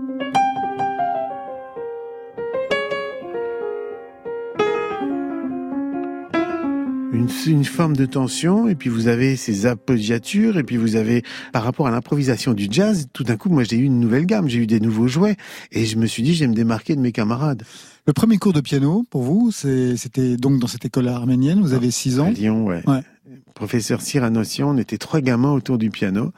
une, 7.47 7.65
forme 7.65 7.95
de 7.95 8.05
tension, 8.05 8.67
et 8.67 8.75
puis 8.75 8.89
vous 8.89 9.07
avez 9.07 9.35
ces 9.35 9.65
appoggiatures, 9.65 10.57
et 10.57 10.63
puis 10.63 10.77
vous 10.77 10.95
avez, 10.95 11.23
par 11.53 11.63
rapport 11.63 11.87
à 11.87 11.91
l'improvisation 11.91 12.53
du 12.53 12.67
jazz, 12.69 13.07
tout 13.13 13.23
d'un 13.23 13.37
coup, 13.37 13.49
moi 13.49 13.63
j'ai 13.63 13.77
eu 13.77 13.83
une 13.83 13.99
nouvelle 13.99 14.25
gamme, 14.25 14.49
j'ai 14.49 14.59
eu 14.59 14.67
des 14.67 14.79
nouveaux 14.79 15.07
jouets, 15.07 15.37
et 15.71 15.85
je 15.85 15.97
me 15.97 16.05
suis 16.05 16.23
dit, 16.23 16.35
je 16.35 16.41
vais 16.41 16.47
me 16.47 16.55
démarquer 16.55 16.95
de 16.95 17.01
mes 17.01 17.11
camarades. 17.11 17.63
Le 18.07 18.13
premier 18.13 18.37
cours 18.37 18.53
de 18.53 18.61
piano, 18.61 19.05
pour 19.09 19.23
vous, 19.23 19.51
c'était 19.51 20.37
donc 20.37 20.59
dans 20.59 20.67
cette 20.67 20.85
école 20.85 21.07
arménienne, 21.07 21.61
vous 21.61 21.73
avez 21.73 21.91
6 21.91 22.19
ans 22.19 22.27
À 22.27 22.31
Lyon, 22.31 22.65
ouais. 22.65 22.81
Ouais. 22.87 23.01
Professeur 23.53 24.01
Cyranossian, 24.01 24.69
on 24.69 24.77
était 24.77 24.97
trois 24.97 25.21
gamins 25.21 25.51
autour 25.51 25.77
du 25.77 25.89
piano. 25.89 26.31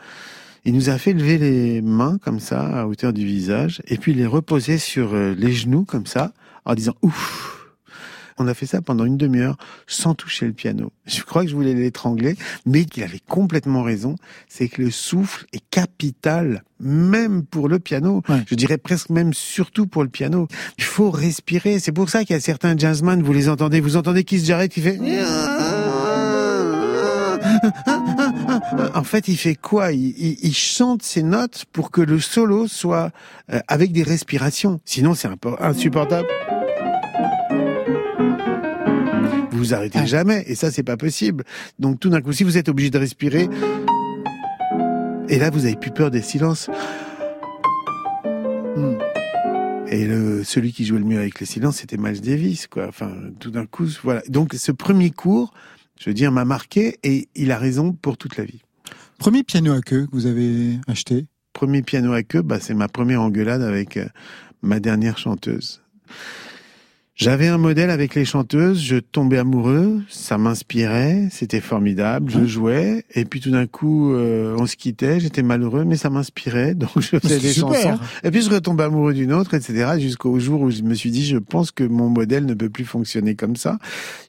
Il 0.66 0.74
nous 0.74 0.90
a 0.90 0.98
fait 0.98 1.14
lever 1.14 1.38
les 1.38 1.82
mains 1.82 2.18
comme 2.24 2.40
ça, 2.40 2.82
à 2.82 2.86
hauteur 2.86 3.14
du 3.14 3.26
visage, 3.26 3.82
et 3.88 3.98
puis 3.98 4.14
les 4.14 4.26
reposer 4.26 4.78
sur 4.78 5.14
euh, 5.14 5.34
les 5.38 5.54
genoux 5.54 5.86
comme 5.86 6.06
ça, 6.06 6.34
en 6.66 6.76
disant 6.76 6.94
ouf. 7.02 7.61
On 8.38 8.48
a 8.48 8.53
fait 8.53 8.66
ça 8.66 8.82
pendant 8.82 9.06
une 9.06 9.18
demi-heure 9.18 9.58
sans 9.88 10.14
toucher 10.16 10.45
le 10.45 10.53
piano. 10.53 10.91
Je 11.06 11.22
crois 11.24 11.44
que 11.44 11.49
je 11.49 11.56
voulais 11.56 11.74
l'étrangler, 11.74 12.36
mais 12.66 12.84
il 12.95 13.03
avait 13.03 13.20
complètement 13.28 13.84
raison. 13.84 14.16
C'est 14.48 14.68
que 14.68 14.82
le 14.82 14.91
souffle 14.91 15.45
est 15.53 15.62
capital, 15.72 16.64
même 16.80 17.44
pour 17.45 17.68
le 17.70 17.80
piano. 17.80 18.22
Je 18.48 18.56
dirais 18.56 18.78
presque 18.78 19.10
même 19.10 19.34
surtout 19.34 19.88
pour 19.88 20.03
le 20.03 20.10
piano. 20.10 20.48
Il 20.78 20.84
faut 20.84 21.10
respirer. 21.12 21.80
C'est 21.80 21.91
pour 21.91 22.10
ça 22.10 22.24
qu'il 22.24 22.34
y 22.36 22.38
a 22.38 22.41
certains 22.41 22.78
jazzmen, 22.78 23.22
vous 23.22 23.34
les 23.34 23.49
entendez, 23.49 23.80
vous 23.82 23.98
entendez 23.98 24.24
Keith 24.24 24.45
Jarrett 24.45 24.72
qui 24.72 24.82
fait 24.82 24.98
en 28.94 29.03
fait, 29.03 29.28
il 29.28 29.38
fait 29.38 29.56
quoi? 29.56 29.91
Il, 29.91 30.10
il- 30.18 30.38
il 30.44 30.53
chante 30.56 31.03
ses 31.03 31.24
notes 31.24 31.66
pour 31.74 31.91
que 31.91 32.02
le 32.02 32.20
solo 32.20 32.68
soit 32.68 33.12
euh, 33.52 33.60
avec 33.68 33.91
des 33.91 34.03
respirations. 34.03 34.80
Sinon, 34.86 35.14
c'est 35.16 35.28
un 35.28 35.38
peu 35.38 35.56
insupportable. 35.60 36.28
Vous 39.62 39.76
arrêtez 39.76 40.08
jamais, 40.08 40.44
et 40.48 40.56
ça, 40.56 40.72
c'est 40.72 40.82
pas 40.82 40.98
possible. 40.98 41.44
Donc, 41.78 42.00
tout 42.00 42.10
d'un 42.10 42.20
coup, 42.20 42.34
si 42.34 42.44
vous 42.44 42.58
êtes 42.58 42.68
obligé 42.68 42.90
de 42.90 42.98
respirer, 42.98 43.48
et 45.30 45.38
là, 45.38 45.52
vous 45.52 45.66
avez 45.66 45.76
plus 45.76 45.92
peur 45.92 46.10
des 46.10 46.24
silences. 46.24 46.68
Et 49.88 50.08
le, 50.08 50.44
celui 50.44 50.74
qui 50.74 50.84
jouait 50.84 50.98
le 50.98 51.06
mieux 51.06 51.20
avec 51.20 51.40
les 51.40 51.46
silences, 51.46 51.78
c'était 51.78 51.98
Miles 51.98 52.22
Davis, 52.22 52.66
quoi. 52.66 52.88
Enfin, 52.88 53.12
tout 53.40 53.52
d'un 53.52 53.68
coup, 53.68 53.86
voilà. 54.02 54.24
Donc, 54.30 54.56
ce 54.56 54.72
premier 54.72 55.12
cours, 55.12 55.54
je 56.00 56.10
veux 56.10 56.16
dire, 56.16 56.32
m'a 56.32 56.44
marqué, 56.44 56.98
et 57.04 57.30
il 57.36 57.52
a 57.52 57.60
raison 57.60 57.94
pour 57.94 58.18
toute 58.18 58.38
la 58.38 58.46
vie. 58.46 58.64
Premier 59.20 59.44
piano 59.44 59.74
à 59.74 59.82
queue 59.82 60.08
que 60.08 60.12
vous 60.12 60.26
avez 60.26 60.80
acheté? 60.88 61.28
Premier 61.54 61.84
piano 61.84 62.14
à 62.14 62.24
queue, 62.24 62.42
bah, 62.42 62.58
c'est 62.60 62.74
ma 62.74 62.88
première 62.88 63.22
engueulade 63.22 63.62
avec 63.62 63.98
euh, 63.98 64.08
ma 64.64 64.80
dernière 64.80 65.20
chanteuse. 65.20 65.84
J'avais 67.22 67.49
un 67.49 67.60
modèle 67.60 67.91
avec 67.91 68.15
les 68.15 68.26
chanteuses, 68.26 68.81
je 68.81 68.95
tombais 68.95 69.38
amoureux, 69.38 70.02
ça 70.10 70.39
m'inspirait, 70.39 71.27
c'était 71.30 71.61
formidable, 71.61 72.31
je 72.31 72.45
jouais, 72.45 73.06
et 73.14 73.26
puis 73.26 73.39
tout 73.39 73.52
d'un 73.52 73.68
coup, 73.68 74.11
euh, 74.15 74.56
on 74.57 74.65
se 74.65 74.76
quittait, 74.76 75.19
j'étais 75.19 75.43
malheureux, 75.43 75.85
mais 75.85 75.98
ça 75.98 76.10
m'inspirait, 76.10 76.73
donc 76.73 76.89
je 76.95 77.19
faisais 77.19 77.38
des 77.38 77.53
super. 77.53 77.76
chansons, 77.76 77.99
et 78.23 78.31
puis 78.31 78.41
je 78.41 78.49
retombais 78.49 78.85
amoureux 78.85 79.14
d'une 79.14 79.34
autre, 79.34 79.53
etc., 79.53 79.99
jusqu'au 79.99 80.39
jour 80.39 80.61
où 80.61 80.72
je 80.72 80.81
me 80.81 80.95
suis 80.95 81.11
dit, 81.11 81.23
je 81.23 81.38
pense 81.38 81.69
que 81.69 81.84
mon 81.84 82.10
modèle 82.10 82.48
ne 82.48 82.56
peut 82.56 82.72
plus 82.72 82.85
fonctionner 82.85 83.35
comme 83.35 83.56
ça, 83.56 83.77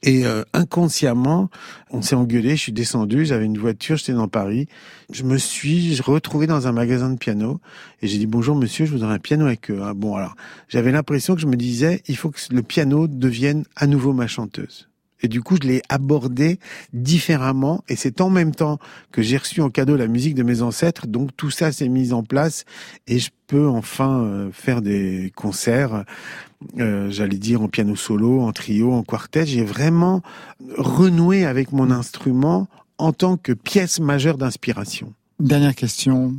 et 0.03 0.27
euh, 0.27 0.43
inconsciemment, 0.53 1.49
on 1.89 2.03
s'est 2.03 2.15
engueulé, 2.15 2.51
je 2.51 2.61
suis 2.61 2.73
descendu, 2.73 3.25
j'avais 3.25 3.45
une 3.45 3.57
voiture, 3.57 3.97
j'étais 3.97 4.13
dans 4.13 4.27
Paris, 4.27 4.67
je 5.11 5.23
me 5.23 5.39
suis 5.39 5.99
retrouvé 5.99 6.45
dans 6.45 6.67
un 6.67 6.71
magasin 6.71 7.09
de 7.09 7.17
piano, 7.17 7.59
et 8.03 8.07
j'ai 8.07 8.17
dit, 8.17 8.27
bonjour 8.27 8.57
monsieur, 8.57 8.85
je 8.85 8.91
voudrais 8.91 9.13
un 9.13 9.17
piano 9.17 9.45
avec 9.45 9.71
eux. 9.71 9.79
Ah, 9.81 9.93
bon, 9.93 10.15
alors, 10.15 10.35
j'avais 10.67 10.91
l'impression 10.91 11.35
que 11.35 11.41
je 11.41 11.47
me 11.47 11.55
disais, 11.55 12.03
il 12.09 12.17
faut 12.17 12.31
que 12.31 12.39
le 12.51 12.61
piano 12.61 13.07
devienne 13.07 13.63
à 13.77 13.87
nouveau 13.87 14.11
ma 14.11 14.27
chanteuse. 14.27 14.89
Et 15.21 15.29
du 15.29 15.41
coup, 15.41 15.55
je 15.55 15.65
l'ai 15.65 15.81
abordé 15.87 16.59
différemment. 16.91 17.81
Et 17.87 17.95
c'est 17.95 18.19
en 18.19 18.29
même 18.29 18.53
temps 18.53 18.77
que 19.13 19.21
j'ai 19.21 19.37
reçu 19.37 19.61
en 19.61 19.69
cadeau 19.69 19.95
la 19.95 20.07
musique 20.07 20.35
de 20.35 20.43
mes 20.43 20.61
ancêtres. 20.61 21.07
Donc 21.07 21.29
tout 21.37 21.49
ça 21.49 21.71
s'est 21.71 21.87
mis 21.87 22.11
en 22.11 22.23
place 22.23 22.65
et 23.07 23.19
je 23.19 23.29
peux 23.47 23.69
enfin 23.69 24.19
euh, 24.19 24.49
faire 24.51 24.81
des 24.81 25.31
concerts. 25.33 26.03
euh, 26.79 27.09
J'allais 27.09 27.37
dire 27.37 27.61
en 27.61 27.69
piano 27.69 27.95
solo, 27.95 28.41
en 28.41 28.51
trio, 28.51 28.91
en 28.91 29.03
quartet. 29.03 29.45
J'ai 29.45 29.63
vraiment 29.63 30.21
renoué 30.77 31.45
avec 31.45 31.71
mon 31.71 31.89
instrument 31.89 32.67
en 32.97 33.13
tant 33.13 33.37
que 33.37 33.53
pièce 33.53 34.01
majeure 34.01 34.37
d'inspiration. 34.37 35.13
Dernière 35.39 35.73
question, 35.73 36.35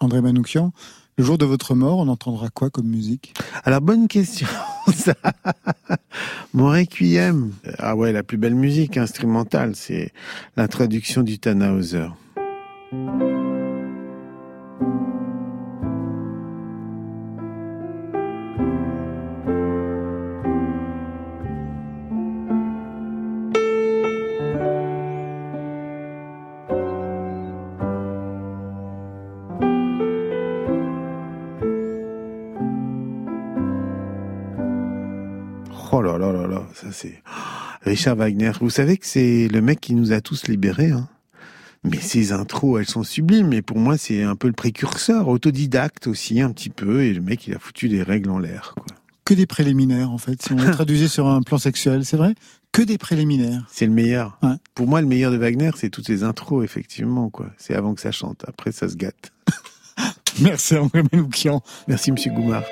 André 0.00 0.20
Manoukian. 0.20 0.72
Le 1.16 1.22
jour 1.22 1.38
de 1.38 1.44
votre 1.44 1.76
mort, 1.76 1.98
on 1.98 2.08
entendra 2.08 2.48
quoi 2.50 2.70
comme 2.70 2.88
musique? 2.88 3.34
Alors, 3.62 3.80
bonne 3.80 4.08
question. 4.08 4.48
Mon 6.54 6.70
requiem. 6.70 7.52
Ah 7.78 7.94
ouais, 7.94 8.12
la 8.12 8.24
plus 8.24 8.36
belle 8.36 8.56
musique 8.56 8.96
instrumentale, 8.96 9.76
c'est 9.76 10.12
l'introduction 10.56 11.22
du 11.22 11.38
Tannhauser. 11.38 12.08
Là 36.04 36.18
là 36.18 36.32
là 36.32 36.46
là, 36.46 36.62
ça 36.74 36.92
c'est 36.92 37.22
Richard 37.82 38.16
Wagner. 38.16 38.52
Vous 38.60 38.70
savez 38.70 38.96
que 38.96 39.06
c'est 39.06 39.48
le 39.48 39.60
mec 39.60 39.80
qui 39.80 39.94
nous 39.94 40.12
a 40.12 40.20
tous 40.20 40.46
libérés. 40.48 40.90
Hein 40.92 41.08
mais 41.84 41.98
ces 41.98 42.32
intros, 42.32 42.80
elles 42.80 42.88
sont 42.88 43.02
sublimes. 43.02 43.52
Et 43.52 43.62
pour 43.62 43.78
moi, 43.78 43.98
c'est 43.98 44.22
un 44.22 44.36
peu 44.36 44.46
le 44.48 44.54
précurseur, 44.54 45.28
autodidacte 45.28 46.06
aussi 46.06 46.40
un 46.40 46.50
petit 46.50 46.70
peu. 46.70 47.02
Et 47.02 47.12
le 47.12 47.20
mec, 47.20 47.46
il 47.46 47.54
a 47.54 47.58
foutu 47.58 47.88
les 47.88 48.02
règles 48.02 48.30
en 48.30 48.38
l'air. 48.38 48.74
quoi. 48.74 48.86
Que 49.24 49.34
des 49.34 49.46
préliminaires, 49.46 50.10
en 50.10 50.18
fait, 50.18 50.40
si 50.42 50.52
on 50.52 50.56
les 50.56 50.70
traduisait 50.72 51.08
sur 51.08 51.26
un 51.26 51.42
plan 51.42 51.58
sexuel, 51.58 52.04
c'est 52.04 52.16
vrai 52.16 52.34
Que 52.72 52.82
des 52.82 52.98
préliminaires. 52.98 53.66
C'est 53.70 53.86
le 53.86 53.92
meilleur. 53.92 54.38
Pour 54.74 54.86
moi, 54.86 55.00
le 55.02 55.06
meilleur 55.06 55.30
de 55.30 55.36
Wagner, 55.36 55.70
c'est 55.76 55.90
toutes 55.90 56.08
les 56.08 56.24
intros, 56.24 56.64
effectivement. 56.64 57.28
quoi. 57.28 57.50
C'est 57.58 57.74
avant 57.74 57.94
que 57.94 58.00
ça 58.00 58.12
chante. 58.12 58.44
Après, 58.48 58.72
ça 58.72 58.88
se 58.88 58.96
gâte. 58.96 59.32
Merci 60.40 60.76
André 60.76 61.02
Manoukian. 61.12 61.62
Merci 61.86 62.12
Monsieur 62.12 62.32
Goumard. 62.32 62.64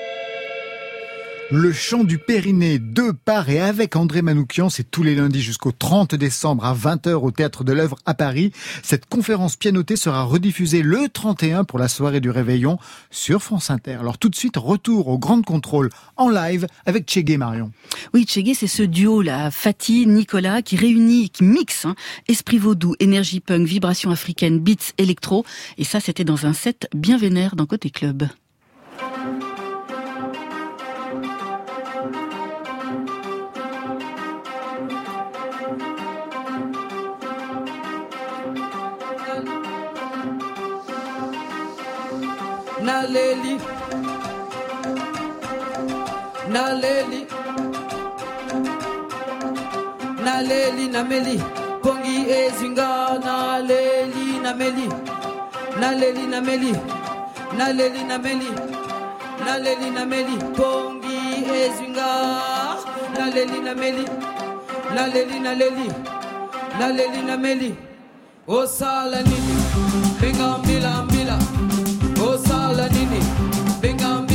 Le 1.54 1.70
chant 1.70 2.02
du 2.02 2.16
Périnée 2.16 2.78
de 2.78 3.10
par 3.10 3.50
et 3.50 3.60
avec 3.60 3.94
André 3.94 4.22
Manoukian, 4.22 4.70
c'est 4.70 4.90
tous 4.90 5.02
les 5.02 5.14
lundis 5.14 5.42
jusqu'au 5.42 5.70
30 5.70 6.14
décembre 6.14 6.64
à 6.64 6.74
20h 6.74 7.12
au 7.12 7.30
Théâtre 7.30 7.62
de 7.62 7.74
l'œuvre 7.74 7.98
à 8.06 8.14
Paris. 8.14 8.52
Cette 8.82 9.04
conférence 9.04 9.56
pianotée 9.56 9.96
sera 9.96 10.22
rediffusée 10.22 10.80
le 10.80 11.10
31 11.12 11.64
pour 11.64 11.78
la 11.78 11.88
soirée 11.88 12.20
du 12.20 12.30
réveillon 12.30 12.78
sur 13.10 13.42
France 13.42 13.68
Inter. 13.68 13.96
Alors 14.00 14.16
tout 14.16 14.30
de 14.30 14.34
suite, 14.34 14.56
retour 14.56 15.08
au 15.08 15.18
Grand 15.18 15.42
Contrôle 15.42 15.90
en 16.16 16.30
live 16.30 16.66
avec 16.86 17.04
Tchégué 17.04 17.36
Marion. 17.36 17.70
Oui, 18.14 18.24
Tchégué, 18.24 18.54
c'est 18.54 18.66
ce 18.66 18.82
duo 18.82 19.20
là, 19.20 19.50
Fatih, 19.50 20.06
Nicolas, 20.06 20.62
qui 20.62 20.76
réunit, 20.76 21.28
qui 21.28 21.44
mixe 21.44 21.84
hein, 21.84 21.94
esprit 22.28 22.56
vaudou, 22.56 22.94
énergie 22.98 23.40
punk, 23.40 23.66
vibration 23.66 24.10
africaine, 24.10 24.58
beats, 24.58 24.94
électro. 24.96 25.44
Et 25.76 25.84
ça, 25.84 26.00
c'était 26.00 26.24
dans 26.24 26.46
un 26.46 26.54
set 26.54 26.88
bien 26.94 27.18
vénère 27.18 27.56
dans 27.56 27.66
Côté 27.66 27.90
Club. 27.90 28.26
Naleli. 43.02 43.58
Naleli. 46.48 47.26
Naleli 50.24 50.86
nameli. 50.88 51.36
Pongi 51.82 52.16
ezinga 52.38 53.18
naleli 53.26 54.38
nameli. 54.44 54.88
Naleli 55.80 56.26
nameli. 56.32 56.72
Naleli 57.58 58.02
nameli. 58.10 58.50
Naleli 59.46 59.90
nameli. 59.90 60.36
Pongi 60.56 61.18
ezinga 61.62 62.10
naleli 63.18 63.58
nameli. 63.66 64.04
Naleli 64.94 65.38
naleli. 65.40 65.88
Naleli 66.78 67.22
nameli. 67.30 67.74
Osala 68.46 69.22
nini? 69.22 69.56
Benga 70.20 70.58
mbila 70.58 71.02
mbila 71.02 71.38
all 72.72 72.80
I 72.80 72.88
need 72.88 73.12
it. 73.12 74.31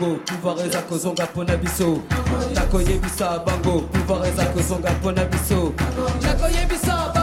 Bango 0.00 0.18
pouvoir 0.24 0.66
eza 0.66 0.82
kozonga 0.82 1.24
mpona 1.24 1.56
biso 1.56 1.98
nakoyebisa 2.54 3.38
bango 3.38 3.80
pouvoir 3.80 4.28
eza 4.28 4.44
kozonga 4.46 4.90
mpona 4.90 5.24
biso 5.24 5.72
nakoyebisa 6.22 7.19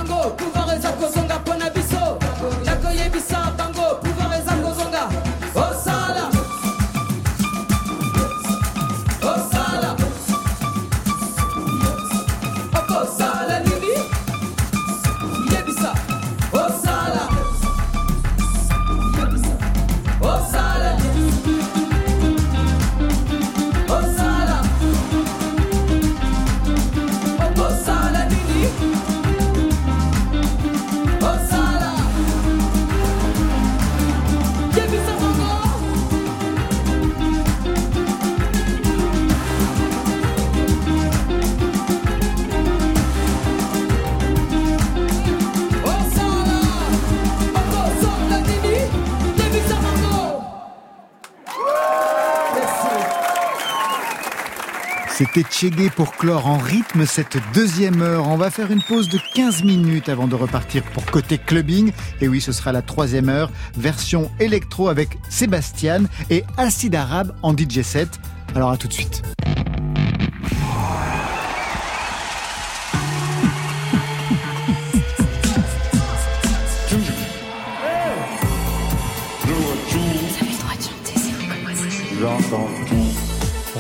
Tchégué 55.44 55.90
pour 55.90 56.16
clore 56.16 56.48
en 56.48 56.58
rythme 56.58 57.06
cette 57.06 57.38
deuxième 57.54 58.02
heure. 58.02 58.28
On 58.28 58.38
va 58.38 58.50
faire 58.50 58.72
une 58.72 58.82
pause 58.82 59.10
de 59.10 59.20
15 59.34 59.64
minutes 59.64 60.10
avant 60.10 60.28
de 60.28 60.36
repartir 60.36 60.84
pour 60.84 61.06
côté 61.06 61.38
clubbing. 61.38 61.92
Et 62.22 62.28
oui, 62.28 62.42
ce 62.42 62.52
sera 62.52 62.72
la 62.72 62.82
troisième 62.82 63.30
heure, 63.30 63.52
version 63.76 64.32
électro 64.40 64.90
avec 64.90 65.18
Sébastien 65.30 66.04
et 66.30 66.44
Acide 66.58 66.96
Arabe 66.96 67.36
en 67.44 67.56
DJ 67.56 67.82
set. 67.82 68.10
Alors 68.56 68.72
à 68.72 68.78
tout 68.78 68.88
de 68.88 68.94
suite. 68.94 69.37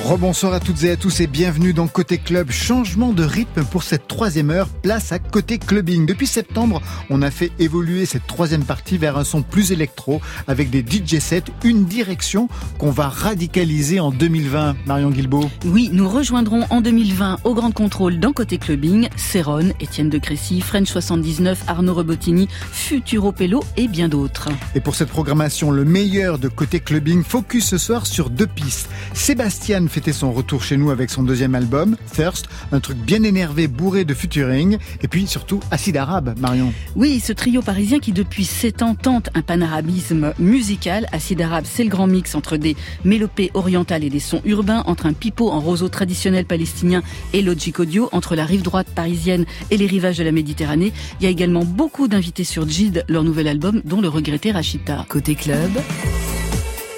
Rebonsoir 0.05 0.53
à 0.53 0.59
toutes 0.59 0.83
et 0.83 0.91
à 0.91 0.95
tous 0.95 1.19
et 1.19 1.27
bienvenue 1.27 1.73
dans 1.73 1.87
Côté 1.87 2.17
Club. 2.17 2.51
Changement 2.51 3.11
de 3.11 3.23
rythme 3.23 3.65
pour 3.65 3.83
cette 3.83 4.07
troisième 4.07 4.51
heure, 4.51 4.69
place 4.69 5.11
à 5.11 5.19
Côté 5.19 5.57
Clubbing. 5.57 6.05
Depuis 6.05 6.27
septembre, 6.27 6.81
on 7.09 7.21
a 7.21 7.31
fait 7.31 7.51
évoluer 7.59 8.05
cette 8.05 8.25
troisième 8.25 8.63
partie 8.63 8.97
vers 8.97 9.17
un 9.17 9.23
son 9.23 9.41
plus 9.41 9.71
électro 9.71 10.21
avec 10.47 10.69
des 10.69 10.79
DJ 10.79 11.19
sets, 11.19 11.43
une 11.63 11.85
direction 11.85 12.47
qu'on 12.77 12.91
va 12.91 13.09
radicaliser 13.09 13.99
en 13.99 14.11
2020. 14.11 14.77
Marion 14.85 15.09
Guilbault. 15.09 15.49
Oui, 15.65 15.89
nous 15.91 16.07
rejoindrons 16.07 16.65
en 16.69 16.79
2020 16.79 17.39
au 17.43 17.53
Grand 17.53 17.71
Contrôle 17.71 18.19
dans 18.19 18.31
Côté 18.31 18.57
Clubbing, 18.57 19.09
Céron, 19.17 19.71
Étienne 19.81 20.09
de 20.09 20.19
Crécy, 20.19 20.61
French 20.61 20.87
79, 20.87 21.63
Arnaud 21.67 21.95
Robotini, 21.95 22.47
Futuro 22.71 23.31
Pello 23.31 23.63
et 23.75 23.87
bien 23.87 24.07
d'autres. 24.07 24.49
Et 24.75 24.79
pour 24.79 24.95
cette 24.95 25.09
programmation, 25.09 25.71
le 25.71 25.83
meilleur 25.83 26.39
de 26.39 26.47
Côté 26.47 26.79
Clubbing, 26.79 27.23
focus 27.23 27.65
ce 27.65 27.77
soir 27.77 28.05
sur 28.05 28.29
deux 28.29 28.47
pistes. 28.47 28.89
Sébastien 29.13 29.86
fêtait 29.87 30.13
son 30.13 30.31
retour 30.31 30.63
chez 30.63 30.77
nous 30.77 30.89
avec 30.89 31.09
son 31.09 31.23
deuxième 31.23 31.55
album, 31.55 31.95
Thirst, 32.13 32.47
un 32.71 32.79
truc 32.79 32.97
bien 32.97 33.23
énervé, 33.23 33.67
bourré 33.67 34.05
de 34.05 34.13
futuring, 34.13 34.77
et 35.01 35.07
puis 35.07 35.27
surtout 35.27 35.59
Acide 35.71 35.97
Arabe, 35.97 36.35
Marion. 36.39 36.73
Oui, 36.95 37.19
ce 37.19 37.33
trio 37.33 37.61
parisien 37.61 37.99
qui 37.99 38.11
depuis 38.11 38.45
7 38.45 38.81
ans 38.83 38.95
tente 38.95 39.29
un 39.33 39.41
panarabisme 39.41 40.33
musical. 40.39 41.07
Acide 41.11 41.41
Arabe, 41.41 41.65
c'est 41.67 41.83
le 41.83 41.89
grand 41.89 42.07
mix 42.07 42.35
entre 42.35 42.57
des 42.57 42.75
mélopées 43.03 43.51
orientales 43.53 44.03
et 44.03 44.09
des 44.09 44.19
sons 44.19 44.41
urbains, 44.45 44.83
entre 44.85 45.05
un 45.05 45.13
pipeau 45.13 45.49
en 45.49 45.59
roseau 45.59 45.89
traditionnel 45.89 46.45
palestinien 46.45 47.01
et 47.33 47.41
Logic 47.41 47.79
Audio, 47.79 48.09
entre 48.11 48.35
la 48.35 48.45
rive 48.45 48.61
droite 48.61 48.87
parisienne 48.93 49.45
et 49.71 49.77
les 49.77 49.87
rivages 49.87 50.17
de 50.17 50.23
la 50.23 50.31
Méditerranée. 50.31 50.93
Il 51.19 51.23
y 51.23 51.27
a 51.27 51.29
également 51.29 51.65
beaucoup 51.65 52.07
d'invités 52.07 52.43
sur 52.43 52.67
Jid, 52.67 53.03
leur 53.07 53.23
nouvel 53.23 53.47
album, 53.47 53.81
dont 53.85 54.01
le 54.01 54.07
regretté 54.07 54.51
Rachita. 54.51 55.05
Côté 55.09 55.35
club, 55.35 55.71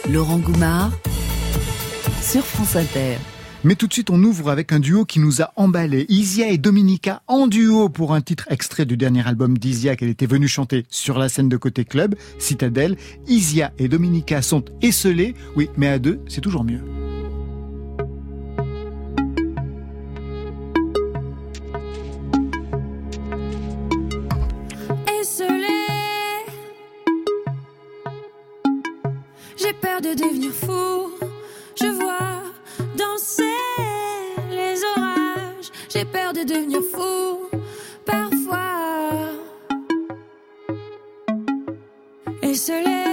Laurent 0.09 0.37
Goumard 0.39 0.91
sur 2.21 2.45
France 2.45 2.75
Inter. 2.75 3.17
Mais 3.63 3.75
tout 3.75 3.87
de 3.87 3.93
suite, 3.93 4.09
on 4.09 4.23
ouvre 4.23 4.49
avec 4.49 4.71
un 4.71 4.79
duo 4.79 5.03
qui 5.05 5.19
nous 5.19 5.41
a 5.41 5.51
emballé. 5.55 6.05
Isia 6.09 6.47
et 6.49 6.57
Dominica 6.57 7.21
en 7.27 7.47
duo 7.47 7.89
pour 7.89 8.13
un 8.13 8.21
titre 8.21 8.45
extrait 8.49 8.85
du 8.85 8.95
dernier 8.95 9.27
album 9.27 9.57
d'Isia 9.57 9.95
qu'elle 9.95 10.09
était 10.09 10.25
venue 10.25 10.47
chanter 10.47 10.85
sur 10.89 11.17
la 11.17 11.27
scène 11.27 11.49
de 11.49 11.57
côté 11.57 11.85
club, 11.85 12.15
Citadelle. 12.37 12.95
Isia 13.27 13.71
et 13.77 13.87
Dominica 13.87 14.41
sont 14.41 14.63
esselés. 14.81 15.35
Oui, 15.55 15.69
mais 15.77 15.87
à 15.87 15.99
deux, 15.99 16.21
c'est 16.27 16.41
toujours 16.41 16.63
mieux. 16.63 16.81
Esselé 25.21 25.67
peur 29.81 30.01
de 30.01 30.13
devenir 30.15 30.51
fou. 30.51 31.18
Danser 33.19 33.43
les 34.49 34.81
orages. 34.95 35.71
J'ai 35.89 36.05
peur 36.05 36.31
de 36.31 36.43
devenir 36.43 36.81
fou. 36.93 37.49
Parfois. 38.05 39.33
Esselé. 42.41 42.79
Esselé. 42.85 43.08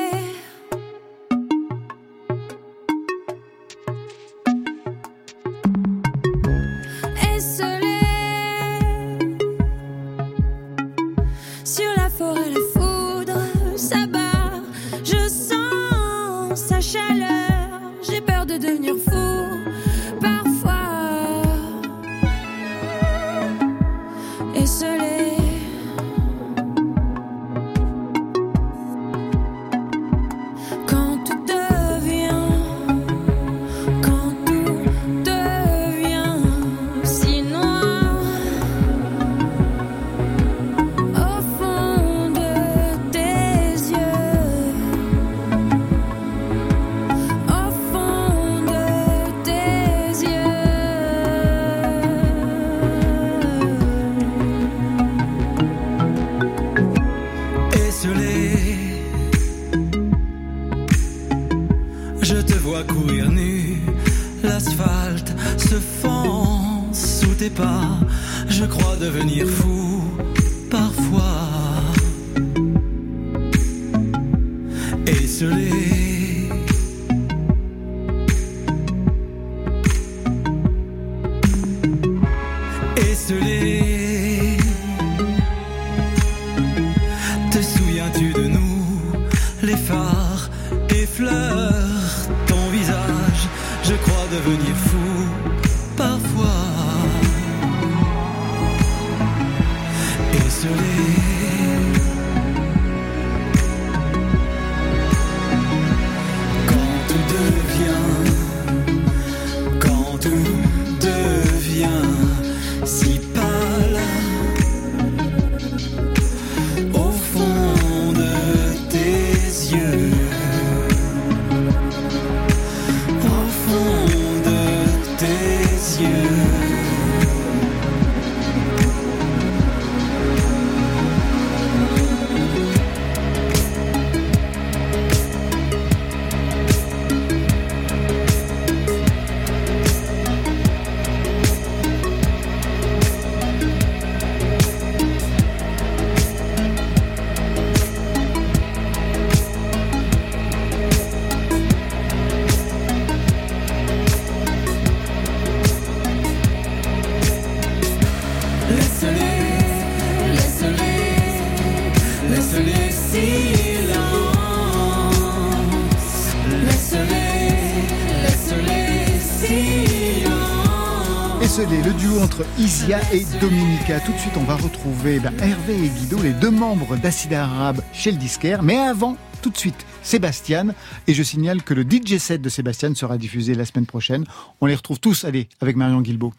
Entre 172.36 172.46
Isia 172.58 172.98
et 173.12 173.24
Dominica. 173.40 174.00
Tout 174.00 174.12
de 174.12 174.18
suite, 174.18 174.36
on 174.36 174.44
va 174.44 174.56
retrouver 174.56 175.20
ben, 175.20 175.32
Hervé 175.40 175.74
et 175.74 175.88
Guido, 175.88 176.20
les 176.22 176.32
deux 176.32 176.50
membres 176.50 176.96
d'Acide 176.96 177.32
Arabe 177.34 177.80
chez 177.92 178.10
le 178.10 178.18
disquaire. 178.18 178.62
Mais 178.62 178.76
avant, 178.76 179.16
tout 179.42 179.50
de 179.50 179.56
suite, 179.56 179.86
Sébastien. 180.02 180.68
Et 181.06 181.14
je 181.14 181.22
signale 181.22 181.62
que 181.62 181.72
le 181.72 181.82
DJ 181.82 182.18
set 182.18 182.42
de 182.42 182.48
Sébastien 182.48 182.94
sera 182.94 183.16
diffusé 183.16 183.54
la 183.54 183.64
semaine 183.64 183.86
prochaine. 183.86 184.24
On 184.60 184.66
les 184.66 184.74
retrouve 184.74 185.00
tous, 185.00 185.24
allez, 185.24 185.48
avec 185.60 185.76
Marion 185.76 186.02
Guilbault. 186.02 186.34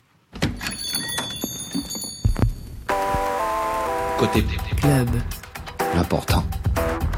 Côté 4.19 4.43
club. 4.79 5.09
L'important, 5.95 6.43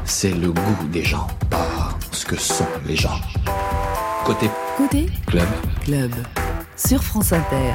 c'est 0.04 0.32
le 0.32 0.52
goût 0.52 0.88
des 0.90 1.04
gens, 1.04 1.26
pas 1.50 1.98
ce 2.12 2.24
que 2.24 2.36
sont 2.36 2.68
les 2.86 2.96
gens. 2.96 3.20
Côté 4.24 4.48
Côté 4.76 5.06
club. 5.26 5.48
Club. 5.84 6.12
Sur 6.76 7.02
France 7.02 7.32
Inter. 7.32 7.74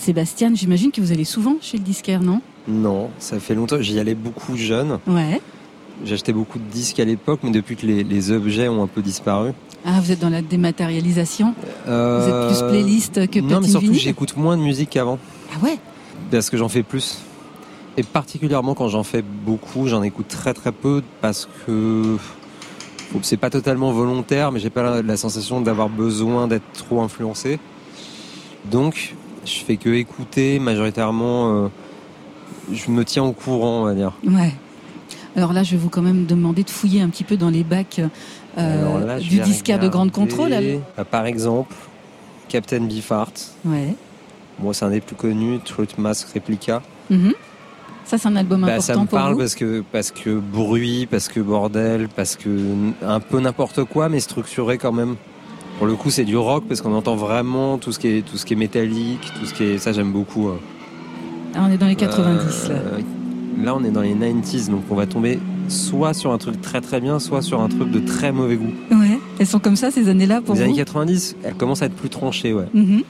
Sébastien, 0.00 0.50
j'imagine 0.54 0.90
que 0.92 1.00
vous 1.02 1.12
allez 1.12 1.24
souvent 1.24 1.56
chez 1.60 1.76
le 1.76 1.84
disquaire, 1.84 2.22
non? 2.22 2.40
Non, 2.66 3.10
ça 3.18 3.38
fait 3.38 3.54
longtemps. 3.54 3.76
J'y 3.80 3.98
allais 3.98 4.14
beaucoup 4.14 4.56
jeune. 4.56 4.98
Ouais. 5.06 5.40
J'achetais 6.06 6.32
beaucoup 6.32 6.58
de 6.58 6.64
disques 6.64 6.98
à 7.00 7.04
l'époque, 7.04 7.40
mais 7.42 7.50
depuis 7.50 7.76
que 7.76 7.84
les, 7.86 8.02
les 8.02 8.30
objets 8.30 8.68
ont 8.68 8.82
un 8.82 8.86
peu 8.86 9.02
disparu. 9.02 9.52
Ah, 9.84 10.00
vous 10.00 10.10
êtes 10.10 10.20
dans 10.20 10.30
la 10.30 10.40
dématérialisation? 10.40 11.54
Vous 11.86 11.92
êtes 11.92 12.48
plus 12.48 12.68
playlist 12.70 13.28
que 13.30 13.38
Euh, 13.40 13.42
Non, 13.42 13.60
mais 13.60 13.68
surtout, 13.68 13.92
j'écoute 13.92 14.36
moins 14.38 14.56
de 14.56 14.62
musique 14.62 14.88
qu'avant. 14.90 15.18
Ah 15.54 15.62
ouais? 15.62 15.78
Parce 16.30 16.48
que 16.48 16.56
j'en 16.56 16.68
fais 16.70 16.82
plus. 16.82 17.18
Et 17.98 18.02
particulièrement 18.02 18.74
quand 18.74 18.88
j'en 18.88 19.02
fais 19.02 19.22
beaucoup, 19.22 19.86
j'en 19.86 20.02
écoute 20.02 20.28
très 20.28 20.54
très 20.54 20.72
peu 20.72 21.02
parce 21.20 21.46
que 21.66 22.16
c'est 23.20 23.36
pas 23.36 23.50
totalement 23.50 23.92
volontaire, 23.92 24.52
mais 24.52 24.60
j'ai 24.60 24.70
pas 24.70 24.82
la, 24.82 25.02
la 25.02 25.16
sensation 25.18 25.60
d'avoir 25.60 25.90
besoin 25.90 26.46
d'être 26.48 26.72
trop 26.72 27.02
influencé. 27.02 27.58
Donc, 28.70 29.14
je 29.44 29.64
fais 29.64 29.76
que 29.76 29.88
écouter 29.90 30.58
majoritairement. 30.58 31.64
euh, 31.64 31.68
je 32.72 32.90
me 32.90 33.04
tiens 33.04 33.24
au 33.24 33.32
courant, 33.32 33.82
on 33.82 33.84
va 33.84 33.94
dire. 33.94 34.12
Ouais. 34.24 34.52
Alors 35.36 35.52
là, 35.52 35.62
je 35.62 35.72
vais 35.72 35.76
vous 35.76 35.88
quand 35.88 36.02
même 36.02 36.26
demander 36.26 36.62
de 36.64 36.70
fouiller 36.70 37.00
un 37.02 37.08
petit 37.08 37.24
peu 37.24 37.36
dans 37.36 37.50
les 37.50 37.64
bacs 37.64 38.00
euh, 38.58 39.06
là, 39.06 39.18
du 39.18 39.40
disquaire 39.40 39.78
de 39.78 39.88
grande 39.88 40.12
contrôle. 40.12 40.52
euh, 40.52 40.78
Par 41.10 41.26
exemple, 41.26 41.74
Captain 42.48 42.80
Beefheart. 42.82 43.52
Ouais. 43.64 43.94
Bon, 44.58 44.72
c'est 44.72 44.84
un 44.84 44.90
des 44.90 45.00
plus 45.00 45.16
connus, 45.16 45.60
Truth 45.64 45.98
Mask 45.98 46.28
Replica. 46.34 46.82
Mhm. 47.10 47.32
Ça, 48.04 48.18
c'est 48.18 48.28
un 48.28 48.36
album 48.36 48.60
Bah, 48.62 48.66
important 48.74 48.82
ça 48.82 48.92
me 49.00 49.06
pour 49.06 49.18
parle 49.18 49.32
vous. 49.34 49.38
parce 49.38 49.54
que 49.54 49.84
parce 49.92 50.10
que 50.10 50.30
bruit, 50.38 51.06
parce 51.06 51.28
que 51.28 51.38
bordel, 51.40 52.08
parce 52.08 52.34
que 52.36 52.48
un 53.06 53.20
peu 53.20 53.38
n'importe 53.40 53.84
quoi, 53.84 54.08
mais 54.08 54.18
structuré 54.20 54.78
quand 54.78 54.92
même. 54.92 55.16
Pour 55.80 55.86
le 55.86 55.96
coup, 55.96 56.10
c'est 56.10 56.24
du 56.24 56.36
rock 56.36 56.64
parce 56.68 56.80
qu'on 56.82 56.92
entend 56.94 57.16
vraiment 57.16 57.78
tout 57.78 57.90
ce 57.90 57.98
qui 57.98 58.06
est 58.08 58.22
tout 58.22 58.36
ce 58.36 58.44
qui 58.44 58.52
est 58.52 58.56
métallique, 58.56 59.32
tout 59.40 59.46
ce 59.46 59.54
qui 59.54 59.64
est 59.64 59.78
ça 59.78 59.92
j'aime 59.92 60.12
beaucoup. 60.12 60.48
hein. 60.48 60.58
Ah, 61.54 61.64
on 61.66 61.72
est 61.72 61.78
dans 61.78 61.86
les 61.88 61.96
90 61.96 62.68
là. 62.68 62.74
Euh, 62.76 62.98
là, 63.64 63.74
on 63.74 63.82
est 63.82 63.90
dans 63.90 64.02
les 64.02 64.14
90s, 64.14 64.70
donc 64.70 64.82
on 64.90 64.94
va 64.94 65.06
tomber 65.06 65.38
soit 65.68 66.12
sur 66.14 66.32
un 66.32 66.38
truc 66.38 66.60
très 66.60 66.80
très 66.82 67.00
bien, 67.00 67.18
soit 67.18 67.40
sur 67.42 67.60
un 67.60 67.68
truc 67.68 67.90
de 67.90 67.98
très 68.00 68.30
mauvais 68.30 68.56
goût. 68.56 68.72
Ouais. 68.92 69.18
Elles 69.38 69.46
sont 69.46 69.58
comme 69.58 69.74
ça 69.76 69.90
ces 69.90 70.08
années-là 70.10 70.42
pour 70.42 70.54
Les 70.54 70.60
vous 70.60 70.66
années 70.66 70.76
90, 70.76 71.36
elles 71.42 71.54
commencent 71.54 71.82
à 71.82 71.86
être 71.86 71.94
plus 71.96 72.08
tranchées, 72.10 72.52
ouais. 72.52 72.66
Mhm. 72.74 73.02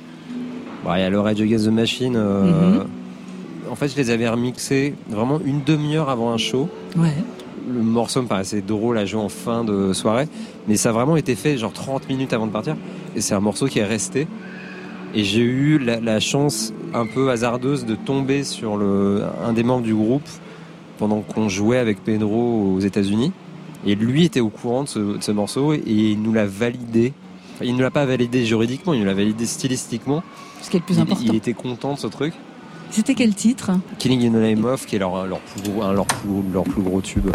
Bon, 0.85 0.95
il 0.95 1.01
y 1.01 1.03
a 1.03 1.11
le 1.11 1.21
Rage 1.21 1.41
Against 1.41 1.67
the 1.67 1.71
Machine. 1.73 2.15
euh, 2.17 2.45
Mhm. 2.79 2.85
En 3.71 3.75
fait, 3.77 3.89
je 3.89 3.97
les 3.97 4.11
avais 4.11 4.29
remixés 4.29 4.95
vraiment 5.09 5.39
une 5.45 5.61
demi-heure 5.65 6.09
avant 6.09 6.33
un 6.33 6.39
show. 6.39 6.69
Ouais. 6.97 7.13
Le 7.73 7.83
morceau 7.83 8.23
me 8.23 8.27
paraissait 8.29 8.61
drôle 8.63 8.99
à 8.99 9.05
jouer 9.07 9.21
en 9.21 9.29
fin 9.29 9.65
de 9.65 9.93
soirée, 9.93 10.29
mais 10.69 10.77
ça 10.77 10.91
a 10.91 10.93
vraiment 10.93 11.17
été 11.17 11.35
fait 11.35 11.57
genre 11.59 11.73
30 11.73 12.09
minutes 12.09 12.33
avant 12.33 12.47
de 12.47 12.53
partir. 12.53 12.77
Et 13.17 13.21
c'est 13.21 13.35
un 13.35 13.41
morceau 13.41 13.67
qui 13.67 13.79
est 13.79 13.85
resté. 13.85 14.27
Et 15.15 15.25
j'ai 15.25 15.41
eu 15.41 15.79
la, 15.79 15.99
la 16.01 16.21
chance 16.21 16.73
un 16.95 17.07
peu 17.07 17.31
hasardeuse 17.31 17.85
de 17.85 17.95
tomber 17.97 18.45
sur 18.45 18.77
le, 18.77 19.23
un 19.45 19.53
des 19.53 19.63
membres 19.65 19.83
du 19.85 19.95
groupe 19.95 20.29
pendant 20.99 21.21
qu'on 21.23 21.49
jouait 21.49 21.79
avec 21.79 22.05
Pedro 22.05 22.75
aux 22.77 22.81
États-Unis. 22.81 23.33
Et 23.87 23.95
lui 23.95 24.25
était 24.25 24.41
au 24.41 24.51
courant 24.51 24.85
de 24.85 24.89
ce, 24.89 24.99
de 24.99 25.23
ce 25.23 25.33
morceau 25.33 25.73
et 25.73 25.83
il 25.87 26.21
nous 26.23 26.33
l'a 26.33 26.47
validé. 26.47 27.13
Enfin, 27.57 27.65
il 27.65 27.75
ne 27.77 27.83
l'a 27.83 27.91
pas 27.91 28.05
validé 28.07 28.45
juridiquement, 28.45 28.93
il 28.93 29.01
nous 29.01 29.07
l'a 29.07 29.15
validé 29.15 29.47
stylistiquement. 29.47 30.23
Ce 30.63 30.71
qui 30.71 30.77
est 30.77 30.81
le 30.81 30.85
plus 30.85 30.97
Il- 30.97 31.01
important. 31.01 31.23
Il, 31.27 31.35
était 31.35 31.55
content 31.55 31.95
de 31.95 31.99
ce 31.99 32.07
truc. 32.07 32.35
C'était 32.91 33.15
quel 33.15 33.35
titre? 33.35 33.71
Killing 33.99 34.27
in 34.27 34.31
the 34.33 34.43
Name 34.43 34.65
of, 34.65 34.85
qui 34.87 34.97
est 34.97 34.99
leur, 34.99 35.27
leur, 35.27 35.39
plus, 35.41 35.63
gros, 35.71 35.83
un- 35.83 35.93
leur, 35.93 36.07
plus, 36.07 36.29
leur 36.53 36.65
plus 36.65 36.83
gros 36.83 37.01
tube. 37.01 37.29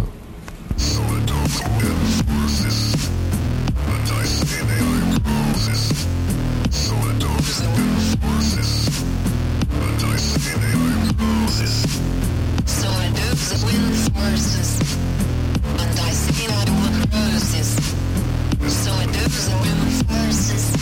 So 18.67 18.91
I 18.91 19.05
do 19.05 19.11
the 19.11 19.55
wins 19.63 20.01
versus, 20.01 20.75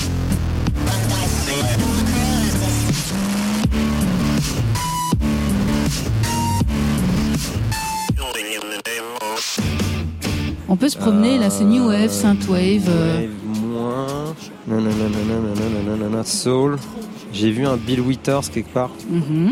and 0.76 1.14
I 1.14 1.26
see 1.28 2.03
On 10.74 10.76
peut 10.76 10.90
se 10.90 10.98
promener, 10.98 11.38
là, 11.38 11.52
c'est 11.52 11.66
New 11.66 11.88
Wave, 11.88 12.10
Synthwave. 12.10 12.90
euh, 12.90 13.22
Wave 13.22 13.30
moins. 13.62 14.34
Soul. 16.24 16.78
J'ai 17.32 17.52
vu 17.52 17.68
un 17.68 17.78
Bill 17.78 18.02
Withers 18.02 18.50
quelque 18.52 18.74
part. 18.74 18.90
mhm. 19.08 19.52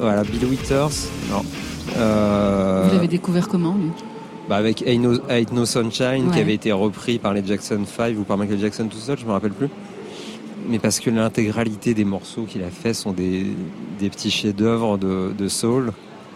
Voilà, 0.00 0.24
Bill 0.24 0.44
Withers. 0.44 1.06
Non. 1.30 1.42
Euh, 1.96 2.82
Vous 2.88 2.94
l'avez 2.96 3.06
découvert 3.06 3.46
comment, 3.46 3.76
lui? 3.80 3.90
Bah 4.48 4.56
avec 4.56 4.82
Ain't 4.82 4.98
No, 5.02 5.18
Ain't 5.28 5.52
No 5.52 5.66
Sunshine 5.66 6.30
qui 6.30 6.36
Ouais. 6.36 6.40
avait 6.40 6.54
été 6.54 6.72
repris 6.72 7.20
par 7.20 7.32
les 7.32 7.46
Jackson 7.46 7.82
5 7.86 8.18
ou 8.18 8.24
par 8.24 8.36
Michael 8.36 8.58
Jackson 8.58 8.88
tout 8.90 8.98
seul, 8.98 9.16
je 9.20 9.24
me 9.24 9.30
rappelle 9.30 9.52
plus. 9.52 9.68
Mais 10.68 10.80
parce 10.80 10.98
que 10.98 11.10
l'intégralité 11.10 11.94
des 11.94 12.04
morceaux 12.04 12.42
qu'il 12.42 12.64
a 12.64 12.70
fait 12.70 12.92
sont 12.92 13.12
des, 13.12 13.46
des 14.00 14.10
petits 14.10 14.32
chefs-d'œuvre 14.32 14.98
de, 14.98 15.30
de 15.38 15.46
soul. 15.48 15.92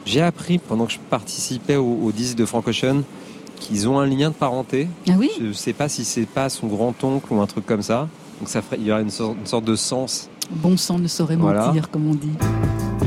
J'ai 0.07 0.23
appris 0.23 0.59
pendant 0.59 0.87
que 0.87 0.93
je 0.93 0.99
participais 1.11 1.75
au, 1.75 1.99
au 2.05 2.13
disque 2.13 2.37
de 2.37 2.45
Frank 2.45 2.69
Ocean 2.69 3.03
qu'ils 3.61 3.89
ont 3.89 3.99
un 4.01 4.07
lien 4.07 4.31
de 4.31 4.35
parenté. 4.35 4.89
Ah 5.09 5.13
oui 5.19 5.31
Je 5.41 5.53
sais 5.53 5.73
pas 5.73 5.89
si 5.89 6.05
c'est 6.05 6.27
pas 6.27 6.49
son 6.49 6.67
grand-oncle 6.67 7.33
ou 7.33 7.41
un 7.41 7.47
truc 7.47 7.65
comme 7.67 7.83
ça. 7.83 8.09
Donc 8.41 8.49
ça 8.49 8.63
ferait, 8.63 8.79
il 8.81 8.87
y 8.87 8.91
aurait 8.93 9.03
une 9.03 9.11
sorte, 9.11 9.37
une 9.39 9.47
sorte 9.47 9.65
de 9.65 9.77
sens. 9.77 10.29
Bon 10.51 10.77
sang 10.77 10.99
ne 10.99 11.07
saurait 11.07 11.37
Voilà. 11.37 11.67
mentir, 11.67 11.91
comme 11.91 12.11
on 12.11 12.15
dit. 12.15 12.33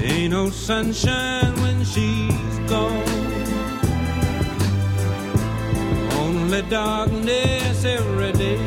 Ain't 0.06 0.30
no 0.32 0.50
sunshine 0.52 1.52
when 1.62 1.84
she's 1.84 2.60
gone. 2.70 2.92
Only 6.22 6.62
darkness 6.70 7.84
every 7.86 8.32
day. 8.34 8.58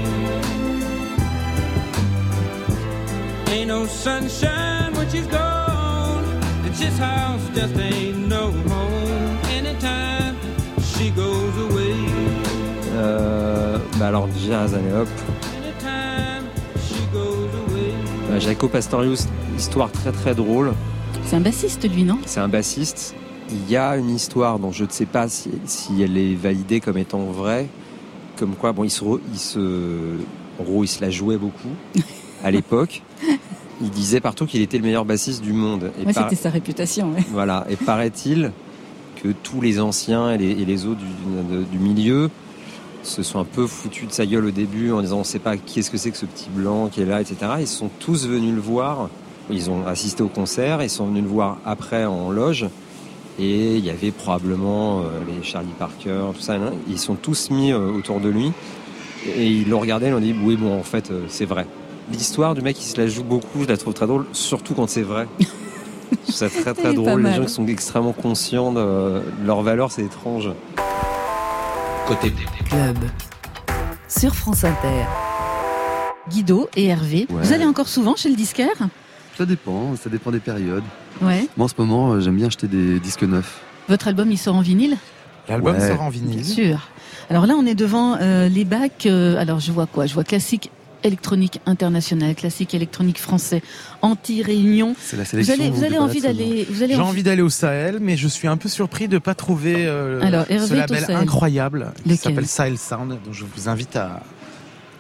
Ain't 3.53 3.69
no 3.69 3.87
sunshine 3.87 4.93
when 4.97 5.09
she's 5.11 5.27
gone. 5.29 6.25
It's 6.67 6.81
this 6.81 6.99
house 6.99 7.41
just 7.55 7.77
ain't 7.79 8.29
no 8.29 8.51
home. 8.69 8.96
Euh, 12.97 13.79
bah 13.99 14.09
alors 14.09 14.27
goes 17.13 17.21
away. 17.21 17.93
Bah, 18.31 18.39
Jaco 18.39 18.69
Pastorius, 18.69 19.27
histoire 19.57 19.91
très 19.93 20.13
très 20.13 20.35
drôle. 20.35 20.73
C'est 21.25 21.37
un 21.37 21.41
bassiste, 21.41 21.89
lui, 21.93 22.05
non? 22.05 22.19
C'est 22.27 22.41
un 22.41 22.49
bassiste. 22.49 23.15
Il 23.51 23.71
y 23.71 23.77
a 23.77 23.97
une 23.97 24.11
histoire 24.11 24.59
dont 24.59 24.73
je 24.73 24.85
ne 24.85 24.91
sais 24.91 25.07
pas 25.07 25.29
si, 25.29 25.51
si 25.67 26.03
elle 26.03 26.17
est 26.17 26.35
validée 26.35 26.81
comme 26.81 26.99
étant 26.99 27.21
vraie. 27.25 27.67
Comme 28.37 28.55
quoi, 28.55 28.73
bon, 28.73 28.85
il 28.85 28.91
se, 28.91 29.05
il 29.33 29.39
se, 29.39 29.59
en 30.61 30.65
gros, 30.65 30.85
il 30.85 30.89
se 30.89 31.01
la 31.01 31.11
jouait 31.11 31.37
beaucoup 31.39 31.69
à 32.45 32.51
l'époque. 32.51 33.03
Il 33.81 33.91
disait 33.91 34.21
partout 34.21 34.47
qu'il 34.47 34.63
était 34.63 34.79
le 34.79 34.85
meilleur 34.85 35.05
bassiste 35.05 35.43
du 35.43 35.53
monde. 35.53 35.91
Et 36.01 36.07
Ouais, 36.07 36.13
par- 36.13 36.25
C'était 36.25 36.41
sa 36.43 36.51
réputation. 36.51 37.13
ouais. 37.13 37.25
voilà. 37.33 37.67
Et 37.69 37.77
paraît-il 37.77 38.53
que 39.23 39.29
tous 39.43 39.61
les 39.61 39.81
anciens 39.81 40.33
et 40.33 40.39
les, 40.39 40.51
et 40.51 40.65
les 40.65 40.87
autres 40.87 41.01
du 41.71 41.79
milieu 41.79 42.31
se 43.07 43.23
sont 43.23 43.39
un 43.39 43.45
peu 43.45 43.67
foutus 43.67 44.09
de 44.09 44.13
sa 44.13 44.27
gueule 44.27 44.47
au 44.47 44.51
début 44.51 44.93
en 44.93 45.01
disant 45.01 45.17
on 45.17 45.21
ne 45.21 45.25
sait 45.25 45.39
pas 45.39 45.57
qui 45.57 45.81
est-ce 45.81 45.91
que 45.91 45.97
c'est 45.97 46.11
que 46.11 46.17
ce 46.17 46.27
petit 46.27 46.49
blanc 46.51 46.89
qui 46.89 47.03
est 47.03 47.07
là, 47.07 47.21
etc. 47.21 47.37
Ils 47.61 47.67
sont 47.67 47.91
tous 48.01 48.27
venus 48.27 48.55
le 48.55 48.61
voir. 48.61 49.09
Ils 49.51 49.71
ont 49.71 49.87
assisté 49.87 50.23
au 50.23 50.29
concert, 50.29 50.83
ils 50.83 50.91
sont 50.91 51.07
venus 51.07 51.23
le 51.23 51.29
voir 51.29 51.59
après 51.65 52.05
en 52.05 52.31
loge. 52.31 52.67
Et 53.39 53.77
il 53.77 53.85
y 53.85 53.91
avait 53.91 54.11
probablement 54.11 55.01
euh, 55.01 55.05
les 55.27 55.43
Charlie 55.43 55.69
Parker, 55.79 56.21
tout 56.35 56.41
ça. 56.41 56.57
là. 56.57 56.73
Ils 56.89 56.99
sont 56.99 57.15
tous 57.15 57.51
mis 57.51 57.71
euh, 57.73 57.93
autour 57.93 58.21
de 58.21 58.29
lui. 58.29 58.53
Et 59.37 59.47
ils 59.47 59.69
l'ont 59.69 59.81
regardé, 59.81 60.07
ils 60.07 60.13
l'ont 60.13 60.21
dit 60.21 60.35
oui, 60.43 60.57
bon, 60.57 60.79
en 60.79 60.83
fait, 60.83 61.11
euh, 61.11 61.25
c'est 61.29 61.45
vrai. 61.45 61.67
L'histoire 62.11 62.55
du 62.55 62.63
mec 62.63 62.77
qui 62.77 62.85
se 62.85 62.99
la 62.99 63.07
joue 63.07 63.25
beaucoup, 63.25 63.63
je 63.63 63.69
la 63.69 63.77
trouve 63.77 63.93
très 63.93 64.07
drôle, 64.07 64.27
surtout 64.33 64.75
quand 64.75 64.89
c'est 64.89 65.03
vrai. 65.03 65.27
Je 65.41 65.47
trouve 66.23 66.35
ça 66.35 66.49
très 66.49 66.75
très 66.75 66.95
drôle. 66.95 67.23
Les 67.23 67.35
gens 67.35 67.45
qui 67.45 67.53
sont 67.53 67.67
extrêmement 67.67 68.13
conscients 68.13 68.73
de 68.73 69.21
leur 69.45 69.63
valeur, 69.63 69.93
c'est 69.93 70.03
étrange. 70.05 70.51
Côté 72.07 72.31
Club. 72.69 72.97
Sur 74.09 74.35
France 74.35 74.65
Inter. 74.65 75.05
Guido 76.29 76.69
et 76.77 76.87
Hervé. 76.87 77.27
Ouais. 77.31 77.43
Vous 77.43 77.53
allez 77.53 77.65
encore 77.65 77.89
souvent 77.89 78.17
chez 78.17 78.29
le 78.29 78.37
disquaire? 78.37 78.75
Ça 79.37 79.45
dépend, 79.47 79.95
ça 79.97 80.09
dépend 80.11 80.31
des 80.31 80.41
périodes. 80.41 80.83
Ouais. 81.21 81.47
Moi 81.57 81.67
en 81.67 81.69
ce 81.69 81.75
moment, 81.79 82.13
euh, 82.13 82.21
j'aime 82.21 82.37
bien 82.37 82.47
acheter 82.47 82.67
des 82.69 82.99
disques 83.01 83.23
neufs. 83.23 83.61
Votre 83.89 84.09
album, 84.09 84.31
il 84.31 84.39
sort 84.39 84.57
en 84.57 84.63
vinyle? 84.63 84.97
L'album 85.49 85.77
Ouais. 85.77 85.89
sort 85.89 86.03
en 86.03 86.11
Bien 86.11 86.43
sûr. 86.43 86.89
Alors 87.31 87.47
là, 87.47 87.55
on 87.57 87.65
est 87.67 87.75
devant 87.75 88.17
euh, 88.21 88.49
les 88.49 88.65
bacs. 88.65 89.07
euh, 89.07 89.37
alors, 89.41 89.61
je 89.61 89.71
vois 89.71 89.87
quoi? 89.87 90.07
Je 90.07 90.15
vois 90.15 90.25
classique 90.25 90.71
électronique 91.05 91.61
international, 91.67 92.35
classique 92.35 92.75
électronique 92.75 93.19
français, 93.19 93.63
anti-réunion. 94.03 94.95
C'est 95.01 95.17
la 95.17 95.23
Vous 95.25 95.31
sélection. 95.31 95.55
avez, 95.55 95.71
vous 95.71 95.85
avez 95.85 95.99
envie 95.99 96.21
d'aller. 96.21 96.67
Vous 96.71 96.83
allez 96.83 96.95
J'ai 96.95 97.01
envie- 97.01 97.23
d'aller 97.23 97.43
au 97.43 97.49
Sahel, 97.51 97.99
mais 98.01 98.17
je 98.17 98.29
suis 98.29 98.49
un 98.49 98.57
peu 98.57 98.69
surpris 98.69 99.09
de 99.09 99.15
ne 99.15 99.19
pas 99.19 99.35
trouver 99.35 99.87
euh, 99.87 100.21
Alors, 100.23 100.47
ce 100.47 100.75
label 100.75 101.05
incroyable 101.11 101.93
qui 102.05 102.17
s'appelle 102.17 102.47
Sahel 102.47 102.79
Sound. 102.79 103.11
Donc 103.11 103.33
je 103.33 103.45
vous 103.45 103.69
invite 103.69 103.97
à, 103.97 104.23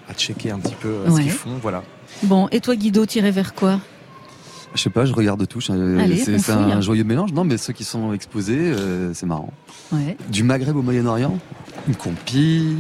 à 0.09 0.15
checker 0.15 0.51
un 0.51 0.59
petit 0.59 0.75
peu 0.75 0.89
euh, 0.89 1.09
Ouais. 1.11 1.17
ce 1.17 1.21
qu'ils 1.23 1.31
font. 1.33 1.51
Voilà. 1.63 1.83
Bon, 2.23 2.49
et 2.53 2.61
toi, 2.61 2.77
Guido, 2.77 3.05
tiré 3.07 3.31
vers 3.31 3.55
quoi? 3.55 3.81
Je 4.75 4.83
sais 4.83 4.91
pas, 4.91 5.07
je 5.07 5.13
regarde 5.15 5.47
tout. 5.49 5.61
Allez, 5.71 6.17
C'est 6.19 6.51
un 6.51 6.81
joyeux 6.83 7.05
mélange. 7.05 7.33
Non, 7.33 7.45
mais 7.45 7.57
ceux 7.57 7.73
qui 7.73 7.85
sont 7.85 8.13
exposés, 8.13 8.59
euh, 8.59 9.15
c'est 9.15 9.25
marrant. 9.27 9.51
Ouais. 9.93 10.17
Du 10.31 10.43
Maghreb 10.43 10.77
au 10.77 10.83
Moyen-Orient, 10.83 11.39
une 11.89 11.95
compile. 11.97 12.77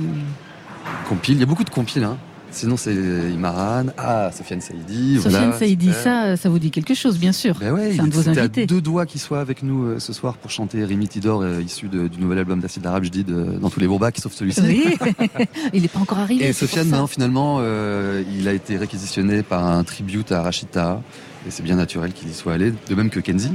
Compile, 1.08 1.36
il 1.36 1.40
y 1.40 1.42
a 1.42 1.46
beaucoup 1.46 1.64
de 1.64 1.70
compiles. 1.70 2.04
Hein. 2.04 2.18
Sinon, 2.52 2.76
c'est 2.78 2.94
Imaran. 2.94 3.86
Ah, 3.98 4.30
Sofiane 4.32 4.60
Saïdi. 4.62 5.16
Sofiane 5.16 5.32
voilà, 5.42 5.58
Saïdi, 5.58 5.90
ça, 5.92 6.36
ça 6.36 6.48
vous 6.48 6.58
dit 6.58 6.70
quelque 6.70 6.94
chose, 6.94 7.18
bien 7.18 7.32
sûr. 7.32 7.56
Ben 7.60 7.72
ouais, 7.72 7.92
c'est 7.94 8.00
un 8.00 8.06
de 8.06 8.14
vos 8.14 8.22
c'était 8.22 8.38
à 8.40 8.44
invités. 8.44 8.66
deux 8.66 8.80
doigts 8.80 9.04
qu'il 9.04 9.20
soit 9.20 9.40
avec 9.40 9.62
nous 9.62 9.84
euh, 9.84 9.98
ce 9.98 10.12
soir 10.14 10.34
pour 10.38 10.50
chanter 10.50 10.84
Rémi 10.84 11.06
Tidor, 11.08 11.42
euh, 11.42 11.60
issu 11.60 11.88
de- 11.88 12.08
du 12.08 12.18
nouvel 12.18 12.38
album 12.38 12.60
d'Acide 12.60 12.86
Arabe, 12.86 13.04
je 13.04 13.10
dis, 13.10 13.24
de- 13.24 13.58
dans 13.60 13.68
tous 13.68 13.80
les 13.80 13.86
Bourbacs, 13.86 14.16
sauf 14.18 14.32
celui-ci. 14.32 14.60
Oui, 14.62 14.96
il 15.74 15.82
n'est 15.82 15.88
pas 15.88 15.98
encore 16.00 16.18
arrivé. 16.18 16.46
Et 16.48 16.52
Sofiane, 16.54 16.88
non, 16.88 17.06
finalement, 17.06 17.58
euh, 17.60 18.22
il 18.38 18.48
a 18.48 18.52
été 18.54 18.76
réquisitionné 18.78 19.42
par 19.42 19.64
un 19.66 19.84
tribute 19.84 20.32
à 20.32 20.42
Rachita. 20.42 21.02
Et 21.46 21.50
c'est 21.50 21.62
bien 21.62 21.76
naturel 21.76 22.12
qu'il 22.12 22.28
y 22.30 22.34
soit 22.34 22.54
allé, 22.54 22.72
de 22.88 22.94
même 22.96 23.08
que 23.10 23.20
Kenzie, 23.20 23.52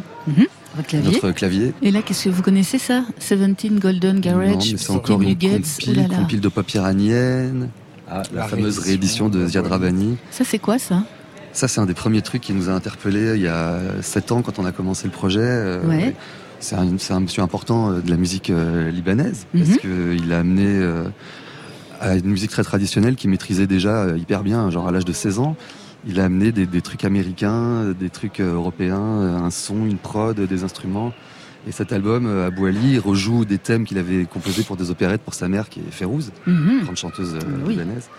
Votre 0.75 0.87
clavier. 0.87 1.11
notre 1.11 1.31
clavier. 1.31 1.73
Et 1.81 1.91
là, 1.91 2.01
qu'est-ce 2.01 2.25
que 2.25 2.29
vous 2.29 2.41
connaissez 2.41 2.77
ça? 2.77 3.03
17 3.19 3.79
Golden 3.79 4.15
Non, 4.15 4.21
Garage, 4.21 4.71
mais 4.71 4.77
c'est 4.77 4.91
encore 4.91 5.21
une 5.21 5.33
compile, 5.33 5.61
oulala. 5.89 6.15
compile 6.15 6.39
de 6.39 6.47
pop 6.47 6.69
iranienne. 6.73 7.69
Ah, 8.11 8.23
la, 8.33 8.41
La 8.41 8.47
fameuse 8.47 8.77
réédition 8.79 9.25
réédition 9.25 9.29
de 9.29 9.47
Ziad 9.47 9.65
Rabani. 9.67 10.17
Ça, 10.31 10.43
c'est 10.43 10.59
quoi 10.59 10.77
ça? 10.77 11.03
Ça, 11.53 11.67
c'est 11.67 11.79
un 11.81 11.85
des 11.85 11.93
premiers 11.93 12.21
trucs 12.21 12.41
qui 12.41 12.53
nous 12.53 12.69
a 12.69 12.73
interpellés 12.73 13.33
il 13.35 13.41
y 13.41 13.47
a 13.47 13.79
sept 14.01 14.31
ans 14.31 14.41
quand 14.41 14.59
on 14.59 14.65
a 14.65 14.71
commencé 14.71 15.05
le 15.05 15.11
projet. 15.11 15.39
Euh, 15.41 15.85
Ouais. 15.87 16.15
C'est 16.59 16.75
un, 16.75 16.87
c'est 16.99 17.13
un 17.13 17.21
monsieur 17.21 17.41
important 17.41 17.89
euh, 17.91 18.01
de 18.01 18.09
la 18.11 18.17
musique 18.17 18.51
euh, 18.51 18.91
libanaise 18.91 19.47
Mhm. 19.53 19.63
parce 19.65 19.77
qu'il 19.79 20.31
a 20.33 20.39
amené 20.39 20.65
euh, 20.67 21.05
à 21.99 22.15
une 22.15 22.27
musique 22.27 22.51
très 22.51 22.63
traditionnelle 22.63 23.15
qu'il 23.15 23.31
maîtrisait 23.31 23.65
déjà 23.65 24.03
euh, 24.03 24.17
hyper 24.17 24.43
bien, 24.43 24.69
genre 24.69 24.87
à 24.87 24.91
l'âge 24.91 25.05
de 25.05 25.11
16 25.13 25.39
ans. 25.39 25.55
Il 26.05 26.19
a 26.19 26.25
amené 26.25 26.51
des, 26.51 26.65
des 26.67 26.81
trucs 26.81 27.03
américains, 27.03 27.93
des 27.99 28.09
trucs 28.09 28.39
européens, 28.41 28.99
un 29.43 29.49
son, 29.51 29.85
une 29.85 29.97
prod, 29.97 30.39
des 30.39 30.63
instruments. 30.63 31.13
Et 31.67 31.71
cet 31.71 31.93
album, 31.93 32.25
euh, 32.25 32.47
Abou 32.47 32.65
Ali, 32.65 32.97
rejoue 32.97 33.45
des 33.45 33.57
thèmes 33.59 33.85
qu'il 33.85 33.97
avait 33.99 34.25
composés 34.25 34.63
pour 34.63 34.77
des 34.77 34.89
opérettes 34.89 35.21
pour 35.21 35.33
sa 35.35 35.47
mère 35.47 35.69
qui 35.69 35.79
est 35.79 35.91
Férouz, 35.91 36.31
Mhm. 36.47 36.81
grande 36.83 36.97
chanteuse 36.97 37.35
euh, 37.35 37.39
Oui. 37.65 37.73
libanaise. 37.73 38.09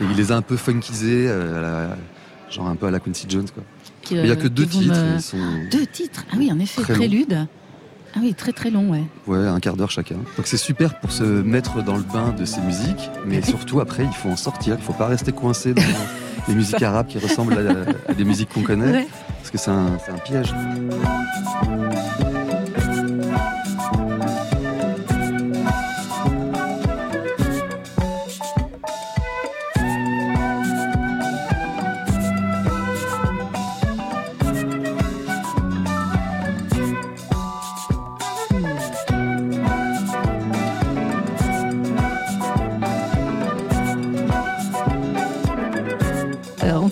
Et 0.00 0.04
il 0.04 0.16
les 0.16 0.32
a 0.32 0.36
un 0.36 0.42
peu 0.42 0.56
funkisés, 0.56 1.26
euh, 1.28 1.58
à 1.58 1.60
la- 1.62 1.96
genre 2.50 2.68
un 2.68 2.76
peu 2.76 2.86
à 2.86 2.90
la 2.90 3.00
Quincy 3.00 3.26
Jones. 3.28 3.46
Quoi. 3.54 3.62
Qui, 4.02 4.14
Mais 4.14 4.20
il 4.20 4.26
n'y 4.26 4.30
a 4.32 4.36
que 4.36 4.48
deux 4.48 4.66
titres. 4.66 4.94
me- 5.00 5.14
ils 5.16 5.22
sont- 5.22 5.36
Deux 5.70 5.86
titres 5.86 6.24
Ah 6.30 6.36
oui, 6.38 6.50
en 6.52 6.58
effet, 6.58 6.82
long. 6.82 6.94
Prélude. 6.98 7.46
Ah 8.14 8.18
oui, 8.20 8.34
très 8.34 8.52
très 8.52 8.70
long, 8.70 8.90
ouais. 8.90 9.04
Ouais, 9.28 9.46
un 9.46 9.60
quart 9.60 9.76
d'heure 9.76 9.90
chacun. 9.90 10.16
Donc 10.36 10.46
c'est 10.46 10.56
super 10.56 10.98
pour 10.98 11.12
se 11.12 11.22
mettre 11.22 11.82
dans 11.84 11.96
le 11.96 12.02
bain 12.02 12.34
de 12.36 12.44
ces 12.44 12.60
musiques, 12.60 13.08
mais 13.24 13.40
surtout 13.40 13.80
après, 13.80 14.04
il 14.04 14.12
faut 14.12 14.28
en 14.30 14.36
sortir. 14.36 14.76
Il 14.78 14.82
faut 14.84 14.92
pas 14.92 15.06
rester 15.06 15.30
coincé 15.32 15.72
dans 15.74 15.82
les 16.48 16.54
musiques 16.54 16.82
arabes 16.82 17.06
qui 17.06 17.18
ressemblent 17.18 17.54
à, 17.56 18.10
à 18.10 18.14
des 18.14 18.24
musiques 18.24 18.48
qu'on 18.52 18.62
connaît, 18.62 18.90
Ouais. 18.92 19.06
parce 19.38 19.50
que 19.50 19.58
c'est 19.58 19.70
un, 19.70 19.96
c'est 20.04 20.10
un 20.12 20.18
piège. 20.18 20.52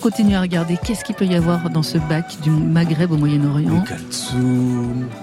Continue 0.09 0.33
à 0.33 0.41
regarder 0.41 0.75
qu'est-ce 0.83 1.03
qu'il 1.03 1.13
peut 1.13 1.27
y 1.27 1.35
avoir 1.35 1.69
dans 1.69 1.83
ce 1.83 1.99
bac 1.99 2.41
du 2.41 2.49
Maghreb 2.49 3.11
au 3.11 3.17
Moyen-Orient. 3.17 3.83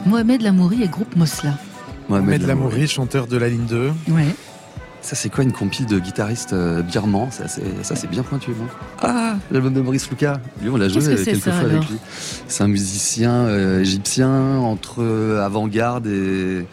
Mohamed 0.06 0.42
Lamouri 0.42 0.84
et 0.84 0.86
groupe 0.86 1.16
Mosla. 1.16 1.58
Mohamed 2.08 2.46
Lamouri, 2.46 2.86
chanteur 2.86 3.26
de 3.26 3.36
la 3.36 3.48
ligne 3.48 3.66
2. 3.66 3.90
Ouais. 4.10 4.28
Ça, 5.00 5.16
c'est 5.16 5.28
quoi 5.28 5.42
une 5.42 5.50
compile 5.50 5.86
de 5.86 5.98
guitaristes 5.98 6.52
euh, 6.52 6.82
birmans? 6.82 7.32
Ça, 7.32 7.48
c'est- 7.48 7.82
Ça, 7.82 7.96
c'est 7.96 8.06
bien 8.08 8.22
pointu, 8.22 8.52
Ah 9.02 9.34
L'album 9.50 9.74
de 9.74 9.80
Maurice 9.80 10.08
Lucas. 10.08 10.38
Lui, 10.62 10.68
on 10.70 10.76
l'a 10.76 10.88
joué 10.88 11.02
quelques 11.16 11.42
ça, 11.42 11.50
fois 11.50 11.68
avec 11.68 11.90
lui. 11.90 11.98
C'est 12.46 12.62
un 12.62 12.68
musicien 12.68 13.32
euh, 13.32 13.80
égyptien 13.80 14.30
entre 14.58 15.02
euh, 15.02 15.44
avant-garde 15.44 16.06
et, 16.06 16.64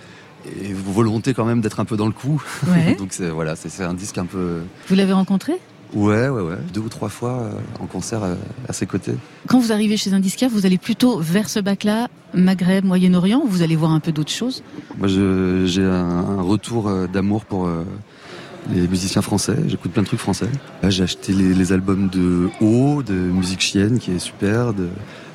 et 0.61 0.71
volonté 0.71 1.33
quand 1.33 1.45
même 1.45 1.61
d'être 1.61 1.79
un 1.79 1.85
peu 1.85 1.97
dans 1.97 2.05
le 2.05 2.11
coup. 2.11 2.43
Ouais. 2.67 2.93
Donc, 2.99 3.07
c'est 3.09 3.29
voilà, 3.31 3.55
c'est 3.55 3.69
c'est 3.69 3.83
un 3.83 3.95
disque 3.95 4.19
un 4.19 4.25
peu. 4.27 4.59
Vous 4.87 4.93
l'avez 4.93 5.13
rencontré? 5.13 5.53
Ouais, 5.93 6.27
ouais, 6.29 6.41
ouais. 6.41 6.57
Deux 6.73 6.81
ou 6.81 6.89
trois 6.89 7.09
fois 7.09 7.31
euh, 7.41 7.51
en 7.79 7.85
concert 7.85 8.23
euh, 8.23 8.35
à 8.67 8.73
ses 8.73 8.85
côtés. 8.85 9.13
Quand 9.47 9.59
vous 9.59 9.71
arrivez 9.71 9.95
chez 9.97 10.13
un 10.13 10.19
disquaire, 10.19 10.49
vous 10.51 10.65
allez 10.65 10.77
plutôt 10.79 11.19
vers 11.19 11.49
ce 11.49 11.59
bac-là, 11.59 12.07
Maghreb, 12.33 12.83
Moyen-Orient, 12.85 13.41
ou 13.43 13.47
vous 13.47 13.61
allez 13.61 13.75
voir 13.75 13.91
un 13.91 13.99
peu 13.99 14.11
d'autres 14.11 14.31
choses? 14.31 14.63
Moi, 14.97 15.07
j'ai 15.07 15.83
un, 15.83 16.39
un 16.39 16.41
retour 16.41 16.87
euh, 16.87 17.05
d'amour 17.07 17.45
pour 17.45 17.69
les 18.73 18.87
musiciens 18.87 19.21
français. 19.21 19.57
J'écoute 19.67 19.91
plein 19.91 20.03
de 20.03 20.07
trucs 20.07 20.19
français. 20.21 20.47
J'ai 20.87 21.03
acheté 21.03 21.33
les, 21.33 21.53
les 21.53 21.71
albums 21.73 22.07
de 22.09 22.49
O, 22.61 23.03
de 23.03 23.13
Musique 23.13 23.61
Chienne, 23.61 23.99
qui 23.99 24.11
est 24.11 24.19
super. 24.19 24.73
De, 24.73 24.87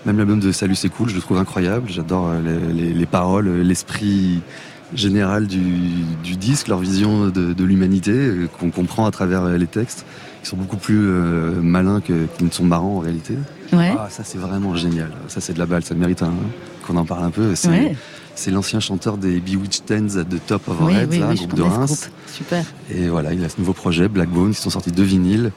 même 0.06 0.16
l'album 0.16 0.40
de 0.40 0.50
Salut, 0.50 0.74
c'est 0.74 0.88
cool, 0.88 1.08
je 1.10 1.14
le 1.14 1.20
trouve 1.20 1.38
incroyable. 1.38 1.88
J'adore 1.90 2.32
les, 2.44 2.72
les- 2.72 2.94
les 2.94 3.06
paroles, 3.06 3.48
l'esprit 3.62 4.40
général 4.94 5.46
du, 5.46 5.60
du 6.24 6.36
disque, 6.36 6.68
leur 6.68 6.78
vision 6.78 7.26
de, 7.28 7.52
de 7.52 7.64
l'humanité, 7.64 8.32
qu'on 8.58 8.70
comprend 8.70 9.04
à 9.04 9.10
travers 9.10 9.44
les 9.46 9.66
textes, 9.66 10.06
qui 10.42 10.48
sont 10.48 10.56
beaucoup 10.56 10.76
plus 10.76 10.98
euh, 11.08 11.60
malins 11.60 12.00
que, 12.00 12.26
qu'ils 12.36 12.46
ne 12.46 12.50
sont 12.52 12.64
marrants 12.64 12.96
en 12.96 13.00
réalité. 13.00 13.34
Ouais. 13.72 13.94
Ah, 13.98 14.06
ça, 14.10 14.22
c'est 14.24 14.38
vraiment 14.38 14.74
génial. 14.74 15.10
Ça, 15.28 15.40
c'est 15.40 15.52
de 15.52 15.58
la 15.58 15.66
balle. 15.66 15.82
Ça 15.84 15.94
mérite 15.94 16.22
qu'on 16.86 16.96
en 16.96 17.04
parle 17.04 17.24
un 17.24 17.30
peu. 17.30 17.54
C'est, 17.54 17.68
Ouais. 17.68 17.96
c'est 18.34 18.50
l'ancien 18.50 18.80
chanteur 18.80 19.18
des 19.18 19.40
Bewitched 19.40 19.84
Tens 19.86 20.16
at 20.16 20.24
the 20.24 20.44
Top 20.46 20.68
of 20.68 20.76
Oui, 20.80 20.94
Our 20.94 21.00
Heads, 21.00 21.08
oui, 21.10 21.18
là, 21.18 21.34
groupe 21.34 21.54
de 21.54 21.62
Reims. 21.62 21.86
groupe. 21.86 22.14
Super. 22.32 22.64
Et 22.94 23.08
voilà, 23.08 23.32
il 23.34 23.44
a 23.44 23.48
ce 23.48 23.58
nouveau 23.58 23.72
projet, 23.72 24.08
Black 24.08 24.28
Bones, 24.28 24.52
qui 24.54 24.60
sont 24.60 24.70
sortis 24.70 24.92
deux 24.92 25.02
vinyles. 25.02 25.50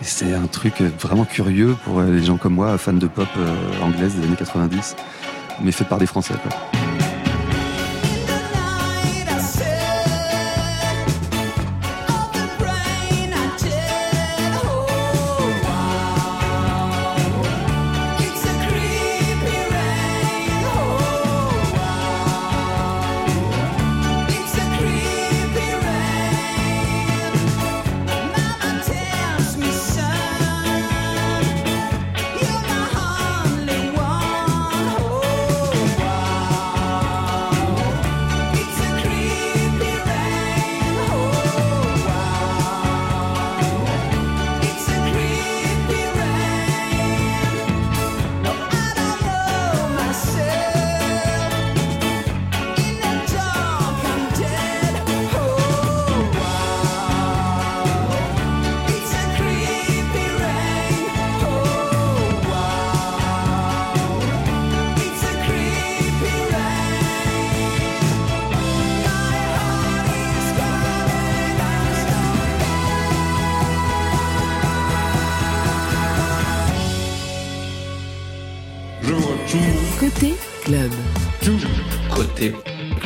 Et 0.00 0.04
c'est 0.04 0.34
un 0.34 0.46
truc 0.46 0.82
vraiment 1.00 1.24
curieux 1.24 1.74
pour 1.84 2.00
euh, 2.00 2.10
les 2.10 2.22
gens 2.24 2.36
comme 2.36 2.54
moi, 2.54 2.76
fans 2.78 2.92
de 2.92 3.06
pop 3.06 3.28
euh, 3.38 3.54
anglaise 3.82 4.14
des 4.14 4.26
années 4.26 4.36
90, 4.36 4.94
mais 5.62 5.72
fait 5.72 5.84
par 5.84 5.98
des 5.98 6.06
Français. 6.06 6.34
Quoi. 6.42 6.52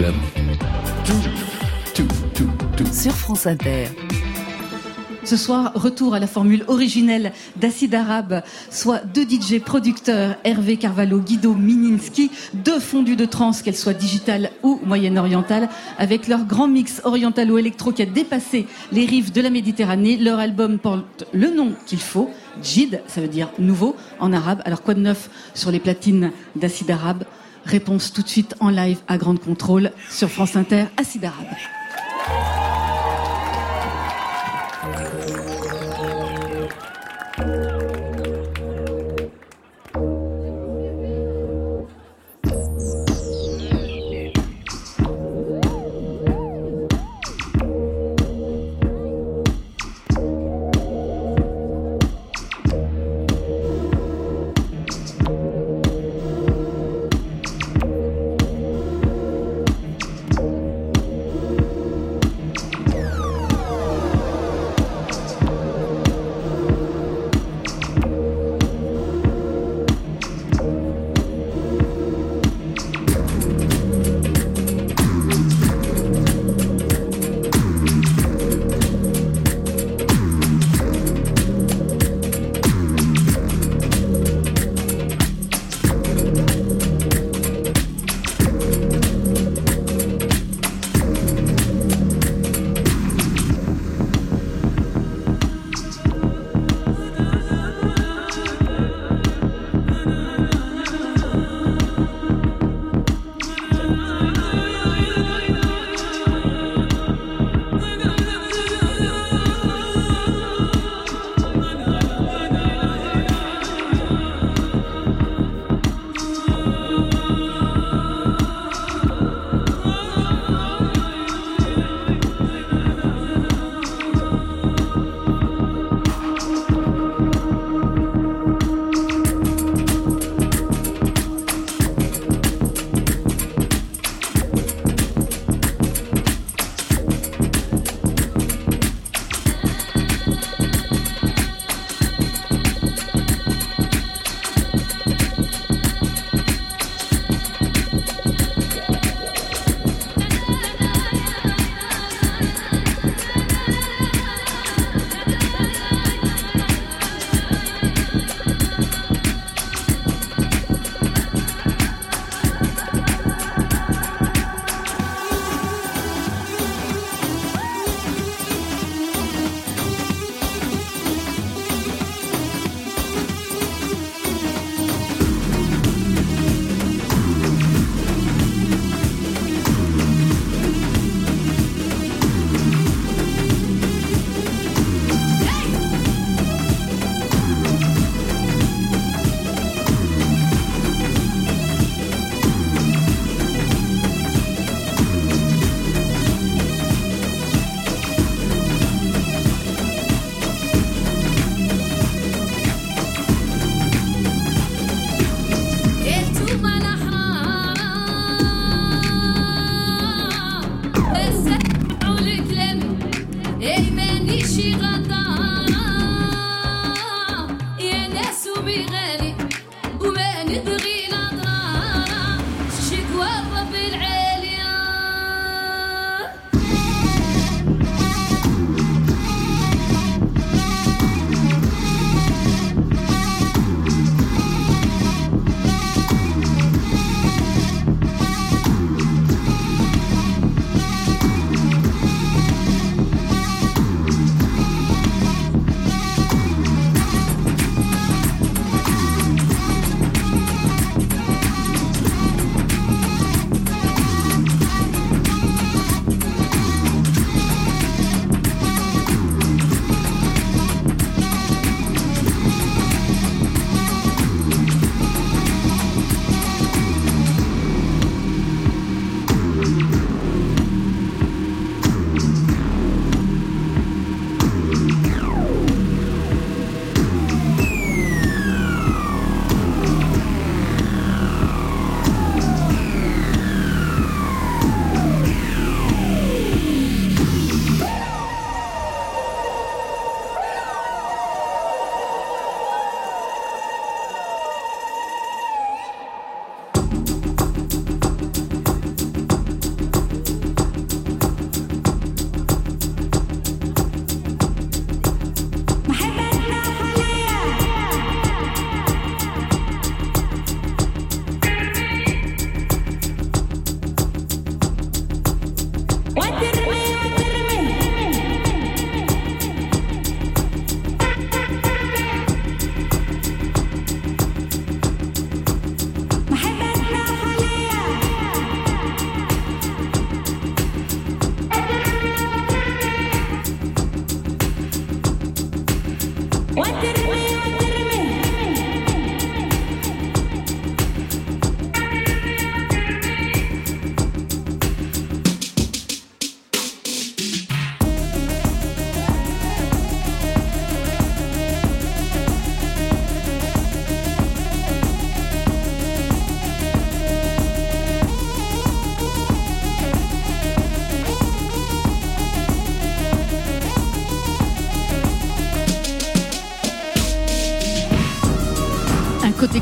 Club. 0.01 0.14
Sur 2.90 3.12
France 3.12 3.47
Inter. 3.47 3.89
Ce 5.24 5.36
soir, 5.36 5.72
retour 5.74 6.14
à 6.14 6.18
la 6.18 6.27
formule 6.27 6.64
originelle 6.68 7.32
d'Acide 7.56 7.94
Arabe, 7.94 8.43
soit 8.70 9.01
deux 9.05 9.24
DJ 9.24 9.60
producteurs, 9.60 10.36
Hervé 10.44 10.78
Carvalho, 10.78 11.18
Guido 11.18 11.52
Mininski, 11.52 12.31
deux 12.55 12.81
fondus 12.81 13.16
de 13.16 13.27
trance, 13.27 13.60
qu'elles 13.60 13.77
soient 13.77 13.93
digitales 13.93 14.51
ou 14.62 14.81
moyen-orientales, 14.82 15.68
avec 15.98 16.27
leur 16.27 16.47
grand 16.47 16.66
mix 16.66 17.02
orientalo-électro 17.05 17.93
qui 17.93 18.01
a 18.01 18.06
dépassé 18.06 18.66
les 18.93 19.05
rives 19.05 19.32
de 19.32 19.43
la 19.43 19.51
Méditerranée. 19.51 20.16
Leur 20.16 20.39
album 20.39 20.78
porte 20.78 21.27
le 21.35 21.51
nom 21.51 21.74
qu'il 21.85 22.01
faut, 22.01 22.31
Jid, 22.62 23.02
ça 23.06 23.20
veut 23.20 23.28
dire 23.28 23.51
nouveau 23.59 23.94
en 24.18 24.32
arabe. 24.32 24.62
Alors 24.64 24.81
quoi 24.81 24.94
de 24.94 25.01
neuf 25.01 25.28
sur 25.55 25.70
les 25.70 25.81
platines 25.81 26.32
d'Acide 26.56 26.90
Arabe? 26.90 27.24
Réponse 27.65 28.12
tout 28.12 28.23
de 28.23 28.28
suite 28.28 28.55
en 28.61 28.70
live 28.70 28.99
à 29.09 29.19
Grande 29.19 29.41
Contrôle 29.41 29.93
sur 30.09 30.31
France 30.31 30.57
Inter, 30.57 30.85
Acide 30.97 31.24
Arabe. 31.24 32.70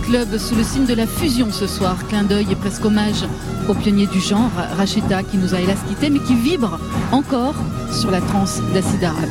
Club 0.08 0.38
sous 0.38 0.54
le 0.54 0.64
signe 0.64 0.86
de 0.86 0.94
la 0.94 1.06
fusion 1.06 1.48
ce 1.52 1.66
soir. 1.66 1.98
Clin 2.08 2.22
d'œil 2.22 2.46
et 2.50 2.54
presque 2.54 2.82
hommage 2.82 3.26
au 3.68 3.74
pionnier 3.74 4.06
du 4.06 4.20
genre, 4.20 4.50
Rachida, 4.78 5.22
qui 5.22 5.36
nous 5.36 5.54
a 5.54 5.60
hélas 5.60 5.76
quittés, 5.86 6.08
mais 6.08 6.20
qui 6.20 6.34
vibre 6.34 6.80
encore 7.12 7.56
sur 7.92 8.10
la 8.10 8.22
transe 8.22 8.62
d'acide 8.72 9.04
arabe. 9.04 9.28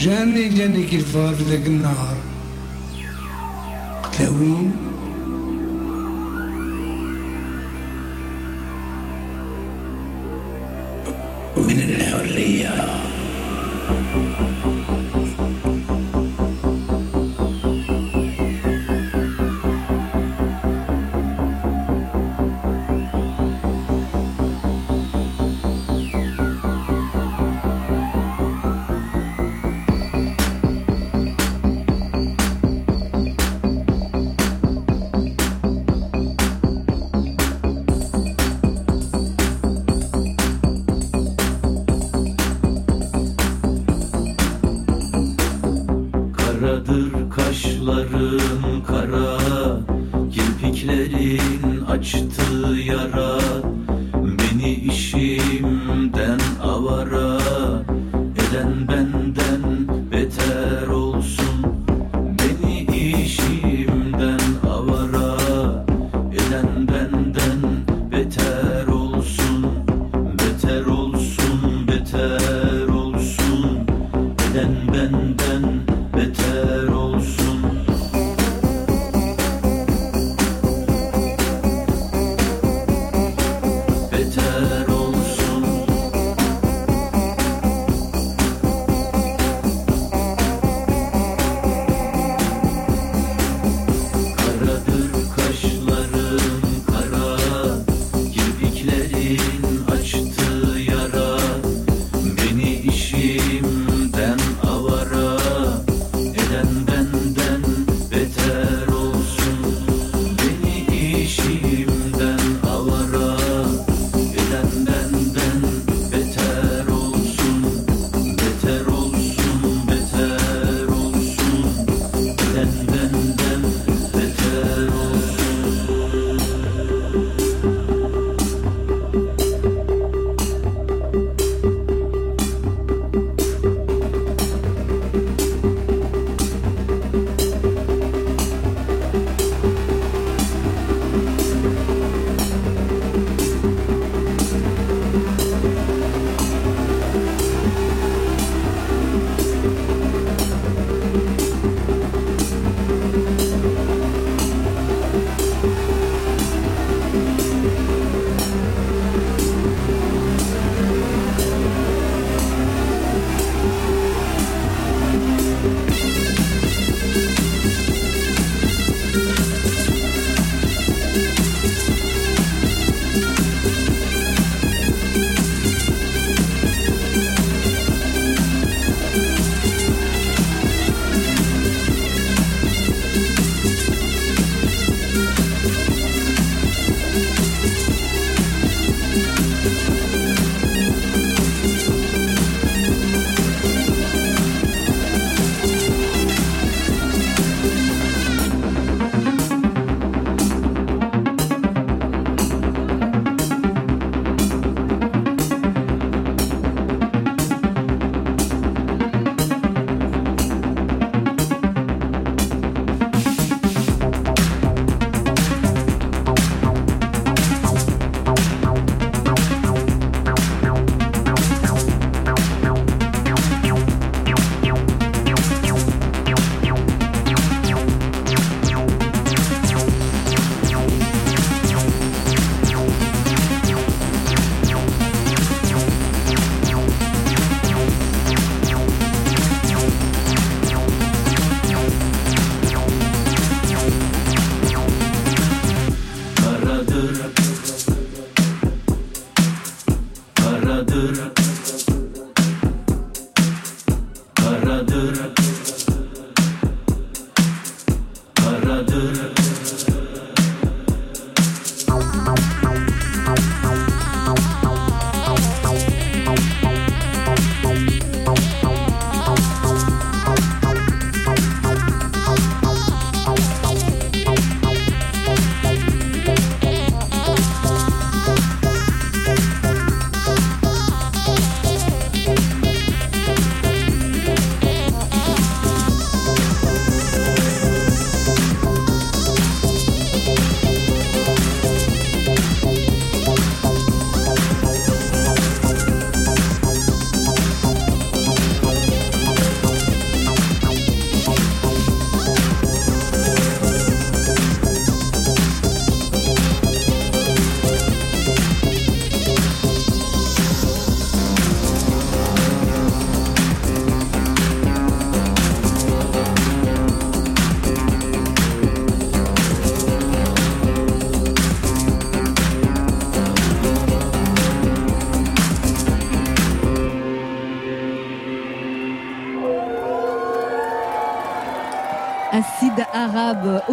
جاني 0.00 0.48
جاني 0.48 0.86
كي 0.86 0.96
الفار 0.96 1.34
النهار. 1.66 2.16
قلت 4.02 4.20
وين؟ 4.20 4.89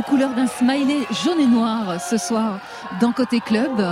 Couleurs 0.08 0.34
d'un 0.34 0.48
smiley 0.48 1.06
jaune 1.24 1.40
et 1.40 1.46
noir 1.46 2.00
ce 2.00 2.18
soir 2.18 2.60
dans 3.02 3.12
Côté 3.12 3.42
Club. 3.42 3.84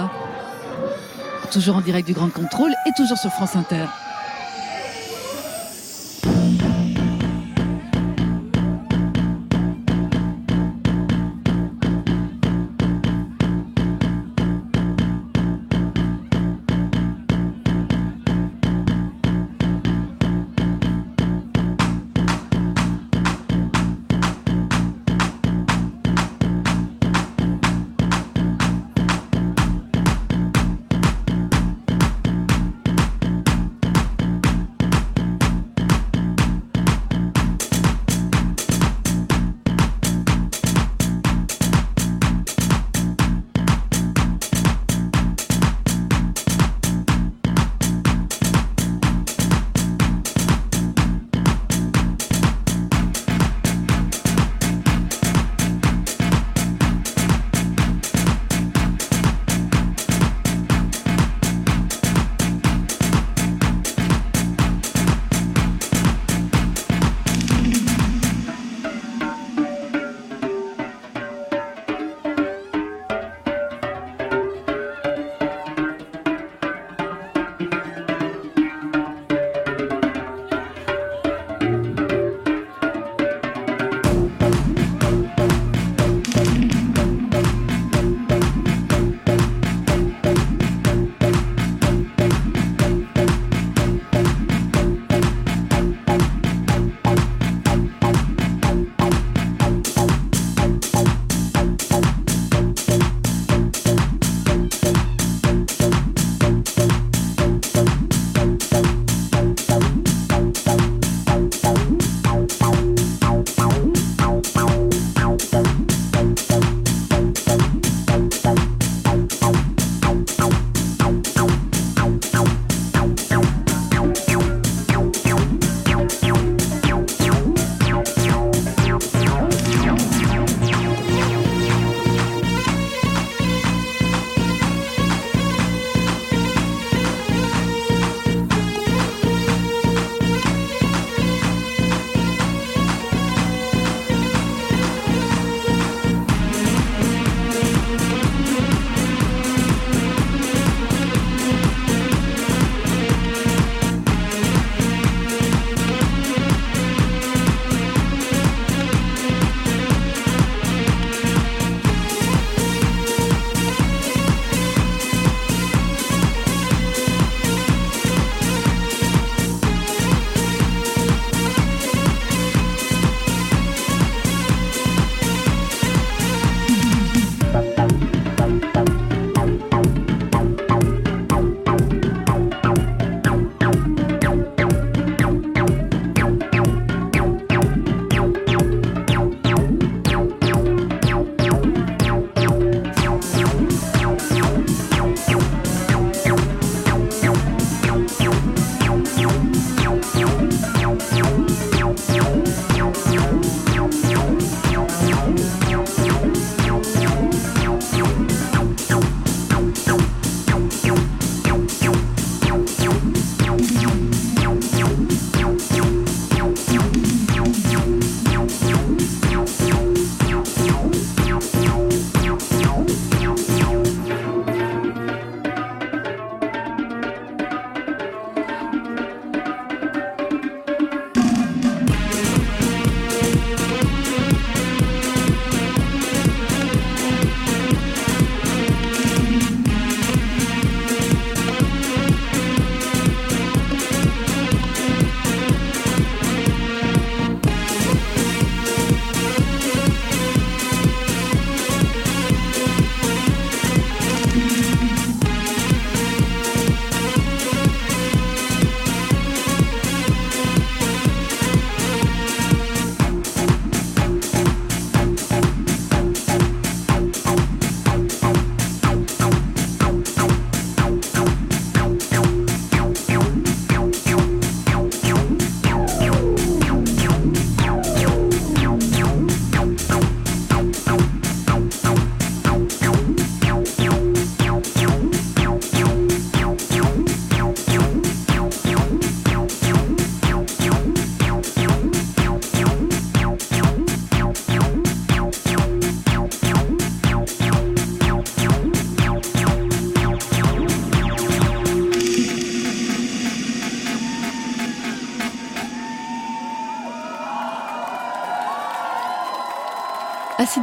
Toujours 1.51 1.75
en 1.75 1.81
direct 1.81 2.07
du 2.07 2.13
Grand 2.13 2.31
Contrôle 2.31 2.71
et 2.85 2.91
toujours 2.95 3.17
sur 3.17 3.31
France 3.31 3.55
Inter. 3.55 3.85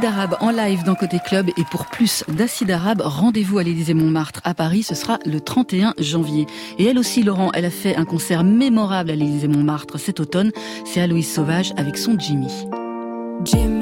Acide 0.03 0.15
Arabe 0.17 0.37
en 0.41 0.51
live 0.51 0.83
dans 0.83 0.95
Côté 0.95 1.17
Club 1.25 1.49
et 1.55 1.63
pour 1.71 1.85
plus 1.85 2.25
d'Acide 2.27 2.71
Arabe, 2.71 3.01
rendez-vous 3.05 3.57
à 3.57 3.63
l'Élysée 3.63 3.93
Montmartre 3.93 4.41
à 4.43 4.53
Paris, 4.53 4.83
ce 4.83 4.95
sera 4.95 5.17
le 5.25 5.39
31 5.39 5.93
janvier. 5.97 6.45
Et 6.77 6.83
elle 6.83 6.99
aussi, 6.99 7.23
Laurent, 7.23 7.51
elle 7.53 7.63
a 7.63 7.69
fait 7.69 7.95
un 7.95 8.03
concert 8.03 8.43
mémorable 8.43 9.11
à 9.11 9.15
l'Élysée 9.15 9.47
Montmartre 9.47 9.97
cet 9.97 10.19
automne, 10.19 10.51
c'est 10.83 10.99
Aloïse 10.99 11.33
Sauvage 11.33 11.73
avec 11.77 11.95
son 11.95 12.19
Jimmy. 12.19 12.51
Jimmy. 13.45 13.72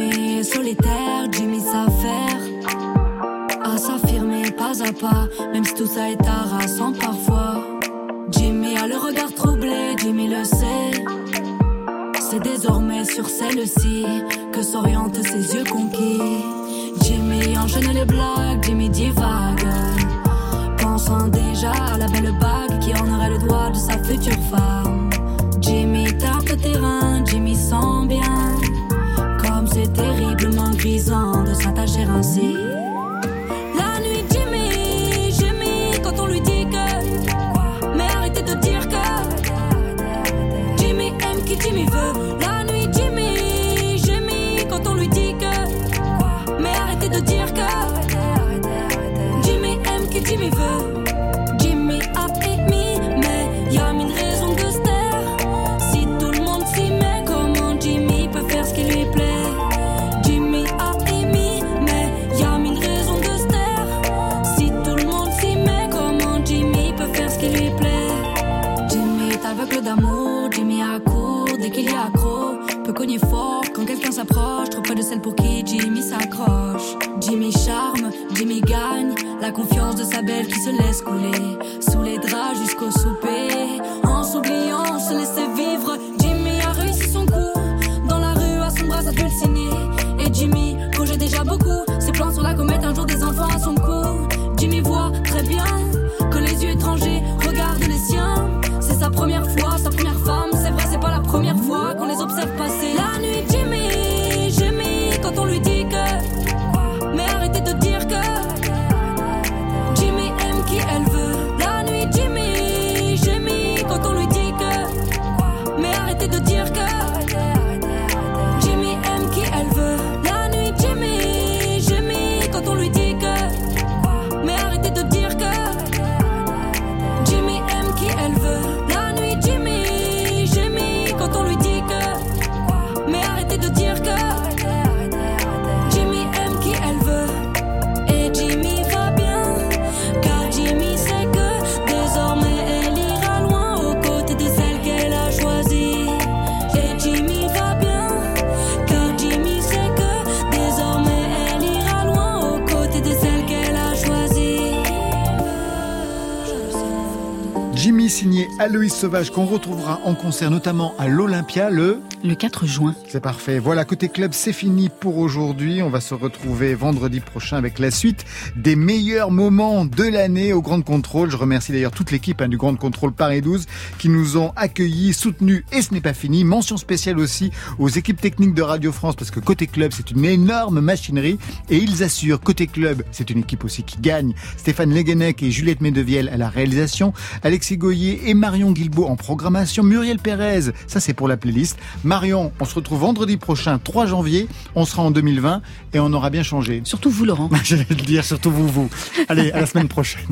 Sauvage 159.01 159.31
qu'on 159.31 159.47
retrouvera 159.47 159.99
en 160.05 160.13
concert 160.13 160.51
notamment 160.51 160.93
à 160.99 161.07
l'Olympia 161.07 161.71
le 161.71 162.01
le 162.23 162.35
4 162.35 162.65
juin. 162.65 162.95
C'est 163.07 163.21
parfait. 163.21 163.59
Voilà, 163.59 163.85
côté 163.85 164.09
club, 164.09 164.31
c'est 164.33 164.53
fini 164.53 164.89
pour 164.89 165.17
aujourd'hui. 165.17 165.81
On 165.81 165.89
va 165.89 166.01
se 166.01 166.13
retrouver 166.13 166.75
vendredi 166.75 167.19
prochain 167.19 167.57
avec 167.57 167.79
la 167.79 167.91
suite 167.91 168.25
des 168.55 168.75
meilleurs 168.75 169.31
moments 169.31 169.85
de 169.85 170.03
l'année 170.03 170.53
au 170.53 170.61
Grand 170.61 170.81
Contrôle. 170.81 171.31
Je 171.31 171.37
remercie 171.37 171.71
d'ailleurs 171.71 171.91
toute 171.91 172.11
l'équipe 172.11 172.41
hein, 172.41 172.47
du 172.47 172.57
Grand 172.57 172.75
Contrôle 172.75 173.11
Paris 173.11 173.41
12 173.41 173.65
qui 173.97 174.09
nous 174.09 174.37
ont 174.37 174.51
accueillis, 174.55 175.13
soutenus 175.13 175.63
et 175.71 175.81
ce 175.81 175.93
n'est 175.93 176.01
pas 176.01 176.13
fini. 176.13 176.43
Mention 176.43 176.77
spéciale 176.77 177.19
aussi 177.19 177.51
aux 177.79 177.89
équipes 177.89 178.21
techniques 178.21 178.53
de 178.53 178.61
Radio 178.61 178.91
France 178.91 179.15
parce 179.15 179.31
que 179.31 179.39
côté 179.39 179.67
club, 179.67 179.91
c'est 179.95 180.11
une 180.11 180.25
énorme 180.25 180.79
machinerie 180.79 181.39
et 181.69 181.77
ils 181.77 182.03
assurent. 182.03 182.39
Côté 182.41 182.67
club, 182.67 183.03
c'est 183.11 183.29
une 183.29 183.39
équipe 183.39 183.63
aussi 183.63 183.83
qui 183.83 183.99
gagne. 183.99 184.33
Stéphane 184.57 184.93
Leguenec 184.93 185.41
et 185.43 185.51
Juliette 185.51 185.81
Medevielle 185.81 186.29
à 186.29 186.37
la 186.37 186.49
réalisation, 186.49 187.13
Alexis 187.43 187.77
Goyer 187.77 188.29
et 188.29 188.33
Marion 188.33 188.71
Guilbault 188.71 189.07
en 189.07 189.15
programmation, 189.15 189.83
Muriel 189.83 190.19
Pérez, 190.19 190.71
ça 190.87 190.99
c'est 190.99 191.13
pour 191.13 191.27
la 191.27 191.37
playlist. 191.37 191.77
Marion, 192.11 192.51
on 192.59 192.65
se 192.65 192.75
retrouve 192.75 192.99
vendredi 192.99 193.37
prochain, 193.37 193.79
3 193.79 194.05
janvier. 194.05 194.49
On 194.75 194.83
sera 194.83 195.01
en 195.01 195.11
2020 195.11 195.61
et 195.93 195.99
on 196.01 196.11
aura 196.11 196.29
bien 196.29 196.43
changé. 196.43 196.81
Surtout 196.83 197.09
vous, 197.09 197.23
Laurent. 197.23 197.49
J'allais 197.63 197.85
le 197.87 197.95
dire, 197.95 198.25
surtout 198.25 198.51
vous, 198.51 198.67
vous. 198.67 198.89
Allez, 199.29 199.49
à 199.53 199.61
la 199.61 199.65
semaine 199.65 199.87
prochaine. 199.87 200.25